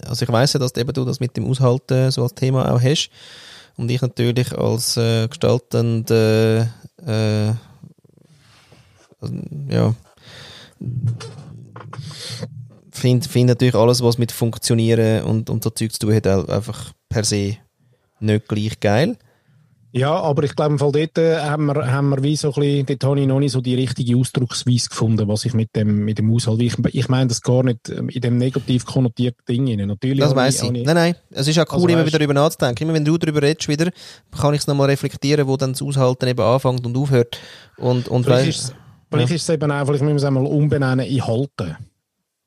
also 0.06 0.24
ich 0.24 0.30
weiss 0.32 0.54
ja, 0.54 0.60
dass 0.60 0.76
eben 0.76 0.94
du 0.94 1.06
das 1.06 1.20
mit 1.20 1.36
dem 1.38 1.46
Aushalten 1.46 2.12
so 2.12 2.24
als 2.24 2.36
Thema 2.36 2.72
auch 2.72 2.82
hast. 2.82 3.10
Und 3.78 3.90
ich 3.90 4.02
natürlich 4.02 4.56
als 4.58 4.98
äh, 4.98 5.28
gestaltender, 5.28 6.70
äh, 7.06 7.54
also, 9.22 9.34
ja, 9.70 9.96
finde 13.00 13.28
find 13.28 13.50
natürlich 13.50 13.76
alles, 13.76 14.04
was 14.04 14.18
mit 14.18 14.32
Funktionieren 14.32 15.24
und, 15.24 15.50
und 15.50 15.64
so 15.64 15.70
Zeug 15.70 15.92
zu 15.92 16.00
tun 16.00 16.16
hat, 16.16 16.28
einfach 16.28 16.94
per 17.10 17.24
se 17.24 17.58
nicht 18.20 18.48
gleich 18.48 18.80
geil. 18.80 19.18
Ja, 19.92 20.14
aber 20.14 20.44
ich 20.44 20.56
glaube, 20.56 20.74
im 20.74 20.80
Fall 20.80 20.92
dort 20.92 21.18
äh, 21.18 21.40
haben 21.40 21.66
wir, 21.66 21.92
haben 21.92 22.10
wir 22.10 22.22
wie 22.22 22.36
so 22.36 22.54
ein 22.54 22.62
bisschen, 22.62 22.86
dort 22.86 23.04
habe 23.04 23.20
ich 23.22 23.28
noch 23.28 23.40
nicht 23.40 23.54
so 23.54 23.62
die 23.62 23.74
richtige 23.74 24.18
Ausdrucksweise 24.18 24.88
gefunden, 24.88 25.28
was 25.28 25.46
ich 25.46 25.56
mit 25.56 25.76
dem, 25.76 26.06
mit 26.06 26.20
dem 26.20 26.32
Aushalt, 26.32 26.62
ich, 26.62 26.76
ich 26.92 27.10
meine 27.10 27.28
das 27.28 27.42
gar 27.42 27.64
nicht 27.64 27.90
in 27.90 28.22
dem 28.22 28.38
negativ 28.38 28.86
konnotierten 28.86 29.44
Ding 29.48 29.68
rein. 29.68 29.88
Natürlich 29.88 30.20
Das 30.20 30.36
weiss 30.36 30.62
ich. 30.62 30.68
habe 30.68 30.84
Nein, 30.84 30.96
nein. 30.96 31.16
Es 31.32 31.48
ist 31.48 31.58
auch 31.58 31.66
cool, 31.72 31.76
Also 31.76 31.88
immer 31.88 32.06
wieder 32.06 32.20
darüber 32.20 32.36
nachzudenken. 32.36 32.84
Immer 32.84 32.94
wenn 32.94 33.06
du 33.06 33.18
darüber 33.18 33.42
redest, 33.42 33.68
wieder, 33.68 33.90
kann 34.40 34.54
ich 34.54 34.62
es 34.62 34.68
nochmal 34.68 34.90
reflektieren, 34.90 35.48
wo 35.48 35.58
dann 35.58 35.72
das 35.72 35.82
Aushalten 35.82 36.28
eben 36.28 36.42
anfängt 36.42 36.86
und 36.86 36.96
aufhört. 36.96 37.40
Und, 37.78 38.08
und 38.10 38.26
Vielleicht 38.26 38.50
ist 38.50 38.60
es 38.60 38.74
vielleicht 39.10 39.32
ist 39.32 39.42
es 39.42 39.50
eben 39.50 39.72
auch, 39.72 39.86
vielleicht 39.86 40.04
müssen 40.04 40.14
wir 40.14 40.18
es 40.18 40.24
einmal 40.24 40.46
umbenennen 40.46 41.06
in 41.06 41.26
Halten. 41.26 41.78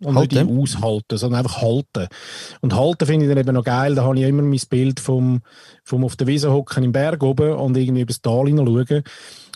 Und 0.04 0.14
nicht 0.14 0.34
Halten? 0.34 0.48
in 0.48 0.60
Aushalten, 0.60 1.16
sondern 1.18 1.40
einfach 1.40 1.62
Halten. 1.62 2.08
Und 2.60 2.74
Halten 2.74 3.06
finde 3.06 3.26
ich 3.26 3.30
dann 3.30 3.38
eben 3.38 3.54
noch 3.54 3.64
geil, 3.64 3.94
da 3.94 4.04
habe 4.04 4.18
ich 4.18 4.24
immer 4.24 4.42
mein 4.42 4.60
Bild 4.68 5.00
vom, 5.00 5.42
vom 5.84 6.04
auf 6.04 6.16
der 6.16 6.26
Wiese 6.26 6.52
hocken 6.52 6.84
im 6.84 6.92
Berg 6.92 7.22
oben 7.22 7.52
und 7.52 7.76
irgendwie 7.76 8.02
übers 8.02 8.20
Tal 8.20 8.46
hineinschauen. 8.46 9.04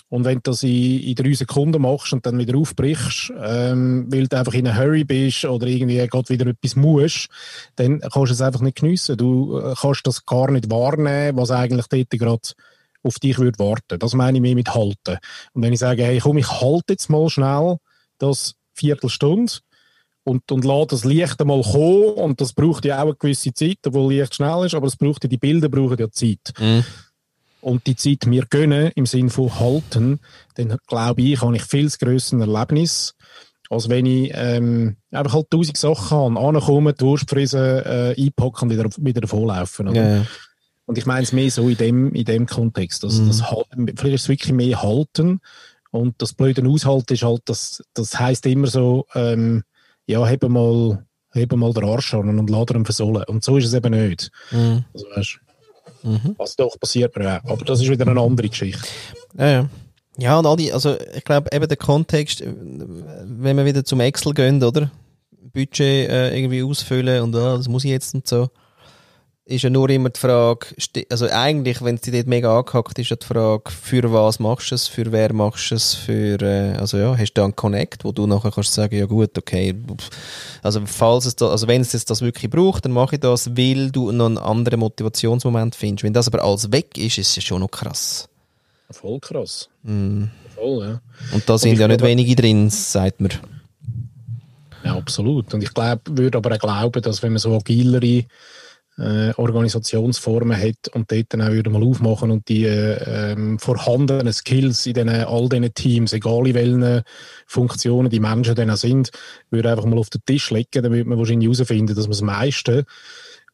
Und 0.09 0.25
wenn 0.25 0.37
du 0.37 0.51
das 0.51 0.63
in, 0.63 1.01
in 1.01 1.15
drei 1.17 1.33
Sekunden 1.33 1.83
machst 1.83 2.13
und 2.13 2.25
dann 2.25 2.39
wieder 2.39 2.57
aufbrichst, 2.57 3.33
ähm, 3.43 4.07
weil 4.09 4.29
du 4.29 4.39
einfach 4.39 4.55
in 4.55 4.69
einer 4.69 4.79
Hurry 4.79 5.05
bist 5.05 5.45
oder 5.45 5.67
irgendwie 5.67 5.97
gerade 6.07 6.29
wieder 6.29 6.47
etwas 6.47 6.77
musst, 6.77 7.29
dann 7.75 8.01
kannst 8.01 8.31
du 8.31 8.35
es 8.35 8.41
einfach 8.41 8.61
nicht 8.61 8.79
geniessen. 8.79 9.17
Du 9.17 9.59
äh, 9.59 9.75
kannst 9.77 10.07
das 10.07 10.25
gar 10.25 10.51
nicht 10.51 10.71
wahrnehmen, 10.71 11.37
was 11.37 11.51
eigentlich 11.51 11.87
dort 11.89 12.11
gerade 12.11 12.49
auf 13.03 13.19
dich 13.19 13.39
würde 13.39 13.59
warten. 13.59 13.99
Das 13.99 14.15
meine 14.15 14.39
ich 14.39 14.43
mehr 14.43 14.55
mit 14.55 14.75
halten. 14.75 15.19
Und 15.53 15.63
wenn 15.63 15.73
ich 15.73 15.81
sage, 15.81 16.05
hey, 16.05 16.21
komm, 16.21 16.39
ich 16.39 16.51
halte 16.51 16.93
jetzt 16.93 17.11
mal 17.11 17.29
schnell 17.29 17.79
das 18.19 18.55
Viertelstunde 18.75 19.53
und, 20.27 20.51
und 20.51 20.65
lasse 20.65 20.89
das 20.89 21.05
Licht 21.05 21.41
einmal 21.41 21.63
kommen 21.63 22.15
und 22.15 22.41
das 22.41 22.53
braucht 22.53 22.85
ja 22.85 22.99
auch 22.99 23.07
eine 23.07 23.15
gewisse 23.15 23.55
Zeit, 23.55 23.79
obwohl 23.87 24.13
Licht 24.13 24.35
schnell 24.35 24.67
ist, 24.67 24.75
aber 24.75 24.89
es 24.89 24.97
braucht 24.97 25.23
ja, 25.23 25.29
die 25.29 25.37
Bilder 25.37 25.69
brauchen 25.69 25.99
ja 25.99 26.11
Zeit. 26.11 26.53
Mhm. 26.59 26.85
Und 27.61 27.87
die 27.87 27.95
Zeit 27.95 28.27
mir 28.27 28.45
gönnen, 28.51 28.91
im 28.97 29.07
Sinne 29.07 29.31
von 29.31 29.59
halten, 29.59 30.19
dann 30.57 30.77
glaube 30.89 31.23
ich, 31.23 31.41
habe 31.41 31.55
ich 31.55 31.63
viel 31.63 31.89
grösseres 31.89 32.47
Erlebnis, 32.47 33.15
als 33.71 33.89
wenn 33.89 34.07
ich 34.07 34.33
ähm, 34.35 34.97
einfach 35.13 35.35
halt 35.35 35.51
tausend 35.51 35.77
Sachen 35.77 36.19
habe, 36.19 36.41
ankommen, 36.41 36.95
die 36.99 37.05
Wurst 37.05 37.31
frissen, 37.31 37.61
äh, 37.61 38.15
einpacken 38.19 38.65
und 38.65 38.71
wieder, 38.71 38.89
wieder 38.99 39.21
davonlaufen. 39.21 39.95
Ja, 39.95 40.17
ja. 40.17 40.27
Und 40.87 40.99
ich 40.99 41.07
meine 41.07 41.23
es 41.23 41.33
mehr 41.33 41.51
so 41.53 41.69
in 41.69 41.77
dem, 41.77 42.13
in 42.15 42.25
dem 42.25 42.47
Kontext. 42.47 43.05
Also 43.05 43.23
Mhm. 43.23 43.29
das, 43.29 43.43
vielleicht 43.97 44.15
ist 44.15 44.23
es 44.23 44.29
wirklich 44.29 44.53
mehr 44.53 44.83
halten. 44.83 45.41
Und 45.93 46.17
das 46.19 46.33
blöde 46.33 46.69
Aushalten 46.69 47.15
ist 47.15 47.23
halt, 47.23 47.43
das, 47.45 47.83
das 47.95 48.19
heisst 48.19 48.45
immer 48.47 48.67
so, 48.67 49.07
ähm, 49.15 49.63
ja, 50.07 50.27
hebe 50.27 50.49
mal, 50.49 51.05
hebe 51.33 51.57
mal 51.57 51.73
den 51.73 51.85
Arsch 51.85 52.15
an 52.15 52.39
und 52.39 52.51
lade 52.51 52.75
ihn 52.75 52.85
versohlen. 52.85 53.25
Und 53.25 53.45
so 53.45 53.57
ist 53.57 53.67
es 53.67 53.75
eben 53.75 53.93
nicht. 53.93 54.31
Mhm. 54.51 54.85
Also, 54.95 55.07
weißt, 55.15 55.39
Mhm. 56.03 56.37
also 56.39 56.55
doch, 56.59 56.79
passiert 56.79 57.17
mir 57.17 57.41
auch. 57.43 57.51
Aber 57.51 57.65
das 57.65 57.81
ist 57.81 57.91
wieder 57.91 58.07
eine 58.07 58.21
andere 58.21 58.49
Geschichte. 58.49 58.87
Ja, 59.37 59.49
ja. 59.49 59.69
Ja, 60.19 60.39
und 60.39 60.47
all 60.47 60.57
die, 60.57 60.73
also 60.73 60.97
ich 61.15 61.25
glaube 61.25 61.51
eben 61.53 61.67
der 61.69 61.77
Kontext, 61.77 62.41
äh, 62.41 62.47
wenn 62.57 63.57
wir 63.57 63.65
wieder 63.65 63.85
zum 63.85 64.01
Excel 64.01 64.33
gehen, 64.33 64.63
oder? 64.63 64.91
Budget 65.53 65.81
äh, 66.09 66.37
irgendwie 66.37 66.63
ausfüllen 66.63 67.23
und 67.23 67.35
ah, 67.35 67.57
das 67.57 67.69
muss 67.69 67.85
ich 67.85 67.91
jetzt 67.91 68.15
und 68.15 68.27
so, 68.27 68.49
ist 69.49 69.63
ja 69.63 69.71
nur 69.71 69.89
immer 69.91 70.11
die 70.11 70.19
Frage, 70.19 70.67
also 71.09 71.29
eigentlich, 71.31 71.81
wenn 71.81 71.95
es 71.95 72.01
dir 72.01 72.13
dort 72.13 72.27
mega 72.27 72.59
angehackt 72.59 72.99
ist, 72.99 73.11
ja 73.11 73.17
die 73.17 73.25
Frage, 73.25 73.71
für 73.71 74.13
was 74.13 74.41
machst 74.41 74.73
du 74.73 74.75
es, 74.75 74.89
für 74.89 75.13
wer 75.13 75.33
machst 75.33 75.71
du 75.71 75.77
es, 75.77 75.95
für, 75.95 76.43
äh, 76.43 76.77
also 76.77 76.99
ja, 76.99 77.17
hast 77.17 77.35
du 77.35 77.45
einen 77.45 77.55
Connect, 77.55 78.05
wo 78.05 78.11
du 78.11 78.27
nachher 78.27 78.51
kannst 78.51 78.73
sagen, 78.73 78.97
ja 78.97 79.07
gut, 79.07 79.39
okay, 79.39 79.73
also 80.65 80.83
falls 80.85 81.27
es 81.27 81.37
da, 81.37 81.49
also 81.49 81.69
wenn 81.69 81.81
es 81.81 81.93
jetzt 81.93 82.11
das 82.11 82.23
wirklich 82.23 82.51
braucht, 82.51 82.85
dann 82.85 82.93
mache 82.93 83.15
ich 83.15 83.21
das, 83.21 83.57
weil 83.57 83.93
du 83.93 84.11
noch 84.11 84.27
einen 84.27 84.39
anderen 84.39 84.81
Motivationsmoment 84.81 85.77
findest. 85.77 86.03
Wenn 86.03 86.13
das 86.13 86.27
aber 86.27 86.43
alles 86.43 86.73
weg 86.73 86.99
ist, 86.99 87.17
ist 87.19 87.31
es 87.31 87.37
ja 87.37 87.43
schon 87.43 87.61
noch 87.61 87.71
krass. 87.71 88.29
Voll 88.91 89.21
krass. 89.21 89.69
Mm. 89.85 90.25
Voll, 90.57 90.85
ja. 90.85 91.01
Und 91.33 91.49
da 91.49 91.57
sind 91.57 91.75
ich 91.75 91.79
ja 91.79 91.87
nicht 91.87 92.03
wenige 92.03 92.35
drin, 92.35 92.69
sagt 92.69 93.21
man. 93.21 93.31
Ja, 94.85 94.97
absolut. 94.97 95.55
Und 95.55 95.63
ich 95.63 95.73
glaube, 95.73 96.01
würde 96.11 96.39
aber 96.39 96.55
auch 96.55 96.59
glauben, 96.59 97.03
dass 97.03 97.23
wenn 97.23 97.33
man 97.33 97.39
so 97.39 97.55
agilere 97.55 98.25
äh, 98.99 99.33
Organisationsformen 99.37 100.57
hat 100.57 100.89
und 100.93 101.11
dort 101.11 101.27
dann 101.29 101.43
auch 101.43 101.53
wieder 101.53 101.71
mal 101.71 101.83
aufmachen 101.83 102.31
und 102.31 102.49
die 102.49 102.65
äh, 102.65 103.33
ähm, 103.33 103.59
vorhandenen 103.59 104.33
Skills 104.33 104.87
in 104.87 104.95
den, 104.95 105.09
all 105.09 105.49
diesen 105.49 105.75
Teams, 105.75 106.13
egal 106.13 106.47
in 106.47 106.55
welchen 106.55 107.03
Funktionen 107.47 108.11
die 108.11 108.21
Menschen 108.21 108.55
dann 108.55 108.71
auch 108.71 108.77
sind, 108.77 109.11
würde 109.51 109.71
einfach 109.71 109.85
mal 109.85 109.99
auf 109.99 110.11
den 110.11 110.23
Tisch 110.25 110.51
legen, 110.51 110.83
dann 110.83 110.93
würde 110.93 111.09
man 111.09 111.19
wahrscheinlich 111.19 111.47
herausfinden, 111.47 111.95
dass 111.95 112.05
man 112.05 112.13
das 112.13 112.23
meiste 112.23 112.85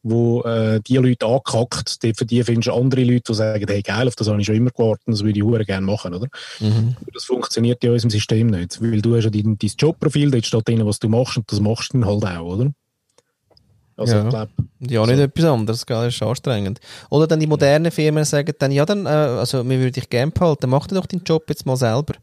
wo 0.03 0.41
äh, 0.41 0.81
die 0.81 0.97
Leute 0.97 1.25
angekackt, 1.25 2.03
die, 2.03 2.13
für 2.13 2.25
die 2.25 2.43
findest 2.43 2.67
du 2.67 2.73
andere 2.73 3.03
Leute, 3.03 3.23
die 3.29 3.33
sagen, 3.33 3.65
hey 3.67 3.81
geil, 3.81 4.07
auf 4.07 4.15
das 4.15 4.27
habe 4.27 4.39
ich 4.39 4.45
schon 4.45 4.55
immer 4.55 4.69
gewartet, 4.69 5.03
das 5.07 5.23
würde 5.23 5.39
ich 5.39 5.43
auch 5.43 5.65
gerne 5.65 5.85
machen, 5.85 6.13
oder? 6.13 6.27
Mhm. 6.59 6.97
Das 7.13 7.23
funktioniert 7.23 7.81
ja 7.83 7.89
in 7.89 7.93
unserem 7.93 8.11
System 8.11 8.47
nicht, 8.47 8.81
weil 8.81 9.01
du 9.01 9.15
hast 9.15 9.23
ja 9.23 9.29
dein, 9.29 9.57
dein 9.57 9.71
Jobprofil, 9.77 10.29
dort 10.29 10.45
steht 10.45 10.67
drin, 10.67 10.85
was 10.85 10.99
du 10.99 11.07
machst 11.07 11.37
und 11.37 11.49
das 11.49 11.61
machst 11.61 11.93
du 11.93 11.99
dann 11.99 12.07
halt 12.07 12.25
auch, 12.25 12.43
oder? 12.43 12.71
Also 13.95 14.15
Ja. 14.15 14.23
ich 14.23 14.29
glaube, 14.29 14.51
Ja, 14.79 15.05
nicht 15.05 15.17
So. 15.17 15.23
etwas 15.23 15.45
anderes, 15.45 15.85
gell, 15.85 16.05
das 16.05 16.15
ist 16.15 16.23
anstrengend. 16.23 16.79
Oder 17.09 17.27
dann 17.27 17.39
die 17.39 17.47
modernen 17.47 17.91
Firmen 17.91 18.25
sagen 18.25 18.53
dann, 18.59 18.71
ja, 18.71 18.85
dann, 18.85 19.05
äh, 19.05 19.09
also 19.09 19.67
wir 19.67 19.79
würden 19.79 19.93
dich 19.93 20.09
gerne 20.09 20.31
behalten, 20.31 20.69
mach 20.69 20.87
dir 20.87 20.95
doch 20.95 21.05
deinen 21.05 21.23
Job 21.23 21.43
jetzt 21.49 21.65
mal 21.65 21.77
selber. 21.77 22.13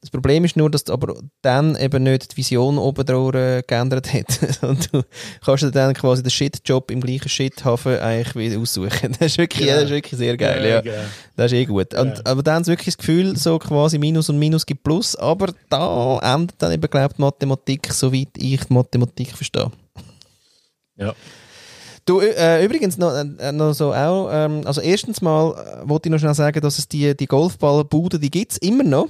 Das 0.00 0.10
Problem 0.10 0.44
ist 0.44 0.54
nur, 0.54 0.70
dass 0.70 0.90
aber 0.90 1.14
dann 1.40 1.76
eben 1.76 2.02
nicht 2.02 2.32
die 2.32 2.36
Vision 2.36 2.76
oben 2.76 3.06
drüber 3.06 3.34
äh, 3.58 3.62
geändert 3.66 4.12
hat. 4.12 4.38
Und 4.62 4.92
du 4.92 5.02
kannst 5.42 5.62
dir 5.62 5.70
dann 5.70 5.94
quasi 5.94 6.22
den 6.22 6.28
Shit-Job 6.30 6.90
im 6.90 7.00
gleichen 7.00 7.30
Shit-Hafen 7.30 7.98
eigentlich 8.00 8.34
wieder 8.36 8.60
aussuchen. 8.60 9.12
Das 9.18 9.28
ist 9.32 9.38
wirklich, 9.38 9.60
Genau. 9.66 9.76
das 9.76 9.84
ist 9.84 9.90
wirklich 9.92 10.18
sehr 10.18 10.36
geil, 10.36 10.62
ja. 10.68 10.80
genau. 10.82 10.94
Das 11.36 11.46
ist 11.52 11.56
eh 11.58 11.64
gut. 11.64 11.94
Und, 11.94 12.18
Ja. 12.18 12.20
Aber 12.24 12.42
dann 12.42 12.64
sie 12.64 12.72
wirklich 12.72 12.94
das 12.96 12.98
Gefühl, 12.98 13.34
so 13.38 13.58
quasi 13.58 13.98
Minus 13.98 14.28
und 14.28 14.38
Minus 14.38 14.66
gibt 14.66 14.82
Plus, 14.82 15.16
aber 15.16 15.54
da 15.70 16.18
endet 16.34 16.56
dann 16.58 16.72
eben, 16.72 16.90
glaube 16.90 17.06
ich, 17.12 17.16
die 17.16 17.22
Mathematik, 17.22 17.90
soweit 17.90 18.28
ich 18.36 18.60
die 18.62 18.74
Mathematik 18.74 19.32
verstehe. 19.34 19.70
Ja. 20.96 21.14
Du, 22.06 22.20
äh, 22.20 22.62
übrigens 22.64 22.98
noch, 22.98 23.14
äh, 23.14 23.52
noch 23.52 23.72
so 23.72 23.94
auch, 23.94 24.28
ähm, 24.30 24.62
also 24.66 24.82
erstens 24.82 25.22
mal 25.22 25.52
äh, 25.52 25.88
wollte 25.88 26.08
ich 26.08 26.12
noch 26.12 26.18
schnell 26.18 26.34
sagen, 26.34 26.60
dass 26.60 26.78
es 26.78 26.86
die, 26.86 27.16
die 27.16 27.26
Golfballbude, 27.26 28.18
die 28.18 28.30
gibt's 28.30 28.58
immer 28.58 28.84
noch. 28.84 29.08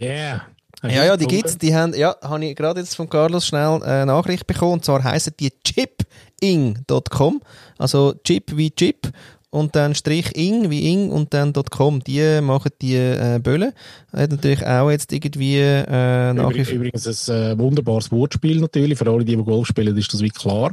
Yeah. 0.00 0.46
Ja, 0.82 1.04
ja, 1.04 1.16
die 1.16 1.26
gibt's, 1.26 1.58
die 1.58 1.74
haben, 1.74 1.94
ja, 1.94 2.16
habe 2.22 2.44
ich 2.44 2.56
gerade 2.56 2.80
jetzt 2.80 2.96
von 2.96 3.08
Carlos 3.08 3.46
schnell 3.46 3.80
äh, 3.82 3.84
eine 3.84 4.06
Nachricht 4.06 4.46
bekommen, 4.46 4.74
und 4.74 4.84
zwar 4.84 5.04
heissen 5.04 5.34
die 5.38 5.52
chiping.com, 5.62 7.42
also 7.78 8.14
Chip 8.24 8.56
wie 8.56 8.70
Chip 8.70 9.10
und 9.56 9.74
dann 9.74 9.94
Strich 9.94 10.36
ing 10.36 10.70
wie 10.70 10.92
ing 10.92 11.10
und 11.10 11.32
dann 11.32 11.52
.com, 11.52 12.00
die 12.04 12.40
machen 12.42 12.70
die 12.82 12.96
äh, 12.96 13.40
Böllen. 13.42 13.72
Hat 14.12 14.30
natürlich 14.30 14.66
auch 14.66 14.90
jetzt 14.90 15.12
irgendwie 15.12 15.58
äh, 15.58 16.32
nach 16.34 16.52
wie 16.52 16.60
Übrigens, 16.60 17.28
ein 17.30 17.52
äh, 17.52 17.58
wunderbares 17.58 18.12
Wortspiel 18.12 18.60
natürlich. 18.60 18.98
Für 18.98 19.10
alle, 19.10 19.24
die, 19.24 19.34
die 19.34 19.42
Golf 19.42 19.66
spielen, 19.66 19.96
ist 19.96 20.12
das 20.12 20.20
wie 20.20 20.28
klar. 20.28 20.72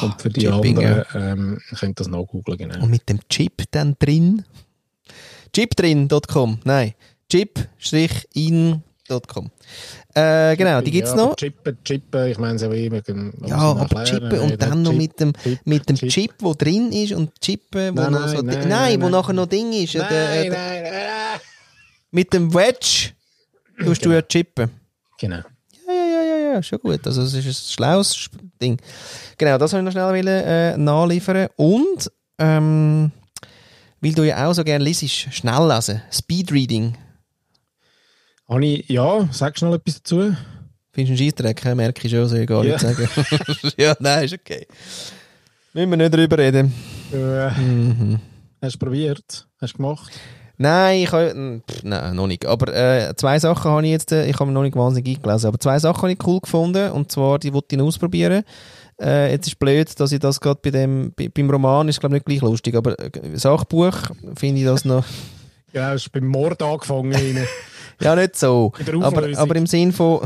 und 0.00 0.20
für 0.20 0.30
die 0.30 0.40
Chipping, 0.40 0.78
anderen 0.78 1.04
ähm, 1.14 1.60
könnt 1.78 2.00
das 2.00 2.08
nachgoogeln. 2.08 2.58
Genau. 2.58 2.82
Und 2.82 2.90
mit 2.90 3.08
dem 3.08 3.20
Chip 3.28 3.64
dann 3.70 3.96
drin. 3.98 4.44
Chipdrin.com. 5.52 6.60
Nein. 6.64 6.94
Chip-in.com. 9.20 9.50
Äh, 10.14 10.56
genau, 10.56 10.80
die 10.80 10.90
gibt's 10.90 11.10
ja, 11.10 11.16
noch. 11.16 11.26
aber 11.28 11.36
Chippen, 11.36 11.78
chippen, 11.84 12.26
ich 12.26 12.38
meine 12.38 12.56
es 12.56 12.62
auch 12.62 12.70
immer. 12.70 13.00
Ja, 13.46 13.56
aber 13.56 14.04
chippen 14.04 14.38
und 14.40 14.60
dann 14.60 14.82
noch 14.82 14.92
mit 14.92 15.18
dem, 15.18 15.32
Chip, 15.32 15.60
mit 15.64 15.88
dem 15.88 15.96
Chip. 15.96 16.10
Chip, 16.10 16.32
wo 16.40 16.54
drin 16.54 16.92
ist 16.92 17.12
und 17.12 17.40
chippen, 17.40 17.96
wo 17.96 18.02
Nein, 18.02 18.12
noch 18.12 18.28
so, 18.28 18.42
nein, 18.42 18.58
nein, 18.58 18.68
nein, 18.68 19.02
wo 19.02 19.08
nachher 19.08 19.32
noch 19.32 19.46
Ding 19.46 19.72
ist. 19.72 19.94
Nein, 19.94 20.06
der, 20.10 20.50
nein, 20.50 20.82
nein. 20.82 21.40
Mit 22.10 22.32
dem 22.32 22.52
Wedge 22.52 23.12
tust 23.82 24.04
du 24.04 24.10
ja 24.10 24.22
chippen. 24.22 24.70
Genau. 25.18 25.36
Ja, 25.86 25.92
ja, 25.92 26.04
ja, 26.04 26.22
ja, 26.22 26.52
ja, 26.54 26.62
schon 26.62 26.78
gut. 26.78 27.06
Also, 27.06 27.22
es 27.22 27.32
ist 27.32 27.46
ein 27.46 27.72
schlaues 27.72 28.28
Ding. 28.60 28.78
Genau, 29.38 29.56
das 29.56 29.72
wollte 29.72 29.88
ich 29.88 29.94
noch 29.94 30.10
schnell 30.10 30.26
äh, 30.28 30.76
nachliefern. 30.76 31.48
Und, 31.56 32.10
ähm, 32.38 33.10
weil 34.00 34.12
du 34.12 34.26
ja 34.26 34.46
auch 34.46 34.52
so 34.52 34.62
gerne 34.62 34.84
liest, 34.84 35.04
schnell 35.32 35.68
lesen, 35.68 36.02
Speedreading. 36.10 36.96
Habe 38.52 38.66
ich, 38.66 38.86
ja, 38.90 39.20
du 39.62 39.64
noch 39.66 39.74
etwas 39.74 40.02
dazu? 40.02 40.36
Findest 40.92 40.94
du 40.94 41.00
einen 41.00 41.16
Scheissdreck? 41.16 41.64
hä? 41.64 41.74
Merke 41.74 42.06
ich 42.06 42.12
schon, 42.12 42.28
soll 42.28 42.40
ich 42.40 42.46
gar 42.46 42.62
Ja. 42.64 42.72
nicht 42.74 42.80
sagen. 42.80 43.08
ja, 43.78 43.94
nein, 43.98 44.24
ist 44.24 44.34
okay. 44.34 44.66
Müssen 45.72 45.88
wir 45.90 45.96
nicht 45.96 46.14
drüber 46.14 46.36
reden. 46.36 46.72
Äh, 47.12 47.50
Mhm. 47.58 48.18
Hast 48.60 48.74
du 48.74 48.78
probiert? 48.78 49.46
Hast 49.58 49.72
du 49.72 49.76
gemacht? 49.78 50.12
Nein, 50.58 51.00
ich 51.00 51.10
habe, 51.12 51.62
pff, 51.66 51.82
nein, 51.82 52.14
noch 52.14 52.26
nicht. 52.26 52.44
Aber 52.44 52.72
äh, 52.74 53.14
zwei 53.16 53.38
Sachen 53.38 53.70
habe 53.70 53.84
ich 53.86 53.90
jetzt, 53.92 54.12
äh, 54.12 54.26
ich 54.28 54.34
habe 54.34 54.46
mir 54.46 54.52
noch 54.52 54.62
nicht 54.62 54.76
wahnsinnig 54.76 55.16
eingelesen, 55.16 55.48
aber 55.48 55.58
zwei 55.58 55.78
Sachen 55.78 56.02
habe 56.02 56.12
ich 56.12 56.26
cool 56.26 56.38
gefunden 56.40 56.90
und 56.90 57.10
zwar, 57.10 57.38
die 57.38 57.54
wollte 57.54 57.68
ich 57.70 57.78
noch 57.78 57.86
ausprobieren. 57.86 58.44
Äh, 59.00 59.32
jetzt 59.32 59.46
ist 59.46 59.58
blöd, 59.58 59.98
dass 59.98 60.12
ich 60.12 60.20
das 60.20 60.38
gerade 60.40 60.60
bei 60.62 60.70
dem, 60.70 61.12
bei, 61.16 61.28
beim 61.32 61.48
Roman 61.48 61.88
ist 61.88 62.00
glaube 62.00 62.18
ich 62.18 62.26
nicht 62.26 62.40
gleich 62.40 62.50
lustig, 62.50 62.74
aber 62.76 62.98
äh, 63.00 63.10
Sachbuch 63.32 63.96
finde 64.36 64.60
ich 64.60 64.66
das 64.66 64.84
noch, 64.84 65.04
Ja, 65.72 65.88
hast 65.88 66.04
du 66.08 66.10
beim 66.20 66.28
Mord 66.28 66.62
angefangen. 66.62 67.12
ja 68.02 68.16
nicht 68.16 68.36
so, 68.36 68.72
aber, 69.00 69.28
aber 69.38 69.56
im 69.56 69.66
Sinn 69.66 69.92
von, 69.92 70.20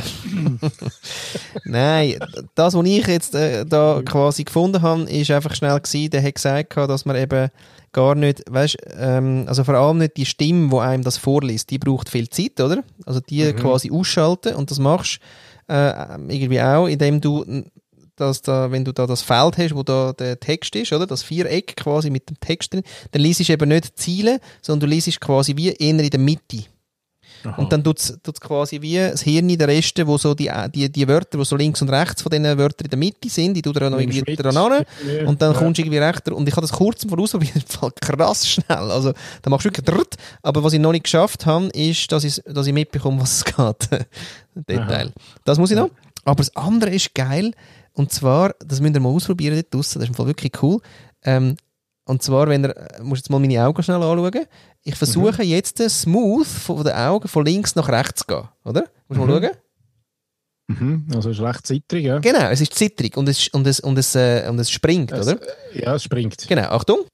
nein, 1.65 2.17
das, 2.55 2.75
was 2.75 2.87
ich 2.87 3.07
jetzt 3.07 3.35
äh, 3.35 3.65
da 3.65 4.03
quasi 4.05 4.45
gefunden 4.45 4.83
habe, 4.83 5.03
ist 5.05 5.31
einfach 5.31 5.55
schnell 5.55 5.79
gewesen, 5.81 6.11
der 6.11 6.23
hat 6.23 6.35
gesagt, 6.35 6.77
dass 6.77 7.05
man 7.05 7.17
eben 7.17 7.51
gar 7.93 8.15
nicht, 8.15 8.43
weißt, 8.51 8.77
ähm, 8.99 9.45
also 9.47 9.65
vor 9.65 9.75
allem 9.75 9.99
nicht 9.99 10.17
die 10.17 10.27
Stimme, 10.27 10.71
wo 10.71 10.79
einem 10.81 11.03
das 11.03 11.17
vorliest, 11.17 11.71
die 11.71 11.79
braucht 11.79 12.09
viel 12.09 12.29
Zeit, 12.29 12.61
oder? 12.61 12.83
Also 13.07 13.21
die 13.21 13.45
Mhm. 13.45 13.57
quasi 13.57 13.91
ausschalten 13.91 14.55
und 14.55 14.71
das 14.71 14.79
machst 14.79 15.19
äh, 15.69 15.91
irgendwie 16.29 16.61
auch, 16.61 16.87
indem 16.87 17.21
du 17.21 17.45
dass 18.17 18.41
da, 18.41 18.71
wenn 18.71 18.85
du 18.85 18.93
da 18.93 19.07
das 19.07 19.21
Feld 19.23 19.59
hast, 19.59 19.75
wo 19.75 19.83
da 19.83 20.13
der 20.15 20.41
Text 20.41 20.75
ist, 20.75 20.93
oder? 20.93 21.07
Das 21.07 21.23
Viereck 21.23 21.77
quasi 21.77 22.09
mit 22.11 22.29
dem 22.31 22.41
Text 22.41 22.73
drin, 22.73 22.83
dann 23.11 23.23
liest 23.23 23.47
du 23.47 23.53
eben 23.53 23.69
nicht 23.69 23.85
die 23.85 23.95
Ziele, 23.95 24.41
sondern 24.63 24.89
du 24.89 24.95
liest 24.95 25.21
quasi 25.21 25.55
wie 25.57 25.69
eher 25.69 25.99
in 25.99 25.99
der 25.99 26.19
Mitte. 26.19 26.65
Aha. 27.45 27.57
Und 27.61 27.73
dann 27.73 27.85
tut 27.85 27.99
es 27.99 28.19
quasi 28.41 28.81
wie 28.83 28.97
das 28.97 29.23
Hirn 29.23 29.49
in 29.49 29.59
der 29.59 29.69
Reste, 29.69 30.07
wo 30.07 30.19
so 30.19 30.35
die, 30.35 30.51
die, 30.75 30.91
die 30.91 31.07
Wörter, 31.09 31.39
die 31.39 31.45
so 31.45 31.57
links 31.57 31.81
und 31.83 31.91
rechts 31.91 32.23
von 32.23 32.31
diesen 32.31 32.45
Wörtern 32.59 32.85
in 32.87 32.91
der 32.91 32.99
Mitte 32.99 33.29
sind, 33.29 33.55
die 33.55 33.63
tut 33.63 33.77
er 33.77 33.91
noch 33.91 33.99
irgendwie 33.99 34.37
dran 34.37 34.57
an. 34.57 34.85
Und 35.27 35.41
dann 35.43 35.53
Ja. 35.53 35.59
kommst 35.59 35.79
du 35.79 35.83
irgendwie 35.83 35.99
rechter. 35.99 36.35
Und 36.35 36.49
ich 36.49 36.53
habe 36.57 36.63
das 36.67 36.73
kurz 36.73 37.03
im 37.05 37.11
Voraus 37.11 37.31
probiert, 37.33 37.55
im 37.57 37.63
Fall 37.63 37.91
krass 38.01 38.49
schnell. 38.49 38.91
Also, 38.91 39.13
da 39.43 39.51
machst 39.51 39.65
du 39.65 39.69
wirklich 39.71 39.85
drrrt. 39.85 40.15
Aber 40.43 40.63
was 40.65 40.73
ich 40.73 40.81
noch 40.81 40.93
nicht 40.93 41.05
geschafft 41.05 41.47
habe, 41.47 41.67
ist, 41.69 42.11
dass 42.13 42.25
ich, 42.25 42.43
dass 42.47 42.67
ich 42.67 42.73
mitbekomme, 42.73 43.21
was 43.23 43.39
es 43.39 43.45
geht. 43.45 44.07
Detail. 44.55 45.13
Das 45.45 45.59
muss 45.59 45.71
ich 45.71 45.77
noch. 45.77 45.91
Aber 46.25 46.37
das 46.37 46.55
andere 46.57 46.91
ist 46.91 47.15
geil. 47.15 47.53
Und 47.93 48.13
zwar, 48.13 48.55
das 48.65 48.81
müsst 48.81 48.95
ihr 48.95 49.01
mal 49.01 49.09
ausprobieren 49.11 49.55
dort 49.57 49.73
draussen. 49.73 49.99
Das 50.01 50.05
ist 50.05 50.09
im 50.11 50.15
Fall 50.15 50.27
wirklich 50.27 50.53
cool. 50.63 50.81
Ähm, 51.25 51.57
und 52.07 52.23
zwar, 52.23 52.49
wenn 52.49 52.65
ihr, 52.65 52.77
äh, 52.77 53.03
musst 53.03 53.23
jetzt 53.25 53.31
mal 53.31 53.39
meine 53.39 53.63
Augen 53.65 53.83
schnell 53.83 53.97
anschauen. 54.03 54.47
Ich 54.83 54.95
versuche 54.95 55.43
jetzt 55.43 55.81
äh, 55.81 55.89
smooth 55.89 56.47
von 56.47 56.83
den 56.85 56.95
Augen 56.95 57.29
von 57.29 57.45
links 57.45 57.75
nach 57.75 57.89
rechts 57.89 58.21
zu 58.21 58.27
gehen. 58.27 58.49
Oder? 58.65 58.85
Musst 59.09 59.21
du 59.21 59.27
mal 59.27 59.39
Mhm. 59.41 59.45
schauen? 59.45 59.57
Mhm, 60.69 61.07
also 61.15 61.31
ist 61.31 61.41
recht 61.41 61.65
zittrig, 61.67 62.05
ja. 62.07 62.19
Genau, 62.19 62.49
es 62.51 62.61
ist 62.61 62.75
zittrig 62.75 63.17
und 63.17 63.29
es, 63.29 63.47
und 63.49 63.67
es, 63.69 63.79
und 63.79 63.97
es, 63.99 64.15
äh, 64.17 64.47
und 64.49 64.59
es 64.59 64.69
springt, 64.71 65.13
Es, 65.13 65.27
oder? 65.29 65.39
Ja, 65.75 65.95
es 65.95 66.03
springt. 66.03 66.37
Genau, 66.49 66.63
Achtung. 66.71 67.05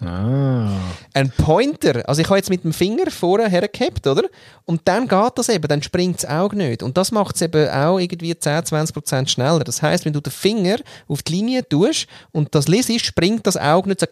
Ah. 0.00 0.70
Ein 1.12 1.30
Pointer, 1.30 2.08
also 2.08 2.20
ich 2.20 2.28
habe 2.28 2.36
jetzt 2.36 2.50
mit 2.50 2.62
dem 2.62 2.72
Finger 2.72 3.10
vorher 3.10 3.48
hergehabt, 3.48 4.06
oder? 4.06 4.22
Und 4.64 4.82
dann 4.84 5.08
geht 5.08 5.32
das 5.34 5.48
eben, 5.48 5.66
dann 5.66 5.82
springt 5.82 6.22
das 6.22 6.30
Auge 6.30 6.56
nicht. 6.56 6.84
Und 6.84 6.96
das 6.96 7.10
macht 7.10 7.34
es 7.34 7.42
eben 7.42 7.68
auch 7.68 7.98
irgendwie 7.98 8.32
10-20% 8.32 9.28
schneller. 9.28 9.64
Das 9.64 9.82
heißt, 9.82 10.04
wenn 10.04 10.12
du 10.12 10.20
den 10.20 10.30
Finger 10.32 10.76
auf 11.08 11.22
die 11.24 11.32
Linie 11.32 11.68
tust 11.68 12.06
und 12.30 12.54
das 12.54 12.68
liest, 12.68 13.04
springt 13.04 13.46
das 13.46 13.56
Auge 13.56 13.88
nicht 13.88 14.00
so 14.00 14.06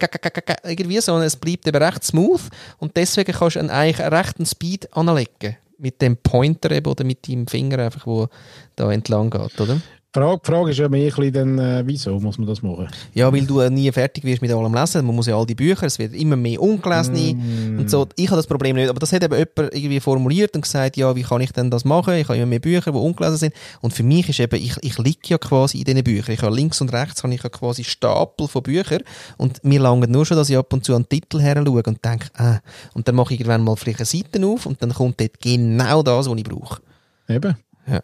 irgendwie, 0.65 1.01
sondern 1.01 1.25
es 1.25 1.37
bleibt 1.37 1.69
eben 1.69 1.83
recht 1.83 2.03
smooth 2.03 2.43
und 2.79 2.97
deswegen 2.97 3.33
kannst 3.33 3.55
du 3.55 3.61
einen, 3.61 3.71
eigentlich 3.71 4.03
einen 4.03 4.15
rechten 4.15 4.47
Speed 4.47 4.93
anlegen. 4.97 5.57
Mit 5.79 6.01
dem 6.03 6.17
Pointer 6.17 6.71
eben 6.73 6.91
oder 6.91 7.05
mit 7.05 7.29
deinem 7.29 7.47
Finger 7.47 7.79
einfach, 7.79 8.07
wo 8.07 8.29
da 8.75 8.91
entlang 8.91 9.31
geht, 9.31 9.61
oder? 9.61 9.81
Die 10.17 10.21
Frage, 10.23 10.41
die 10.43 10.51
Frage 10.51 10.71
ist 10.71 10.79
ja 10.79 10.89
mehr 10.89 11.03
ein 11.03 11.15
bisschen 11.15 11.33
dann, 11.33 11.59
äh, 11.59 11.83
wieso 11.85 12.19
muss 12.19 12.39
man 12.39 12.49
das 12.49 12.63
machen? 12.63 12.89
Ja, 13.13 13.31
weil 13.31 13.45
du 13.45 13.61
äh, 13.61 13.69
nie 13.69 13.93
fertig 13.93 14.25
wirst 14.25 14.41
mit 14.41 14.51
allem 14.51 14.73
Lesen. 14.73 15.05
Man 15.05 15.15
muss 15.15 15.27
ja 15.27 15.37
all 15.37 15.45
die 15.45 15.55
Bücher, 15.55 15.85
es 15.85 15.99
wird 15.99 16.15
immer 16.15 16.37
mehr 16.37 16.63
ungelesen 16.63 17.77
und 17.79 17.91
so. 17.91 18.09
Ich 18.17 18.29
habe 18.29 18.37
das 18.37 18.47
Problem 18.47 18.77
nicht, 18.77 18.89
aber 18.89 18.99
das 18.99 19.13
hat 19.13 19.23
eben 19.23 19.35
jemand 19.35 19.75
irgendwie 19.75 20.01
formuliert 20.01 20.55
und 20.55 20.63
gesagt, 20.63 20.97
ja, 20.97 21.15
wie 21.15 21.23
kann 21.23 21.43
ich 21.43 21.53
denn 21.53 21.71
das 21.71 21.85
machen? 21.85 22.15
Ich 22.15 22.29
habe 22.29 22.39
immer 22.39 22.47
mehr 22.47 22.61
Bücher, 22.61 22.93
die 22.93 22.99
ungelesen 22.99 23.37
sind. 23.37 23.55
Und 23.83 23.93
für 23.93 24.05
mich 24.05 24.27
ist 24.31 24.41
eben, 24.41 24.57
ich, 24.57 24.75
ich 24.81 24.97
liege 24.97 25.21
ja 25.25 25.37
quasi 25.37 25.81
in 25.81 25.85
diesen 25.85 26.03
Büchern. 26.03 26.33
Ich 26.33 26.41
habe 26.41 26.57
links 26.57 26.81
und 26.81 26.95
rechts 26.95 27.23
habe 27.23 27.35
ich 27.35 27.43
ja 27.43 27.51
quasi 27.51 27.85
Stapel 27.85 28.49
von 28.49 28.63
Büchern 28.63 29.03
und 29.37 29.63
mir 29.65 29.81
langt 29.81 30.09
nur 30.09 30.25
schon, 30.25 30.39
dass 30.39 30.49
ich 30.49 30.57
ab 30.57 30.73
und 30.73 30.83
zu 30.83 30.95
an 30.95 31.03
den 31.03 31.11
Titel 31.11 31.41
her 31.41 31.63
schaue 31.63 31.83
und 31.83 32.03
denke, 32.03 32.29
ah, 32.39 32.61
und 32.95 33.07
dann 33.07 33.17
mache 33.17 33.35
ich 33.35 33.41
irgendwann 33.41 33.65
mal 33.65 33.77
vielleicht 33.77 33.99
eine 33.99 34.07
Seite 34.07 34.47
auf 34.47 34.65
und 34.65 34.81
dann 34.81 34.95
kommt 34.95 35.21
dort 35.21 35.39
genau 35.43 36.03
das, 36.03 36.27
was 36.27 36.39
ich 36.39 36.45
brauche. 36.45 36.81
Eben. 37.29 37.57
Ja. 37.89 38.01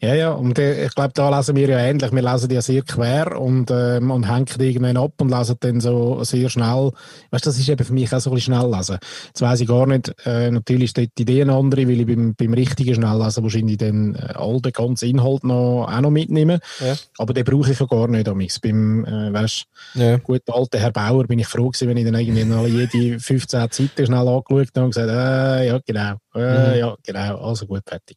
Ja, 0.00 0.14
ja, 0.14 0.30
und 0.32 0.58
ich 0.58 0.92
glaube, 0.96 1.12
da 1.14 1.36
lesen 1.36 1.54
wir 1.54 1.68
ja 1.68 1.78
ähnlich. 1.78 2.10
Wir 2.10 2.22
lesen 2.22 2.48
die 2.48 2.56
ja 2.56 2.60
sehr 2.62 2.82
quer 2.82 3.40
und, 3.40 3.70
ähm, 3.70 4.10
und 4.10 4.28
hängen 4.28 4.46
irgendwann 4.58 4.96
ab 4.96 5.12
und 5.20 5.30
lesen 5.30 5.54
dann 5.60 5.80
so 5.80 6.24
sehr 6.24 6.48
schnell. 6.48 6.90
Weißt 7.30 7.46
du, 7.46 7.50
das 7.50 7.56
ist 7.56 7.68
eben 7.68 7.84
für 7.84 7.92
mich 7.92 8.12
auch 8.12 8.18
so 8.18 8.30
ein 8.30 8.34
bisschen 8.34 8.54
schnell 8.56 8.68
lesen. 8.68 8.98
Jetzt 9.28 9.40
weiss 9.42 9.60
ich 9.60 9.68
gar 9.68 9.86
nicht, 9.86 10.12
äh, 10.26 10.50
natürlich 10.50 10.86
ist 10.86 10.96
die 10.96 11.08
Idee 11.22 11.42
eine 11.42 11.52
andere, 11.54 11.86
weil 11.86 12.00
ich 12.00 12.06
beim, 12.08 12.34
beim 12.34 12.52
richtigen 12.52 12.96
Schnelllesen 12.96 13.44
wahrscheinlich 13.44 13.76
dann 13.76 14.16
äh, 14.16 14.32
all 14.34 14.60
den 14.60 14.72
ganzen 14.72 15.08
Inhalt 15.08 15.44
noch, 15.44 15.86
auch 15.88 16.00
noch 16.00 16.10
mitnehme. 16.10 16.58
Ja. 16.80 16.96
Aber 17.18 17.32
den 17.32 17.44
brauche 17.44 17.70
ich 17.70 17.78
ja 17.78 17.86
gar 17.86 18.08
nicht 18.08 18.28
amix. 18.28 18.58
Beim, 18.58 19.04
äh, 19.04 19.32
weißt, 19.32 19.66
Ja. 19.94 20.16
guten 20.16 20.50
alten 20.50 20.80
Herr 20.80 20.90
Bauer 20.90 21.28
bin 21.28 21.38
ich 21.38 21.46
froh 21.46 21.68
gewesen, 21.70 21.88
wenn 21.88 21.96
ich 21.96 22.04
dann 22.04 22.16
irgendwie 22.16 22.44
noch 22.44 22.66
jede 22.66 23.20
15 23.20 23.60
Seiten 23.70 24.06
schnell 24.06 24.26
angeschaut 24.26 24.68
habe 24.74 24.84
und 24.84 24.90
gesagt, 24.94 25.08
äh, 25.10 25.68
ja, 25.68 25.78
genau, 25.86 26.14
äh, 26.34 26.72
Mhm. 26.72 26.78
ja, 26.80 26.96
genau, 27.06 27.36
also 27.38 27.66
gut, 27.66 27.82
fertig. 27.86 28.16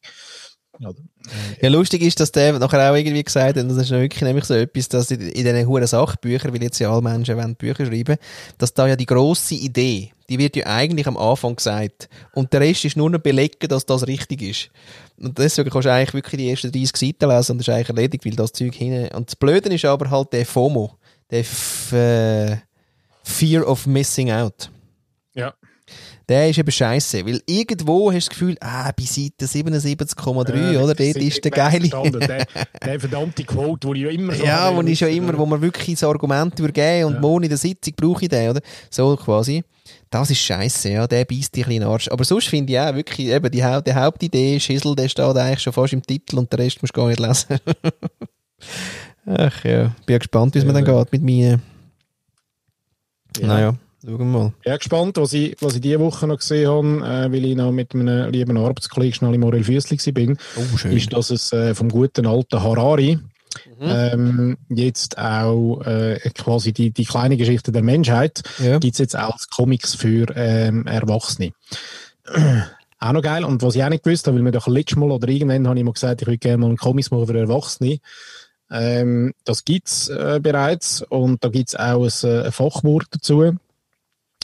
Ja, 1.62 1.70
lustig 1.70 2.02
ist, 2.02 2.20
dass 2.20 2.32
der 2.32 2.60
nachher 2.60 2.92
auch 2.92 2.96
irgendwie 2.96 3.24
gesagt 3.24 3.58
hat, 3.58 3.64
und 3.64 3.70
das 3.70 3.78
ist 3.78 3.92
wirklich 3.92 4.22
nämlich 4.22 4.46
so 4.46 4.54
etwas, 4.54 4.90
dass 4.90 5.12
in, 5.12 5.22
in 5.22 5.44
diesen 5.44 5.68
huren 5.68 5.88
Sachbüchern, 5.88 6.54
weil 6.54 6.64
jetzt 6.64 6.80
ja 6.80 6.92
alle 6.92 7.02
Menschen 7.02 7.38
wollen 7.38 7.56
Bücher 7.56 7.86
schreiben, 7.86 8.18
dass 8.58 8.74
da 8.74 8.88
ja 8.88 8.96
die 8.96 9.06
grosse 9.06 9.56
Idee, 9.56 10.12
die 10.30 10.38
wird 10.38 10.56
ja 10.56 10.68
eigentlich 10.68 11.08
am 11.08 11.18
Anfang 11.18 11.56
gesagt. 11.56 12.10
Und 12.34 12.54
der 12.54 12.62
Rest 12.62 12.86
ist 12.86 12.98
nur 12.98 13.10
noch 13.10 13.20
belegen, 13.20 13.68
dass 13.68 13.86
das 13.86 14.08
richtig 14.08 14.42
ist. 14.42 14.70
Und 15.18 15.38
deswegen 15.38 15.70
kannst 15.70 15.86
du 15.86 15.94
eigentlich 15.94 16.14
wirklich 16.14 16.40
die 16.40 16.50
ersten 16.50 16.72
30 16.72 16.96
Seiten 16.96 17.30
lesen 17.30 17.52
und 17.54 17.58
das 17.60 17.68
ist 17.68 17.74
eigentlich 17.74 17.90
erledigt, 17.90 18.26
weil 18.26 18.36
das 18.36 18.52
Zeug 18.52 18.76
hin. 18.76 19.08
Und 19.14 19.30
das 19.30 19.36
Blöde 19.36 19.74
ist 19.74 19.86
aber 19.86 20.10
halt 20.10 20.34
der 20.34 20.46
FOMO. 20.46 20.98
Der 21.32 21.40
F 21.40 21.92
äh, 21.94 22.58
Fear 23.24 23.68
of 23.68 23.88
Missing 23.88 24.32
Out. 24.32 24.70
Ja. 25.34 25.54
Der 26.28 26.50
ist 26.50 26.58
eben 26.58 26.72
scheiße, 26.72 27.24
weil 27.26 27.42
irgendwo 27.46 28.12
hast 28.12 28.14
du 28.16 28.20
das 28.20 28.30
Gefühl, 28.30 28.58
ah, 28.60 28.92
bei 28.92 29.04
Seite 29.04 29.46
77,3, 29.46 30.78
oder? 30.80 30.96
Dort 30.96 31.00
ist 31.00 31.44
der 31.44 31.52
geile. 31.52 31.88
Der, 31.90 32.48
der 32.84 33.00
verdammte 33.00 33.44
Quote, 33.44 33.88
den 33.90 33.96
ich 33.98 34.02
ja 34.04 34.10
immer 34.10 34.34
so 34.34 34.44
Ja, 34.44 34.58
habe 34.62 34.78
wo 34.78 34.82
ich 34.82 35.00
wissen, 35.02 35.10
immer, 35.16 35.38
wo 35.38 35.46
man 35.46 35.62
wirklich 35.62 36.00
das 36.00 36.04
Argument 36.04 36.58
übergeben 36.60 37.06
und 37.06 37.14
Ja. 37.16 37.20
morgen 37.20 37.44
in 37.44 37.50
der 37.50 37.58
Sitzung 37.60 37.94
brauche 37.96 38.24
ich 38.24 38.30
den, 38.30 38.50
oder? 38.50 38.62
So 38.90 39.16
quasi. 39.16 39.64
Das 40.10 40.32
ist 40.32 40.40
scheiße, 40.40 40.90
ja, 40.90 41.06
der 41.06 41.26
beißt 41.26 41.56
dich 41.56 41.64
ein 41.64 41.70
bisschen 41.70 41.72
in 41.74 41.80
den 41.82 41.90
Arsch. 41.90 42.08
Aber 42.08 42.24
sonst 42.24 42.48
finde 42.48 42.74
ich 42.74 42.80
auch 42.80 42.96
wirklich, 42.96 43.28
eben, 43.28 43.52
die, 43.52 43.64
Haupt, 43.64 43.86
die 43.88 43.94
Hauptidee, 43.94 44.60
Schissel, 44.60 44.96
der 44.96 45.08
steht 45.10 45.26
eigentlich 45.38 45.60
schon 45.60 45.74
fast 45.74 45.94
im 45.94 46.02
Titel 46.02 46.40
und 46.40 46.52
der 46.52 46.58
Rest 46.60 46.82
musst 46.82 46.96
du 46.96 47.02
gar 47.02 47.08
nicht 47.08 47.20
lesen. 47.20 47.58
Ach 49.28 49.64
ja, 49.64 49.96
bin 50.06 50.18
gespannt, 50.20 50.56
wie 50.56 50.60
es 50.60 50.66
mir 50.66 50.74
dann 50.74 50.86
Ja. 50.86 51.04
geht 51.04 51.12
mit 51.12 51.22
mir. 51.22 51.60
Ja. 53.38 53.48
Naja, 53.48 53.76
schauen 54.06 54.18
wir 54.20 54.26
mal. 54.26 54.54
Ich 54.60 54.64
bin 54.64 54.78
gespannt, 54.78 55.18
was 55.18 55.34
ich, 55.34 55.56
was 55.62 55.76
ich 55.76 55.82
diese 55.82 56.00
Woche 56.00 56.28
noch 56.28 56.38
gesehen 56.38 56.70
habe, 56.70 56.88
äh, 57.28 57.32
weil 57.32 57.46
ich 57.46 57.56
noch 57.56 57.72
mit 57.72 57.94
einem 57.94 58.32
lieben 58.32 58.58
Arbeitskollegen 58.58 59.14
schnell 59.16 59.34
im 59.34 59.42
Morel 59.42 59.64
Füssli 59.64 60.12
bin, 60.12 60.38
Oh, 60.58 60.78
schön. 60.78 60.92
ist, 60.96 61.12
dass 61.14 61.30
es 61.32 61.52
äh, 61.52 61.74
vom 61.76 61.90
guten 61.90 62.26
alten 62.28 62.62
Harari 62.62 63.20
Mhm. 63.80 63.88
ähm, 63.90 64.58
jetzt 64.70 65.18
auch 65.18 65.82
äh, 65.86 66.20
quasi 66.36 66.74
die, 66.74 66.92
die 66.92 67.06
kleine 67.06 67.38
Geschichte 67.38 67.72
der 67.72 67.84
Menschheit 67.84 68.44
Ja. 68.62 68.80
gibt 68.80 68.94
es 68.96 69.00
jetzt 69.00 69.18
auch 69.18 69.32
als 69.34 69.48
Comics 69.50 69.96
für 69.96 70.26
ähm, 70.36 70.86
Erwachsene. 70.88 71.52
auch 73.00 73.12
noch 73.14 73.22
geil. 73.22 73.44
Und 73.46 73.62
was 73.62 73.76
ich 73.76 73.84
auch 73.84 73.90
nicht 73.90 74.04
gewusst 74.04 74.28
habe, 74.28 74.36
weil 74.38 74.44
mir 74.44 74.52
doch 74.52 74.68
letztes 74.68 74.98
Mal 74.98 75.10
oder 75.12 75.28
irgendwann 75.30 75.68
habe 75.68 75.80
ich 75.80 75.86
mal 75.86 75.94
gesagt, 75.94 76.22
ich 76.22 76.28
würde 76.28 76.38
gerne 76.38 76.58
mal 76.58 76.68
einen 76.68 76.78
Comics 76.78 77.12
machen 77.12 77.28
für 77.28 77.38
Erwachsene. 77.38 78.00
Ähm, 78.72 79.34
das 79.46 79.64
gibt 79.64 79.88
es 79.88 80.10
äh, 80.10 80.40
bereits 80.42 81.02
und 81.08 81.44
da 81.44 81.50
gibt 81.50 81.70
es 81.70 81.76
auch 81.76 82.04
ein, 82.04 82.30
äh, 82.30 82.46
ein 82.48 82.52
Fachwort 82.52 83.06
dazu, 83.12 83.54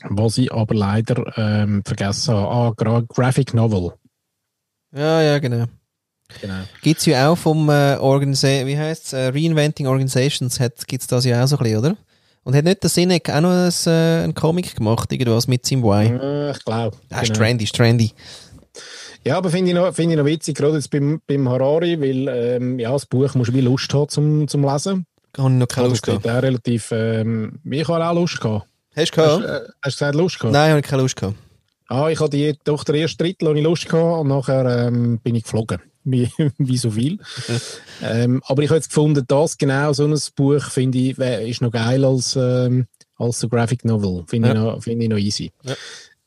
was 0.09 0.37
ich 0.37 0.51
aber 0.51 0.75
leider 0.75 1.37
ähm, 1.37 1.83
vergessen 1.85 2.33
habe. 2.35 2.47
Ah, 2.47 2.73
Gra 2.75 3.03
Graphic 3.07 3.53
Novel. 3.53 3.93
ja, 4.95 5.21
ja, 5.21 5.39
genau. 5.39 5.65
Genau. 6.39 6.61
Gibt 6.81 6.99
es 7.01 7.05
ja 7.05 7.29
auch 7.29 7.37
vom 7.37 7.69
äh, 7.69 7.97
Organisa 7.97 8.47
wie 8.65 8.77
heißt 8.77 9.13
äh, 9.13 9.27
Reinventing 9.27 9.87
Organizations, 9.87 10.59
gibt 10.87 11.01
es 11.01 11.07
das 11.07 11.25
ja 11.25 11.43
auch 11.43 11.47
so 11.47 11.57
ein 11.57 11.63
bisschen, 11.63 11.79
oder? 11.79 11.97
Und 12.43 12.55
hat 12.55 12.63
nicht 12.63 12.81
der 12.81 12.89
Sinek 12.89 13.29
auch 13.29 13.41
noch 13.41 13.51
ein, 13.51 13.71
äh, 13.85 14.23
einen 14.23 14.33
Comic 14.33 14.75
gemacht, 14.75 15.11
irgendwas 15.11 15.47
mit 15.47 15.65
seinem 15.65 15.83
Y? 15.83 16.19
Äh, 16.19 16.51
ich 16.51 16.65
glaube. 16.65 16.97
Das 17.09 17.23
ist 17.23 17.35
trendy, 17.35 17.65
ist 17.65 17.75
trendy. 17.75 18.13
Ja, 19.23 19.37
aber 19.37 19.49
finde 19.51 19.69
ich, 19.71 19.75
noch, 19.75 19.93
finde 19.93 20.13
ich 20.13 20.17
noch 20.17 20.25
witzig, 20.25 20.57
gerade 20.57 20.75
jetzt 20.75 20.89
beim, 20.89 21.21
beim 21.27 21.47
Harari, 21.47 21.99
weil 22.01 22.27
ähm, 22.27 22.79
ja, 22.79 22.91
das 22.91 23.05
Buch 23.05 23.35
musst 23.35 23.51
du 23.51 23.53
wie 23.53 23.61
Lust 23.61 23.93
haben 23.93 24.09
zum, 24.09 24.47
zum 24.47 24.63
Lesen. 24.63 25.05
Habe 25.37 25.49
ich 25.49 25.55
noch 25.59 25.67
keine 25.67 25.89
Also, 25.89 26.11
Lust 26.11 26.25
relativ, 26.25 26.91
ähm, 26.91 27.59
ich 27.69 27.87
habe 27.87 28.03
auch 28.03 28.15
Lust 28.15 28.41
gehabt. 28.41 28.67
Hast 28.95 29.15
du 29.17 29.21
Hast, 29.21 29.39
gehabt? 29.39 29.43
äh, 29.45 29.71
hast 29.81 29.95
du 29.95 30.05
gesagt 30.05 30.15
Lust 30.15 30.39
gehabt? 30.39 30.53
Nein, 30.53 30.69
habe 30.71 30.79
ich 30.81 30.85
keine 30.85 31.01
Lust 31.01 31.15
gehabt. 31.15 31.35
Ah, 31.87 32.09
ich 32.09 32.19
hatte 32.19 32.31
die, 32.37 32.55
doch 32.63 32.83
der 32.83 32.95
erste 32.95 33.17
Drittel 33.23 33.49
hatte 33.49 33.57
ich 33.59 33.63
Lust 33.63 33.87
gehabt 33.89 34.21
und 34.21 34.27
nachher 34.27 34.87
ähm, 34.87 35.19
bin 35.19 35.35
ich 35.35 35.43
geflogen. 35.43 35.79
Wie, 36.03 36.27
wie 36.57 36.77
so 36.77 36.89
viel. 36.89 37.19
ähm, 38.01 38.41
aber 38.47 38.63
ich 38.63 38.69
habe 38.69 38.77
jetzt 38.77 38.89
gefunden, 38.89 39.23
das 39.27 39.55
genau 39.57 39.93
so 39.93 40.05
ein 40.07 40.17
Buch 40.35 40.63
finde 40.71 40.97
ich, 40.97 41.17
ist 41.19 41.61
noch 41.61 41.69
geil 41.71 42.03
als, 42.03 42.35
ähm, 42.35 42.87
als 43.17 43.39
so 43.39 43.47
Graphic 43.47 43.85
Novel. 43.85 44.23
Finde 44.25 44.49
ich, 44.49 44.55
Ja. 44.55 44.61
noch- 44.61 44.81
finde 44.83 45.03
ich 45.05 45.09
noch 45.11 45.17
easy. 45.17 45.51
Ja. 45.63 45.75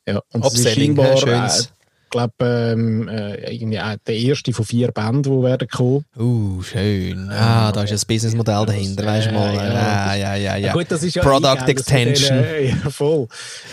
Ja, 0.07 0.21
und 0.31 0.45
Upselling, 0.45 0.95
scheinbar, 0.95 1.17
schönes. 1.17 1.73
Ich 2.15 2.37
glaube, 2.37 2.71
ähm, 2.71 3.07
äh, 3.09 3.97
der 4.07 4.15
erste 4.15 4.53
von 4.53 4.63
vier 4.63 4.91
Bänden, 4.91 5.23
die 5.23 5.29
werden 5.43 5.67
kommen. 5.67 6.05
Uh, 6.17 6.61
schön. 6.61 7.29
Ah, 7.29 7.71
da 7.73 7.83
ist 7.83 7.91
ein 7.91 7.99
Businessmodell 8.07 8.65
dahinter, 8.65 9.05
weißt 9.05 9.27
du 9.27 9.31
mal. 9.33 9.53
Ja, 9.53 9.63
ja, 9.63 10.15
Ja, 10.15 10.15
ja, 10.15 10.35
ja, 10.35 10.55
ja. 10.57 10.73
gut, 10.73 10.85
das 10.89 11.03
ist 11.03 11.15
ja 11.15 11.21
Product 11.23 11.65
bei 11.65 11.71
Extension. 11.71 12.37
Denen, 12.41 12.79
ja, 12.83 12.89
voll. 12.89 13.27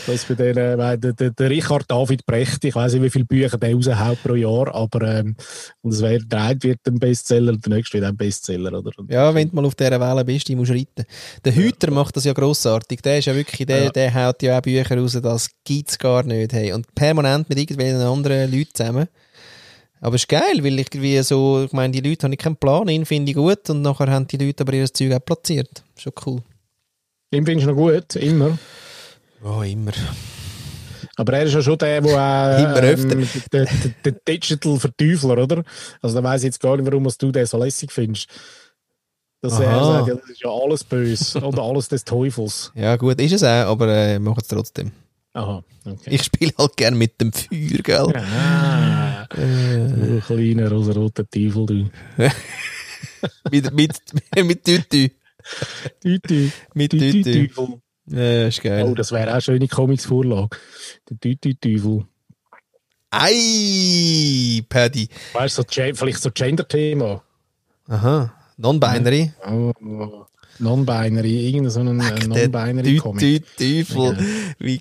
Das 0.06 0.24
bei 0.24 0.34
denen, 0.34 0.76
weil 0.76 0.98
der, 0.98 1.12
der, 1.12 1.30
der 1.30 1.50
Richard 1.50 1.84
David 1.88 2.26
Brecht, 2.26 2.64
ich 2.64 2.74
weiß 2.74 2.94
nicht, 2.94 3.02
wie 3.02 3.10
viele 3.10 3.24
Bücher 3.26 3.56
der 3.58 3.74
raushaut 3.74 4.18
pro 4.24 4.34
Jahr, 4.34 4.74
aber 4.74 5.02
ähm, 5.02 5.36
und 5.82 5.92
es 5.92 6.00
wird, 6.02 6.30
der 6.32 6.42
eine 6.42 6.62
wird 6.62 6.80
ein 6.88 6.98
Bestseller 6.98 7.52
und 7.52 7.64
der 7.64 7.76
nächste 7.76 7.98
wird 7.98 8.04
ein 8.10 8.16
Bestseller, 8.16 8.72
oder? 8.76 8.90
Und, 8.96 9.10
Ja, 9.10 9.32
wenn 9.32 9.50
du 9.50 9.54
mal 9.54 9.64
auf 9.66 9.76
dieser 9.76 10.00
Welle 10.00 10.24
bist, 10.24 10.48
die 10.48 10.56
musst 10.56 10.70
du 10.70 10.74
reiten. 10.74 11.04
Der 11.44 11.54
Hüter 11.54 11.92
macht 11.92 12.16
das 12.16 12.24
ja 12.24 12.32
grossartig. 12.32 13.02
Der 13.02 13.18
ist 13.18 13.26
ja 13.26 13.36
wirklich, 13.36 13.66
der, 13.68 13.84
Ja. 13.84 13.90
der 13.90 14.14
haut 14.14 14.42
ja 14.42 14.58
auch 14.58 14.62
Bücher 14.62 14.96
raus, 14.98 15.16
das 15.22 15.48
gibt's 15.64 15.96
gar 15.96 16.24
nicht. 16.24 16.52
Hey. 16.52 16.72
Und 16.72 16.92
permanent 16.94 17.48
mit 17.48 17.58
irgendwelchen 17.58 18.00
anderen 18.00 18.31
Leuten 18.32 18.74
zusammen. 18.74 19.08
Aber 20.00 20.16
es 20.16 20.22
ist 20.22 20.28
geil, 20.28 20.62
weil 20.62 20.80
ich 20.80 20.88
irgendwie 20.92 21.22
so, 21.22 21.64
ich 21.64 21.72
meine, 21.72 21.92
die 21.92 22.06
Leute 22.06 22.26
haben 22.26 22.36
keinen 22.36 22.56
Plan, 22.56 22.88
ihn 22.88 23.06
finde 23.06 23.30
ich 23.30 23.36
gut 23.36 23.70
und 23.70 23.82
nachher 23.82 24.10
haben 24.10 24.26
die 24.26 24.36
Leute 24.36 24.62
aber 24.62 24.72
ihr 24.72 24.92
Zeug 24.92 25.12
auch 25.12 25.24
platziert. 25.24 25.84
Schon 25.96 26.12
cool. 26.26 26.42
Den 27.32 27.46
findest 27.46 27.68
du 27.68 27.72
noch 27.72 27.78
gut, 27.78 28.16
immer. 28.16 28.58
Oh, 29.44 29.62
immer. 29.62 29.92
Aber 31.16 31.32
er 31.34 31.44
ist 31.44 31.54
ja 31.54 31.62
schon 31.62 31.78
der, 31.78 32.00
der 32.00 32.10
auch 32.10 32.82
ähm, 32.82 33.28
der, 33.52 33.68
der, 34.04 34.12
Digital 34.26 34.78
Verteufler, 34.78 35.38
oder? 35.38 35.62
Also 36.00 36.16
da 36.16 36.24
weiss 36.24 36.42
ich 36.42 36.46
jetzt 36.46 36.60
gar 36.60 36.76
nicht, 36.76 36.86
warum 36.86 37.06
du 37.06 37.32
den 37.32 37.46
so 37.46 37.58
lässig 37.58 37.92
findest. 37.92 38.28
Dass 39.40 39.58
er 39.58 39.68
Aha. 39.68 39.84
sagt, 39.84 40.08
ja, 40.08 40.14
das 40.14 40.30
ist 40.30 40.42
ja 40.42 40.50
alles 40.50 40.84
böse 40.84 41.40
und 41.40 41.58
alles 41.58 41.88
des 41.88 42.04
Teufels. 42.04 42.72
Ja, 42.74 42.96
gut, 42.96 43.20
ist 43.20 43.32
es 43.32 43.42
auch, 43.42 43.70
aber 43.70 43.88
äh, 43.88 44.18
mach 44.18 44.38
es 44.38 44.48
trotzdem. 44.48 44.92
Aha, 45.34 45.64
okay. 45.86 46.10
Ich 46.10 46.24
spiele 46.24 46.52
halt 46.58 46.76
gern 46.76 46.96
mit 46.98 47.20
dem 47.20 47.32
Feuer, 47.32 47.82
gell? 47.82 48.12
Ah, 48.16 49.26
du 49.30 50.20
kleiner 50.26 50.70
rosaroter 50.70 51.24
Teufel, 51.28 51.66
du. 51.66 51.90
mit, 53.50 53.72
mit, 53.72 54.00
mit 54.36 54.64
Tütü. 54.64 55.10
Tütü. 56.00 56.50
Mit 56.74 56.90
Tütü. 56.90 57.48
Teufel. 57.48 57.80
Ja, 58.06 58.46
ist 58.48 58.62
geil. 58.62 58.84
Oh, 58.86 58.94
das 58.94 59.10
wäre 59.10 59.28
auch 59.28 59.32
eine 59.34 59.40
schöne 59.40 59.68
Comics-Vorlage. 59.68 60.50
Der 61.08 61.18
Tütü 61.18 61.54
Teufel. 61.54 62.04
Ei, 63.10 64.62
Paddy. 64.68 65.08
Weißt 65.32 65.58
du, 65.58 65.62
so, 65.62 65.94
vielleicht 65.94 66.20
so 66.20 66.30
Gender-Thema. 66.30 67.22
Aha. 67.88 68.32
Non-binary. 68.56 69.32
Oh, 69.46 70.26
Non-binary, 70.58 71.46
irgendein 71.48 71.70
so 71.70 71.80
ein 71.80 72.00
äh, 72.00 72.26
Non-binary-Comic. 72.26 73.44
Teufel. 73.56 74.16
Wie 74.58 74.80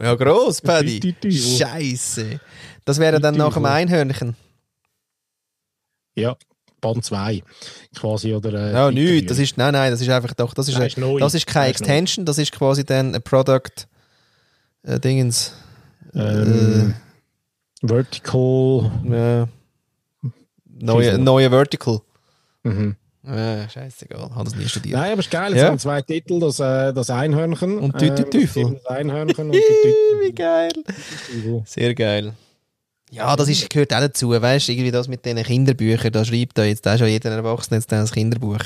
ja, 0.00 0.14
gross, 0.14 0.60
Paddy. 0.60 1.14
Scheiße. 1.30 2.40
Das 2.84 2.98
wäre 2.98 3.20
dann 3.20 3.36
nach 3.36 3.54
dem. 3.54 3.64
Einhörnchen. 3.64 4.34
Ja, 6.16 6.36
Band 6.80 7.04
2 7.04 7.42
quasi, 7.96 8.34
oder? 8.34 8.52
Äh, 8.52 8.72
Ja, 8.72 8.90
nichts. 8.90 9.28
Das 9.28 9.38
ist, 9.38 9.56
nein, 9.56 9.72
nein, 9.72 9.90
das 9.90 10.00
ist 10.00 10.08
einfach 10.10 10.34
doch, 10.34 10.52
das 10.54 10.68
ist, 10.68 10.76
Nein, 10.78 10.86
ist 10.88 10.98
neu. 10.98 11.18
das 11.18 11.34
ist 11.34 11.46
keine. 11.46 11.68
Extension, 11.70 12.24
das 12.26 12.38
ist 12.38 12.52
quasi 12.52 12.84
dann 12.84 13.14
ein 13.14 13.22
Product 13.22 13.86
äh, 14.82 15.00
Dingens. 15.00 15.54
ähm, 16.14 16.94
Vertical. 17.82 18.90
Ja. 19.08 19.48
Neue, 20.66 21.18
neue 21.18 21.50
Vertical. 21.50 22.00
Mhm. 22.64 22.96
Äh, 23.26 23.68
scheißegal, 23.70 24.30
habe 24.34 24.44
das 24.44 24.54
nie 24.54 24.68
studiert. 24.68 24.98
Nein, 24.98 25.12
aber 25.12 25.20
es 25.20 25.26
ist 25.26 25.30
geil. 25.32 25.52
Es 25.54 25.60
Ja. 25.60 25.68
sind 25.68 25.80
zwei 25.80 26.02
Titel, 26.02 26.40
das, 26.40 26.60
äh, 26.60 26.92
das 26.92 27.08
Einhörnchen. 27.10 27.78
Und 27.78 27.98
Tütü 27.98 28.22
ähm, 28.22 28.30
Teufel. 28.30 28.80
Das 28.84 28.86
Einhörnchen 28.86 29.46
und 29.46 29.52
die 29.54 30.26
Wie 30.26 30.32
geil. 30.32 30.72
Teufel. 30.72 31.62
Sehr 31.64 31.94
geil. 31.94 32.34
Ja, 33.10 33.36
das 33.36 33.48
ist, 33.48 33.70
gehört 33.70 33.94
auch 33.94 34.00
dazu, 34.00 34.30
weißt 34.30 34.68
du, 34.68 34.72
irgendwie 34.72 34.90
das 34.90 35.08
mit 35.08 35.24
diesen 35.24 35.42
Kinderbüchern, 35.42 36.10
da 36.12 36.24
schreibt 36.24 36.58
da 36.58 36.64
jetzt 36.64 36.86
auch 36.88 36.98
schon 36.98 37.06
jeder 37.06 37.30
Erwachsene 37.30 37.78
jetzt 37.78 37.92
ein 37.92 38.04
Kinderbuch. 38.06 38.58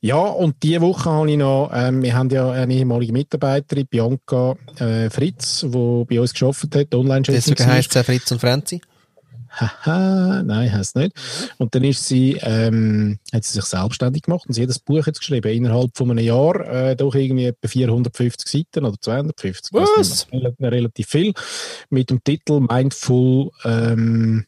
Ja, 0.00 0.16
und 0.16 0.56
diese 0.62 0.80
Woche 0.80 1.10
habe 1.10 1.30
ich 1.30 1.36
noch, 1.36 1.70
ähm, 1.74 2.02
wir 2.02 2.14
haben 2.14 2.30
ja 2.30 2.50
eine 2.50 2.72
ehemalige 2.74 3.12
Mitarbeiterin, 3.12 3.86
Bianca 3.86 4.56
äh, 4.78 5.10
Fritz, 5.10 5.60
die 5.60 6.04
bei 6.08 6.20
uns 6.20 6.34
gearbeitet 6.34 6.74
hat, 6.74 6.94
online 6.94 7.22
Deswegen 7.22 7.66
heisst 7.66 7.94
es 7.94 8.06
Fritz 8.06 8.30
und 8.32 8.40
Franzi. 8.40 8.80
Haha, 9.54 10.42
nein, 10.42 10.72
heisst 10.72 10.96
nicht. 10.96 11.14
Und 11.58 11.74
dann 11.74 11.84
ist 11.84 12.06
sie, 12.08 12.38
ähm, 12.40 13.18
hat 13.32 13.44
sie 13.44 13.52
sich 13.52 13.64
selbstständig 13.64 14.22
gemacht 14.22 14.46
und 14.46 14.54
sie 14.54 14.62
hat 14.62 14.70
das 14.70 14.78
Buch 14.78 15.06
jetzt 15.06 15.20
geschrieben, 15.20 15.52
innerhalb 15.52 15.96
von 15.96 16.10
einem 16.10 16.24
Jahr, 16.24 16.60
äh, 16.66 16.96
doch 16.96 17.14
irgendwie 17.14 17.46
etwa 17.46 17.68
450 17.68 18.48
Seiten 18.48 18.86
oder 18.86 18.98
250. 18.98 19.72
ich 19.72 19.80
weiss 19.80 20.26
Was? 20.30 20.54
Relativ 20.60 21.06
viel. 21.06 21.34
Mit 21.90 22.10
dem 22.10 22.24
Titel 22.24 22.60
Mindful, 22.60 23.50
ähm, 23.64 24.46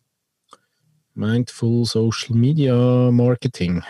Mindful 1.15 1.85
Social 1.85 2.35
Media 2.35 3.11
Marketing. 3.11 3.83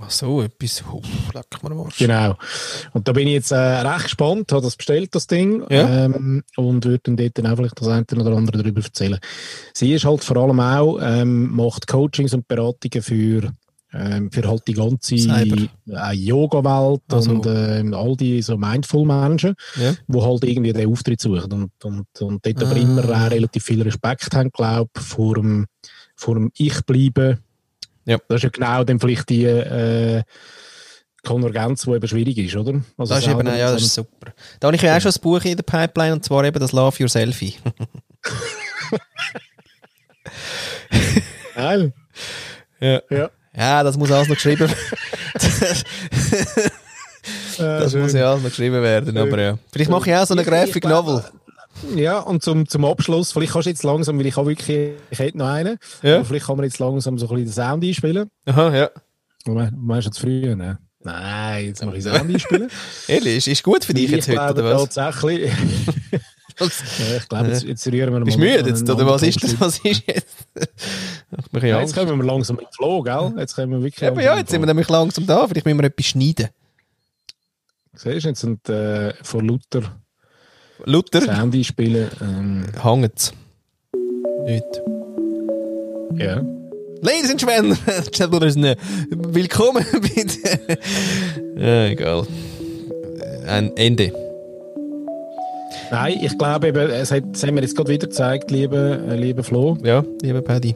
Ach 0.00 0.10
so, 0.10 0.42
etwas, 0.42 0.82
oh, 0.92 1.00
leck 1.32 1.62
mir 1.62 1.70
am 1.70 1.80
Arsch. 1.80 1.98
Genau. 1.98 2.36
Und 2.94 3.06
da 3.06 3.12
bin 3.12 3.28
ich 3.28 3.34
jetzt 3.34 3.52
äh, 3.52 3.56
recht 3.56 4.04
gespannt, 4.04 4.50
habe 4.50 4.62
das 4.62 4.74
bestellt, 4.76 5.14
das 5.14 5.28
Ding, 5.28 5.64
Ja. 5.70 6.06
ähm, 6.06 6.42
und 6.56 6.84
würde 6.84 7.00
dann 7.04 7.16
dort 7.16 7.38
dann 7.38 7.46
auch 7.46 7.56
vielleicht 7.56 7.80
das 7.80 7.86
eine 7.88 8.04
oder 8.10 8.36
andere 8.36 8.58
darüber 8.58 8.82
erzählen. 8.82 9.20
Sie 9.72 9.92
ist 9.92 10.04
halt 10.04 10.24
vor 10.24 10.36
allem 10.38 10.58
auch, 10.58 10.98
ähm, 11.00 11.54
macht 11.54 11.86
Coachings 11.86 12.34
und 12.34 12.48
Beratungen 12.48 13.02
für, 13.04 13.52
ähm, 13.92 14.32
für 14.32 14.48
halt 14.48 14.66
die 14.66 14.72
ganze 14.74 15.14
äh, 15.14 16.12
Yoga-Welt 16.12 17.02
Also. 17.12 17.30
und 17.30 17.46
ähm, 17.46 17.94
all 17.94 18.16
die 18.16 18.42
so 18.42 18.56
Mindful-Menschen, 18.56 19.54
Ja. 19.80 19.94
die 20.08 20.20
halt 20.20 20.42
irgendwie 20.42 20.72
den 20.72 20.90
Auftritt 20.90 21.20
suchen 21.20 21.52
und, 21.52 21.84
und, 21.84 22.06
und 22.20 22.44
dort 22.44 22.62
aber 22.64 22.72
Ah. 22.74 22.78
immer 22.78 23.04
auch 23.26 23.30
relativ 23.30 23.62
viel 23.62 23.80
Respekt 23.82 24.34
haben, 24.34 24.50
glaube 24.50 24.90
ich, 24.98 25.02
vor 25.04 25.34
dem, 25.36 25.66
vor 26.16 26.34
dem 26.34 26.50
Ich-Bleiben. 26.56 27.38
Ja. 28.06 28.18
Das 28.28 28.36
ist 28.36 28.42
ja 28.44 28.48
genau 28.50 28.84
dann 28.84 29.00
vielleicht 29.00 29.28
die 29.28 29.44
äh, 29.44 30.22
Konvergenz, 31.24 31.82
die 31.82 31.90
eben 31.90 32.08
schwierig 32.08 32.36
ist, 32.38 32.54
oder? 32.56 32.80
Also 32.98 33.14
Das 33.14 33.24
ist 33.24 33.30
eben, 33.30 33.46
ja, 33.46 33.72
das 33.72 33.82
ist 33.82 33.94
super. 33.94 34.32
Da 34.60 34.66
habe 34.68 34.76
ich 34.76 34.82
ja 34.82 34.96
auch 34.96 35.00
schon 35.00 35.12
ein 35.12 35.20
Buch 35.22 35.42
in 35.44 35.56
der 35.56 35.62
Pipeline, 35.62 36.12
und 36.14 36.24
zwar 36.24 36.44
eben 36.44 36.58
das 36.58 36.72
Love 36.72 37.02
Your 37.02 37.08
Selfie. 37.08 37.54
Geil. 41.54 41.92
Ja. 42.80 43.00
Ja. 43.10 43.30
Ja, 43.56 43.82
das 43.84 43.96
muss 43.96 44.10
alles 44.10 44.28
noch 44.28 44.34
geschrieben 44.34 44.68
Das 47.56 47.92
schön. 47.92 48.02
muss 48.02 48.12
ja 48.12 48.30
alles 48.30 48.42
noch 48.42 48.50
geschrieben 48.50 48.82
werden, 48.82 49.16
aber 49.16 49.40
ja. 49.40 49.58
Vielleicht 49.72 49.90
mache 49.90 50.10
ich 50.10 50.16
auch 50.16 50.26
so 50.26 50.34
eine 50.34 50.44
Graphic 50.44 50.84
Novel. 50.84 51.22
Ja, 51.94 52.20
und 52.20 52.42
zum, 52.42 52.68
zum 52.68 52.84
Abschluss, 52.84 53.32
vielleicht 53.32 53.52
kannst 53.52 53.66
du 53.66 53.70
jetzt 53.70 53.82
langsam, 53.82 54.18
weil 54.18 54.26
ich 54.26 54.36
habe 54.36 54.48
wirklich, 54.48 54.92
ich 55.10 55.18
hätte 55.18 55.38
noch 55.38 55.48
einen, 55.48 55.78
Ja. 56.02 56.16
aber 56.16 56.24
vielleicht 56.24 56.46
kann 56.46 56.56
man 56.56 56.64
jetzt 56.64 56.78
langsam 56.78 57.18
so 57.18 57.26
ein 57.26 57.44
bisschen 57.44 57.44
den 57.46 57.52
Sound 57.52 57.84
einspielen. 57.84 58.30
Aha, 58.46 58.74
ja. 58.74 58.90
Meinst 59.76 60.06
du 60.06 60.10
zu 60.12 60.20
früh, 60.22 60.54
ne? 60.54 60.78
Nein, 61.00 61.66
jetzt 61.66 61.84
mache 61.84 61.98
ich 61.98 62.04
Sound 62.04 62.30
einspielen. 62.32 62.70
Ehrlich, 63.08 63.36
ist, 63.36 63.48
ist 63.48 63.62
gut 63.62 63.84
für 63.84 63.92
dich 63.92 64.10
jetzt 64.10 64.28
ich 64.28 64.38
heute, 64.38 64.52
oder 64.62 64.64
was? 64.64 64.88
tatsächlich, 64.94 65.52
ja, 66.60 67.16
ich 67.16 67.28
glaube, 67.28 67.48
jetzt, 67.48 67.64
jetzt 67.64 67.86
rühren 67.88 68.12
wir 68.12 68.20
noch 68.20 68.24
Bist 68.24 68.38
du 68.38 68.40
mal 68.40 68.56
müde 68.56 68.68
jetzt, 68.70 68.88
oder 68.88 69.06
was 69.06 69.22
ist 69.22 69.42
das? 69.42 69.60
Was 69.60 69.78
ist 69.80 70.02
jetzt? 70.06 70.46
Ja, 71.62 71.80
jetzt 71.80 71.94
kommen 71.94 72.16
wir 72.16 72.24
langsam 72.26 72.58
in 72.58 72.64
den 72.64 72.72
Flow, 72.72 73.02
gell? 73.02 73.32
Jetzt 73.38 73.54
kommen 73.54 73.72
wir 73.72 73.82
wirklich 73.82 74.02
Eben, 74.02 74.20
ja, 74.20 74.36
jetzt 74.36 74.50
sind 74.50 74.60
wir 74.60 74.66
nämlich 74.66 74.88
langsam 74.88 75.26
da, 75.26 75.46
vielleicht 75.46 75.66
müssen 75.66 75.78
wir 75.78 75.84
etwas 75.86 76.06
schneiden. 76.06 76.48
Siehst 77.92 78.24
du, 78.24 78.28
jetzt 78.28 78.40
sind 78.40 78.68
äh, 78.68 79.14
von 79.22 79.46
Luther 79.46 79.82
Luther, 80.84 81.22
Sound 81.22 81.54
einspielen. 81.54 82.08
Ähm, 82.20 82.64
hangt's. 82.82 83.32
Nicht. 84.44 84.64
ja. 86.18 86.42
Ladies 87.00 87.30
and 87.30 87.40
Gentlemen, 87.40 87.76
willkommen 89.34 89.84
bitte. 89.92 90.60
ja, 91.58 91.86
egal. 91.86 92.26
Ein 93.46 93.76
Ende. 93.76 94.12
Nein, 95.90 96.18
ich 96.22 96.36
glaube 96.38 96.68
eben, 96.68 96.90
es 96.90 97.10
hat, 97.12 97.24
das 97.32 97.42
haben 97.42 97.56
wir 97.56 97.62
jetzt 97.62 97.76
gerade 97.76 97.90
wieder 97.92 98.06
gezeigt, 98.06 98.50
liebe, 98.50 99.02
äh, 99.08 99.16
liebe 99.16 99.42
Flo, 99.42 99.76
Ja, 99.82 100.02
lieber 100.22 100.40
Paddy. 100.40 100.74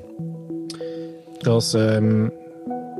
dass, 1.42 1.74
ähm, 1.74 2.30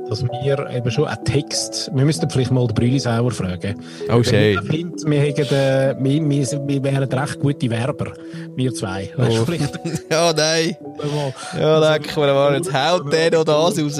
dass 0.09 0.23
wir 0.23 0.69
eben 0.71 0.91
schon 0.91 1.05
einen 1.05 1.23
Text, 1.25 1.89
wir 1.93 2.05
müssten 2.05 2.29
vielleicht 2.29 2.51
mal 2.51 2.65
den 2.67 2.73
Brüli 2.75 2.99
sauer 2.99 3.31
fragen. 3.31 3.81
Oh, 4.11 4.23
schön. 4.23 4.61
findet, 4.63 5.05
wir, 5.09 5.23
äh, 5.23 5.95
wir, 5.99 6.29
wir, 6.29 6.67
wir 6.67 6.83
wären 6.83 7.03
recht 7.11 7.39
gute 7.39 7.69
Werber, 7.69 8.13
wir 8.55 8.73
zwei. 8.73 9.09
Weißt 9.15 9.39
Oh. 9.39 9.45
vielleicht 9.45 9.79
Ja, 10.11 10.33
nein. 10.33 10.75
Ja, 11.57 11.79
leck 11.93 12.15
mir 12.17 12.33
mal, 12.33 12.55
jetzt 12.55 12.73
haut 12.73 13.11
der 13.13 13.31
noch 13.31 13.43
das 13.43 13.79
raus. 13.79 13.99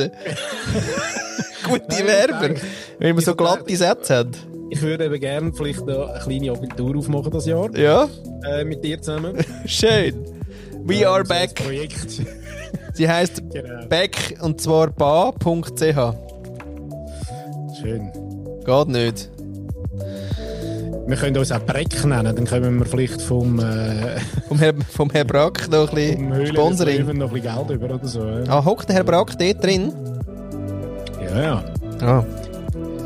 Gute 1.64 2.08
Werber. 2.08 2.56
Wenn 3.00 3.16
man 3.16 3.24
so 3.24 3.36
glatte 3.36 3.76
Sätze 3.76 4.16
hat. 4.18 4.28
ich 4.72 4.82
würde 4.82 5.06
eben 5.06 5.20
gerne 5.20 5.52
vielleicht 5.54 5.86
noch 5.86 6.10
eine 6.10 6.20
kleine 6.20 6.52
Agentur 6.52 6.98
aufmachen 6.98 7.32
das 7.32 7.46
Jahr. 7.46 7.70
Ja, 7.78 8.08
Äh, 8.48 8.64
mit 8.64 8.84
dir 8.84 9.02
zusammen. 9.02 9.36
schön. 9.66 10.16
We 10.86 11.02
Äh, 11.02 11.06
are 11.06 11.24
back. 11.24 11.54
Projekt. 11.56 12.22
Sie 12.94 13.08
heisst 13.10 13.42
genau. 13.52 13.86
back 13.88 14.36
und 14.42 14.60
zwar 14.62 14.88
ba.ch. 14.92 15.82
Schön. 17.82 18.12
Geht 18.66 18.88
nicht. 18.88 19.30
Wir 21.08 21.16
können 21.18 21.38
uns 21.38 21.52
auch 21.52 21.60
Breck 21.66 22.06
nennen, 22.06 22.36
dann 22.36 22.46
kommen 22.46 22.78
wir 22.80 22.86
vielleicht 22.86 23.20
vom, 23.22 23.58
äh, 23.60 24.20
Vom 24.48 24.60
Herr, 24.60 24.74
vom 24.92 25.10
Herr 25.10 25.24
Brack 25.26 25.68
noch 25.72 25.90
ein 25.90 25.96
bisschen 25.96 26.28
Höhlen 26.34 26.40
des 26.42 26.50
Sponsoring. 26.50 27.18
Noch 27.18 27.28
ein 27.34 27.42
bisschen 27.42 27.68
Geld 27.68 27.70
über 27.82 27.96
oder 27.96 28.06
so. 28.08 28.24
Ja, 28.28 28.44
Ah, 28.48 28.64
hockt 28.64 28.90
der 28.90 28.98
Herr 28.98 29.04
Brack 29.04 29.36
dort 29.40 29.64
drin? 29.64 29.92
ja. 31.34 31.42
ja. 31.42 31.64
Ah. 32.02 32.24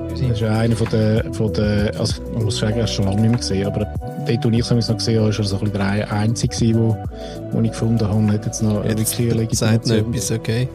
Das 0.10 0.20
ist 0.20 0.42
ja 0.42 0.58
einer 0.58 0.76
von 0.76 0.88
den, 0.90 1.34
von 1.34 1.52
den 1.54 1.96
also 1.98 2.22
man 2.34 2.44
muss 2.44 2.58
sagen, 2.60 2.78
er 2.78 2.84
ist 2.84 2.92
schon 2.94 3.06
lange 3.06 3.22
nicht 3.22 3.30
mehr 3.32 3.40
gesehen, 3.40 3.68
aber 3.68 3.88
dort, 4.28 4.46
wo 4.46 4.50
ich 4.50 4.60
es 4.60 4.90
noch 4.90 4.98
gesehen 4.98 5.20
habe, 5.20 5.30
ist 5.30 5.40
er 5.40 5.44
so 5.46 5.58
ein 5.58 5.72
bisschen 5.72 5.78
der 5.80 6.12
Einzige 6.12 6.76
wo 7.52 7.62
ich 7.62 7.72
gefunden 7.72 8.08
habe, 8.08 8.32
hat 8.34 8.46
jetzt 8.46 8.62
noch 8.64 8.84
Jetzt 8.86 9.18
wirklich 9.20 9.32
eine 9.32 9.48
sagt 9.56 9.88
noch 9.88 9.96
Legitimation. 9.96 10.14
etwas, 10.14 10.32
okay. 10.32 10.68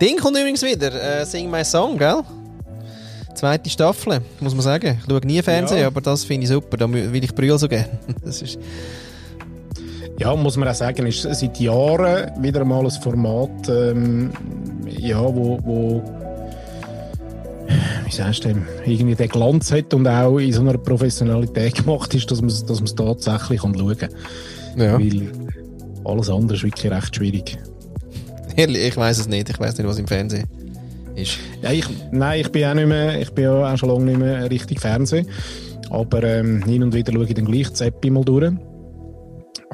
Ding 0.00 0.16
kommt 0.18 0.36
übrigens 0.38 0.62
wieder. 0.62 1.20
Äh, 1.20 1.24
Sing 1.24 1.50
My 1.50 1.64
Song, 1.64 1.96
gell? 1.98 2.20
Zweite 3.34 3.70
Staffel, 3.70 4.20
muss 4.40 4.52
man 4.54 4.62
sagen. 4.62 4.98
Ich 5.00 5.08
schaue 5.08 5.20
nie 5.24 5.40
Fernsehen, 5.42 5.80
Ja. 5.80 5.86
aber 5.86 6.00
das 6.00 6.24
finde 6.24 6.44
ich 6.44 6.48
super. 6.50 6.76
Da 6.76 6.92
will 6.92 7.22
ich 7.22 7.34
brüllen 7.34 7.58
so 7.58 7.68
gerne. 7.68 7.88
Das 8.24 8.42
ist, 8.42 8.58
Ja, 10.18 10.34
muss 10.34 10.56
man 10.56 10.68
auch 10.68 10.74
sagen, 10.74 11.06
ist 11.06 11.22
seit 11.22 11.60
Jahren 11.60 12.30
wieder 12.42 12.62
einmal 12.62 12.84
ein 12.84 12.90
Format, 12.90 13.68
ähm, 13.68 14.30
ja, 14.88 15.20
wo, 15.22 15.58
wo 15.62 16.02
wie 18.08 18.14
sagst 18.14 18.44
du 18.44 18.54
irgendwie 18.86 19.14
den 19.14 19.28
Glanz 19.28 19.70
hat 19.70 19.92
und 19.92 20.06
auch 20.08 20.38
in 20.38 20.52
so 20.52 20.60
einer 20.62 20.78
Professionalität 20.78 21.74
gemacht 21.84 22.14
ist, 22.14 22.30
dass 22.30 22.40
man 22.40 22.48
es 22.50 22.64
dass 22.64 22.80
man's 22.80 22.94
tatsächlich 22.94 23.60
kann 23.60 23.76
schauen 23.78 23.98
kann. 23.98 24.10
ja. 24.76 24.98
Weil 24.98 25.30
alles 26.04 26.30
andere 26.30 26.56
ist 26.56 26.64
wirklich 26.64 26.90
recht 26.90 27.14
schwierig. 27.16 27.58
Ich 28.56 28.96
weiß 28.96 29.18
es 29.18 29.28
nicht. 29.28 29.50
Ich 29.50 29.60
weiß 29.60 29.76
nicht, 29.76 29.86
was 29.86 29.98
im 29.98 30.06
Fernsehen 30.06 30.46
ist. 31.14 31.36
Ja, 31.62 31.70
ich, 31.70 31.84
nein, 32.10 32.40
ich 32.40 32.50
bin 32.50 32.64
auch 32.64 32.74
nicht 32.74 32.88
mehr, 32.88 33.20
ich 33.20 33.30
bin 33.32 33.46
auch 33.48 33.76
schon 33.76 33.90
lange 33.90 34.04
nicht 34.06 34.18
mehr 34.18 34.50
richtig 34.50 34.80
Fernsehen. 34.80 35.28
Aber 35.90 36.22
ähm, 36.22 36.62
hin 36.64 36.82
und 36.82 36.94
wieder 36.94 37.12
schaue 37.12 37.24
ich 37.26 37.34
dann 37.34 37.44
gleich 37.44 37.68
die 37.70 37.76
Seppi 37.76 38.10
mal 38.10 38.24
durch. 38.24 38.52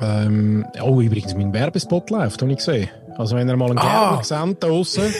Ähm, 0.00 0.64
oh, 0.82 1.00
übrigens, 1.00 1.34
mein 1.34 1.52
Werbespot 1.52 2.10
läuft, 2.10 2.42
habe 2.42 2.50
ich 2.52 2.58
gesehen. 2.58 2.88
Also 3.16 3.36
wenn 3.36 3.48
ihr 3.48 3.56
mal 3.56 3.70
einen 3.70 3.78
Ah. 3.78 4.20
Gerber 4.22 4.24
seht 4.24 4.62
da 4.62 4.66
draussen. 4.68 5.04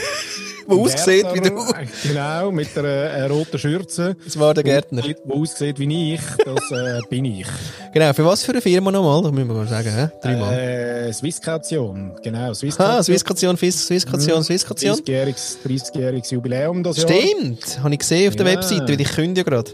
Wo 0.66 0.82
aussieht 0.84 1.26
wie 1.34 1.40
du. 1.40 1.64
Genau, 2.02 2.50
mit 2.50 2.76
einer 2.76 2.88
äh, 2.88 3.26
roten 3.26 3.58
Schürze. 3.58 4.16
Das 4.24 4.38
war 4.38 4.54
der 4.54 4.64
Gärtner. 4.64 5.02
Wo 5.24 5.42
aussieht 5.42 5.78
wie 5.78 6.14
ich, 6.14 6.20
das 6.44 6.70
äh, 6.70 7.00
bin 7.10 7.24
ich. 7.24 7.46
Genau, 7.92 8.12
für 8.12 8.24
was 8.24 8.42
für 8.42 8.52
eine 8.52 8.60
Firma 8.60 8.90
nochmal? 8.90 9.22
Das 9.22 9.32
müssen 9.32 9.48
wir 9.48 9.54
mal 9.54 9.68
sagen, 9.68 9.90
hä? 9.94 10.08
Dreimal. 10.22 10.54
Äh, 10.58 11.12
Swisskation, 11.12 12.12
genau. 12.22 12.52
Swisskation. 12.54 12.98
ah, 12.98 13.02
Swisskation, 13.02 13.56
Fis- 13.56 13.86
Swisskation, 13.86 14.42
Swisskation. 14.42 14.96
30-jähriges 14.96 15.58
30 15.92 16.32
Jubiläum 16.32 16.82
das 16.82 16.96
Jahr. 16.98 17.08
Stimmt, 17.10 17.78
habe 17.82 17.92
ich 17.94 17.98
gesehen 18.00 18.28
auf 18.28 18.36
der 18.36 18.46
Ja. 18.46 18.52
Webseite, 18.56 18.88
weil 18.88 19.00
ich 19.00 19.10
kündige 19.12 19.50
ja 19.50 19.56
gerade. 19.56 19.70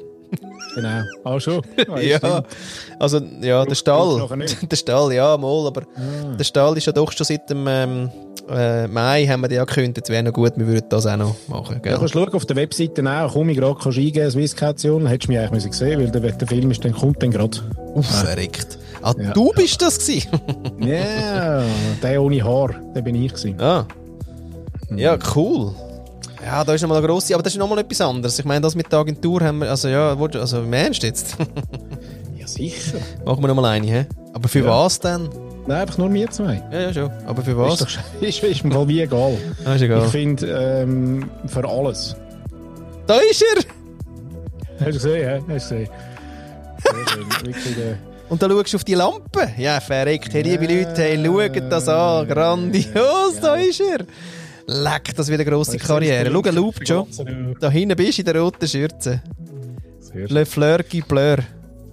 Genau. 0.74 1.02
Ah, 1.24 1.40
schon? 1.40 1.62
Ah, 1.88 1.98
Ja, 2.00 2.18
stimmt. 2.18 2.46
also 2.98 3.20
ja, 3.42 3.64
der 3.64 3.74
Stall. 3.74 4.26
Der 4.70 4.76
Stall, 4.76 5.12
ja, 5.12 5.36
mal, 5.36 5.66
aber 5.66 5.82
Ah. 5.96 6.34
der 6.38 6.44
Stall 6.44 6.76
ist 6.76 6.86
ja 6.86 6.92
doch 6.92 7.10
schon 7.12 7.24
seit 7.26 7.48
dem 7.50 7.66
ähm, 7.68 8.10
äh, 8.48 8.86
Mai 8.86 9.26
haben 9.26 9.40
wir 9.42 9.48
den 9.48 9.56
ja 9.56 9.64
gekündigt. 9.64 9.96
Jetzt 9.98 10.10
wäre 10.10 10.22
noch 10.22 10.32
gut, 10.32 10.52
wir 10.56 10.66
würden 10.66 10.86
das 10.88 11.06
auch 11.06 11.16
noch 11.16 11.34
machen. 11.48 11.74
Ja, 11.76 11.78
Gell? 11.80 11.96
kannst 11.98 12.14
schauen 12.14 12.32
auf 12.32 12.46
der 12.46 12.56
Webseite 12.56 13.02
auch, 13.08 13.32
komm 13.32 13.48
ich 13.48 13.56
gerade, 13.58 13.76
kannst 13.80 13.98
du 13.98 14.02
eingeben, 14.02 14.30
Swisskation, 14.30 15.06
hättest 15.06 15.28
du 15.28 15.32
mich 15.32 15.40
eigentlich 15.40 15.64
müssen 15.64 15.72
sehen 15.72 16.00
weil 16.00 16.10
der, 16.10 16.32
der 16.32 16.48
Film 16.48 16.70
ist 16.70 16.84
dann, 16.84 16.92
kommt 16.92 17.22
dann 17.22 17.30
gerade. 17.30 17.58
Uff, 17.94 18.06
verreckt. 18.06 18.78
Ah, 19.02 19.14
Ja. 19.18 19.32
du 19.32 19.50
bist 19.54 19.80
das 19.82 19.98
gewesen? 19.98 20.28
Ja, 20.80 21.62
der 22.02 22.22
ohne 22.22 22.42
Haar, 22.44 22.74
der 22.94 23.02
bin 23.02 23.14
ich 23.14 23.32
gewesen. 23.32 23.60
ah. 23.60 23.86
Ja, 24.96 25.16
cool. 25.34 25.72
Ja, 26.44 26.64
da 26.64 26.74
ist 26.74 26.82
nochmal 26.82 26.98
eine 26.98 27.06
grosse, 27.06 27.34
aber 27.34 27.42
das 27.42 27.52
ist 27.52 27.58
nochmal 27.58 27.78
etwas 27.78 28.00
anderes. 28.00 28.38
Ich 28.38 28.44
meine, 28.44 28.60
das 28.62 28.74
mit 28.74 28.90
der 28.90 28.98
Agentur 29.00 29.40
haben 29.42 29.58
wir, 29.58 29.70
also 29.70 29.88
ja, 29.88 30.14
du- 30.14 30.40
also 30.40 30.60
im 30.62 30.72
Ernst 30.72 31.02
jetzt? 31.02 31.36
Ja, 32.38 32.46
sicher. 32.48 32.98
machen 33.26 33.42
wir 33.42 33.48
nochmal 33.48 33.66
eine, 33.66 33.86
hä? 33.86 34.06
Aber 34.32 34.48
für 34.48 34.60
Ja. 34.60 34.66
was 34.70 34.98
denn? 34.98 35.28
Nein, 35.66 35.82
einfach 35.82 35.98
nur 35.98 36.10
wir 36.12 36.30
zwei. 36.30 36.62
Ja, 36.72 36.80
ja, 36.80 36.92
schon. 36.94 37.10
Aber 37.26 37.42
für 37.42 37.50
Ist, 37.50 37.56
was? 37.58 37.78
doch, 37.80 37.88
sch- 37.88 37.98
ist, 38.26 38.42
ist 38.42 38.64
mir 38.64 38.88
wie 38.88 39.02
egal. 39.02 39.36
Ah, 39.66 39.74
ist 39.74 39.82
Ich 39.82 39.82
egal. 39.82 40.08
finde, 40.08 40.46
ähm, 40.46 41.30
für 41.46 41.68
alles. 41.68 42.16
Da 43.06 43.18
ist 43.30 43.42
er! 43.42 43.62
Hast 44.78 44.86
du 44.86 44.92
gesehen, 44.92 45.28
hä? 45.46 45.54
Hast 45.54 45.70
du 45.70 45.74
gesehen? 45.76 45.88
Äh, 47.44 48.32
Und 48.32 48.40
da 48.42 48.48
schaust 48.48 48.72
du 48.72 48.76
auf 48.76 48.84
die 48.84 48.94
Lampe. 48.94 49.50
Ja, 49.58 49.80
verreckt. 49.80 50.32
Hey, 50.32 50.42
liebe 50.42 50.64
Leute, 50.64 51.02
hey, 51.02 51.22
schaut 51.24 51.70
das 51.70 51.88
an. 51.88 52.26
Grandios, 52.28 53.40
da 53.42 53.56
ist 53.56 53.80
er. 53.80 53.98
Leck, 54.72 55.14
das 55.16 55.28
wird 55.28 55.40
eine 55.40 55.50
grosse 55.50 55.78
Karriere. 55.78 56.30
Schau, 56.30 56.50
loopt 56.52 56.86
schon. 56.86 57.06
Da 57.58 57.70
hinten 57.70 57.96
bist 57.96 58.18
du 58.18 58.22
in 58.22 58.26
der 58.26 58.40
roten 58.40 58.68
Schürze. 58.68 59.20
Le 60.14 60.46
Fleur 60.46 60.82
qui 60.84 61.02
pleure. 61.02 61.42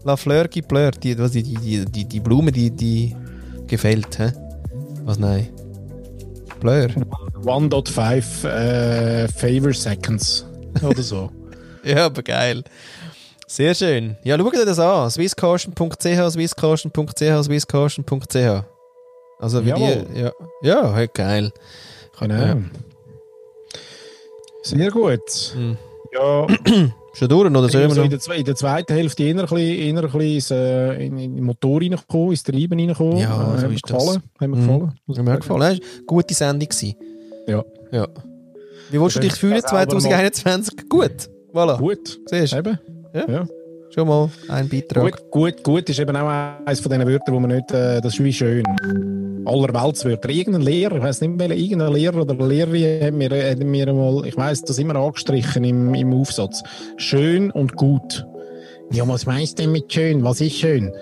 La 0.04 0.16
Fleur 0.16 0.48
qui 0.48 0.62
pleure. 0.62 0.92
Die, 0.92 1.18
was, 1.18 1.32
die, 1.32 1.42
die, 1.42 1.86
die, 1.86 2.06
die 2.06 2.20
Blume, 2.20 2.52
die, 2.52 2.70
die 2.70 3.16
gefällt. 3.68 4.20
Hä? 4.20 4.32
Was, 5.06 5.18
nein? 5.18 5.50
Fleur. 6.60 6.90
1.5 7.44 8.48
äh, 8.48 9.28
Favor 9.28 9.74
Seconds. 9.74 10.46
Oder 10.84 11.04
so. 11.04 11.32
Ja, 11.84 12.08
aber 12.08 12.22
geil. 12.22 12.66
Sehr 13.46 13.74
schön. 13.74 14.18
Ja, 14.26 14.38
schaut 14.38 14.54
euch 14.54 14.66
das 14.66 14.78
an. 14.78 15.10
swisscaution.ch, 15.10 16.32
swisscaution.ch, 16.32 17.44
swisscaution.ch. 17.44 18.64
Also 19.40 19.64
wie 19.64 19.70
Jawohl. 19.70 20.06
die, 20.14 20.20
ja, 20.20 20.32
ja, 20.64 20.94
hey, 20.94 21.08
geil. 21.14 21.54
Genau. 22.20 22.34
Ja. 22.36 22.58
Sehr 24.64 24.92
gut. 24.92 25.20
Hm. 25.54 25.78
Ja, 26.14 26.48
Schon 27.14 27.30
durch, 27.30 27.50
oder 27.50 27.68
sollen 27.68 27.90
wir 27.90 27.96
so 27.96 28.02
in, 28.04 28.12
noch? 28.12 28.18
der, 28.20 28.36
in 28.36 28.46
der 28.46 28.56
zweiten 28.56 28.94
Hälfte 28.94 29.24
eher 29.24 29.36
ein 29.40 29.46
bisschen, 29.48 30.58
eher 30.58 30.94
in, 31.00 31.18
in 31.18 31.36
den 31.36 31.44
Motor 31.44 31.82
reingekommen, 31.82 32.32
ins 32.32 32.44
Treiben 32.44 32.78
reingekommen. 32.80 33.18
Ja, 33.18 33.56
äh, 33.56 33.60
so 33.60 33.68
ist 33.68 33.90
das. 33.90 33.98
gefallen. 33.98 34.24
Hat 34.40 34.48
mir 34.48 34.56
Mhm. 34.56 34.62
gefallen. 34.62 34.80
muss 35.08 35.18
Hat 35.18 35.24
ich 35.24 35.24
mir 35.24 35.26
sagen. 35.26 35.40
gefallen. 35.42 35.78
Ja, 35.82 35.88
gute 36.06 36.34
Sendung 36.34 36.70
gewesen. 36.70 36.96
Ja. 37.48 37.64
Ja. 37.92 38.08
Wie 38.92 39.02
willst 39.02 39.16
du 39.16 39.20
dich 39.20 39.34
fühlen 39.34 39.54
das 39.62 39.72
selber 39.72 39.78
mal- 39.86 39.90
2021? 40.02 40.90
Gut. 40.90 41.30
Voilà. 41.54 41.78
Gut. 41.78 42.20
Siehst 42.28 42.54
du? 42.54 42.58
Eben. 42.58 42.80
Ja. 43.14 43.26
Ja. 43.30 43.48
Schon 43.98 44.08
mal 44.10 44.30
ein 44.50 44.70
Beitrag. 44.70 45.04
Gut, 45.04 45.32
gut, 45.32 45.64
gut 45.64 45.90
ist 45.90 46.00
eben 46.00 46.16
auch 46.16 46.28
eines 46.28 46.80
von 46.82 46.92
diesen 46.92 47.08
Wörtern, 47.08 47.34
wo 47.34 47.40
man 47.40 47.50
nicht, 47.50 47.72
äh, 47.72 48.00
das 48.00 48.14
ist 48.14 48.24
wie 48.24 48.32
schön. 48.32 48.64
Aller 49.44 49.74
Weltswörter. 49.74 50.30
Irgendein 50.30 50.62
Lehrer, 50.62 50.98
ich 50.98 51.02
weiß 51.02 51.22
nicht 51.22 51.36
mehr, 51.36 51.50
irgendein 51.50 51.94
Lehrer 51.94 52.22
oder 52.22 52.48
Lehrerin 52.48 53.04
hat 53.04 53.14
mir, 53.16 53.50
hat 53.50 53.58
mir 53.58 53.92
mal, 53.92 54.24
ich 54.28 54.38
weiß, 54.38 54.62
das 54.66 54.78
immer 54.78 54.98
angestrichen 54.98 55.64
im, 55.64 55.96
im 55.96 56.14
Aufsatz. 56.14 56.62
Schön 56.98 57.50
und 57.50 57.76
gut. 57.76 58.24
Ja, 58.92 59.08
was 59.08 59.26
meinst 59.26 59.58
du 59.58 59.64
denn 59.64 59.72
mit 59.72 59.92
schön? 59.92 60.24
Was 60.24 60.42
ist 60.42 60.58
schön? 60.58 60.94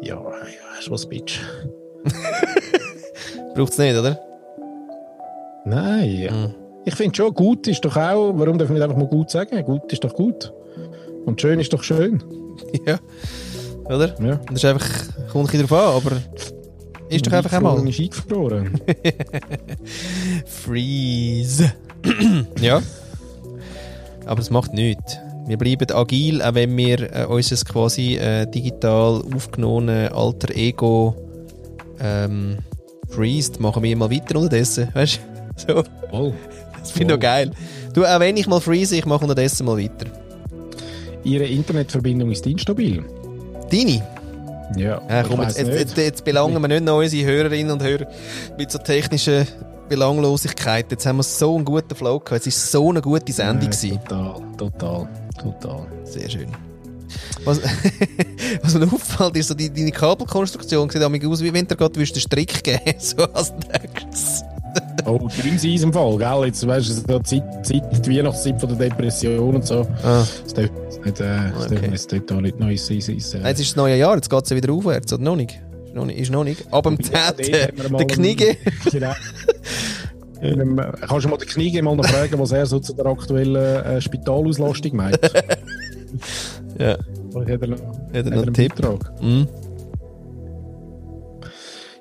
Ja, 0.00 0.14
ja, 0.14 0.84
du 0.86 0.90
was, 0.92 1.04
Bitch? 1.04 1.38
Braucht 3.54 3.72
es 3.72 3.78
nicht, 3.78 3.94
oder? 3.94 4.18
Nein. 5.66 6.28
Mhm. 6.32 6.54
Ich 6.86 6.94
finde 6.94 7.14
schon, 7.14 7.34
gut 7.34 7.66
ist 7.66 7.84
doch 7.84 7.98
auch, 7.98 8.32
warum 8.38 8.56
darf 8.56 8.70
ich 8.70 8.74
nicht 8.74 8.82
einfach 8.82 8.96
mal 8.96 9.06
gut 9.06 9.28
sagen? 9.28 9.62
Gut 9.66 9.92
ist 9.92 10.02
doch 10.02 10.14
gut. 10.14 10.50
Und 11.26 11.40
schön 11.40 11.60
ist 11.60 11.72
doch 11.72 11.82
schön. 11.82 12.22
ja. 12.86 12.98
Oder? 13.84 14.14
Ja. 14.20 14.40
Das 14.46 14.56
ist 14.56 14.64
einfach, 14.64 14.88
kommt 15.30 15.52
ein 15.52 15.60
drauf 15.66 15.72
an, 15.72 15.96
aber 15.96 16.22
ist 17.08 17.26
doch 17.26 17.32
einfach 17.32 17.52
einmal. 17.52 17.86
Ist 17.88 18.00
eingefroren. 18.00 18.80
Freeze. 20.46 21.72
ja. 22.60 22.82
Aber 24.24 24.40
es 24.40 24.50
macht 24.50 24.72
nichts. 24.72 25.18
Wir 25.46 25.56
bleiben 25.56 25.92
agil, 25.92 26.42
auch 26.42 26.54
wenn 26.54 26.76
wir 26.76 27.14
äh, 27.14 27.26
unser 27.26 27.56
quasi 27.64 28.16
äh, 28.16 28.46
digital 28.46 29.22
aufgenommene 29.34 30.10
alter 30.12 30.54
Ego 30.56 31.14
ähm, 32.00 32.58
freezed, 33.08 33.60
machen 33.60 33.84
wir 33.84 33.96
mal 33.96 34.10
weiter 34.10 34.36
unterdessen. 34.36 34.88
Weißt 34.94 35.18
du? 35.18 35.36
So, 35.58 35.82
Voll. 36.10 36.34
das 36.78 36.90
finde 36.90 37.14
ich 37.14 37.16
noch 37.16 37.22
geil. 37.22 37.50
Du, 37.94 38.04
auch 38.04 38.20
wenn 38.20 38.36
ich 38.36 38.46
mal 38.46 38.60
freeze, 38.60 38.94
ich 38.94 39.06
mache 39.06 39.22
unterdessen 39.24 39.64
mal 39.64 39.78
weiter. 39.78 40.04
Ihre 41.26 41.44
Internetverbindung 41.44 42.30
ist 42.30 42.46
instabil. 42.46 43.04
Deine? 43.70 44.02
Ja, 44.76 45.00
Ja, 45.08 45.22
komm, 45.22 45.42
jetzt, 45.42 45.58
jetzt, 45.58 45.70
jetzt, 45.78 45.96
jetzt 45.96 46.24
belangen 46.24 46.60
wir 46.60 46.68
nicht 46.68 46.84
noch 46.84 46.98
unsere 46.98 47.26
Hörerinnen 47.26 47.72
und 47.72 47.82
Hörer 47.82 48.06
mit 48.58 48.70
so 48.70 48.78
technischen 48.78 49.46
Belanglosigkeiten. 49.88 50.90
Jetzt 50.92 51.06
haben 51.06 51.16
wir 51.16 51.22
so 51.22 51.56
einen 51.56 51.64
guten 51.64 51.94
Flow 51.94 52.18
gehabt. 52.18 52.46
Es 52.46 52.74
war 52.74 52.82
so 52.82 52.90
eine 52.90 53.00
gute 53.02 53.32
Sendung. 53.32 53.70
Nein, 53.70 54.00
Total, 54.08 54.40
total, 54.56 55.08
total. 55.40 55.86
Sehr 56.04 56.28
schön. 56.28 56.48
Was, 57.44 57.60
was 58.62 58.74
mir 58.74 58.86
auffällt, 58.92 59.36
ist 59.36 59.48
so, 59.48 59.54
die, 59.54 59.72
deine 59.72 59.92
Kabelkonstruktion 59.92 60.90
sieht 60.90 61.02
amig 61.02 61.24
aus, 61.26 61.42
wie 61.42 61.52
wenn 61.52 61.66
du 61.66 61.76
gerade 61.76 61.96
einen 61.96 62.06
Strick 62.06 62.62
geben 62.64 62.80
so 62.98 63.22
als 63.32 63.52
nächstes. 63.72 64.42
Oh, 65.06 65.28
drin 65.40 65.58
sie 65.58 65.74
im 65.76 65.92
Fall, 65.92 66.16
gell? 66.18 66.46
Jetzt 66.46 66.66
weißt 66.66 67.08
du, 67.08 67.12
ja 67.12 67.22
Zeit, 67.22 67.44
Zeit, 67.64 68.06
die 68.06 68.16
Weihnachtszeit 68.18 68.60
von 68.60 68.76
der 68.76 68.88
Depression 68.88 69.54
und 69.54 69.64
so. 69.66 69.86
Ah, 70.02 70.24
Das 70.44 70.54
darf, 70.54 70.68
das 70.84 70.85
nicht, 71.06 71.20
äh, 71.20 71.52
Okay. 71.58 71.68
dürfen 71.70 71.92
jetzt 71.92 72.12
dort 72.12 72.32
auch 72.32 72.40
nicht 72.40 72.58
neues 72.60 72.90
ins, 72.90 73.08
äh, 73.08 73.12
Jetzt 73.14 73.60
ist 73.60 73.70
das 73.70 73.76
neue 73.76 73.96
Jahr, 73.96 74.14
jetzt 74.16 74.28
geht 74.30 74.44
es 74.44 74.50
ja 74.50 74.56
wieder 74.56 74.72
aufwärts, 74.72 75.12
oder 75.12 75.22
noch 75.22 75.36
nicht? 75.36 75.60
Ist 75.86 75.94
noch 75.94 76.04
nicht. 76.04 76.18
Ist 76.18 76.30
noch 76.30 76.44
nicht. 76.44 76.72
Ab 76.72 76.84
dem 76.84 77.02
10. 77.02 77.14
Ja, 77.14 77.32
dort 77.32 77.62
haben 77.68 77.82
wir 77.82 77.90
mal 77.90 77.98
der 77.98 78.06
Knigge. 78.06 78.56
Genau. 78.90 79.12
Ähm, 80.42 80.78
kannst 81.08 81.24
du 81.24 81.30
mal 81.30 81.38
den 81.38 81.48
Knigge 81.48 81.82
mal 81.82 81.96
noch 81.96 82.06
fragen, 82.06 82.38
was 82.38 82.52
er 82.52 82.66
so 82.66 82.78
zu 82.78 82.92
der 82.92 83.06
aktuellen 83.06 83.56
äh, 83.56 84.00
Spitalauslastung 84.00 84.94
meint? 84.96 85.18
Ja. 86.78 86.96
Vielleicht 87.32 87.50
hat 87.52 87.62
er 87.62 87.68
noch, 87.68 87.78
Hat 87.78 88.14
er 88.14 88.22
noch 88.24 88.32
er 88.32 88.42
einen 88.42 88.54
Tipp? 88.54 88.72
Mhm. 89.22 89.48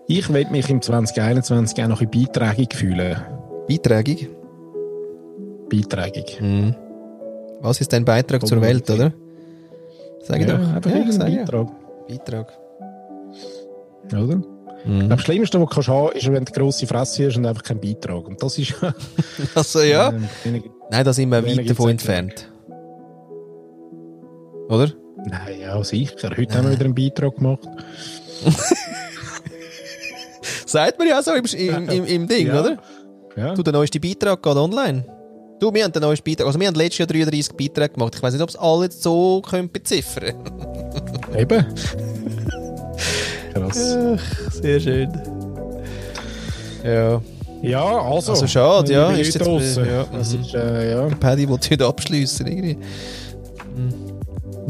Ich 0.08 0.32
will 0.32 0.46
mich 0.52 0.70
im 0.70 0.82
2021 0.82 1.82
auch 1.84 1.88
noch 1.88 2.02
ein 2.02 2.10
bisschen 2.10 2.28
beiträgig 2.34 2.74
fühlen. 2.76 3.16
Beiträgig. 3.68 4.30
Beiträgig. 5.70 6.40
Mhm. 6.42 6.76
Was 7.66 7.82
ist 7.82 7.92
dein 7.92 8.06
Beitrag 8.06 8.46
zur 8.46 8.62
Welt, 8.62 8.90
oder? 8.90 9.12
Sag 10.24 10.40
ich 10.42 10.48
ja, 10.48 10.58
doch. 10.58 10.68
Einfach 10.76 10.92
Ja, 10.92 10.98
irgendein 10.98 11.20
sag 11.20 11.30
ja. 11.30 11.38
Beitrag. 11.44 11.68
Beitrag. 12.08 12.54
Oder? 14.14 14.42
Mhm. 14.86 15.10
Das 15.10 15.22
Schlimmste, 15.22 15.60
was 15.60 15.68
du 15.70 15.74
kannst 15.74 15.90
haben, 15.90 16.12
ist, 16.16 16.32
wenn 16.32 16.46
du 16.46 16.52
grosse 16.52 16.86
Fresse 16.86 17.26
hast 17.28 17.38
und 17.38 17.46
einfach 17.48 17.64
keinen 17.64 17.82
Beitrag. 17.82 18.28
Und 18.28 18.42
das 18.42 18.58
ist 18.60 18.76
Also 19.56 19.82
ja. 19.82 20.14
wenig- 20.44 20.70
Nein, 20.92 21.04
da 21.04 21.12
sind 21.14 21.30
wir 21.30 21.44
weit 21.46 21.68
davon 21.70 21.90
entfernt. 21.90 22.52
Oder? 24.70 24.92
Nein, 25.26 25.60
ja, 25.62 25.84
sicher. 25.84 26.30
Heute 26.38 26.56
haben 26.56 26.66
wir 26.66 26.74
wieder 26.74 26.86
einen 26.86 26.94
Beitrag 26.96 27.36
gemacht. 27.36 27.68
Sagt 30.68 31.00
man 31.00 31.08
ja 31.08 31.22
so 31.24 31.34
im, 31.34 31.46
im, 31.46 31.90
im, 31.90 32.06
im 32.06 32.28
Ding, 32.28 32.48
Ja. 32.48 32.60
oder? 32.62 32.78
Ja. 33.36 33.54
Du, 33.54 33.64
der 33.64 33.74
neueste 33.74 34.00
Beitrag 34.00 34.42
geht 34.42 34.56
online. 34.56 35.04
Du, 35.60 35.74
wir 35.74 35.84
haben 35.86 35.92
den 35.94 36.02
neuesten 36.02 36.30
Beitrag, 36.30 36.48
also 36.48 36.60
wir 36.60 36.68
haben 36.68 36.76
letztes 36.76 36.98
Jahr 37.00 37.08
33 37.08 37.56
Beiträge 37.56 37.94
gemacht. 37.94 38.14
Ich 38.16 38.22
weiß 38.24 38.34
nicht, 38.34 38.44
ob 38.44 38.50
es 38.50 38.56
alle 38.58 38.92
so 38.92 39.42
können 39.42 39.70
beziffern 39.72 40.34
Eben. 41.38 41.66
Krass. 43.54 43.98
Ach, 44.18 44.52
sehr 44.52 44.80
schön. 44.80 45.10
Ja. 46.84 47.22
Ja, 47.62 47.84
also. 47.84 48.34
Also 48.34 48.48
schade, 48.48 48.92
ja, 48.94 49.10
ist 49.12 49.34
jetzt- 49.34 49.46
draussen. 49.46 49.86
ja, 49.86 50.04
Das 50.12 50.34
mhm. 50.34 50.42
ist, 50.42 50.54
äh, 50.54 50.92
ja. 50.92 51.08
Paddy 51.20 51.48
will 51.48 51.58
heute 51.58 51.86
abschliessen 51.86 52.48
irgendwie. 52.48 52.78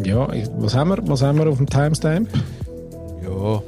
ja, 0.04 0.28
was 0.60 0.76
haben, 0.76 0.90
wir, 0.92 0.98
was 1.08 1.22
haben 1.24 1.40
wir 1.40 1.48
auf 1.48 1.58
dem 1.58 1.68
Timestamp? 1.68 2.30
Ja. 3.24 3.56
Ein 3.58 3.62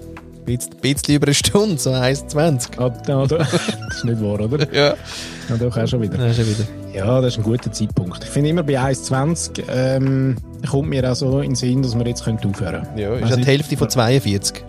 bisschen, 0.45 0.76
bisschen 0.80 1.15
über 1.15 1.26
eine 1.27 1.34
Stunde, 1.34 1.77
so 1.77 1.91
1,20. 1.91 2.80
Ah, 2.80 2.89
da, 2.89 3.26
da. 3.26 3.38
das 3.39 3.53
ist 3.98 4.06
nicht 4.06 4.22
wahr, 4.22 4.39
oder? 4.39 4.72
Ja. 4.73 4.94
Ja, 5.49 5.57
doch 5.57 5.76
auch 5.76 5.88
schon 5.88 6.02
wieder. 6.02 6.18
Dann 6.18 6.34
schon 6.34 6.45
wieder. 6.45 6.65
Ja, 6.98 7.22
das 7.22 7.34
ist 7.34 7.38
ein 7.38 7.44
guter 7.44 7.72
Zeitpunkt. 7.72 8.24
Ich 8.24 8.30
finde 8.30 8.49
immer 8.49 8.64
bei 8.64 8.80
1,20 8.80 9.64
ähm, 9.69 10.36
kommt 10.68 10.90
mir 10.90 11.10
auch 11.10 11.15
so 11.15 11.41
in 11.41 11.52
den 11.52 11.56
Sinn, 11.56 11.84
dass 11.84 11.95
wir 11.95 12.07
jetzt 12.07 12.24
können 12.24 12.40
aufhören 12.40 12.82
können. 12.82 12.98
Ja, 12.98 13.14
ist 13.14 13.30
ja 13.30 13.36
die 13.36 13.45
Hälfte 13.45 13.78
von 13.78 13.88
42. 13.88 14.64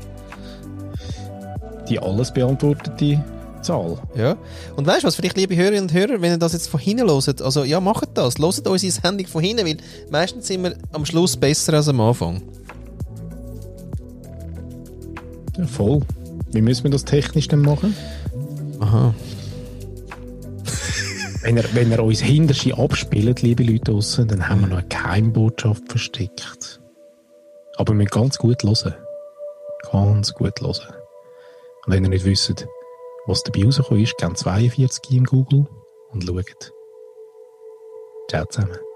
Die 1.88 1.98
alles 1.98 2.30
beantwortete 2.30 3.24
Zahl. 3.62 3.96
Ja. 4.14 4.36
Und 4.76 4.86
weißt 4.86 5.04
du 5.04 5.06
was, 5.06 5.14
vielleicht 5.14 5.38
liebe 5.38 5.56
Hörerinnen 5.56 5.84
und 5.84 5.92
Hörer, 5.94 6.20
wenn 6.20 6.32
ihr 6.32 6.36
das 6.36 6.52
jetzt 6.52 6.68
von 6.68 6.78
hinten 6.78 7.08
hört, 7.08 7.40
also 7.40 7.64
ja, 7.64 7.80
macht 7.80 8.10
das. 8.12 8.38
Hört 8.38 8.68
unsere 8.68 8.92
Sendung 8.92 9.26
von 9.26 9.42
hinten, 9.42 9.64
weil 9.64 9.78
meistens 10.10 10.48
sind 10.48 10.64
wir 10.64 10.74
am 10.92 11.06
Schluss 11.06 11.34
besser 11.34 11.72
als 11.72 11.88
am 11.88 11.98
Anfang. 11.98 12.42
Ja, 15.56 15.66
voll. 15.66 16.02
Wie 16.52 16.60
müssen 16.60 16.84
wir 16.84 16.90
das 16.90 17.06
technisch 17.06 17.48
denn 17.48 17.60
machen? 17.60 17.96
Aha. 18.80 19.14
Wenn 21.42 21.56
er, 21.56 21.74
wenn 21.74 21.92
er 21.92 22.02
uns 22.02 22.20
Hinterschi 22.20 22.72
abspielt, 22.72 23.42
liebe 23.42 23.62
Leute 23.62 23.92
draussen, 23.92 24.26
dann 24.28 24.48
haben 24.48 24.62
wir 24.62 24.68
noch 24.68 24.78
eine 24.78 24.88
Geheimbotschaft 24.88 25.88
versteckt. 25.88 26.80
Aber 27.76 27.92
wir 27.92 27.96
müssen 27.96 28.10
ganz 28.10 28.38
gut 28.38 28.62
hören. 28.64 28.94
Ganz 29.92 30.34
gut 30.34 30.60
hören. 30.60 30.94
Und 31.86 31.92
wenn 31.92 32.04
ihr 32.04 32.10
nicht 32.10 32.24
wisst, 32.24 32.66
was 33.26 33.42
dabei 33.44 33.64
rausgekommen 33.64 34.02
ist, 34.02 34.16
gebt 34.18 34.38
42 34.38 35.10
in 35.12 35.24
Google 35.24 35.66
und 36.10 36.24
schaut. 36.24 36.72
Ciao 38.28 38.44
zusammen. 38.46 38.87